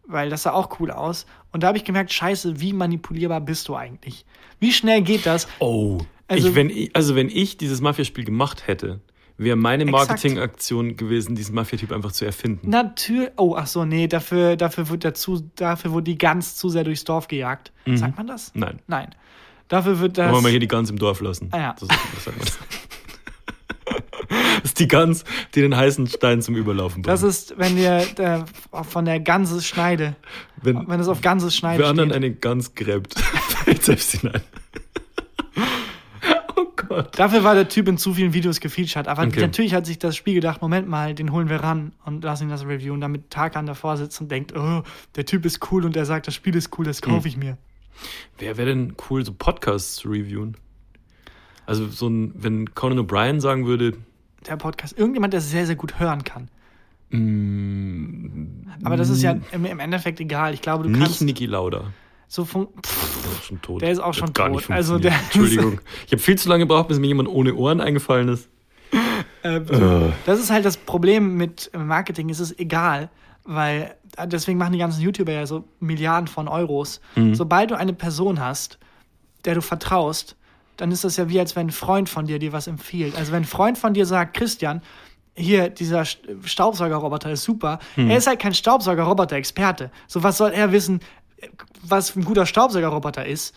weil 0.08 0.30
das 0.30 0.44
sah 0.44 0.52
auch 0.52 0.80
cool 0.80 0.92
aus. 0.92 1.26
Und 1.54 1.64
da 1.64 1.68
habe 1.68 1.78
ich 1.78 1.86
gemerkt, 1.86 2.12
scheiße, 2.12 2.60
wie 2.60 2.74
manipulierbar 2.74 3.40
bist 3.40 3.68
du 3.70 3.76
eigentlich? 3.76 4.26
Wie 4.62 4.72
schnell 4.72 5.02
geht 5.02 5.26
das? 5.26 5.48
Oh. 5.60 5.98
Also- 6.28 6.50
ich, 6.50 6.56
wenn 6.56 6.70
ich, 6.70 6.96
also 6.96 7.16
wenn 7.16 7.28
ich 7.28 7.58
dieses 7.58 7.82
Mafia-Spiel 7.82 8.24
gemacht 8.24 8.68
hätte, 8.68 9.02
wäre 9.38 9.58
meine. 9.58 9.86
Marketingaktion 9.86 10.96
gewesen, 10.96 11.36
diesen 11.36 11.56
Mafia-Typ 11.56 11.92
einfach 11.92 12.12
zu 12.12 12.26
erfinden. 12.26 12.70
Natürlich. 12.70 13.32
Oh, 13.38 13.56
ach 13.58 13.68
so, 13.68 13.86
nee, 13.86 14.08
dafür, 14.08 14.56
dafür 14.56 14.88
wird 14.90 15.04
der 15.04 15.16
zu, 15.16 15.42
dafür 15.56 15.92
wurde 15.92 16.06
die 16.06 16.18
Gans 16.18 16.56
zu 16.56 16.70
sehr 16.70 16.84
durchs 16.84 17.04
Dorf 17.04 17.28
gejagt. 17.28 17.72
Sagt 17.96 18.18
man 18.18 18.28
das? 18.28 18.52
Nein. 18.54 18.80
Nein. 18.88 19.16
Dafür 19.68 20.00
wird 20.00 20.18
das. 20.18 20.32
Wollen 20.32 20.44
wir 20.44 20.52
hier 20.52 20.60
die 20.60 20.68
Gans 20.68 20.90
im 20.90 21.00
Dorf 21.00 21.22
lassen. 21.22 21.50
Ah, 21.52 21.60
ja. 21.60 21.76
Das, 21.80 21.88
das, 21.88 22.26
sagt 22.26 22.38
man. 22.38 22.48
das 24.62 24.66
ist 24.66 24.80
die 24.80 24.88
Gans, 24.88 25.24
die 25.56 25.62
den 25.62 25.76
heißen 25.76 26.08
Stein 26.08 26.42
zum 26.42 26.56
Überlaufen 26.56 27.02
bringt. 27.02 27.08
das 27.08 27.24
ist, 27.24 27.58
wenn 27.58 27.78
wir 27.78 28.06
der, 28.18 28.46
von 28.84 29.06
der 29.06 29.20
Ganses 29.20 29.66
schneide, 29.66 30.16
wenn, 30.62 30.88
wenn 30.88 31.00
es 31.00 31.08
auf 31.08 31.22
Ganses 31.22 31.56
schneide 31.56 31.82
wer 31.82 31.90
anderen 31.90 32.12
eine 32.12 32.32
Gans 32.32 32.76
gräbt, 32.76 33.16
fällt 33.72 33.84
selbst 33.84 34.12
hinein. 34.22 34.42
oh 36.56 36.66
Gott. 36.76 37.18
Dafür 37.18 37.44
war 37.44 37.56
der 37.56 37.68
Typ 37.70 37.88
in 37.88 37.98
zu 37.98 38.14
vielen 38.14 38.34
Videos 38.34 38.60
gefeatured. 38.60 39.08
Aber 39.08 39.24
Okay. 39.24 39.42
natürlich 39.42 39.74
hat 39.74 39.86
sich 39.86 40.00
das 40.00 40.16
Spiel 40.16 40.36
gedacht, 40.36 40.62
Moment 40.62 40.88
mal, 40.88 41.14
den 41.16 41.32
holen 41.32 41.50
wir 41.50 41.58
ran 41.58 41.94
und 42.06 42.24
lassen 42.24 42.44
ihn 42.44 42.50
das 42.50 42.66
reviewen, 42.66 43.02
damit 43.02 43.30
Tarkan 43.30 43.66
davor 43.66 43.98
sitzt 43.98 44.20
und 44.22 44.30
denkt, 44.32 44.56
oh, 44.56 44.84
der 45.16 45.26
Typ 45.26 45.46
ist 45.46 45.72
cool 45.72 45.86
und 45.86 45.96
der 45.96 46.06
sagt, 46.06 46.28
das 46.28 46.36
Spiel 46.36 46.56
ist 46.56 46.78
cool, 46.78 46.86
das 46.86 47.02
kaufe 47.02 47.28
ich 47.28 47.38
mir. 47.38 47.58
Wer 48.40 48.58
wäre 48.58 48.70
denn 48.70 48.96
cool, 49.10 49.24
so 49.26 49.34
Podcasts 49.34 49.96
zu 49.96 50.10
reviewen? 50.10 50.58
Also 51.66 51.88
so 51.88 52.08
ein, 52.10 52.34
wenn 52.36 52.74
Conan 52.74 53.00
O'Brien 53.00 53.40
sagen 53.40 53.66
würde, 53.66 53.94
Der 54.48 54.58
Podcast. 54.58 54.98
Irgendjemand, 54.98 55.34
der 55.34 55.42
sehr, 55.42 55.66
sehr 55.68 55.76
gut 55.76 56.00
hören 56.00 56.24
kann. 56.24 56.50
mm, 57.12 58.68
Aber 58.84 58.98
das 58.98 59.10
ist 59.10 59.22
ja 59.22 59.36
im, 59.52 59.66
im 59.66 59.80
Endeffekt 59.80 60.20
egal. 60.20 60.54
Ich 60.54 60.62
glaube, 60.62 60.84
du 60.86 60.90
nicht 60.90 61.00
kannst 61.02 61.22
Niki 61.22 61.46
Lauda. 61.46 61.94
So 62.34 62.46
fun 62.46 62.68
Pff, 62.82 63.50
Der. 63.68 63.78
Der 63.80 63.92
ist 63.92 64.00
auch 64.00 64.14
schon 64.14 64.34
tot. 64.34 64.70
Also 64.72 64.98
der- 65.00 65.12
Entschuldigung. 65.14 65.82
Ich 66.06 66.14
habe 66.14 66.22
viel 66.22 66.38
zu 66.38 66.48
lange 66.48 66.64
gebraucht, 66.66 66.88
bis 66.88 66.98
mir 66.98 67.08
jemand 67.08 67.28
ohne 67.28 67.54
Ohren 67.56 67.82
eingefallen 67.82 68.30
ist. 68.30 68.48
äh, 69.44 69.58
Äh. 69.58 70.12
Das 70.26 70.40
ist 70.40 70.50
halt 70.50 70.64
das 70.64 70.78
Problem 70.78 71.36
mit 71.36 71.70
Marketing. 71.78 72.30
Es 72.30 72.40
ist 72.40 72.58
egal, 72.58 73.10
weil 73.44 73.96
äh, 74.16 74.28
deswegen 74.28 74.58
machen 74.58 74.72
die 74.74 74.80
ganzen 74.80 75.02
YouTuber 75.02 75.34
ja 75.34 75.46
so 75.46 75.66
Milliarden 75.82 76.28
von 76.28 76.48
Euros. 76.48 77.02
Mhm. 77.16 77.36
Sobald 77.36 77.72
du 77.72 77.76
eine 77.78 77.92
Person 77.94 78.40
hast, 78.40 78.80
der 79.44 79.56
du 79.56 79.62
vertraust, 79.62 80.38
dann 80.78 80.92
ist 80.92 81.04
das 81.04 81.18
ja 81.18 81.28
wie, 81.28 81.40
als 81.40 81.56
wenn 81.58 81.68
ein 81.68 81.72
Freund 81.72 82.08
von 82.08 82.28
dir 82.28 82.40
dir 82.40 82.54
was 82.54 82.68
empfiehlt. 82.68 83.16
Also 83.18 83.34
wenn 83.34 83.42
ein 83.42 83.46
Freund 83.46 83.78
von 83.78 83.94
dir 83.94 84.06
sagt, 84.06 84.36
Christian, 84.38 84.82
hier, 85.36 85.70
dieser 85.70 86.02
St- 86.04 86.18
Staubsaugerroboter 86.46 87.32
ist 87.32 87.44
super. 87.44 87.80
Mhm. 87.98 88.10
Er 88.10 88.18
ist 88.18 88.28
halt 88.28 88.40
kein 88.40 88.54
Staubsaugerroboter-Experte. 88.54 89.92
So, 90.08 90.24
was 90.24 90.38
soll 90.38 90.52
er 90.52 90.72
wissen, 90.72 91.00
was 91.84 92.16
ein 92.16 92.24
guter 92.26 92.46
Staubsaugerroboter 92.46 93.26
ist? 93.26 93.56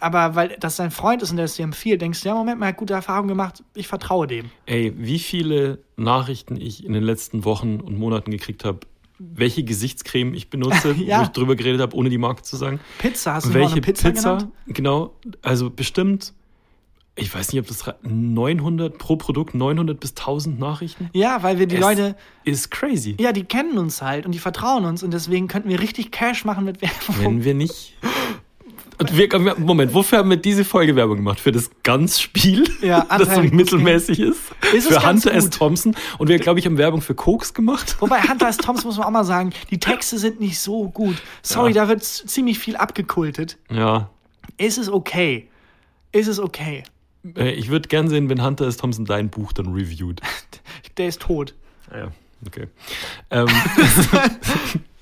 Aber 0.00 0.34
weil 0.34 0.56
das 0.58 0.76
sein 0.76 0.90
Freund 0.90 1.22
ist 1.22 1.30
und 1.30 1.36
der 1.36 1.44
es 1.44 1.54
dir 1.54 1.62
empfiehlt, 1.62 2.00
denkst 2.02 2.22
du, 2.22 2.28
ja, 2.28 2.34
Moment 2.34 2.58
mal, 2.58 2.66
er 2.66 2.68
hat 2.70 2.76
gute 2.76 2.94
Erfahrungen 2.94 3.28
gemacht, 3.28 3.62
ich 3.74 3.86
vertraue 3.86 4.26
dem. 4.26 4.50
Ey, 4.66 4.92
wie 4.96 5.20
viele 5.20 5.78
Nachrichten 5.96 6.56
ich 6.60 6.84
in 6.84 6.92
den 6.92 7.04
letzten 7.04 7.44
Wochen 7.44 7.78
und 7.80 7.96
Monaten 7.96 8.32
gekriegt 8.32 8.64
habe, 8.64 8.80
welche 9.20 9.62
Gesichtscreme 9.62 10.34
ich 10.34 10.50
benutze, 10.50 10.92
Ja. 10.98 11.18
wo 11.20 11.22
ich 11.24 11.28
drüber 11.28 11.54
geredet 11.54 11.80
habe, 11.80 11.94
ohne 11.94 12.08
die 12.10 12.18
Marke 12.18 12.42
zu 12.42 12.56
sagen. 12.56 12.80
Pizza, 12.98 13.34
hast 13.34 13.46
du 13.46 13.54
welche 13.54 13.74
eine 13.74 13.80
Pizza, 13.82 14.08
Pizza, 14.10 14.36
genannt? 14.38 14.52
genau, 14.66 15.14
also 15.42 15.70
bestimmt, 15.70 16.32
ich 17.20 17.34
weiß 17.34 17.52
nicht, 17.52 17.60
ob 17.60 17.68
das 17.68 17.86
re- 17.86 17.96
900 18.02 18.98
pro 18.98 19.16
Produkt, 19.16 19.54
900 19.54 19.98
bis 20.00 20.10
1000 20.10 20.58
Nachrichten. 20.58 21.10
Ja, 21.12 21.42
weil 21.42 21.58
wir 21.58 21.66
die 21.66 21.76
Es 21.76 21.80
Leute, 21.80 22.16
Ist 22.44 22.70
crazy. 22.70 23.16
ja, 23.20 23.32
die 23.32 23.44
kennen 23.44 23.78
uns 23.78 24.02
halt 24.02 24.26
und 24.26 24.32
die 24.32 24.38
vertrauen 24.38 24.84
uns 24.84 25.02
und 25.02 25.12
deswegen 25.12 25.46
könnten 25.48 25.68
wir 25.68 25.80
richtig 25.80 26.10
Cash 26.10 26.44
machen 26.44 26.64
mit 26.64 26.80
Werbung. 26.82 27.16
Wenn 27.18 27.44
wir 27.44 27.54
nicht. 27.54 27.94
Wir, 29.12 29.28
Moment, 29.56 29.94
wofür 29.94 30.18
haben 30.18 30.28
wir 30.28 30.36
diese 30.36 30.62
Folge 30.62 30.94
Werbung 30.94 31.16
gemacht? 31.16 31.40
Für 31.40 31.52
das 31.52 31.70
Ganz-Spiel, 31.84 32.68
Ja, 32.82 33.06
das 33.18 33.34
so 33.34 33.40
mittelmäßig 33.42 34.20
ist? 34.20 34.40
Ist 34.74 34.88
Für 34.88 35.00
ganz 35.00 35.24
Hunter 35.24 35.32
S. 35.34 35.48
Thompson. 35.48 35.96
Und 36.18 36.28
wir, 36.28 36.38
glaube 36.38 36.58
ich, 36.60 36.66
haben 36.66 36.76
Werbung 36.76 37.00
für 37.00 37.14
Koks 37.14 37.54
gemacht. 37.54 37.96
Wobei 38.00 38.20
Hunter 38.28 38.48
S. 38.48 38.58
Thompson 38.58 38.88
muss 38.88 38.98
man 38.98 39.06
auch 39.06 39.10
mal 39.10 39.24
sagen, 39.24 39.54
die 39.70 39.78
Texte 39.78 40.18
sind 40.18 40.38
nicht 40.38 40.58
so 40.60 40.90
gut. 40.90 41.16
Sorry, 41.42 41.72
Ja. 41.72 41.84
da 41.84 41.88
wird 41.88 42.04
ziemlich 42.04 42.58
viel 42.58 42.76
abgekultet. 42.76 43.56
Ja. 43.70 44.10
Ist 44.58 44.76
es 44.76 44.90
okay? 44.90 45.48
Ist 46.12 46.26
es 46.28 46.38
okay? 46.38 46.82
Äh, 47.36 47.50
Ich 47.52 47.68
würde 47.70 47.88
gern 47.88 48.08
sehen, 48.08 48.28
wenn 48.28 48.42
Hunter 48.44 48.66
S. 48.66 48.76
Thompson 48.76 49.04
dein 49.04 49.28
Buch 49.30 49.52
dann 49.52 49.72
reviewt. 49.72 50.20
Der 50.96 51.08
ist 51.08 51.22
tot. 51.22 51.54
Ja, 51.94 52.08
okay. 52.46 52.68
Ähm, 53.30 53.46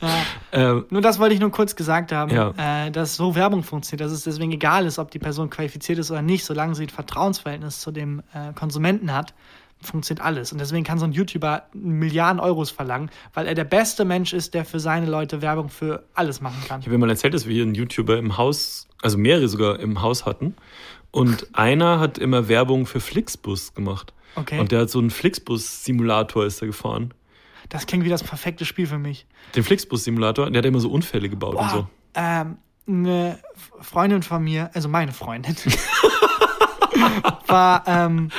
Ja. 0.00 0.22
ähm, 0.52 0.84
Nur 0.90 1.00
das 1.00 1.18
wollte 1.18 1.34
ich 1.34 1.40
nur 1.40 1.50
kurz 1.50 1.74
gesagt 1.74 2.12
haben, 2.12 2.30
Ja. 2.32 2.54
äh, 2.86 2.90
dass 2.92 3.16
so 3.16 3.34
Werbung 3.34 3.64
funktioniert, 3.64 4.06
dass 4.06 4.12
es 4.12 4.22
deswegen 4.22 4.52
egal 4.52 4.86
ist, 4.86 4.98
ob 5.00 5.10
die 5.10 5.18
Person 5.18 5.50
qualifiziert 5.50 5.98
ist 5.98 6.10
oder 6.12 6.22
nicht, 6.22 6.44
solange 6.44 6.76
sie 6.76 6.84
ein 6.84 6.88
Vertrauensverhältnis 6.88 7.80
zu 7.80 7.90
dem 7.90 8.22
äh, 8.32 8.52
Konsumenten 8.54 9.12
hat, 9.12 9.34
funktioniert 9.82 10.24
alles. 10.24 10.52
Und 10.52 10.58
deswegen 10.60 10.84
kann 10.84 10.98
so 11.00 11.04
ein 11.04 11.10
YouTuber 11.12 11.64
Milliarden 11.72 12.38
Euros 12.40 12.70
verlangen, 12.70 13.10
weil 13.34 13.48
er 13.48 13.54
der 13.54 13.64
beste 13.64 14.04
Mensch 14.04 14.32
ist, 14.32 14.54
der 14.54 14.64
für 14.64 14.78
seine 14.78 15.06
Leute 15.06 15.42
Werbung 15.42 15.68
für 15.68 16.04
alles 16.14 16.40
machen 16.40 16.62
kann. 16.68 16.80
ich 16.80 16.86
habe 16.86 16.96
mir 16.96 17.04
mal 17.06 17.10
erzählt, 17.10 17.34
dass 17.34 17.46
wir 17.46 17.54
hier 17.54 17.64
einen 17.64 17.74
YouTuber 17.74 18.18
im 18.18 18.36
Haus, 18.36 18.86
also 19.02 19.18
mehrere 19.18 19.48
sogar 19.48 19.80
im 19.80 20.00
Haus 20.00 20.26
hatten. 20.26 20.54
Und 21.10 21.48
einer 21.54 22.00
hat 22.00 22.18
immer 22.18 22.48
Werbung 22.48 22.86
für 22.86 23.00
Flixbus 23.00 23.74
gemacht. 23.74 24.12
Okay. 24.34 24.60
Und 24.60 24.72
der 24.72 24.82
hat 24.82 24.90
so 24.90 24.98
einen 24.98 25.10
Flixbus-Simulator 25.10 26.44
ist 26.44 26.60
er 26.60 26.66
gefahren. 26.68 27.14
Das 27.70 27.86
klingt 27.86 28.04
wie 28.04 28.08
das 28.08 28.22
perfekte 28.22 28.64
Spiel 28.64 28.86
für 28.86 28.98
mich. 28.98 29.26
Den 29.56 29.64
Flixbus-Simulator, 29.64 30.50
der 30.50 30.58
hat 30.58 30.66
immer 30.66 30.80
so 30.80 30.90
Unfälle 30.90 31.28
gebaut 31.28 31.54
und 31.56 31.70
so. 31.70 31.86
Ähm, 32.14 32.58
eine 32.86 33.38
Freundin 33.80 34.22
von 34.22 34.42
mir, 34.42 34.70
also 34.74 34.88
meine 34.88 35.12
Freundin, 35.12 35.56
war, 37.46 37.82
ähm, 37.86 38.30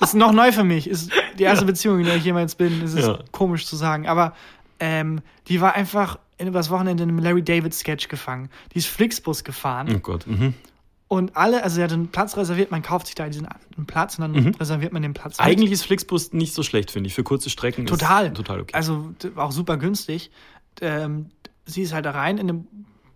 ist 0.00 0.14
noch 0.14 0.32
neu 0.32 0.52
für 0.52 0.64
mich, 0.64 0.88
ist 0.88 1.10
die 1.38 1.42
erste 1.44 1.64
Beziehung, 1.64 2.00
in 2.00 2.06
der 2.06 2.16
ich 2.16 2.24
jemals 2.24 2.54
bin. 2.54 2.80
Das 2.80 2.94
ist 2.94 3.06
Ja. 3.06 3.18
komisch 3.32 3.66
zu 3.66 3.76
sagen, 3.76 4.06
aber 4.06 4.34
ähm, 4.80 5.20
die 5.48 5.60
war 5.60 5.74
einfach 5.74 6.18
in- 6.38 6.48
übers 6.48 6.70
Wochenende 6.70 7.02
in 7.04 7.08
einem 7.08 7.18
Larry 7.18 7.42
David 7.42 7.74
Sketch 7.74 8.08
gefangen. 8.08 8.48
Die 8.74 8.78
ist 8.78 8.86
Flixbus 8.86 9.44
gefahren 9.44 9.88
Oh 9.94 9.98
Gott. 9.98 10.26
Mhm. 10.26 10.54
Und 11.12 11.36
alle, 11.36 11.62
also 11.62 11.76
sie 11.76 11.82
hat 11.82 11.92
einen 11.92 12.08
Platz 12.08 12.36
reserviert, 12.38 12.70
man 12.70 12.82
kauft 12.82 13.06
sich 13.06 13.14
da 13.14 13.26
diesen 13.26 13.46
einen 13.46 13.86
Platz 13.86 14.18
und 14.18 14.34
dann 14.34 14.54
reserviert 14.54 14.92
man 14.94 15.02
den 15.02 15.12
Platz. 15.12 15.36
mit. 15.38 15.46
Eigentlich 15.46 15.70
ist 15.70 15.84
Flixbus 15.84 16.32
nicht 16.32 16.54
so 16.54 16.62
schlecht, 16.62 16.90
finde 16.90 17.08
ich. 17.08 17.14
Für 17.14 17.22
kurze 17.22 17.50
Strecken 17.50 17.84
Total. 17.86 18.28
ist 18.28 18.34
total 18.36 18.60
okay. 18.60 18.74
Also 18.74 19.12
auch 19.36 19.52
super 19.52 19.76
günstig. 19.76 20.30
Ähm, 20.80 21.26
sie 21.66 21.82
ist 21.82 21.92
halt 21.92 22.06
da 22.06 22.12
rein 22.12 22.38
in 22.38 22.46
den 22.46 22.66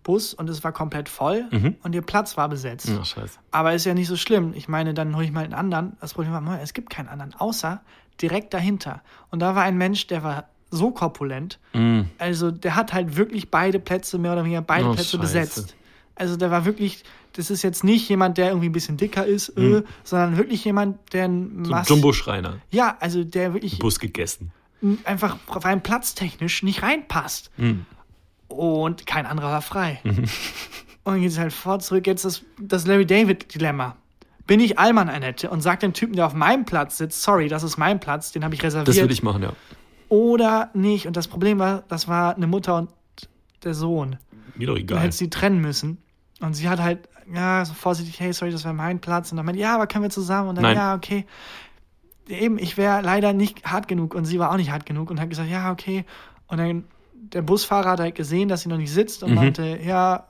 Bus 0.03 0.33
und 0.35 0.47
es 0.49 0.63
war 0.63 0.71
komplett 0.71 1.09
voll 1.09 1.45
Mhm. 1.51 1.75
und 1.81 1.95
ihr 1.95 2.01
Platz 2.03 2.37
war 2.37 2.47
besetzt. 2.49 2.87
Ach, 2.99 3.03
scheiße. 3.05 3.39
Aber 3.51 3.73
ist 3.73 3.85
ja 3.85 3.93
nicht 3.95 4.07
so 4.07 4.15
schlimm. 4.15 4.53
Ich 4.55 4.67
meine, 4.67 4.93
dann 4.93 5.15
hole 5.15 5.25
ich 5.25 5.31
mal 5.31 5.43
einen 5.43 5.53
anderen. 5.55 5.97
Das 5.99 6.13
Problem 6.13 6.31
war, 6.33 6.61
es 6.61 6.73
gibt 6.73 6.89
keinen 6.91 7.07
anderen, 7.09 7.33
außer 7.33 7.81
direkt 8.21 8.53
dahinter. 8.53 9.01
Und 9.31 9.39
da 9.39 9.55
war 9.55 9.63
ein 9.63 9.75
Mensch, 9.77 10.05
der 10.07 10.23
war 10.23 10.49
so 10.69 10.91
korpulent. 10.91 11.59
Mm. 11.73 12.01
Also 12.19 12.51
der 12.51 12.75
hat 12.75 12.93
halt 12.93 13.17
wirklich 13.17 13.49
beide 13.49 13.79
Plätze, 13.79 14.17
mehr 14.19 14.33
oder 14.33 14.43
weniger 14.43 14.61
beide 14.61 14.85
Oh, 14.87 14.93
Plätze 14.93 15.17
Scheiße. 15.17 15.19
besetzt. 15.19 15.75
Also 16.15 16.35
der 16.37 16.51
war 16.51 16.65
wirklich, 16.65 17.03
das 17.37 17.49
ist 17.51 17.61
jetzt 17.61 17.83
nicht 17.83 18.09
jemand, 18.09 18.37
der 18.37 18.47
irgendwie 18.49 18.69
ein 18.69 18.71
bisschen 18.73 18.97
dicker 18.97 19.25
ist, 19.25 19.57
Mhm. 19.57 19.75
äh, 19.77 19.83
sondern 20.03 20.37
wirklich 20.37 20.63
jemand, 20.65 21.13
der 21.13 21.25
ein 21.25 21.63
So 21.65 21.73
Jumbo-Schreiner. 21.95 22.59
Ja, 22.71 22.97
also 22.99 23.23
der 23.23 23.53
wirklich 23.53 23.79
Bus 23.79 23.99
gegessen. 23.99 24.51
einfach 25.05 25.37
rein 25.49 25.81
platztechnisch 25.81 26.63
nicht 26.63 26.83
reinpasst. 26.83 27.51
Mhm. 27.57 27.85
Und 28.47 29.05
kein 29.07 29.25
anderer 29.25 29.51
war 29.51 29.61
frei. 29.61 29.99
Und 31.03 31.13
dann 31.13 31.21
geht 31.21 31.31
es 31.31 31.37
halt 31.39 31.53
vor 31.53 31.79
zurück. 31.79 32.05
Jetzt 32.07 32.25
das, 32.25 32.43
das 32.59 32.85
Larry 32.85 33.05
David-Dilemma. 33.05 33.95
Bin 34.45 34.59
ich 34.59 34.77
Alman 34.79 35.09
Annette 35.09 35.49
und 35.49 35.59
sag 35.61 35.81
dem 35.81 35.91
Typen, 35.93 36.15
der 36.15 36.25
auf 36.25 36.33
meinem 36.33 36.63
Platz 36.63 36.97
sitzt, 36.97 37.21
sorry, 37.21 37.49
das 37.49 37.63
ist 37.63 37.77
mein 37.77 37.99
Platz, 37.99 38.31
den 38.31 38.45
habe 38.45 38.55
ich 38.55 38.63
reserviert. 38.63 38.87
Das 38.87 38.95
würde 38.97 39.13
ich 39.13 39.21
machen, 39.23 39.43
ja. 39.43 39.51
oder 40.09 40.69
nicht. 40.73 41.05
Und 41.05 41.17
das 41.17 41.27
Problem 41.27 41.59
war, 41.59 41.83
das 41.89 42.07
war 42.07 42.35
eine 42.35 42.47
Mutter 42.47 42.77
und 42.77 42.89
der 43.63 43.73
Sohn. 43.73 44.15
Mir 44.55 44.67
doch 44.67 44.77
egal. 44.77 44.99
hätte 45.01 45.15
sie 45.15 45.29
trennen 45.29 45.59
müssen. 45.59 45.97
Und 46.41 46.53
sie 46.53 46.69
hat 46.69 46.79
halt, 46.79 47.09
ja, 47.33 47.65
so 47.65 47.73
vorsichtig, 47.73 48.19
hey, 48.19 48.31
sorry, 48.31 48.51
das 48.51 48.63
wäre 48.63 48.73
mein 48.73 48.99
Platz. 48.99 49.31
Und 49.31 49.37
dann 49.37 49.45
meinte, 49.45 49.61
ja, 49.61 49.73
aber 49.75 49.87
können 49.87 50.03
wir 50.03 50.09
zusammen? 50.09 50.49
Und 50.49 50.55
dann, 50.55 50.63
Nein. 50.63 50.75
ja, 50.75 50.95
okay. 50.95 51.25
Eben, 52.29 52.59
ich 52.59 52.77
wäre 52.77 53.01
leider 53.01 53.33
nicht 53.33 53.65
hart 53.65 53.87
genug 53.87 54.13
und 54.13 54.25
sie 54.25 54.37
war 54.37 54.51
auch 54.51 54.57
nicht 54.57 54.71
hart 54.71 54.85
genug 54.85 55.09
und 55.09 55.19
hat 55.19 55.29
gesagt, 55.29 55.49
ja, 55.49 55.71
okay. 55.71 56.05
Und 56.47 56.57
dann 56.57 56.83
der 57.13 57.41
Busfahrer 57.41 57.91
hat 57.91 57.99
halt 57.99 58.15
gesehen, 58.15 58.49
dass 58.49 58.61
sie 58.61 58.69
noch 58.69 58.77
nicht 58.77 58.91
sitzt 58.91 59.23
und 59.23 59.29
Mhm. 59.31 59.35
meinte, 59.35 59.79
ja, 59.83 60.27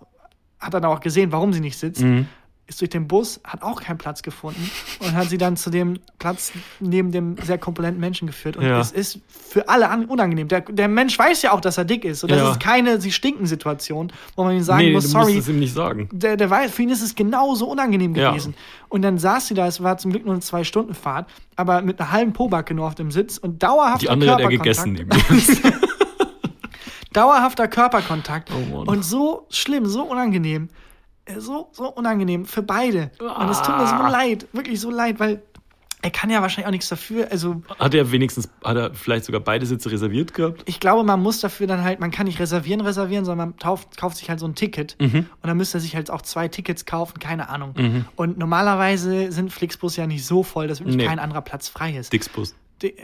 hat 0.60 0.74
dann 0.74 0.86
auch 0.86 0.99
gesehen, 0.99 1.32
warum 1.32 1.53
sie 1.53 1.60
nicht 1.60 1.78
sitzt. 1.78 2.01
Mhm. 2.01 2.28
Ist 2.70 2.82
durch 2.82 2.89
den 2.89 3.07
Bus, 3.07 3.39
hat 3.45 3.61
auch 3.63 3.82
keinen 3.82 3.97
Platz 3.97 4.22
gefunden 4.22 4.70
und 4.99 5.13
hat 5.13 5.30
sie 5.30 5.38
dann 5.38 5.55
zu 5.55 5.70
dem 5.70 5.99
Platz 6.20 6.51
neben 6.82 7.13
dem 7.13 7.38
sehr 7.41 7.57
korpulenten 7.57 8.01
Menschen 8.01 8.28
geführt. 8.28 8.57
Und 8.57 8.65
Ja. 8.65 8.78
es 8.82 8.91
ist 8.91 9.20
für 9.30 9.70
alle 9.70 9.89
an- 9.89 10.03
unangenehm. 10.03 10.49
Der, 10.49 10.59
der 10.59 10.89
Mensch 10.89 11.18
weiß 11.18 11.43
ja 11.43 11.53
auch, 11.53 11.61
dass 11.61 11.78
er 11.78 11.86
dick 11.86 12.03
ist. 12.03 12.24
Und 12.26 12.32
das 12.32 12.39
Ja. 12.41 12.51
ist 12.51 12.59
keine 12.59 12.99
Sie 12.99 13.13
stinken 13.13 13.45
Situation, 13.45 14.11
wo 14.36 14.43
man 14.43 14.53
ihm 14.53 14.63
sagen 14.63 14.80
nee, 14.84 14.91
muss, 14.91 15.05
du 15.05 15.11
sorry, 15.11 15.38
es 15.38 15.47
ihm 15.47 15.59
nicht 15.59 15.74
sagen. 15.74 16.09
der, 16.11 16.36
der 16.36 16.49
weiß, 16.49 16.72
für 16.72 16.82
ihn 16.82 16.89
ist 16.89 17.01
es 17.01 17.15
genauso 17.15 17.68
unangenehm 17.70 18.13
Ja. 18.15 18.32
gewesen. 18.32 18.53
Und 18.89 19.01
dann 19.01 19.18
saß 19.18 19.47
sie 19.47 19.53
da, 19.53 19.65
es 19.65 19.82
war 19.82 19.97
zum 19.97 20.11
Glück 20.11 20.26
nur 20.26 20.34
eine 20.34 20.41
Zwei-Stunden-Fahrt, 20.41 21.30
aber 21.55 21.82
mit 21.82 22.01
einer 22.01 22.11
halben 22.11 22.34
Pobacke 22.34 22.74
nur 22.74 22.86
auf 22.88 22.95
dem 22.95 23.11
Sitz 23.11 23.38
und 23.38 23.63
dauerhafter 23.63 23.99
Die 23.99 24.09
andere 24.09 24.32
hat 24.34 24.41
er 24.41 24.49
gegessen. 24.49 24.91
Mir. 24.93 25.05
Dauerhafter 27.13 27.68
Körperkontakt. 27.68 28.51
Oh 28.51 28.82
und 28.82 29.03
so 29.03 29.47
schlimm, 29.49 29.86
so 29.86 30.03
unangenehm. 30.03 30.68
Äh, 31.28 31.39
So, 31.39 31.69
so 31.71 31.88
unangenehm 31.93 32.45
für 32.45 32.61
beide. 32.63 33.11
Und 33.19 33.49
es 33.49 33.61
tut 33.61 33.78
mir 33.78 33.88
so 33.88 33.95
Ah. 33.95 34.09
leid, 34.09 34.47
wirklich 34.53 34.80
so 34.80 34.89
leid, 34.89 35.19
weil 35.19 35.41
er 36.03 36.11
kann 36.11 36.30
ja 36.30 36.41
wahrscheinlich 36.43 36.67
auch 36.67 36.71
nichts 36.71 36.89
dafür. 36.89 37.28
Also 37.32 37.63
hat 37.80 37.93
er 37.95 38.11
wenigstens, 38.11 38.49
hat 38.63 38.78
er 38.78 38.93
vielleicht 38.93 39.25
sogar 39.25 39.41
beide 39.41 39.65
Sitze 39.65 39.89
reserviert 39.91 40.34
gehabt? 40.36 40.61
ich 40.65 40.80
glaube, 40.80 41.03
man 41.03 41.19
muss 41.21 41.39
dafür 41.41 41.65
dann 41.65 41.84
halt, 41.84 41.99
man 41.99 42.11
kann 42.11 42.28
nicht 42.28 42.39
reservieren, 42.39 42.82
reservieren, 42.82 43.25
sondern 43.25 43.49
man 43.49 43.57
kauft, 43.57 43.97
kauft 43.97 44.15
sich 44.17 44.30
halt 44.30 44.39
so 44.39 44.45
ein 44.47 44.53
Ticket. 44.53 44.95
Mhm. 45.01 45.17
Und 45.17 45.28
dann 45.47 45.57
müsste 45.57 45.80
er 45.80 45.82
sich 45.82 45.95
halt 45.95 46.11
auch 46.11 46.21
zwei 46.21 46.47
Tickets 46.49 46.86
kaufen, 46.86 47.17
keine 47.19 47.49
Ahnung. 47.49 48.05
Und 48.15 48.38
normalerweise 48.38 49.32
sind 49.32 49.51
Flixbus 49.51 49.95
ja 49.97 50.05
nicht 50.05 50.23
so 50.25 50.43
voll, 50.43 50.67
dass 50.67 50.80
wirklich 50.82 50.97
Nee. 50.97 51.05
kein 51.07 51.19
anderer 51.19 51.41
Platz 51.41 51.67
frei 51.67 51.97
ist. 51.97 52.13
Dixbus. 52.13 52.53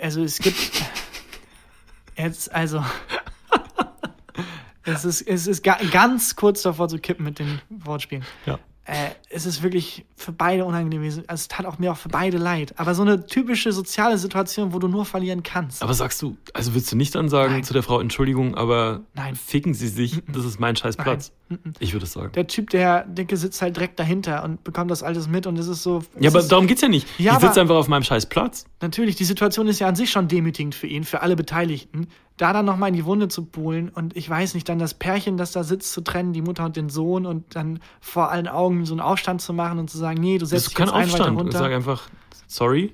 Also 0.01 0.23
es 0.23 0.37
gibt 0.37 0.55
jetzt, 2.15 2.53
also 2.53 2.83
es 4.83 5.05
ist, 5.05 5.21
es 5.21 5.47
ist 5.47 5.63
ga, 5.63 5.77
ganz 5.91 6.35
kurz 6.35 6.61
davor 6.61 6.87
zu 6.87 6.99
kippen 6.99 7.25
mit 7.25 7.39
den 7.39 7.61
Wortspielen. 7.69 8.23
Ja. 8.45 8.59
Äh, 8.85 9.11
es 9.29 9.45
ist 9.45 9.63
wirklich 9.63 10.03
für 10.17 10.33
beide 10.33 10.65
unangenehm 10.65 10.99
gewesen. 10.99 11.23
Also 11.27 11.41
es 11.43 11.47
tat 11.47 11.65
auch 11.65 11.79
mir 11.79 11.93
auch 11.93 11.97
für 11.97 12.09
beide 12.09 12.37
leid. 12.37 12.73
Aber 12.75 12.93
so 12.95 13.01
eine 13.01 13.25
typische 13.25 13.71
soziale 13.71 14.17
Situation, 14.17 14.73
wo 14.73 14.79
du 14.79 14.89
nur 14.89 15.05
verlieren 15.05 15.41
kannst. 15.41 15.81
Aber 15.81 15.93
sagst 15.93 16.21
du, 16.21 16.35
also 16.53 16.73
würdest 16.73 16.91
du 16.91 16.97
nicht 16.97 17.15
dann 17.15 17.29
sagen 17.29 17.53
Nein. 17.53 17.63
zu 17.63 17.71
der 17.71 17.81
Frau, 17.81 18.01
Entschuldigung, 18.01 18.55
aber 18.55 19.01
Nein. 19.13 19.35
ficken 19.35 19.73
Sie 19.73 19.87
sich, 19.87 20.21
das 20.27 20.43
ist 20.43 20.59
mein 20.59 20.75
scheiß 20.75 20.97
Platz. 20.97 21.31
Ich 21.79 21.93
würde 21.93 22.05
es 22.05 22.11
sagen. 22.11 22.33
Der 22.33 22.47
Typ, 22.47 22.71
der 22.71 23.05
Dicke, 23.05 23.37
sitzt 23.37 23.61
halt 23.61 23.77
direkt 23.77 23.99
dahinter 23.99 24.43
und 24.43 24.63
bekommt 24.65 24.91
das 24.91 25.01
alles 25.01 25.29
mit 25.29 25.47
und 25.47 25.57
es 25.57 25.67
ist 25.67 25.83
so. 25.83 26.03
Ja, 26.19 26.29
es 26.29 26.35
aber 26.35 26.43
darum 26.45 26.67
geht's 26.67 26.81
ja 26.81 26.89
nicht. 26.89 27.07
Ja, 27.19 27.35
ich 27.35 27.39
sitze 27.39 27.61
einfach 27.61 27.75
auf 27.75 27.87
meinem 27.87 28.03
scheiß 28.03 28.25
Platz. 28.25 28.65
Natürlich, 28.81 29.15
die 29.15 29.23
Situation 29.23 29.67
ist 29.67 29.79
ja 29.79 29.87
an 29.87 29.95
sich 29.95 30.11
schon 30.11 30.27
demütigend 30.27 30.75
für 30.75 30.87
ihn, 30.87 31.05
für 31.05 31.21
alle 31.21 31.35
Beteiligten. 31.37 32.07
Da 32.37 32.51
dann 32.51 32.65
nochmal 32.65 32.89
in 32.89 32.95
die 32.95 33.05
Wunde 33.05 33.27
zu 33.27 33.45
buhlen 33.45 33.89
und 33.89 34.17
ich 34.17 34.27
weiß 34.27 34.55
nicht, 34.55 34.67
dann 34.67 34.79
das 34.79 34.95
Pärchen, 34.95 35.37
das 35.37 35.51
da 35.51 35.63
sitzt, 35.63 35.93
zu 35.93 36.01
trennen, 36.01 36.33
die 36.33 36.41
Mutter 36.41 36.65
und 36.65 36.75
den 36.75 36.89
Sohn 36.89 37.27
und 37.27 37.55
dann 37.55 37.79
vor 38.01 38.31
allen 38.31 38.47
Augen 38.47 38.85
so 38.87 38.93
einen 38.95 39.01
Aufstand 39.01 39.39
zu 39.41 39.53
machen 39.53 39.77
und 39.77 39.89
zu 39.89 39.99
sagen, 39.99 40.19
nee, 40.19 40.39
du 40.39 40.45
setzt 40.45 40.71
dich 40.71 40.77
jetzt 40.79 40.89
ein 40.89 40.95
weiter 40.95 41.03
Aufstand. 41.13 41.39
runter. 41.39 41.57
Sag 41.59 41.71
einfach, 41.71 42.09
sorry, 42.47 42.91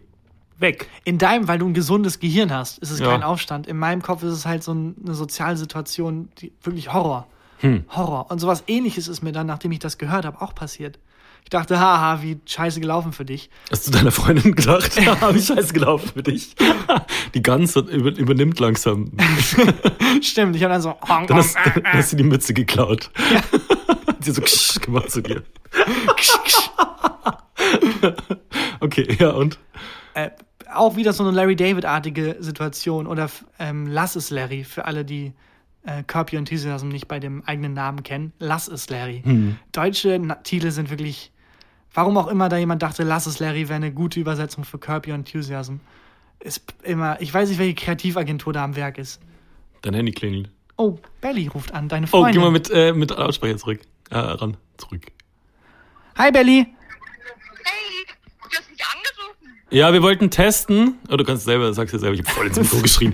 weg. 0.57 0.89
In 1.05 1.17
deinem, 1.17 1.47
weil 1.47 1.57
du 1.57 1.67
ein 1.67 1.73
gesundes 1.73 2.19
Gehirn 2.19 2.51
hast, 2.53 2.79
ist 2.79 2.91
es 2.91 2.99
Ja. 2.99 3.07
kein 3.11 3.23
Aufstand. 3.23 3.65
In 3.65 3.77
meinem 3.77 4.01
Kopf 4.01 4.23
ist 4.23 4.33
es 4.33 4.45
halt 4.45 4.61
so 4.61 4.73
ein- 4.73 4.95
eine 5.05 5.13
soziale 5.13 5.55
Situation, 5.55 6.27
die 6.39 6.51
wirklich 6.61 6.91
Horror. 6.91 7.25
Hm. 7.59 7.85
Horror. 7.95 8.29
Und 8.31 8.39
sowas 8.39 8.65
ähnliches 8.67 9.07
ist 9.07 9.21
mir 9.21 9.31
dann, 9.31 9.47
nachdem 9.47 9.71
ich 9.71 9.79
das 9.79 9.97
gehört 9.97 10.25
habe, 10.25 10.41
auch 10.41 10.53
passiert. 10.53 10.99
Ich 11.43 11.49
dachte, 11.49 11.79
haha, 11.79 12.21
wie 12.21 12.39
scheiße 12.45 12.79
gelaufen 12.79 13.11
für 13.11 13.25
dich. 13.25 13.49
Hast 13.71 13.87
du 13.87 13.91
deiner 13.91 14.11
Freundin 14.11 14.55
gedacht? 14.55 14.99
Ja, 15.01 15.19
hab 15.19 15.35
ich 15.35 15.45
scheiße 15.45 15.73
gelaufen 15.73 16.11
für 16.13 16.23
dich. 16.23 16.55
Die 17.33 17.41
Gans 17.41 17.75
über, 17.75 18.15
übernimmt 18.15 18.59
langsam. 18.59 19.11
Stimmt, 20.21 20.55
ich 20.55 20.63
habe 20.63 20.73
dann 20.73 20.81
so. 20.81 20.95
Dann 21.07 21.33
hast, 21.33 21.55
dann 21.75 21.83
hast 21.93 22.11
du 22.11 22.17
die 22.17 22.23
Mütze 22.23 22.53
geklaut. 22.53 23.11
Hat 24.07 24.23
sie 24.23 24.31
so 24.31 24.41
ksch 24.41 24.81
gemacht 24.81 25.11
zu 25.11 25.21
dir. 25.21 25.43
Okay, 28.79 29.17
ja, 29.19 29.31
und? 29.31 29.57
äh, 30.13 30.29
auch 30.73 30.95
wieder 30.95 31.13
so 31.13 31.23
eine 31.23 31.31
Larry 31.35 31.55
David-artige 31.55 32.37
Situation 32.39 33.07
oder 33.07 33.29
ähm, 33.57 33.87
Lass 33.87 34.15
es 34.15 34.29
Larry 34.29 34.63
für 34.63 34.85
alle, 34.85 35.03
die 35.03 35.33
äh, 35.83 36.03
Curb 36.03 36.31
Your 36.33 36.39
Enthusiasm 36.39 36.89
nicht 36.89 37.07
bei 37.07 37.19
dem 37.19 37.43
eigenen 37.45 37.73
Namen 37.73 38.03
kennen. 38.03 38.33
Lass 38.39 38.67
es 38.67 38.89
Larry. 38.89 39.23
Deutsche 39.71 40.19
Na 40.19 40.35
Titel 40.35 40.71
sind 40.71 40.89
wirklich, 40.89 41.31
warum 41.93 42.17
auch 42.17 42.27
immer 42.27 42.49
da 42.49 42.57
jemand 42.57 42.81
dachte, 42.83 43.03
Lass 43.03 43.25
es 43.25 43.39
Larry 43.39 43.69
wäre 43.69 43.75
eine 43.77 43.91
gute 43.91 44.19
Übersetzung 44.19 44.63
für 44.63 44.77
Curb 44.79 45.07
Your 45.07 45.15
Enthusiasm. 45.15 45.77
Ist 46.39 46.73
immer, 46.83 47.19
ich 47.21 47.33
weiß 47.33 47.49
nicht, 47.49 47.59
welche 47.59 47.75
Kreativagentur 47.75 48.53
da 48.53 48.63
am 48.63 48.75
Werk 48.75 48.97
ist. 48.97 49.19
Dein 49.81 49.93
Handy 49.93 50.11
klingelt. 50.11 50.49
Oh, 50.77 50.97
Belly 51.19 51.47
ruft 51.47 51.73
an, 51.73 51.89
deine 51.89 52.05
Oh, 52.05 52.09
Freundin. 52.21 52.35
geh 52.35 52.39
mal 52.45 52.51
mit, 52.51 52.69
äh, 52.69 52.93
mit 52.93 53.09
Lautsprecher 53.11 53.57
zurück. 53.57 53.81
Äh, 54.09 54.17
ran, 54.17 54.55
zurück. 54.77 55.07
Hi 56.17 56.31
Belly. 56.31 56.65
Hey, 57.63 58.05
du 58.49 58.57
hast 58.57 58.69
mich 58.71 58.79
angerufen. 58.85 59.58
Ja, 59.71 59.93
wir 59.93 60.01
wollten 60.01 60.31
testen. 60.31 60.97
Oh, 61.09 61.15
du 61.17 61.23
kannst 61.23 61.45
selber, 61.45 61.71
sagst 61.73 61.93
ja 61.93 61.99
selber, 61.99 62.15
ich 62.15 62.21
hab 62.21 62.29
voll 62.33 62.47
ins 62.47 62.57
Mikro 62.59 62.77
geschrien. 62.81 63.13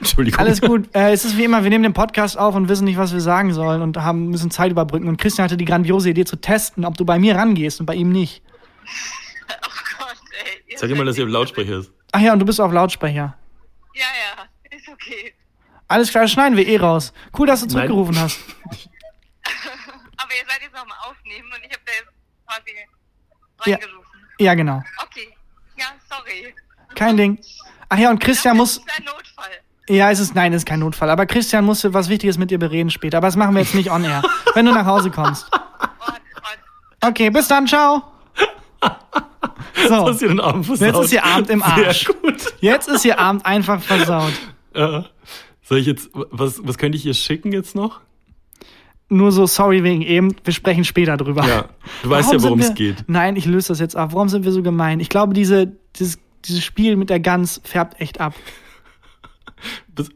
Entschuldigung. 0.00 0.38
Alles 0.40 0.60
gut. 0.62 0.88
Äh, 0.94 1.12
es 1.12 1.26
ist 1.26 1.36
wie 1.36 1.44
immer, 1.44 1.62
wir 1.62 1.68
nehmen 1.68 1.82
den 1.82 1.92
Podcast 1.92 2.38
auf 2.38 2.54
und 2.54 2.68
wissen 2.70 2.84
nicht, 2.86 2.96
was 2.96 3.12
wir 3.12 3.20
sagen 3.20 3.52
sollen 3.52 3.82
und 3.82 3.98
haben 3.98 4.28
müssen 4.28 4.50
Zeit 4.50 4.70
überbrücken. 4.70 5.08
Und 5.08 5.18
Christian 5.18 5.44
hatte 5.44 5.58
die 5.58 5.66
grandiose 5.66 6.08
Idee 6.10 6.24
zu 6.24 6.36
testen, 6.36 6.86
ob 6.86 6.96
du 6.96 7.04
bei 7.04 7.18
mir 7.18 7.36
rangehst 7.36 7.80
und 7.80 7.86
bei 7.86 7.94
ihm 7.94 8.10
nicht. 8.10 8.42
Oh 9.64 9.68
Gott, 9.98 10.16
ey. 10.66 10.76
Sag 10.78 10.88
dir 10.88 10.94
mal, 10.94 11.00
seid 11.00 11.08
dass 11.08 11.18
ihr 11.18 11.24
im 11.24 11.28
nicht 11.28 11.34
Lautsprecher 11.38 11.78
ist. 11.80 11.92
Ach 12.12 12.20
ja, 12.20 12.32
und 12.32 12.38
du 12.38 12.46
bist 12.46 12.60
auf 12.60 12.72
Lautsprecher. 12.72 13.36
Ja, 13.94 14.04
ja, 14.04 14.76
ist 14.76 14.88
okay. 14.88 15.34
Alles 15.88 16.10
klar, 16.10 16.26
schneiden 16.26 16.56
wir 16.56 16.66
eh 16.66 16.78
raus. 16.78 17.12
Cool, 17.38 17.46
dass 17.46 17.60
du 17.60 17.66
Nein. 17.66 17.72
zurückgerufen 17.72 18.18
hast. 18.18 18.38
Aber 20.16 20.30
ihr 20.32 20.46
seid 20.48 20.62
jetzt 20.62 20.74
nochmal 20.74 20.96
aufnehmen 21.06 21.48
und 21.52 21.58
ich 21.66 21.70
habe 21.72 21.82
da 21.84 21.92
jetzt 21.92 22.12
quasi 22.46 23.70
Ja. 23.70 23.76
reingerufen. 23.76 24.20
Ja, 24.38 24.54
genau. 24.54 24.82
Okay. 25.04 25.31
Sorry. 26.12 26.54
Kein 26.94 27.16
Ding. 27.16 27.38
Ach 27.88 27.98
ja, 27.98 28.10
und 28.10 28.18
Christian 28.20 28.58
das 28.58 28.76
muss. 28.76 28.76
ist 28.78 28.98
ein 28.98 29.04
Notfall. 29.04 29.50
Ja, 29.88 30.10
es 30.10 30.20
ist. 30.20 30.34
Nein, 30.34 30.52
es 30.52 30.58
ist 30.62 30.66
kein 30.66 30.80
Notfall. 30.80 31.10
Aber 31.10 31.26
Christian 31.26 31.64
musste 31.64 31.92
was 31.94 32.08
Wichtiges 32.08 32.38
mit 32.38 32.50
dir 32.50 32.58
bereden 32.58 32.90
später. 32.90 33.18
Aber 33.18 33.26
das 33.28 33.36
machen 33.36 33.54
wir 33.54 33.62
jetzt 33.62 33.74
nicht 33.74 33.90
on 33.90 34.04
air. 34.04 34.22
wenn 34.54 34.66
du 34.66 34.72
nach 34.72 34.86
Hause 34.86 35.10
kommst. 35.10 35.46
Oh 35.52 35.58
Gott. 35.78 36.20
Okay, 37.00 37.30
bis 37.30 37.48
dann, 37.48 37.66
ciao. 37.66 38.02
So, 39.88 40.06
Hast 40.06 40.22
du 40.22 40.28
den 40.28 40.38
Abend 40.38 40.66
versaut? 40.66 40.86
jetzt 40.86 41.04
ist 41.04 41.12
ihr 41.12 41.24
Abend 41.24 41.50
im 41.50 41.62
Arsch. 41.62 42.04
Sehr 42.04 42.14
gut. 42.14 42.54
Jetzt 42.60 42.88
ist 42.88 43.04
ihr 43.04 43.18
Abend 43.18 43.44
einfach 43.44 43.80
versaut. 43.82 44.32
Ja. 44.76 45.06
Soll 45.62 45.78
ich 45.78 45.86
jetzt, 45.86 46.10
was, 46.12 46.60
was 46.62 46.78
könnte 46.78 46.96
ich 46.98 47.06
ihr 47.06 47.14
schicken 47.14 47.52
jetzt 47.52 47.74
noch? 47.74 48.00
Nur 49.12 49.30
so, 49.32 49.46
sorry 49.46 49.82
wegen 49.84 50.02
eben. 50.02 50.34
Wir 50.42 50.52
sprechen 50.54 50.84
später 50.84 51.16
drüber. 51.16 51.46
Ja, 51.46 51.66
du 52.02 52.10
weißt 52.10 52.28
Warum 52.28 52.38
ja, 52.38 52.44
worum 52.44 52.60
es 52.60 52.74
geht. 52.74 53.04
Nein, 53.08 53.36
ich 53.36 53.44
löse 53.44 53.68
das 53.68 53.78
jetzt 53.80 53.94
ab. 53.96 54.14
Warum 54.14 54.28
sind 54.28 54.44
wir 54.44 54.52
so 54.52 54.62
gemein? 54.62 55.00
Ich 55.00 55.08
glaube, 55.10 55.34
diese, 55.34 55.72
dieses, 55.96 56.18
dieses 56.44 56.64
Spiel 56.64 56.96
mit 56.96 57.10
der 57.10 57.20
Gans 57.20 57.60
färbt 57.64 58.00
echt 58.00 58.20
ab. 58.20 58.34
Das, 59.94 60.08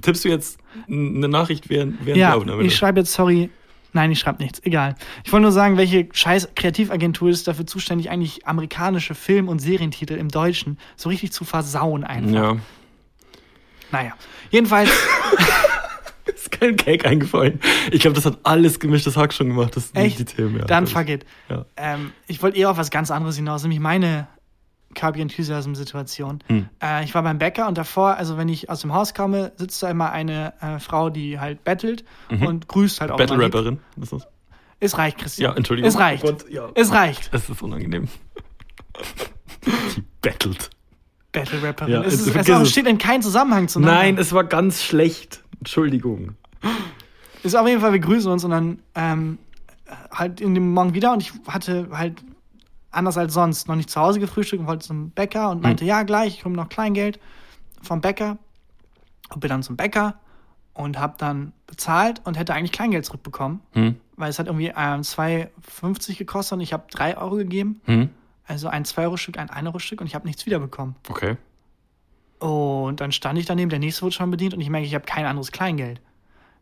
tippst 0.00 0.24
du 0.24 0.28
jetzt 0.28 0.58
eine 0.88 1.28
Nachricht 1.28 1.68
während, 1.68 2.06
während 2.06 2.18
Ja, 2.18 2.28
der 2.28 2.36
Aufnahme? 2.38 2.62
ich 2.62 2.74
schreibe 2.76 3.00
jetzt 3.00 3.12
sorry. 3.12 3.50
Nein, 3.92 4.10
ich 4.12 4.20
schreibe 4.20 4.40
nichts. 4.42 4.60
Egal. 4.64 4.94
Ich 5.24 5.32
wollte 5.32 5.42
nur 5.42 5.52
sagen, 5.52 5.76
welche 5.76 6.08
scheiß 6.12 6.50
Kreativagentur 6.54 7.28
ist 7.28 7.46
dafür 7.48 7.66
zuständig, 7.66 8.08
eigentlich 8.08 8.46
amerikanische 8.46 9.14
Film- 9.16 9.48
und 9.48 9.58
Serientitel 9.58 10.14
im 10.14 10.28
Deutschen 10.28 10.78
so 10.96 11.08
richtig 11.08 11.32
zu 11.32 11.44
versauen 11.44 12.04
einfach. 12.04 12.30
ja. 12.32 12.56
Naja. 13.92 14.12
Jedenfalls, 14.50 14.88
kein 16.60 16.76
Cake 16.76 17.08
eingefallen. 17.08 17.60
Ich 17.90 18.00
glaube, 18.00 18.14
das 18.14 18.26
hat 18.26 18.38
alles 18.44 18.78
gemischtes 18.78 19.16
Hack 19.16 19.32
schon 19.32 19.48
gemacht. 19.48 19.74
Das 19.76 19.90
echt, 19.94 20.18
die 20.18 20.24
Themen, 20.24 20.58
ja. 20.58 20.64
dann 20.66 20.86
fuck 20.86 21.08
it. 21.08 21.24
Ja. 21.48 21.64
Ähm, 21.76 22.12
ich 22.26 22.42
wollte 22.42 22.58
eher 22.58 22.70
auf 22.70 22.76
was 22.76 22.90
ganz 22.90 23.10
anderes 23.10 23.36
hinaus, 23.36 23.62
nämlich 23.62 23.80
meine 23.80 24.28
Your 25.00 25.16
Enthusiasm-Situation. 25.16 26.40
Hm. 26.48 26.68
Äh, 26.82 27.04
ich 27.04 27.14
war 27.14 27.22
beim 27.22 27.38
Bäcker 27.38 27.68
und 27.68 27.78
davor, 27.78 28.16
also 28.16 28.36
wenn 28.36 28.48
ich 28.48 28.68
aus 28.70 28.80
dem 28.80 28.92
Haus 28.92 29.14
komme, 29.14 29.52
sitzt 29.56 29.82
da 29.82 29.90
immer 29.90 30.10
eine 30.10 30.52
äh, 30.60 30.78
Frau, 30.80 31.10
die 31.10 31.38
halt 31.38 31.64
bettelt 31.64 32.04
und 32.28 32.66
grüßt 32.68 33.00
halt 33.00 33.12
auch. 33.12 33.16
Battle-Rapperin. 33.16 33.78
Ist 34.00 34.12
das? 34.12 34.26
Es 34.80 34.98
reicht, 34.98 35.18
Christian. 35.18 35.50
Ja, 35.52 35.56
Entschuldigung. 35.56 35.88
Es 35.88 35.98
reicht. 35.98 36.24
Oh 36.24 36.28
Gott, 36.28 36.50
ja. 36.50 36.68
Es 36.74 36.90
reicht. 36.90 37.30
Es 37.32 37.48
ist 37.48 37.62
unangenehm. 37.62 38.08
Die 39.64 40.02
battelt. 40.22 40.70
Battle-Rapperin. 41.32 41.92
Ja, 41.92 42.02
es 42.02 42.14
es- 42.14 42.26
ist, 42.26 42.48
es 42.48 42.70
steht 42.70 42.86
in 42.86 42.98
keinem 42.98 43.22
Zusammenhang 43.22 43.68
zueinander. 43.68 43.96
Nein, 43.96 44.18
es 44.18 44.32
war 44.32 44.44
ganz 44.44 44.82
schlecht. 44.82 45.44
Entschuldigung. 45.58 46.34
Ist 47.42 47.54
auf 47.54 47.66
jeden 47.66 47.80
Fall, 47.80 47.92
wir 47.92 48.00
grüßen 48.00 48.30
uns 48.30 48.44
und 48.44 48.50
dann 48.50 48.78
ähm, 48.94 49.38
halt 50.12 50.40
in 50.40 50.54
dem 50.54 50.72
Morgen 50.72 50.94
wieder 50.94 51.12
und 51.12 51.22
ich 51.22 51.32
hatte 51.46 51.88
halt 51.92 52.22
anders 52.90 53.16
als 53.16 53.32
sonst 53.34 53.68
noch 53.68 53.76
nicht 53.76 53.88
zu 53.90 54.00
Hause 54.00 54.20
gefrühstückt 54.20 54.60
und 54.60 54.66
wollte 54.66 54.86
zum 54.86 55.10
Bäcker 55.10 55.50
und 55.50 55.62
meinte, 55.62 55.84
ja, 55.84 56.02
gleich, 56.02 56.38
ich 56.38 56.44
hole 56.44 56.54
noch 56.54 56.68
Kleingeld 56.68 57.18
vom 57.82 58.00
Bäcker 58.00 58.36
und 59.32 59.40
bin 59.40 59.48
dann 59.48 59.62
zum 59.62 59.76
Bäcker 59.76 60.16
und 60.74 60.98
habe 60.98 61.14
dann 61.18 61.52
bezahlt 61.66 62.20
und 62.24 62.36
hätte 62.38 62.52
eigentlich 62.54 62.72
Kleingeld 62.72 63.04
zurückbekommen, 63.04 63.60
Hm? 63.72 63.96
weil 64.16 64.28
es 64.30 64.38
hat 64.38 64.46
irgendwie 64.46 64.68
ähm, 64.76 65.02
2,50 65.02 66.18
gekostet 66.18 66.54
und 66.54 66.60
ich 66.60 66.72
habe 66.72 66.84
3 66.90 67.16
Euro 67.16 67.36
gegeben, 67.36 67.80
Hm? 67.84 68.10
also 68.46 68.68
ein 68.68 68.84
2-Euro-Stück, 68.84 69.38
ein 69.38 69.48
1-Euro-Stück 69.48 70.00
und 70.00 70.06
ich 70.06 70.14
habe 70.14 70.26
nichts 70.26 70.44
wiederbekommen. 70.46 70.96
Okay. 71.08 71.36
Und 72.40 73.00
dann 73.00 73.12
stand 73.12 73.38
ich 73.38 73.46
daneben, 73.46 73.68
der 73.70 73.78
nächste 73.78 74.02
wurde 74.02 74.14
schon 74.14 74.30
bedient 74.30 74.54
und 74.54 74.60
ich 74.60 74.70
merke, 74.70 74.86
ich 74.86 74.94
habe 74.94 75.04
kein 75.04 75.26
anderes 75.26 75.52
Kleingeld. 75.52 76.00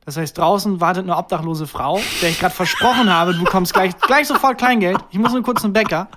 Das 0.08 0.16
heißt, 0.16 0.38
draußen 0.38 0.80
wartet 0.80 1.04
eine 1.04 1.18
obdachlose 1.18 1.66
Frau, 1.66 2.00
der 2.22 2.30
ich 2.30 2.40
gerade 2.40 2.54
versprochen 2.54 3.12
habe, 3.12 3.34
du 3.34 3.44
bekommst 3.44 3.74
gleich, 3.74 3.94
gleich 3.98 4.26
sofort 4.26 4.56
Kleingeld. 4.56 4.96
Ich 5.10 5.18
muss 5.18 5.34
nur 5.34 5.42
kurz 5.42 5.60
zum 5.60 5.74
Bäcker. 5.74 6.08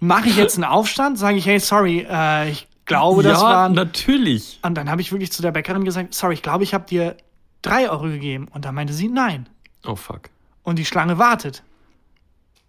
Mache 0.00 0.30
ich 0.30 0.38
jetzt 0.38 0.54
einen 0.54 0.64
Aufstand? 0.64 1.18
Sage 1.18 1.36
ich, 1.36 1.44
hey, 1.44 1.60
sorry, 1.60 2.06
äh, 2.08 2.48
ich 2.48 2.68
glaube, 2.86 3.22
das 3.22 3.42
ja, 3.42 3.46
waren. 3.46 3.72
natürlich. 3.74 4.60
Und 4.62 4.76
dann 4.76 4.88
habe 4.90 5.02
ich 5.02 5.12
wirklich 5.12 5.30
zu 5.30 5.42
der 5.42 5.50
Bäckerin 5.50 5.84
gesagt, 5.84 6.14
sorry, 6.14 6.32
ich 6.32 6.42
glaube, 6.42 6.64
ich 6.64 6.72
habe 6.72 6.86
dir 6.86 7.18
drei 7.60 7.90
Euro 7.90 8.04
gegeben. 8.04 8.48
Und 8.50 8.64
dann 8.64 8.74
meinte 8.74 8.94
sie, 8.94 9.08
nein. 9.08 9.46
Oh, 9.84 9.94
fuck. 9.94 10.30
Und 10.62 10.78
die 10.78 10.86
Schlange 10.86 11.18
wartet. 11.18 11.62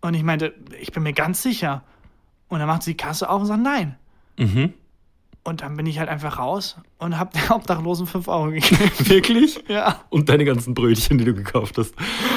Und 0.02 0.14
ich 0.14 0.24
meinte, 0.24 0.54
ich 0.82 0.92
bin 0.92 1.04
mir 1.04 1.14
ganz 1.14 1.42
sicher. 1.42 1.84
Und 2.50 2.60
dann 2.60 2.68
macht 2.68 2.84
sie 2.84 2.92
die 2.92 2.98
Kasse 2.98 3.30
auf 3.30 3.40
und 3.40 3.48
sagt, 3.48 3.64
nein. 3.64 3.96
Mhm. 4.38 4.74
Und 5.46 5.62
dann 5.62 5.76
bin 5.76 5.86
ich 5.86 6.00
halt 6.00 6.08
einfach 6.08 6.40
raus 6.40 6.78
und 7.00 7.20
habe 7.20 7.32
der 7.34 7.52
Obdachlosen 7.56 8.08
5 8.08 8.28
Euro 8.30 8.46
gegeben. 8.52 8.92
Wirklich? 9.00 9.62
Ja. 9.68 10.00
Und 10.10 10.30
deine 10.30 10.46
ganzen 10.46 10.74
Brötchen, 10.74 11.18
die 11.18 11.26
du 11.26 11.34
gekauft 11.34 11.78
hast. 11.78 11.94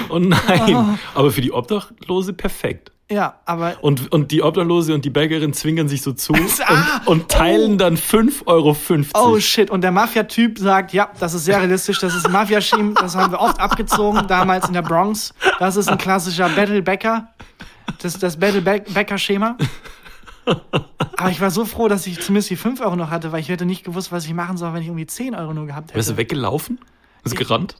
Oh 0.08 0.18
nein. 0.18 0.74
Oh. 0.74 0.84
Aber 1.18 1.30
für 1.30 1.40
die 1.40 1.52
Obdachlose 1.52 2.32
perfekt. 2.32 2.90
Ja, 3.08 3.36
aber 3.44 3.76
Und, 3.82 4.10
und 4.10 4.32
die 4.32 4.42
Obdachlose 4.42 4.92
und 4.92 5.04
die 5.04 5.10
Bäckerin 5.10 5.52
zwingern 5.52 5.86
sich 5.88 6.02
so 6.02 6.10
zu 6.10 6.34
Ah, 6.34 7.02
und, 7.06 7.20
und 7.22 7.28
teilen 7.28 7.74
oh. 7.74 7.76
dann 7.76 7.96
5,50 7.96 8.46
Euro. 8.46 8.76
oh 9.14 9.38
shit. 9.38 9.70
Und 9.70 9.82
der 9.82 9.92
Mafia-Typ 9.92 10.58
sagt, 10.58 10.92
ja, 10.92 11.08
das 11.20 11.32
ist 11.32 11.44
sehr 11.44 11.60
realistisch, 11.60 12.00
das 12.00 12.16
ist 12.16 12.26
ein 12.26 12.32
Mafia-Scheme, 12.32 12.94
das 12.94 13.14
haben 13.14 13.30
wir 13.30 13.40
oft 13.40 13.60
abgezogen, 13.60 14.26
damals 14.26 14.66
in 14.66 14.74
der 14.74 14.82
Bronx. 14.82 15.32
Das 15.60 15.76
ist 15.76 15.88
ein 15.88 15.98
klassischer 15.98 16.48
Battle-Bäcker. 16.48 17.28
Das 18.02 18.18
das 18.18 18.36
Battle-Bäcker-Schema. 18.38 19.56
Aber 21.16 21.30
ich 21.30 21.40
war 21.40 21.50
so 21.50 21.64
froh, 21.64 21.88
dass 21.88 22.06
ich 22.06 22.20
zumindest 22.20 22.50
die 22.50 22.56
5 22.56 22.80
Euro 22.80 22.96
noch 22.96 23.10
hatte, 23.10 23.32
weil 23.32 23.40
ich 23.40 23.48
hätte 23.48 23.66
nicht 23.66 23.84
gewusst, 23.84 24.12
was 24.12 24.26
ich 24.26 24.34
machen 24.34 24.56
soll, 24.56 24.72
wenn 24.72 24.82
ich 24.82 24.88
irgendwie 24.88 25.06
10 25.06 25.34
Euro 25.34 25.52
nur 25.54 25.66
gehabt 25.66 25.88
hätte. 25.88 25.96
Wärst 25.96 26.10
du 26.10 26.16
weggelaufen? 26.16 26.78
Bist 27.22 27.34
du 27.34 27.38
gerannt? 27.38 27.76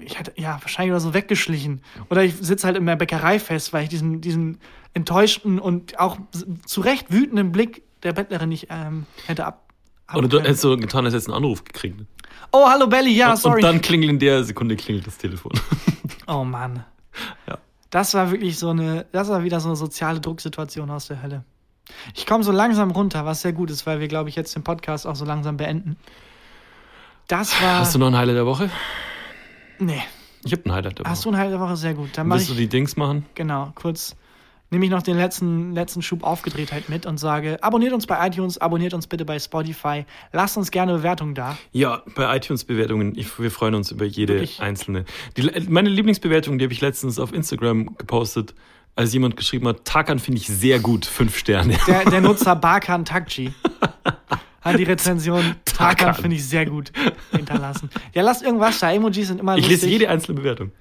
ich 0.00 0.18
hätte, 0.18 0.32
ja, 0.36 0.58
wahrscheinlich 0.60 0.92
oder 0.92 1.00
so 1.00 1.14
weggeschlichen. 1.14 1.82
Oder 2.10 2.24
ich 2.24 2.34
sitze 2.34 2.66
halt 2.66 2.76
in 2.76 2.86
der 2.86 2.96
Bäckerei 2.96 3.38
fest, 3.38 3.72
weil 3.72 3.84
ich 3.84 3.88
diesen, 3.88 4.20
diesen 4.20 4.58
enttäuschten 4.94 5.58
und 5.58 5.98
auch 5.98 6.18
zu 6.64 6.80
Recht 6.80 7.12
wütenden 7.12 7.52
Blick 7.52 7.82
der 8.02 8.12
Bettlerin 8.12 8.48
nicht 8.48 8.68
ähm, 8.70 9.06
hätte 9.26 9.44
ab. 9.44 9.72
Oder 10.14 10.28
du 10.28 10.40
hättest 10.40 10.62
so 10.62 10.76
getan, 10.76 11.04
als 11.04 11.14
hättest 11.14 11.28
du 11.28 11.32
einen 11.32 11.44
Anruf 11.44 11.64
gekriegt. 11.64 12.00
Oh, 12.52 12.66
hallo 12.66 12.86
Belly, 12.86 13.14
ja, 13.14 13.36
sorry. 13.36 13.56
Und 13.56 13.62
dann 13.62 13.80
klingelt 13.80 14.10
in 14.10 14.18
der 14.18 14.44
Sekunde 14.44 14.76
klingelt 14.76 15.06
das 15.06 15.18
Telefon. 15.18 15.52
oh 16.26 16.44
Mann. 16.44 16.84
Ja. 17.46 17.58
Das 17.90 18.14
war 18.14 18.30
wirklich 18.30 18.58
so 18.58 18.70
eine, 18.70 19.06
das 19.12 19.28
war 19.28 19.44
wieder 19.44 19.60
so 19.60 19.68
eine 19.68 19.76
soziale 19.76 20.20
Drucksituation 20.20 20.90
aus 20.90 21.08
der 21.08 21.22
Hölle. 21.22 21.44
Ich 22.14 22.26
komme 22.26 22.44
so 22.44 22.52
langsam 22.52 22.90
runter, 22.90 23.24
was 23.26 23.42
sehr 23.42 23.52
gut 23.52 23.70
ist, 23.70 23.86
weil 23.86 24.00
wir, 24.00 24.08
glaube 24.08 24.28
ich, 24.28 24.36
jetzt 24.36 24.54
den 24.54 24.64
Podcast 24.64 25.06
auch 25.06 25.16
so 25.16 25.24
langsam 25.24 25.56
beenden. 25.56 25.96
Das 27.26 27.60
war. 27.62 27.80
Hast 27.80 27.94
du 27.94 27.98
noch 27.98 28.08
ein 28.08 28.16
Highlight 28.16 28.36
der 28.36 28.46
Woche? 28.46 28.70
nee. 29.78 30.02
Ich 30.44 30.52
habe 30.52 30.62
ein 30.66 30.72
Highlight 30.72 30.98
der 30.98 31.04
Woche. 31.04 31.10
Hast 31.10 31.24
du 31.24 31.30
eine 31.30 31.38
halbe 31.38 31.58
Woche 31.58 31.76
sehr 31.76 31.94
gut. 31.94 32.10
Dann 32.16 32.30
Willst 32.30 32.44
ich 32.48 32.54
du 32.54 32.58
die 32.60 32.68
Dings 32.68 32.96
machen? 32.96 33.26
genau 33.34 33.72
kurz 33.74 34.14
nehme 34.70 34.84
ich 34.84 34.90
noch 34.90 35.02
den 35.02 35.16
letzten 35.16 35.72
letzten 35.74 36.00
Schub 36.00 36.22
Aufgedrehtheit 36.22 36.88
mit 36.88 37.06
und 37.06 37.18
sage 37.18 37.62
abonniert 37.62 37.92
uns 37.92 38.06
bei 38.06 38.24
iTunes, 38.26 38.58
abonniert 38.58 38.94
uns 38.94 39.06
bitte 39.08 39.24
bei 39.24 39.38
Spotify, 39.38 40.04
lasst 40.32 40.56
uns 40.56 40.70
gerne 40.70 40.92
Bewertungen 40.92 41.34
da. 41.34 41.58
Ja, 41.72 42.02
bei 42.14 42.36
iTunes-Bewertungen, 42.36 43.16
wir 43.16 43.50
freuen 43.50 43.74
uns 43.74 43.90
über 43.90 44.04
jede 44.04 44.34
Wirklich? 44.34 44.60
einzelne. 44.60 45.06
Die, 45.36 45.50
meine 45.68 45.88
Lieblingsbewertung, 45.88 46.58
die 46.58 46.64
habe 46.66 46.72
ich 46.72 46.80
letztens 46.80 47.18
auf 47.18 47.32
Instagram 47.32 47.96
gepostet, 47.96 48.54
als 48.98 49.12
jemand 49.12 49.36
geschrieben 49.36 49.66
hat, 49.68 49.84
Takan 49.84 50.18
finde 50.18 50.40
ich 50.40 50.46
sehr 50.48 50.78
gut, 50.80 51.06
fünf 51.06 51.36
Sterne. 51.38 51.76
Der, 51.86 52.04
der 52.04 52.20
Nutzer 52.22 52.56
Barkan 52.56 53.04
Takji 53.04 53.52
hat 54.60 54.78
die 54.78 54.82
Rezension 54.84 55.54
Tarkan 55.64 55.96
Tarkan. 56.08 56.14
finde 56.22 56.36
ich 56.36 56.44
sehr 56.46 56.66
gut 56.66 56.92
hinterlassen. 57.30 57.90
Ja, 58.12 58.22
lasst 58.22 58.42
irgendwas 58.42 58.78
da. 58.80 58.92
Emojis 58.92 59.28
sind 59.28 59.40
immer 59.40 59.56
Ich 59.56 59.62
lustig. 59.62 59.82
lese 59.82 59.88
jede 59.90 60.08
einzelne 60.10 60.38
Bewertung. 60.40 60.72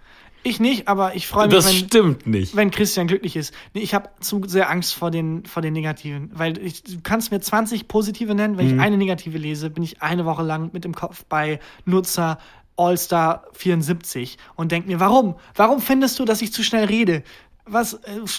Ich 0.43 0.59
nicht, 0.59 0.87
aber 0.87 1.15
ich 1.15 1.27
freue 1.27 1.47
mich, 1.47 1.55
Das 1.55 1.67
wenn, 1.67 1.73
stimmt 1.75 2.27
nicht. 2.27 2.55
wenn 2.55 2.71
Christian 2.71 3.07
glücklich 3.07 3.35
ist. 3.35 3.53
Nee, 3.73 3.81
ich 3.81 3.93
habe 3.93 4.09
zu 4.19 4.41
sehr 4.47 4.69
Angst 4.69 4.93
vor 4.93 5.11
den, 5.11 5.45
vor 5.45 5.61
den 5.61 5.73
Negativen. 5.73 6.31
Weil 6.33 6.57
ich, 6.59 6.83
du 6.83 6.99
kannst 7.03 7.31
mir 7.31 7.39
20 7.41 7.87
positive 7.87 8.33
nennen. 8.33 8.57
Wenn 8.57 8.67
Mhm. 8.67 8.73
ich 8.75 8.79
eine 8.81 8.97
negative 8.97 9.37
lese, 9.37 9.69
bin 9.69 9.83
ich 9.83 10.01
eine 10.01 10.25
Woche 10.25 10.43
lang 10.43 10.69
mit 10.73 10.83
dem 10.85 10.93
Kopf 10.95 11.23
bei 11.27 11.59
Nutzer 11.85 12.37
All-Star 12.77 13.43
74 13.53 14.37
und 14.55 14.71
denk 14.71 14.85
mir, 14.87 14.99
warum? 14.99 15.35
Warum 15.55 15.81
findest 15.81 16.19
du, 16.19 16.25
dass 16.25 16.41
ich 16.43 16.53
zu 16.53 16.63
schnell 16.63 16.85
rede? 16.85 17.23
Was, 17.69 17.93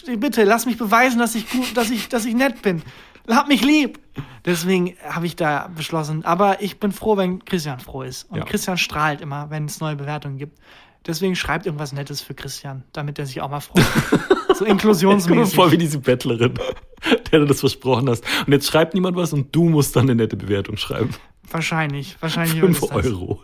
äh, 0.06 0.16
bitte, 0.16 0.44
lass 0.44 0.66
mich 0.66 0.78
beweisen, 0.78 1.18
dass 1.18 1.34
ich 1.34 1.48
gut, 1.50 1.76
dass 1.76 1.90
ich, 1.90 2.08
dass 2.08 2.24
ich 2.24 2.34
nett 2.34 2.62
bin. 2.62 2.82
Hab 3.28 3.48
mich 3.48 3.62
lieb. 3.62 3.98
Deswegen 4.44 4.94
habe 5.06 5.26
ich 5.26 5.36
da 5.36 5.68
beschlossen. 5.76 6.24
Aber 6.24 6.62
ich 6.62 6.80
bin 6.80 6.92
froh, 6.92 7.16
wenn 7.18 7.44
Christian 7.44 7.78
froh 7.80 8.02
ist. 8.02 8.24
Und 8.30 8.38
Ja. 8.38 8.44
Christian 8.44 8.78
strahlt 8.78 9.20
immer, 9.20 9.50
wenn 9.50 9.66
es 9.66 9.80
neue 9.80 9.96
Bewertungen 9.96 10.38
gibt. 10.38 10.58
Deswegen 11.06 11.36
schreibt 11.36 11.66
irgendwas 11.66 11.92
Nettes 11.92 12.20
für 12.22 12.34
Christian, 12.34 12.84
damit 12.92 13.18
er 13.18 13.26
sich 13.26 13.40
auch 13.40 13.50
mal 13.50 13.60
freut. 13.60 13.84
so 14.08 14.18
Jetzt 14.18 14.58
komm 14.58 14.64
mir 14.66 14.70
inklusionsmäßig. 14.72 15.54
vor 15.54 15.70
wie 15.72 15.78
diese 15.78 15.98
Bettlerin, 15.98 16.54
der 17.32 17.40
du 17.40 17.44
das 17.46 17.60
versprochen 17.60 18.08
hast. 18.08 18.24
Und 18.46 18.52
jetzt 18.52 18.66
schreibt 18.66 18.94
niemand 18.94 19.16
was 19.16 19.32
und 19.32 19.54
du 19.54 19.68
musst 19.68 19.94
dann 19.94 20.04
eine 20.04 20.14
nette 20.14 20.36
Bewertung 20.36 20.76
schreiben. 20.78 21.10
Wahrscheinlich, 21.50 22.16
wahrscheinlich 22.20 22.60
wird 22.60 22.76
Fünf 22.76 22.82
es 22.82 22.88
das. 22.88 23.06
Euro. 23.06 23.40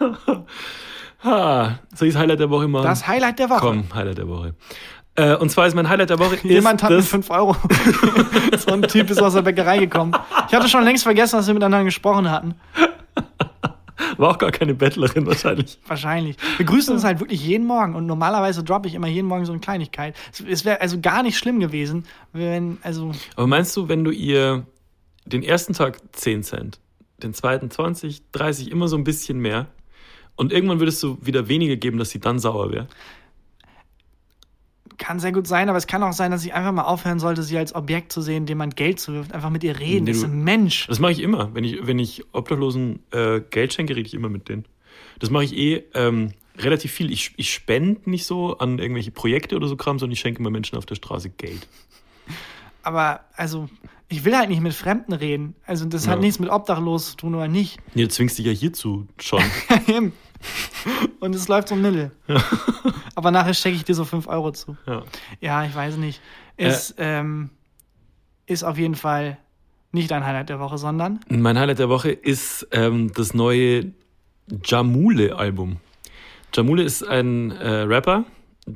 ha, 1.24 1.78
soll 1.94 2.08
ich 2.08 2.14
das 2.14 2.22
Highlight 2.22 2.40
der 2.40 2.50
Woche 2.50 2.68
machen? 2.68 2.84
Das 2.84 3.06
Highlight 3.06 3.38
der 3.38 3.50
Woche. 3.50 3.60
Komm, 3.60 3.84
Highlight 3.94 4.18
der 4.18 4.28
Woche. 4.28 4.54
Äh, 5.16 5.36
und 5.36 5.50
zwar 5.50 5.66
ist 5.66 5.74
mein 5.74 5.88
Highlight 5.88 6.10
der 6.10 6.18
Woche 6.18 6.38
Jemand 6.48 6.82
hat 6.82 6.90
mir 6.90 6.96
das, 6.96 7.08
5 7.08 7.30
Euro. 7.30 7.56
so 8.58 8.72
ein 8.72 8.82
Typ 8.82 9.10
ist 9.10 9.20
aus 9.20 9.34
der 9.34 9.42
Bäckerei 9.42 9.78
gekommen. 9.78 10.12
Ich 10.48 10.54
hatte 10.54 10.68
schon 10.68 10.84
längst 10.84 11.02
vergessen, 11.02 11.36
dass 11.36 11.46
wir 11.46 11.54
miteinander 11.54 11.84
gesprochen 11.84 12.30
hatten. 12.30 12.54
war 14.16 14.30
auch 14.30 14.38
gar 14.38 14.50
keine 14.52 14.74
Bettlerin 14.74 15.26
wahrscheinlich. 15.26 15.78
Wahrscheinlich. 15.86 16.36
Wir 16.56 16.66
grüßen 16.66 16.94
uns 16.94 17.04
halt 17.04 17.20
wirklich 17.20 17.44
jeden 17.44 17.66
Morgen 17.66 17.94
und 17.94 18.06
normalerweise 18.06 18.62
droppe 18.62 18.88
ich 18.88 18.94
immer 18.94 19.08
jeden 19.08 19.26
Morgen 19.26 19.44
so 19.44 19.52
eine 19.52 19.60
Kleinigkeit. 19.60 20.14
Es, 20.32 20.40
es 20.40 20.64
wäre 20.64 20.80
also 20.80 21.00
gar 21.00 21.22
nicht 21.22 21.36
schlimm 21.36 21.60
gewesen, 21.60 22.04
wenn, 22.32 22.78
also, 22.82 23.12
Aber 23.36 23.46
meinst 23.46 23.76
du, 23.76 23.88
wenn 23.88 24.04
du 24.04 24.10
ihr 24.10 24.64
den 25.24 25.42
ersten 25.42 25.72
Tag 25.72 25.98
10 26.12 26.44
Cent, 26.44 26.80
den 27.22 27.34
zweiten 27.34 27.70
20, 27.70 28.30
30, 28.32 28.70
immer 28.70 28.88
so 28.88 28.96
ein 28.96 29.04
bisschen 29.04 29.38
mehr 29.38 29.66
und 30.40 30.52
irgendwann 30.52 30.80
würdest 30.80 31.02
du 31.02 31.18
wieder 31.20 31.48
weniger 31.48 31.76
geben, 31.76 31.98
dass 31.98 32.10
sie 32.10 32.18
dann 32.18 32.38
sauer 32.38 32.72
wäre? 32.72 32.88
kann 35.00 35.18
sehr 35.18 35.32
gut 35.32 35.46
sein, 35.46 35.68
aber 35.68 35.78
es 35.78 35.86
kann 35.86 36.02
auch 36.02 36.12
sein, 36.12 36.30
dass 36.30 36.44
ich 36.44 36.52
einfach 36.52 36.72
mal 36.72 36.82
aufhören 36.82 37.18
sollte, 37.18 37.42
sie 37.42 37.56
als 37.56 37.74
Objekt 37.74 38.12
zu 38.12 38.20
sehen, 38.20 38.44
dem 38.44 38.58
man 38.58 38.70
Geld 38.70 39.00
zuwirft. 39.00 39.32
Einfach 39.32 39.48
mit 39.50 39.64
ihr 39.64 39.78
reden. 39.80 40.04
Nee, 40.04 40.10
das 40.10 40.18
ist 40.18 40.24
ein 40.24 40.44
Mensch. 40.44 40.86
Das 40.88 40.98
mache 41.00 41.12
ich 41.12 41.20
immer. 41.20 41.54
Wenn 41.54 41.64
ich, 41.64 41.86
wenn 41.86 41.98
ich 41.98 42.22
Obdachlosen 42.32 43.00
äh, 43.10 43.40
Geld 43.40 43.72
schenke, 43.72 43.96
rede 43.96 44.06
ich 44.06 44.14
immer 44.14 44.28
mit 44.28 44.48
denen. 44.50 44.66
Das 45.18 45.30
mache 45.30 45.44
ich 45.44 45.56
eh 45.56 45.84
ähm, 45.94 46.32
relativ 46.58 46.92
viel. 46.92 47.10
Ich, 47.10 47.32
ich 47.36 47.52
spende 47.52 48.10
nicht 48.10 48.26
so 48.26 48.58
an 48.58 48.78
irgendwelche 48.78 49.10
Projekte 49.10 49.56
oder 49.56 49.68
so 49.68 49.76
Kram, 49.76 49.98
sondern 49.98 50.12
ich 50.12 50.20
schenke 50.20 50.40
immer 50.40 50.50
Menschen 50.50 50.76
auf 50.76 50.84
der 50.84 50.96
Straße 50.96 51.30
Geld. 51.30 51.66
Aber, 52.82 53.20
also, 53.36 53.68
ich 54.08 54.24
will 54.24 54.36
halt 54.36 54.50
nicht 54.50 54.60
mit 54.60 54.74
Fremden 54.74 55.14
reden. 55.14 55.54
Also, 55.66 55.86
das 55.86 56.08
hat 56.08 56.16
Ja. 56.16 56.20
nichts 56.20 56.38
mit 56.38 56.50
Obdachlos 56.50 57.12
zu 57.12 57.16
tun 57.16 57.34
oder 57.34 57.48
nicht. 57.48 57.78
Nee, 57.94 58.02
du 58.02 58.08
zwingst 58.08 58.38
dich 58.38 58.46
ja 58.46 58.52
hierzu 58.52 59.06
schon. 59.18 59.42
Und 61.20 61.34
es 61.34 61.48
läuft 61.48 61.68
so 61.68 61.76
mittel. 61.76 62.10
Aber 63.14 63.30
nachher 63.30 63.54
stecke 63.54 63.76
ich 63.76 63.84
dir 63.84 63.94
so 63.94 64.04
5 64.04 64.26
Euro 64.28 64.52
zu. 64.52 64.76
ja. 64.86 65.02
Ja, 65.40 65.64
ich 65.64 65.74
weiß 65.74 65.96
nicht. 65.96 66.20
Ist, 66.56 66.94
ähm, 66.98 67.50
ist 68.46 68.64
auf 68.64 68.76
jeden 68.78 68.94
Fall 68.94 69.38
nicht 69.92 70.12
ein 70.12 70.24
Highlight 70.24 70.48
der 70.50 70.60
Woche, 70.60 70.78
sondern 70.78 71.20
Mein 71.28 71.58
Highlight 71.58 71.78
der 71.78 71.88
Woche 71.88 72.10
ist 72.10 72.68
ähm, 72.70 73.12
das 73.14 73.34
neue 73.34 73.92
Jamule-Album. 74.64 75.78
Jamule 76.54 76.82
ist 76.82 77.02
ein 77.06 77.50
äh, 77.52 77.68
Rapper, 77.82 78.24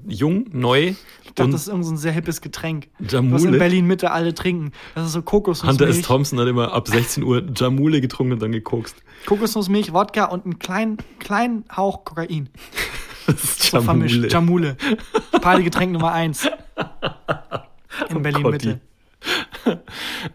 jung, 0.06 0.46
neu. 0.52 0.94
ich 1.24 1.34
dachte, 1.34 1.52
das 1.52 1.62
ist 1.62 1.68
irgend 1.68 1.84
so 1.84 1.92
ein 1.92 1.96
sehr 1.96 2.12
hippes 2.12 2.40
Getränk. 2.40 2.88
Was 2.98 3.12
in 3.12 3.30
Jamule. 3.30 3.58
Berlin 3.58 3.86
Mitte 3.86 4.10
alle 4.10 4.34
trinken. 4.34 4.72
Das 4.94 5.06
ist 5.06 5.12
so 5.12 5.22
Kokosnussmilch. 5.22 5.80
Hunter 5.88 5.98
S. 5.98 6.06
Thompson 6.06 6.38
hat 6.40 6.48
immer 6.48 6.72
ab 6.72 6.88
16 6.88 7.22
Uhr 7.22 7.44
Jamule 7.54 8.00
getrunken 8.00 8.34
und 8.34 8.42
dann 8.42 8.52
gekokst. 8.52 8.96
Kokosnussmilch, 9.26 9.92
Wodka 9.92 10.26
und 10.26 10.44
einen 10.44 10.58
kleinen, 10.58 10.98
kleinen 11.18 11.64
Hauch 11.74 12.04
Kokain. 12.04 12.48
Das 13.26 13.42
ist 13.42 13.62
So 13.70 13.80
vermischt. 13.80 14.30
Jamule. 14.30 14.76
Partygetränk 15.40 15.92
Nummer 15.92 16.12
eins. 16.12 16.46
In 18.10 18.20
Berlin 18.20 18.42
Mitte. 18.42 18.80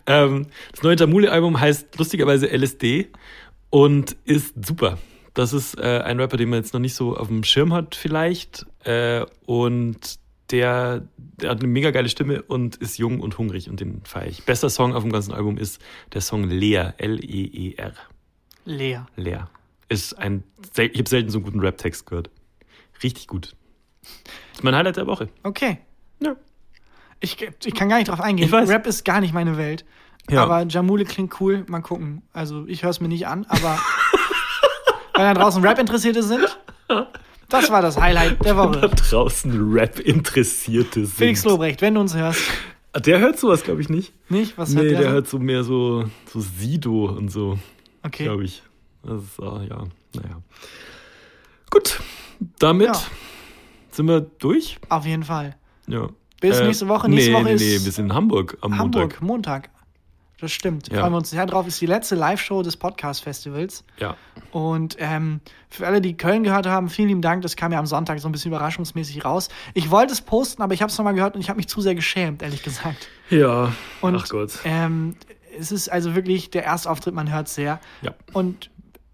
ähm, 0.08 0.48
das 0.72 0.84
neue 0.84 0.96
Jamule-Album 0.96 1.60
heißt 1.60 1.98
lustigerweise 1.98 2.48
LSD 2.48 3.10
und 3.70 4.16
ist 4.26 4.66
super. 4.66 4.98
Das 5.34 5.54
ist 5.54 5.78
äh, 5.80 6.02
ein 6.04 6.20
Rapper, 6.20 6.38
den 6.38 6.50
man 6.50 6.60
jetzt 6.60 6.74
noch 6.74 6.80
nicht 6.80 6.96
so 6.96 7.16
auf 7.16 7.28
dem 7.28 7.44
Schirm 7.44 7.74
hat, 7.74 7.96
vielleicht. 7.96 8.66
Äh, 8.84 9.26
und 9.46 10.20
der, 10.52 11.08
der 11.18 11.52
hat 11.52 11.60
eine 11.60 11.68
mega 11.68 11.92
geile 11.92 12.10
Stimme 12.10 12.42
und 12.42 12.78
ist 12.78 12.98
jung 12.98 13.20
und 13.20 13.38
hungrig 13.38 13.70
und 13.70 13.80
den 13.80 14.02
feiere 14.04 14.28
ich. 14.28 14.44
Bester 14.46 14.70
Song 14.70 14.96
auf 14.96 15.04
dem 15.04 15.12
ganzen 15.12 15.34
Album 15.34 15.58
ist 15.58 15.82
der 16.14 16.22
Song 16.22 16.44
Leer, 16.44 16.96
L-E-E-R. 16.98 17.94
Leer. 18.66 19.08
Leer. 19.16 19.50
Ist 19.90 20.18
ein, 20.18 20.44
ich 20.76 21.00
habe 21.00 21.10
selten 21.10 21.30
so 21.30 21.38
einen 21.38 21.46
guten 21.46 21.60
Rap-Text 21.60 22.06
gehört. 22.06 22.30
Richtig 23.04 23.28
gut. 23.28 23.56
Das 24.02 24.12
ist 24.56 24.64
mein 24.64 24.76
Highlight 24.76 24.98
der 24.98 25.08
Woche. 25.08 25.30
Okay. 25.44 25.80
Ja. 26.20 26.36
Ich, 27.20 27.38
ich 27.42 27.74
kann 27.74 27.90
gar 27.90 27.98
nicht 27.98 28.10
drauf 28.10 28.22
eingehen. 28.22 28.46
Ich 28.46 28.52
weiß. 28.52 28.70
Rap 28.70 28.88
ist 28.88 29.04
gar 29.06 29.22
nicht 29.22 29.34
meine 29.34 29.58
Welt. 29.58 29.86
Ja. 30.30 30.44
Aber 30.44 30.66
Jamule 30.68 31.06
klingt 31.06 31.40
cool. 31.42 31.66
Mal 31.68 31.82
gucken. 31.82 32.22
Also, 32.34 32.66
ich 32.68 32.84
höre 32.84 32.92
es 32.92 33.02
mir 33.02 33.08
nicht 33.08 33.28
an, 33.28 33.46
aber 33.50 33.80
wenn 35.20 35.34
da 35.36 35.42
draußen 35.42 35.64
Rap-Interessierte 35.64 36.24
sind, 36.24 36.58
das 37.50 37.70
war 37.72 37.82
das 37.82 38.00
Highlight 38.00 38.44
der 38.46 38.54
Da 38.54 38.64
Woche. 38.70 38.90
draußen 38.90 39.72
Rap-Interessierte 39.74 41.02
sind. 41.06 41.16
Felix 41.16 41.44
Lobrecht, 41.46 41.82
wenn 41.82 41.96
du 41.96 42.02
uns 42.02 42.16
hörst. 42.16 42.42
Der 43.06 43.20
hört 43.20 43.38
sowas, 43.40 43.64
glaube 43.64 43.82
ich, 43.82 43.90
nicht. 43.90 44.14
Nicht? 44.30 44.58
Was 44.58 44.70
nee, 44.70 44.82
hört 44.82 44.92
der, 44.92 44.98
der? 45.00 45.08
so? 45.10 45.14
hört 45.14 45.28
so 45.28 45.40
mehr 45.40 45.64
so, 45.64 46.06
so 46.32 46.40
Sido 46.40 47.06
und 47.06 47.30
so, 47.30 47.60
okay. 48.04 48.24
glaube 48.24 48.44
ich. 48.46 48.64
Das 49.04 49.22
ist, 49.24 49.40
ah, 49.40 49.62
ja, 49.68 49.84
naja. 50.16 50.42
Gut, 51.70 52.00
damit 52.58 52.88
Ja. 52.88 53.02
sind 53.92 54.08
wir 54.08 54.22
durch. 54.22 54.78
Auf 54.90 55.06
jeden 55.06 55.24
Fall. 55.24 55.56
Ja. 55.88 56.10
Bis 56.42 56.58
Äh, 56.60 56.66
nächste 56.68 56.88
Woche. 56.88 57.10
Nächste 57.10 57.32
nee, 57.32 57.36
Woche 57.38 57.44
nee, 57.46 57.54
ist 57.54 57.62
nee, 57.62 57.86
wir 57.86 57.92
sind 57.92 58.06
in 58.06 58.14
Hamburg 58.14 58.58
am 58.62 58.78
Hamburg, 58.78 59.22
Montag. 59.22 59.70
Das 60.42 60.52
stimmt. 60.52 60.90
Ja. 60.90 61.00
Freuen 61.00 61.14
wir 61.14 61.18
uns 61.18 61.30
sehr 61.30 61.46
drauf. 61.46 61.68
Ist 61.68 61.82
die 61.82 61.86
letzte 61.86 62.16
Live-Show 62.16 62.64
des 62.64 62.78
Podcast-Festivals. 62.78 63.84
Montag. 64.00 64.18
Und 64.52 64.96
ähm, 65.00 65.42
für 65.70 65.86
alle, 65.86 66.02
die 66.02 66.18
Köln 66.18 66.44
gehört 66.44 66.66
haben, 66.66 66.90
vielen 66.90 67.10
lieben 67.10 67.22
Dank. 67.22 67.42
Das 67.42 67.56
kam 67.56 67.72
ja 67.72 67.80
am 67.80 67.86
Sonntag 67.86 68.20
so 68.20 68.28
ein 68.28 68.32
bisschen 68.32 68.52
überraschungsmäßig 68.52 69.24
raus. 69.26 69.50
Ich 69.74 69.92
wollte 69.92 70.14
es 70.14 70.22
posten, 70.22 70.62
aber 70.62 70.74
ich 70.74 70.82
habe 70.82 70.92
es 70.92 70.98
nochmal 70.98 71.14
gehört 71.14 71.36
und 71.36 71.42
ich 71.42 71.50
habe 71.50 71.58
mich 71.58 71.68
zu 71.68 71.82
sehr 71.82 71.96
geschämt, 71.96 72.42
ehrlich 72.42 72.64
gesagt. 72.64 73.08
Ja. 73.30 73.40
Ja. 73.40 73.74
Und, 74.02 74.16
Ach 74.16 74.28
Gott. 74.30 74.60
Ähm, 74.66 75.16
es 75.58 75.72
ist 75.72 75.90
also 75.90 76.16
wirklich 76.16 76.50
der 76.50 76.66
Erstauftritt, 76.66 77.14
man 77.14 77.32
hört 77.32 77.48
sehr. 77.48 77.80
Ja. 78.02 78.16
Und 78.34 78.70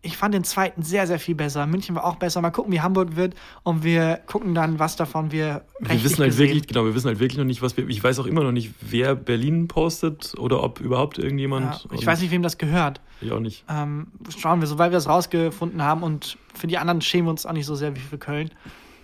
ich 0.06 0.18
fand 0.18 0.36
den 0.36 0.44
zweiten 0.44 0.84
sehr, 0.84 1.08
sehr 1.08 1.20
viel 1.20 1.34
besser. 1.34 1.66
München 1.66 1.96
war 1.96 2.06
auch 2.06 2.18
besser. 2.18 2.40
Mal 2.40 2.52
gucken, 2.52 2.72
wie 2.72 2.82
Hamburg 2.82 3.16
wird. 3.16 3.34
Und 3.64 3.84
wir 3.84 4.22
gucken 4.28 4.54
dann, 4.54 4.78
was 4.78 4.96
davon 4.96 5.32
wir 5.32 5.66
Wir 5.80 6.04
wissen 6.04 6.20
halt 6.20 6.38
wirklich, 6.38 6.68
genau, 6.68 6.86
wir 6.86 6.94
wissen 6.94 7.08
halt 7.08 7.20
wirklich 7.20 7.40
noch 7.40 7.46
nicht, 7.46 7.64
was 7.64 7.76
wir. 7.76 7.90
Ich 7.90 8.04
weiß 8.04 8.20
auch 8.20 8.28
immer 8.28 8.44
noch 8.44 8.52
nicht, 8.52 8.72
wer 8.82 9.16
Berlin 9.16 9.68
postet 9.68 10.38
oder 10.38 10.64
ob 10.64 10.80
überhaupt 10.80 11.18
irgendjemand. 11.18 11.86
Ja, 11.86 11.92
ich 11.92 12.06
weiß 12.06 12.22
nicht, 12.22 12.30
wem 12.32 12.44
das 12.44 12.60
gehört. 12.60 13.02
Ich 13.20 13.32
auch 13.32 13.40
nicht. 13.40 13.66
Ähm, 13.68 14.08
schauen 14.38 14.60
wir, 14.60 14.68
sobald 14.68 14.92
wir 14.92 14.98
das 14.98 15.10
rausgefunden 15.10 15.82
haben. 15.82 16.04
Und 16.04 16.38
für 16.54 16.68
die 16.68 16.78
anderen 16.78 17.02
schämen 17.02 17.26
wir 17.26 17.32
uns 17.32 17.46
auch 17.48 17.54
nicht 17.54 17.66
so 17.66 17.74
sehr 17.74 17.96
wie 17.96 18.00
für 18.00 18.20
Köln. 18.20 18.52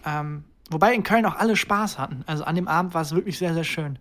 Ähm, 0.06 0.44
wobei 0.70 0.94
in 0.94 1.02
Köln 1.02 1.26
auch 1.26 1.36
alle 1.36 1.56
Spaß 1.56 1.98
hatten. 1.98 2.24
Also 2.28 2.44
an 2.44 2.56
dem 2.56 2.68
Abend 2.68 2.94
war 2.94 3.02
es 3.02 3.16
wirklich 3.16 3.40
sehr, 3.40 3.56
sehr 3.56 3.64
schön. 3.64 3.98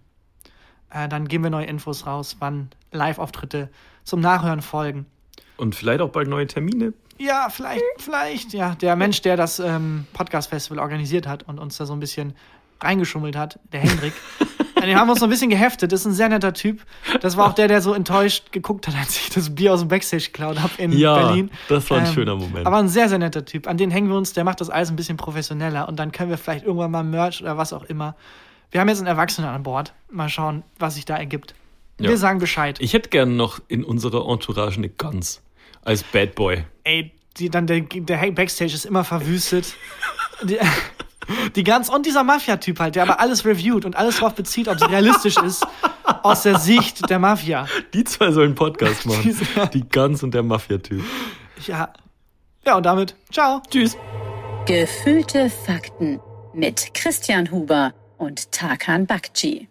Äh, 0.91 1.09
dann 1.09 1.29
geben 1.29 1.45
wir 1.45 1.51
neue 1.51 1.67
Infos 1.67 2.07
raus, 2.07 2.37
wann 2.41 2.69
Live-Auftritte 2.93 3.71
zum 4.05 4.21
Nachhören 4.21 4.61
folgen. 4.61 5.07
Und 5.61 5.75
vielleicht 5.75 6.01
auch 6.01 6.11
bald 6.11 6.29
neue 6.29 6.47
Termine. 6.47 6.93
Ja, 7.19 7.49
vielleicht, 7.51 7.83
vielleicht, 7.99 8.53
ja. 8.55 8.75
Der 8.77 8.97
Mensch, 8.97 9.21
der 9.23 9.37
das 9.37 9.59
ähm, 9.61 10.07
Podcast-Festival 10.15 10.79
organisiert 10.79 11.27
hat 11.27 11.47
und 11.47 11.59
uns 11.59 11.77
da 11.77 11.85
so 11.87 11.93
ein 11.93 12.01
bisschen 12.01 12.35
reingeschummelt 12.81 13.37
hat, 13.37 13.59
der 13.73 13.81
Hendrik. 13.81 14.15
An 14.77 14.87
den 14.87 14.97
haben 14.99 15.09
wir 15.09 15.11
uns 15.13 15.21
so 15.21 15.27
ein 15.27 15.31
bisschen 15.31 15.51
geheftet. 15.51 15.93
Das 15.93 16.01
ist 16.01 16.07
ein 16.07 16.15
sehr 16.15 16.31
netter 16.31 16.55
Typ. 16.55 16.81
Das 17.21 17.37
war 17.37 17.47
auch 17.47 17.53
der, 17.53 17.69
der 17.69 17.83
so 17.83 17.93
enttäuscht 17.93 18.51
geguckt 18.53 18.89
hat, 18.89 18.95
als 18.97 19.15
ich 19.17 19.29
das 19.29 19.55
Bier 19.55 19.75
aus 19.75 19.81
dem 19.81 19.89
Backstage 19.89 20.25
geklaut 20.33 20.63
habe 20.63 20.73
in 20.79 20.93
Ja, 20.93 21.15
Berlin. 21.19 21.51
das 21.69 21.91
war 21.91 21.99
ein 21.99 22.07
Ähm, 22.07 22.13
schöner 22.15 22.37
Moment. 22.37 22.67
Aber 22.67 22.79
ein 22.79 22.89
sehr, 22.89 23.11
sehr 23.11 23.19
netter 23.19 23.45
Typ. 23.45 23.67
An 23.69 23.77
den 23.77 23.91
hängen 23.91 24.09
wir 24.09 24.17
uns. 24.17 24.33
Der 24.33 24.45
macht 24.45 24.63
das 24.63 24.71
alles 24.71 24.89
ein 24.89 24.97
bisschen 24.97 25.19
professioneller. 25.19 25.87
Und 25.87 25.97
dann 25.99 26.13
können 26.13 26.31
wir 26.31 26.39
vielleicht 26.39 26.65
irgendwann 26.65 26.91
mal 26.91 27.05
Merch 27.05 27.43
oder 27.43 27.59
was 27.59 27.75
auch 27.75 27.85
immer. 27.85 28.17
Wir 28.71 28.81
haben 28.81 28.89
jetzt 28.89 28.99
einen 29.01 29.09
Erwachsenen 29.09 29.51
an 29.51 29.63
Bord. 29.63 29.93
Mal 30.11 30.31
schauen, 30.31 30.63
was 30.79 30.95
sich 30.95 31.05
da 31.05 31.15
ergibt. 31.19 31.55
Ja. 31.99 32.09
Wir 32.09 32.17
sagen 32.17 32.39
Bescheid. 32.39 32.79
Ich 32.81 32.95
hätte 32.95 33.11
gern 33.11 33.37
noch 33.37 33.61
in 33.69 33.85
unserer 33.85 34.27
Entourage 34.27 34.79
eine 34.79 34.89
Gans. 34.89 35.43
Als 35.85 36.03
Bad 36.03 36.35
Boy. 36.35 36.65
ey, 36.85 37.13
die, 37.37 37.49
dann 37.49 37.67
der, 37.67 37.81
der 37.81 38.31
Backstage 38.33 38.75
ist 38.75 38.85
immer 38.85 39.05
verwüstet. 39.05 39.75
die, 40.43 40.59
die 41.57 41.65
ganz 41.65 41.89
und 41.89 42.05
dieser 42.07 42.25
Mafia-Typ 42.25 42.79
halt, 42.81 42.97
der 42.97 43.05
aber 43.05 43.21
alles 43.21 43.45
reviewt 43.45 43.85
und 43.85 43.97
alles 43.97 44.17
darauf 44.17 44.35
bezieht, 44.35 44.69
ob 44.69 44.77
es 44.77 44.89
realistisch 44.89 45.37
ist 45.39 45.67
aus 46.23 46.43
der 46.43 46.59
Sicht 46.59 47.09
der 47.09 47.19
Mafia. 47.19 47.67
Die 47.95 48.05
zwei 48.05 48.33
sollen 48.33 48.49
einen 48.49 48.55
Podcast 48.57 49.07
machen. 49.07 49.23
Diese- 49.23 49.45
Die 49.73 49.89
Gans 49.89 50.23
und 50.23 50.35
der 50.35 50.43
Mafia-Typ. 50.43 51.03
Ja. 51.67 51.93
Ja, 52.67 52.77
und 52.77 52.85
damit, 52.85 53.15
ciao. 53.33 53.63
Tschüss. 53.71 53.97
Gefühlte 54.67 55.49
Fakten 55.49 56.21
mit 56.53 56.93
Christian 56.95 57.51
Huber 57.51 57.95
und 58.19 58.53
Tarkan 58.53 59.07
Bakci. 59.07 59.69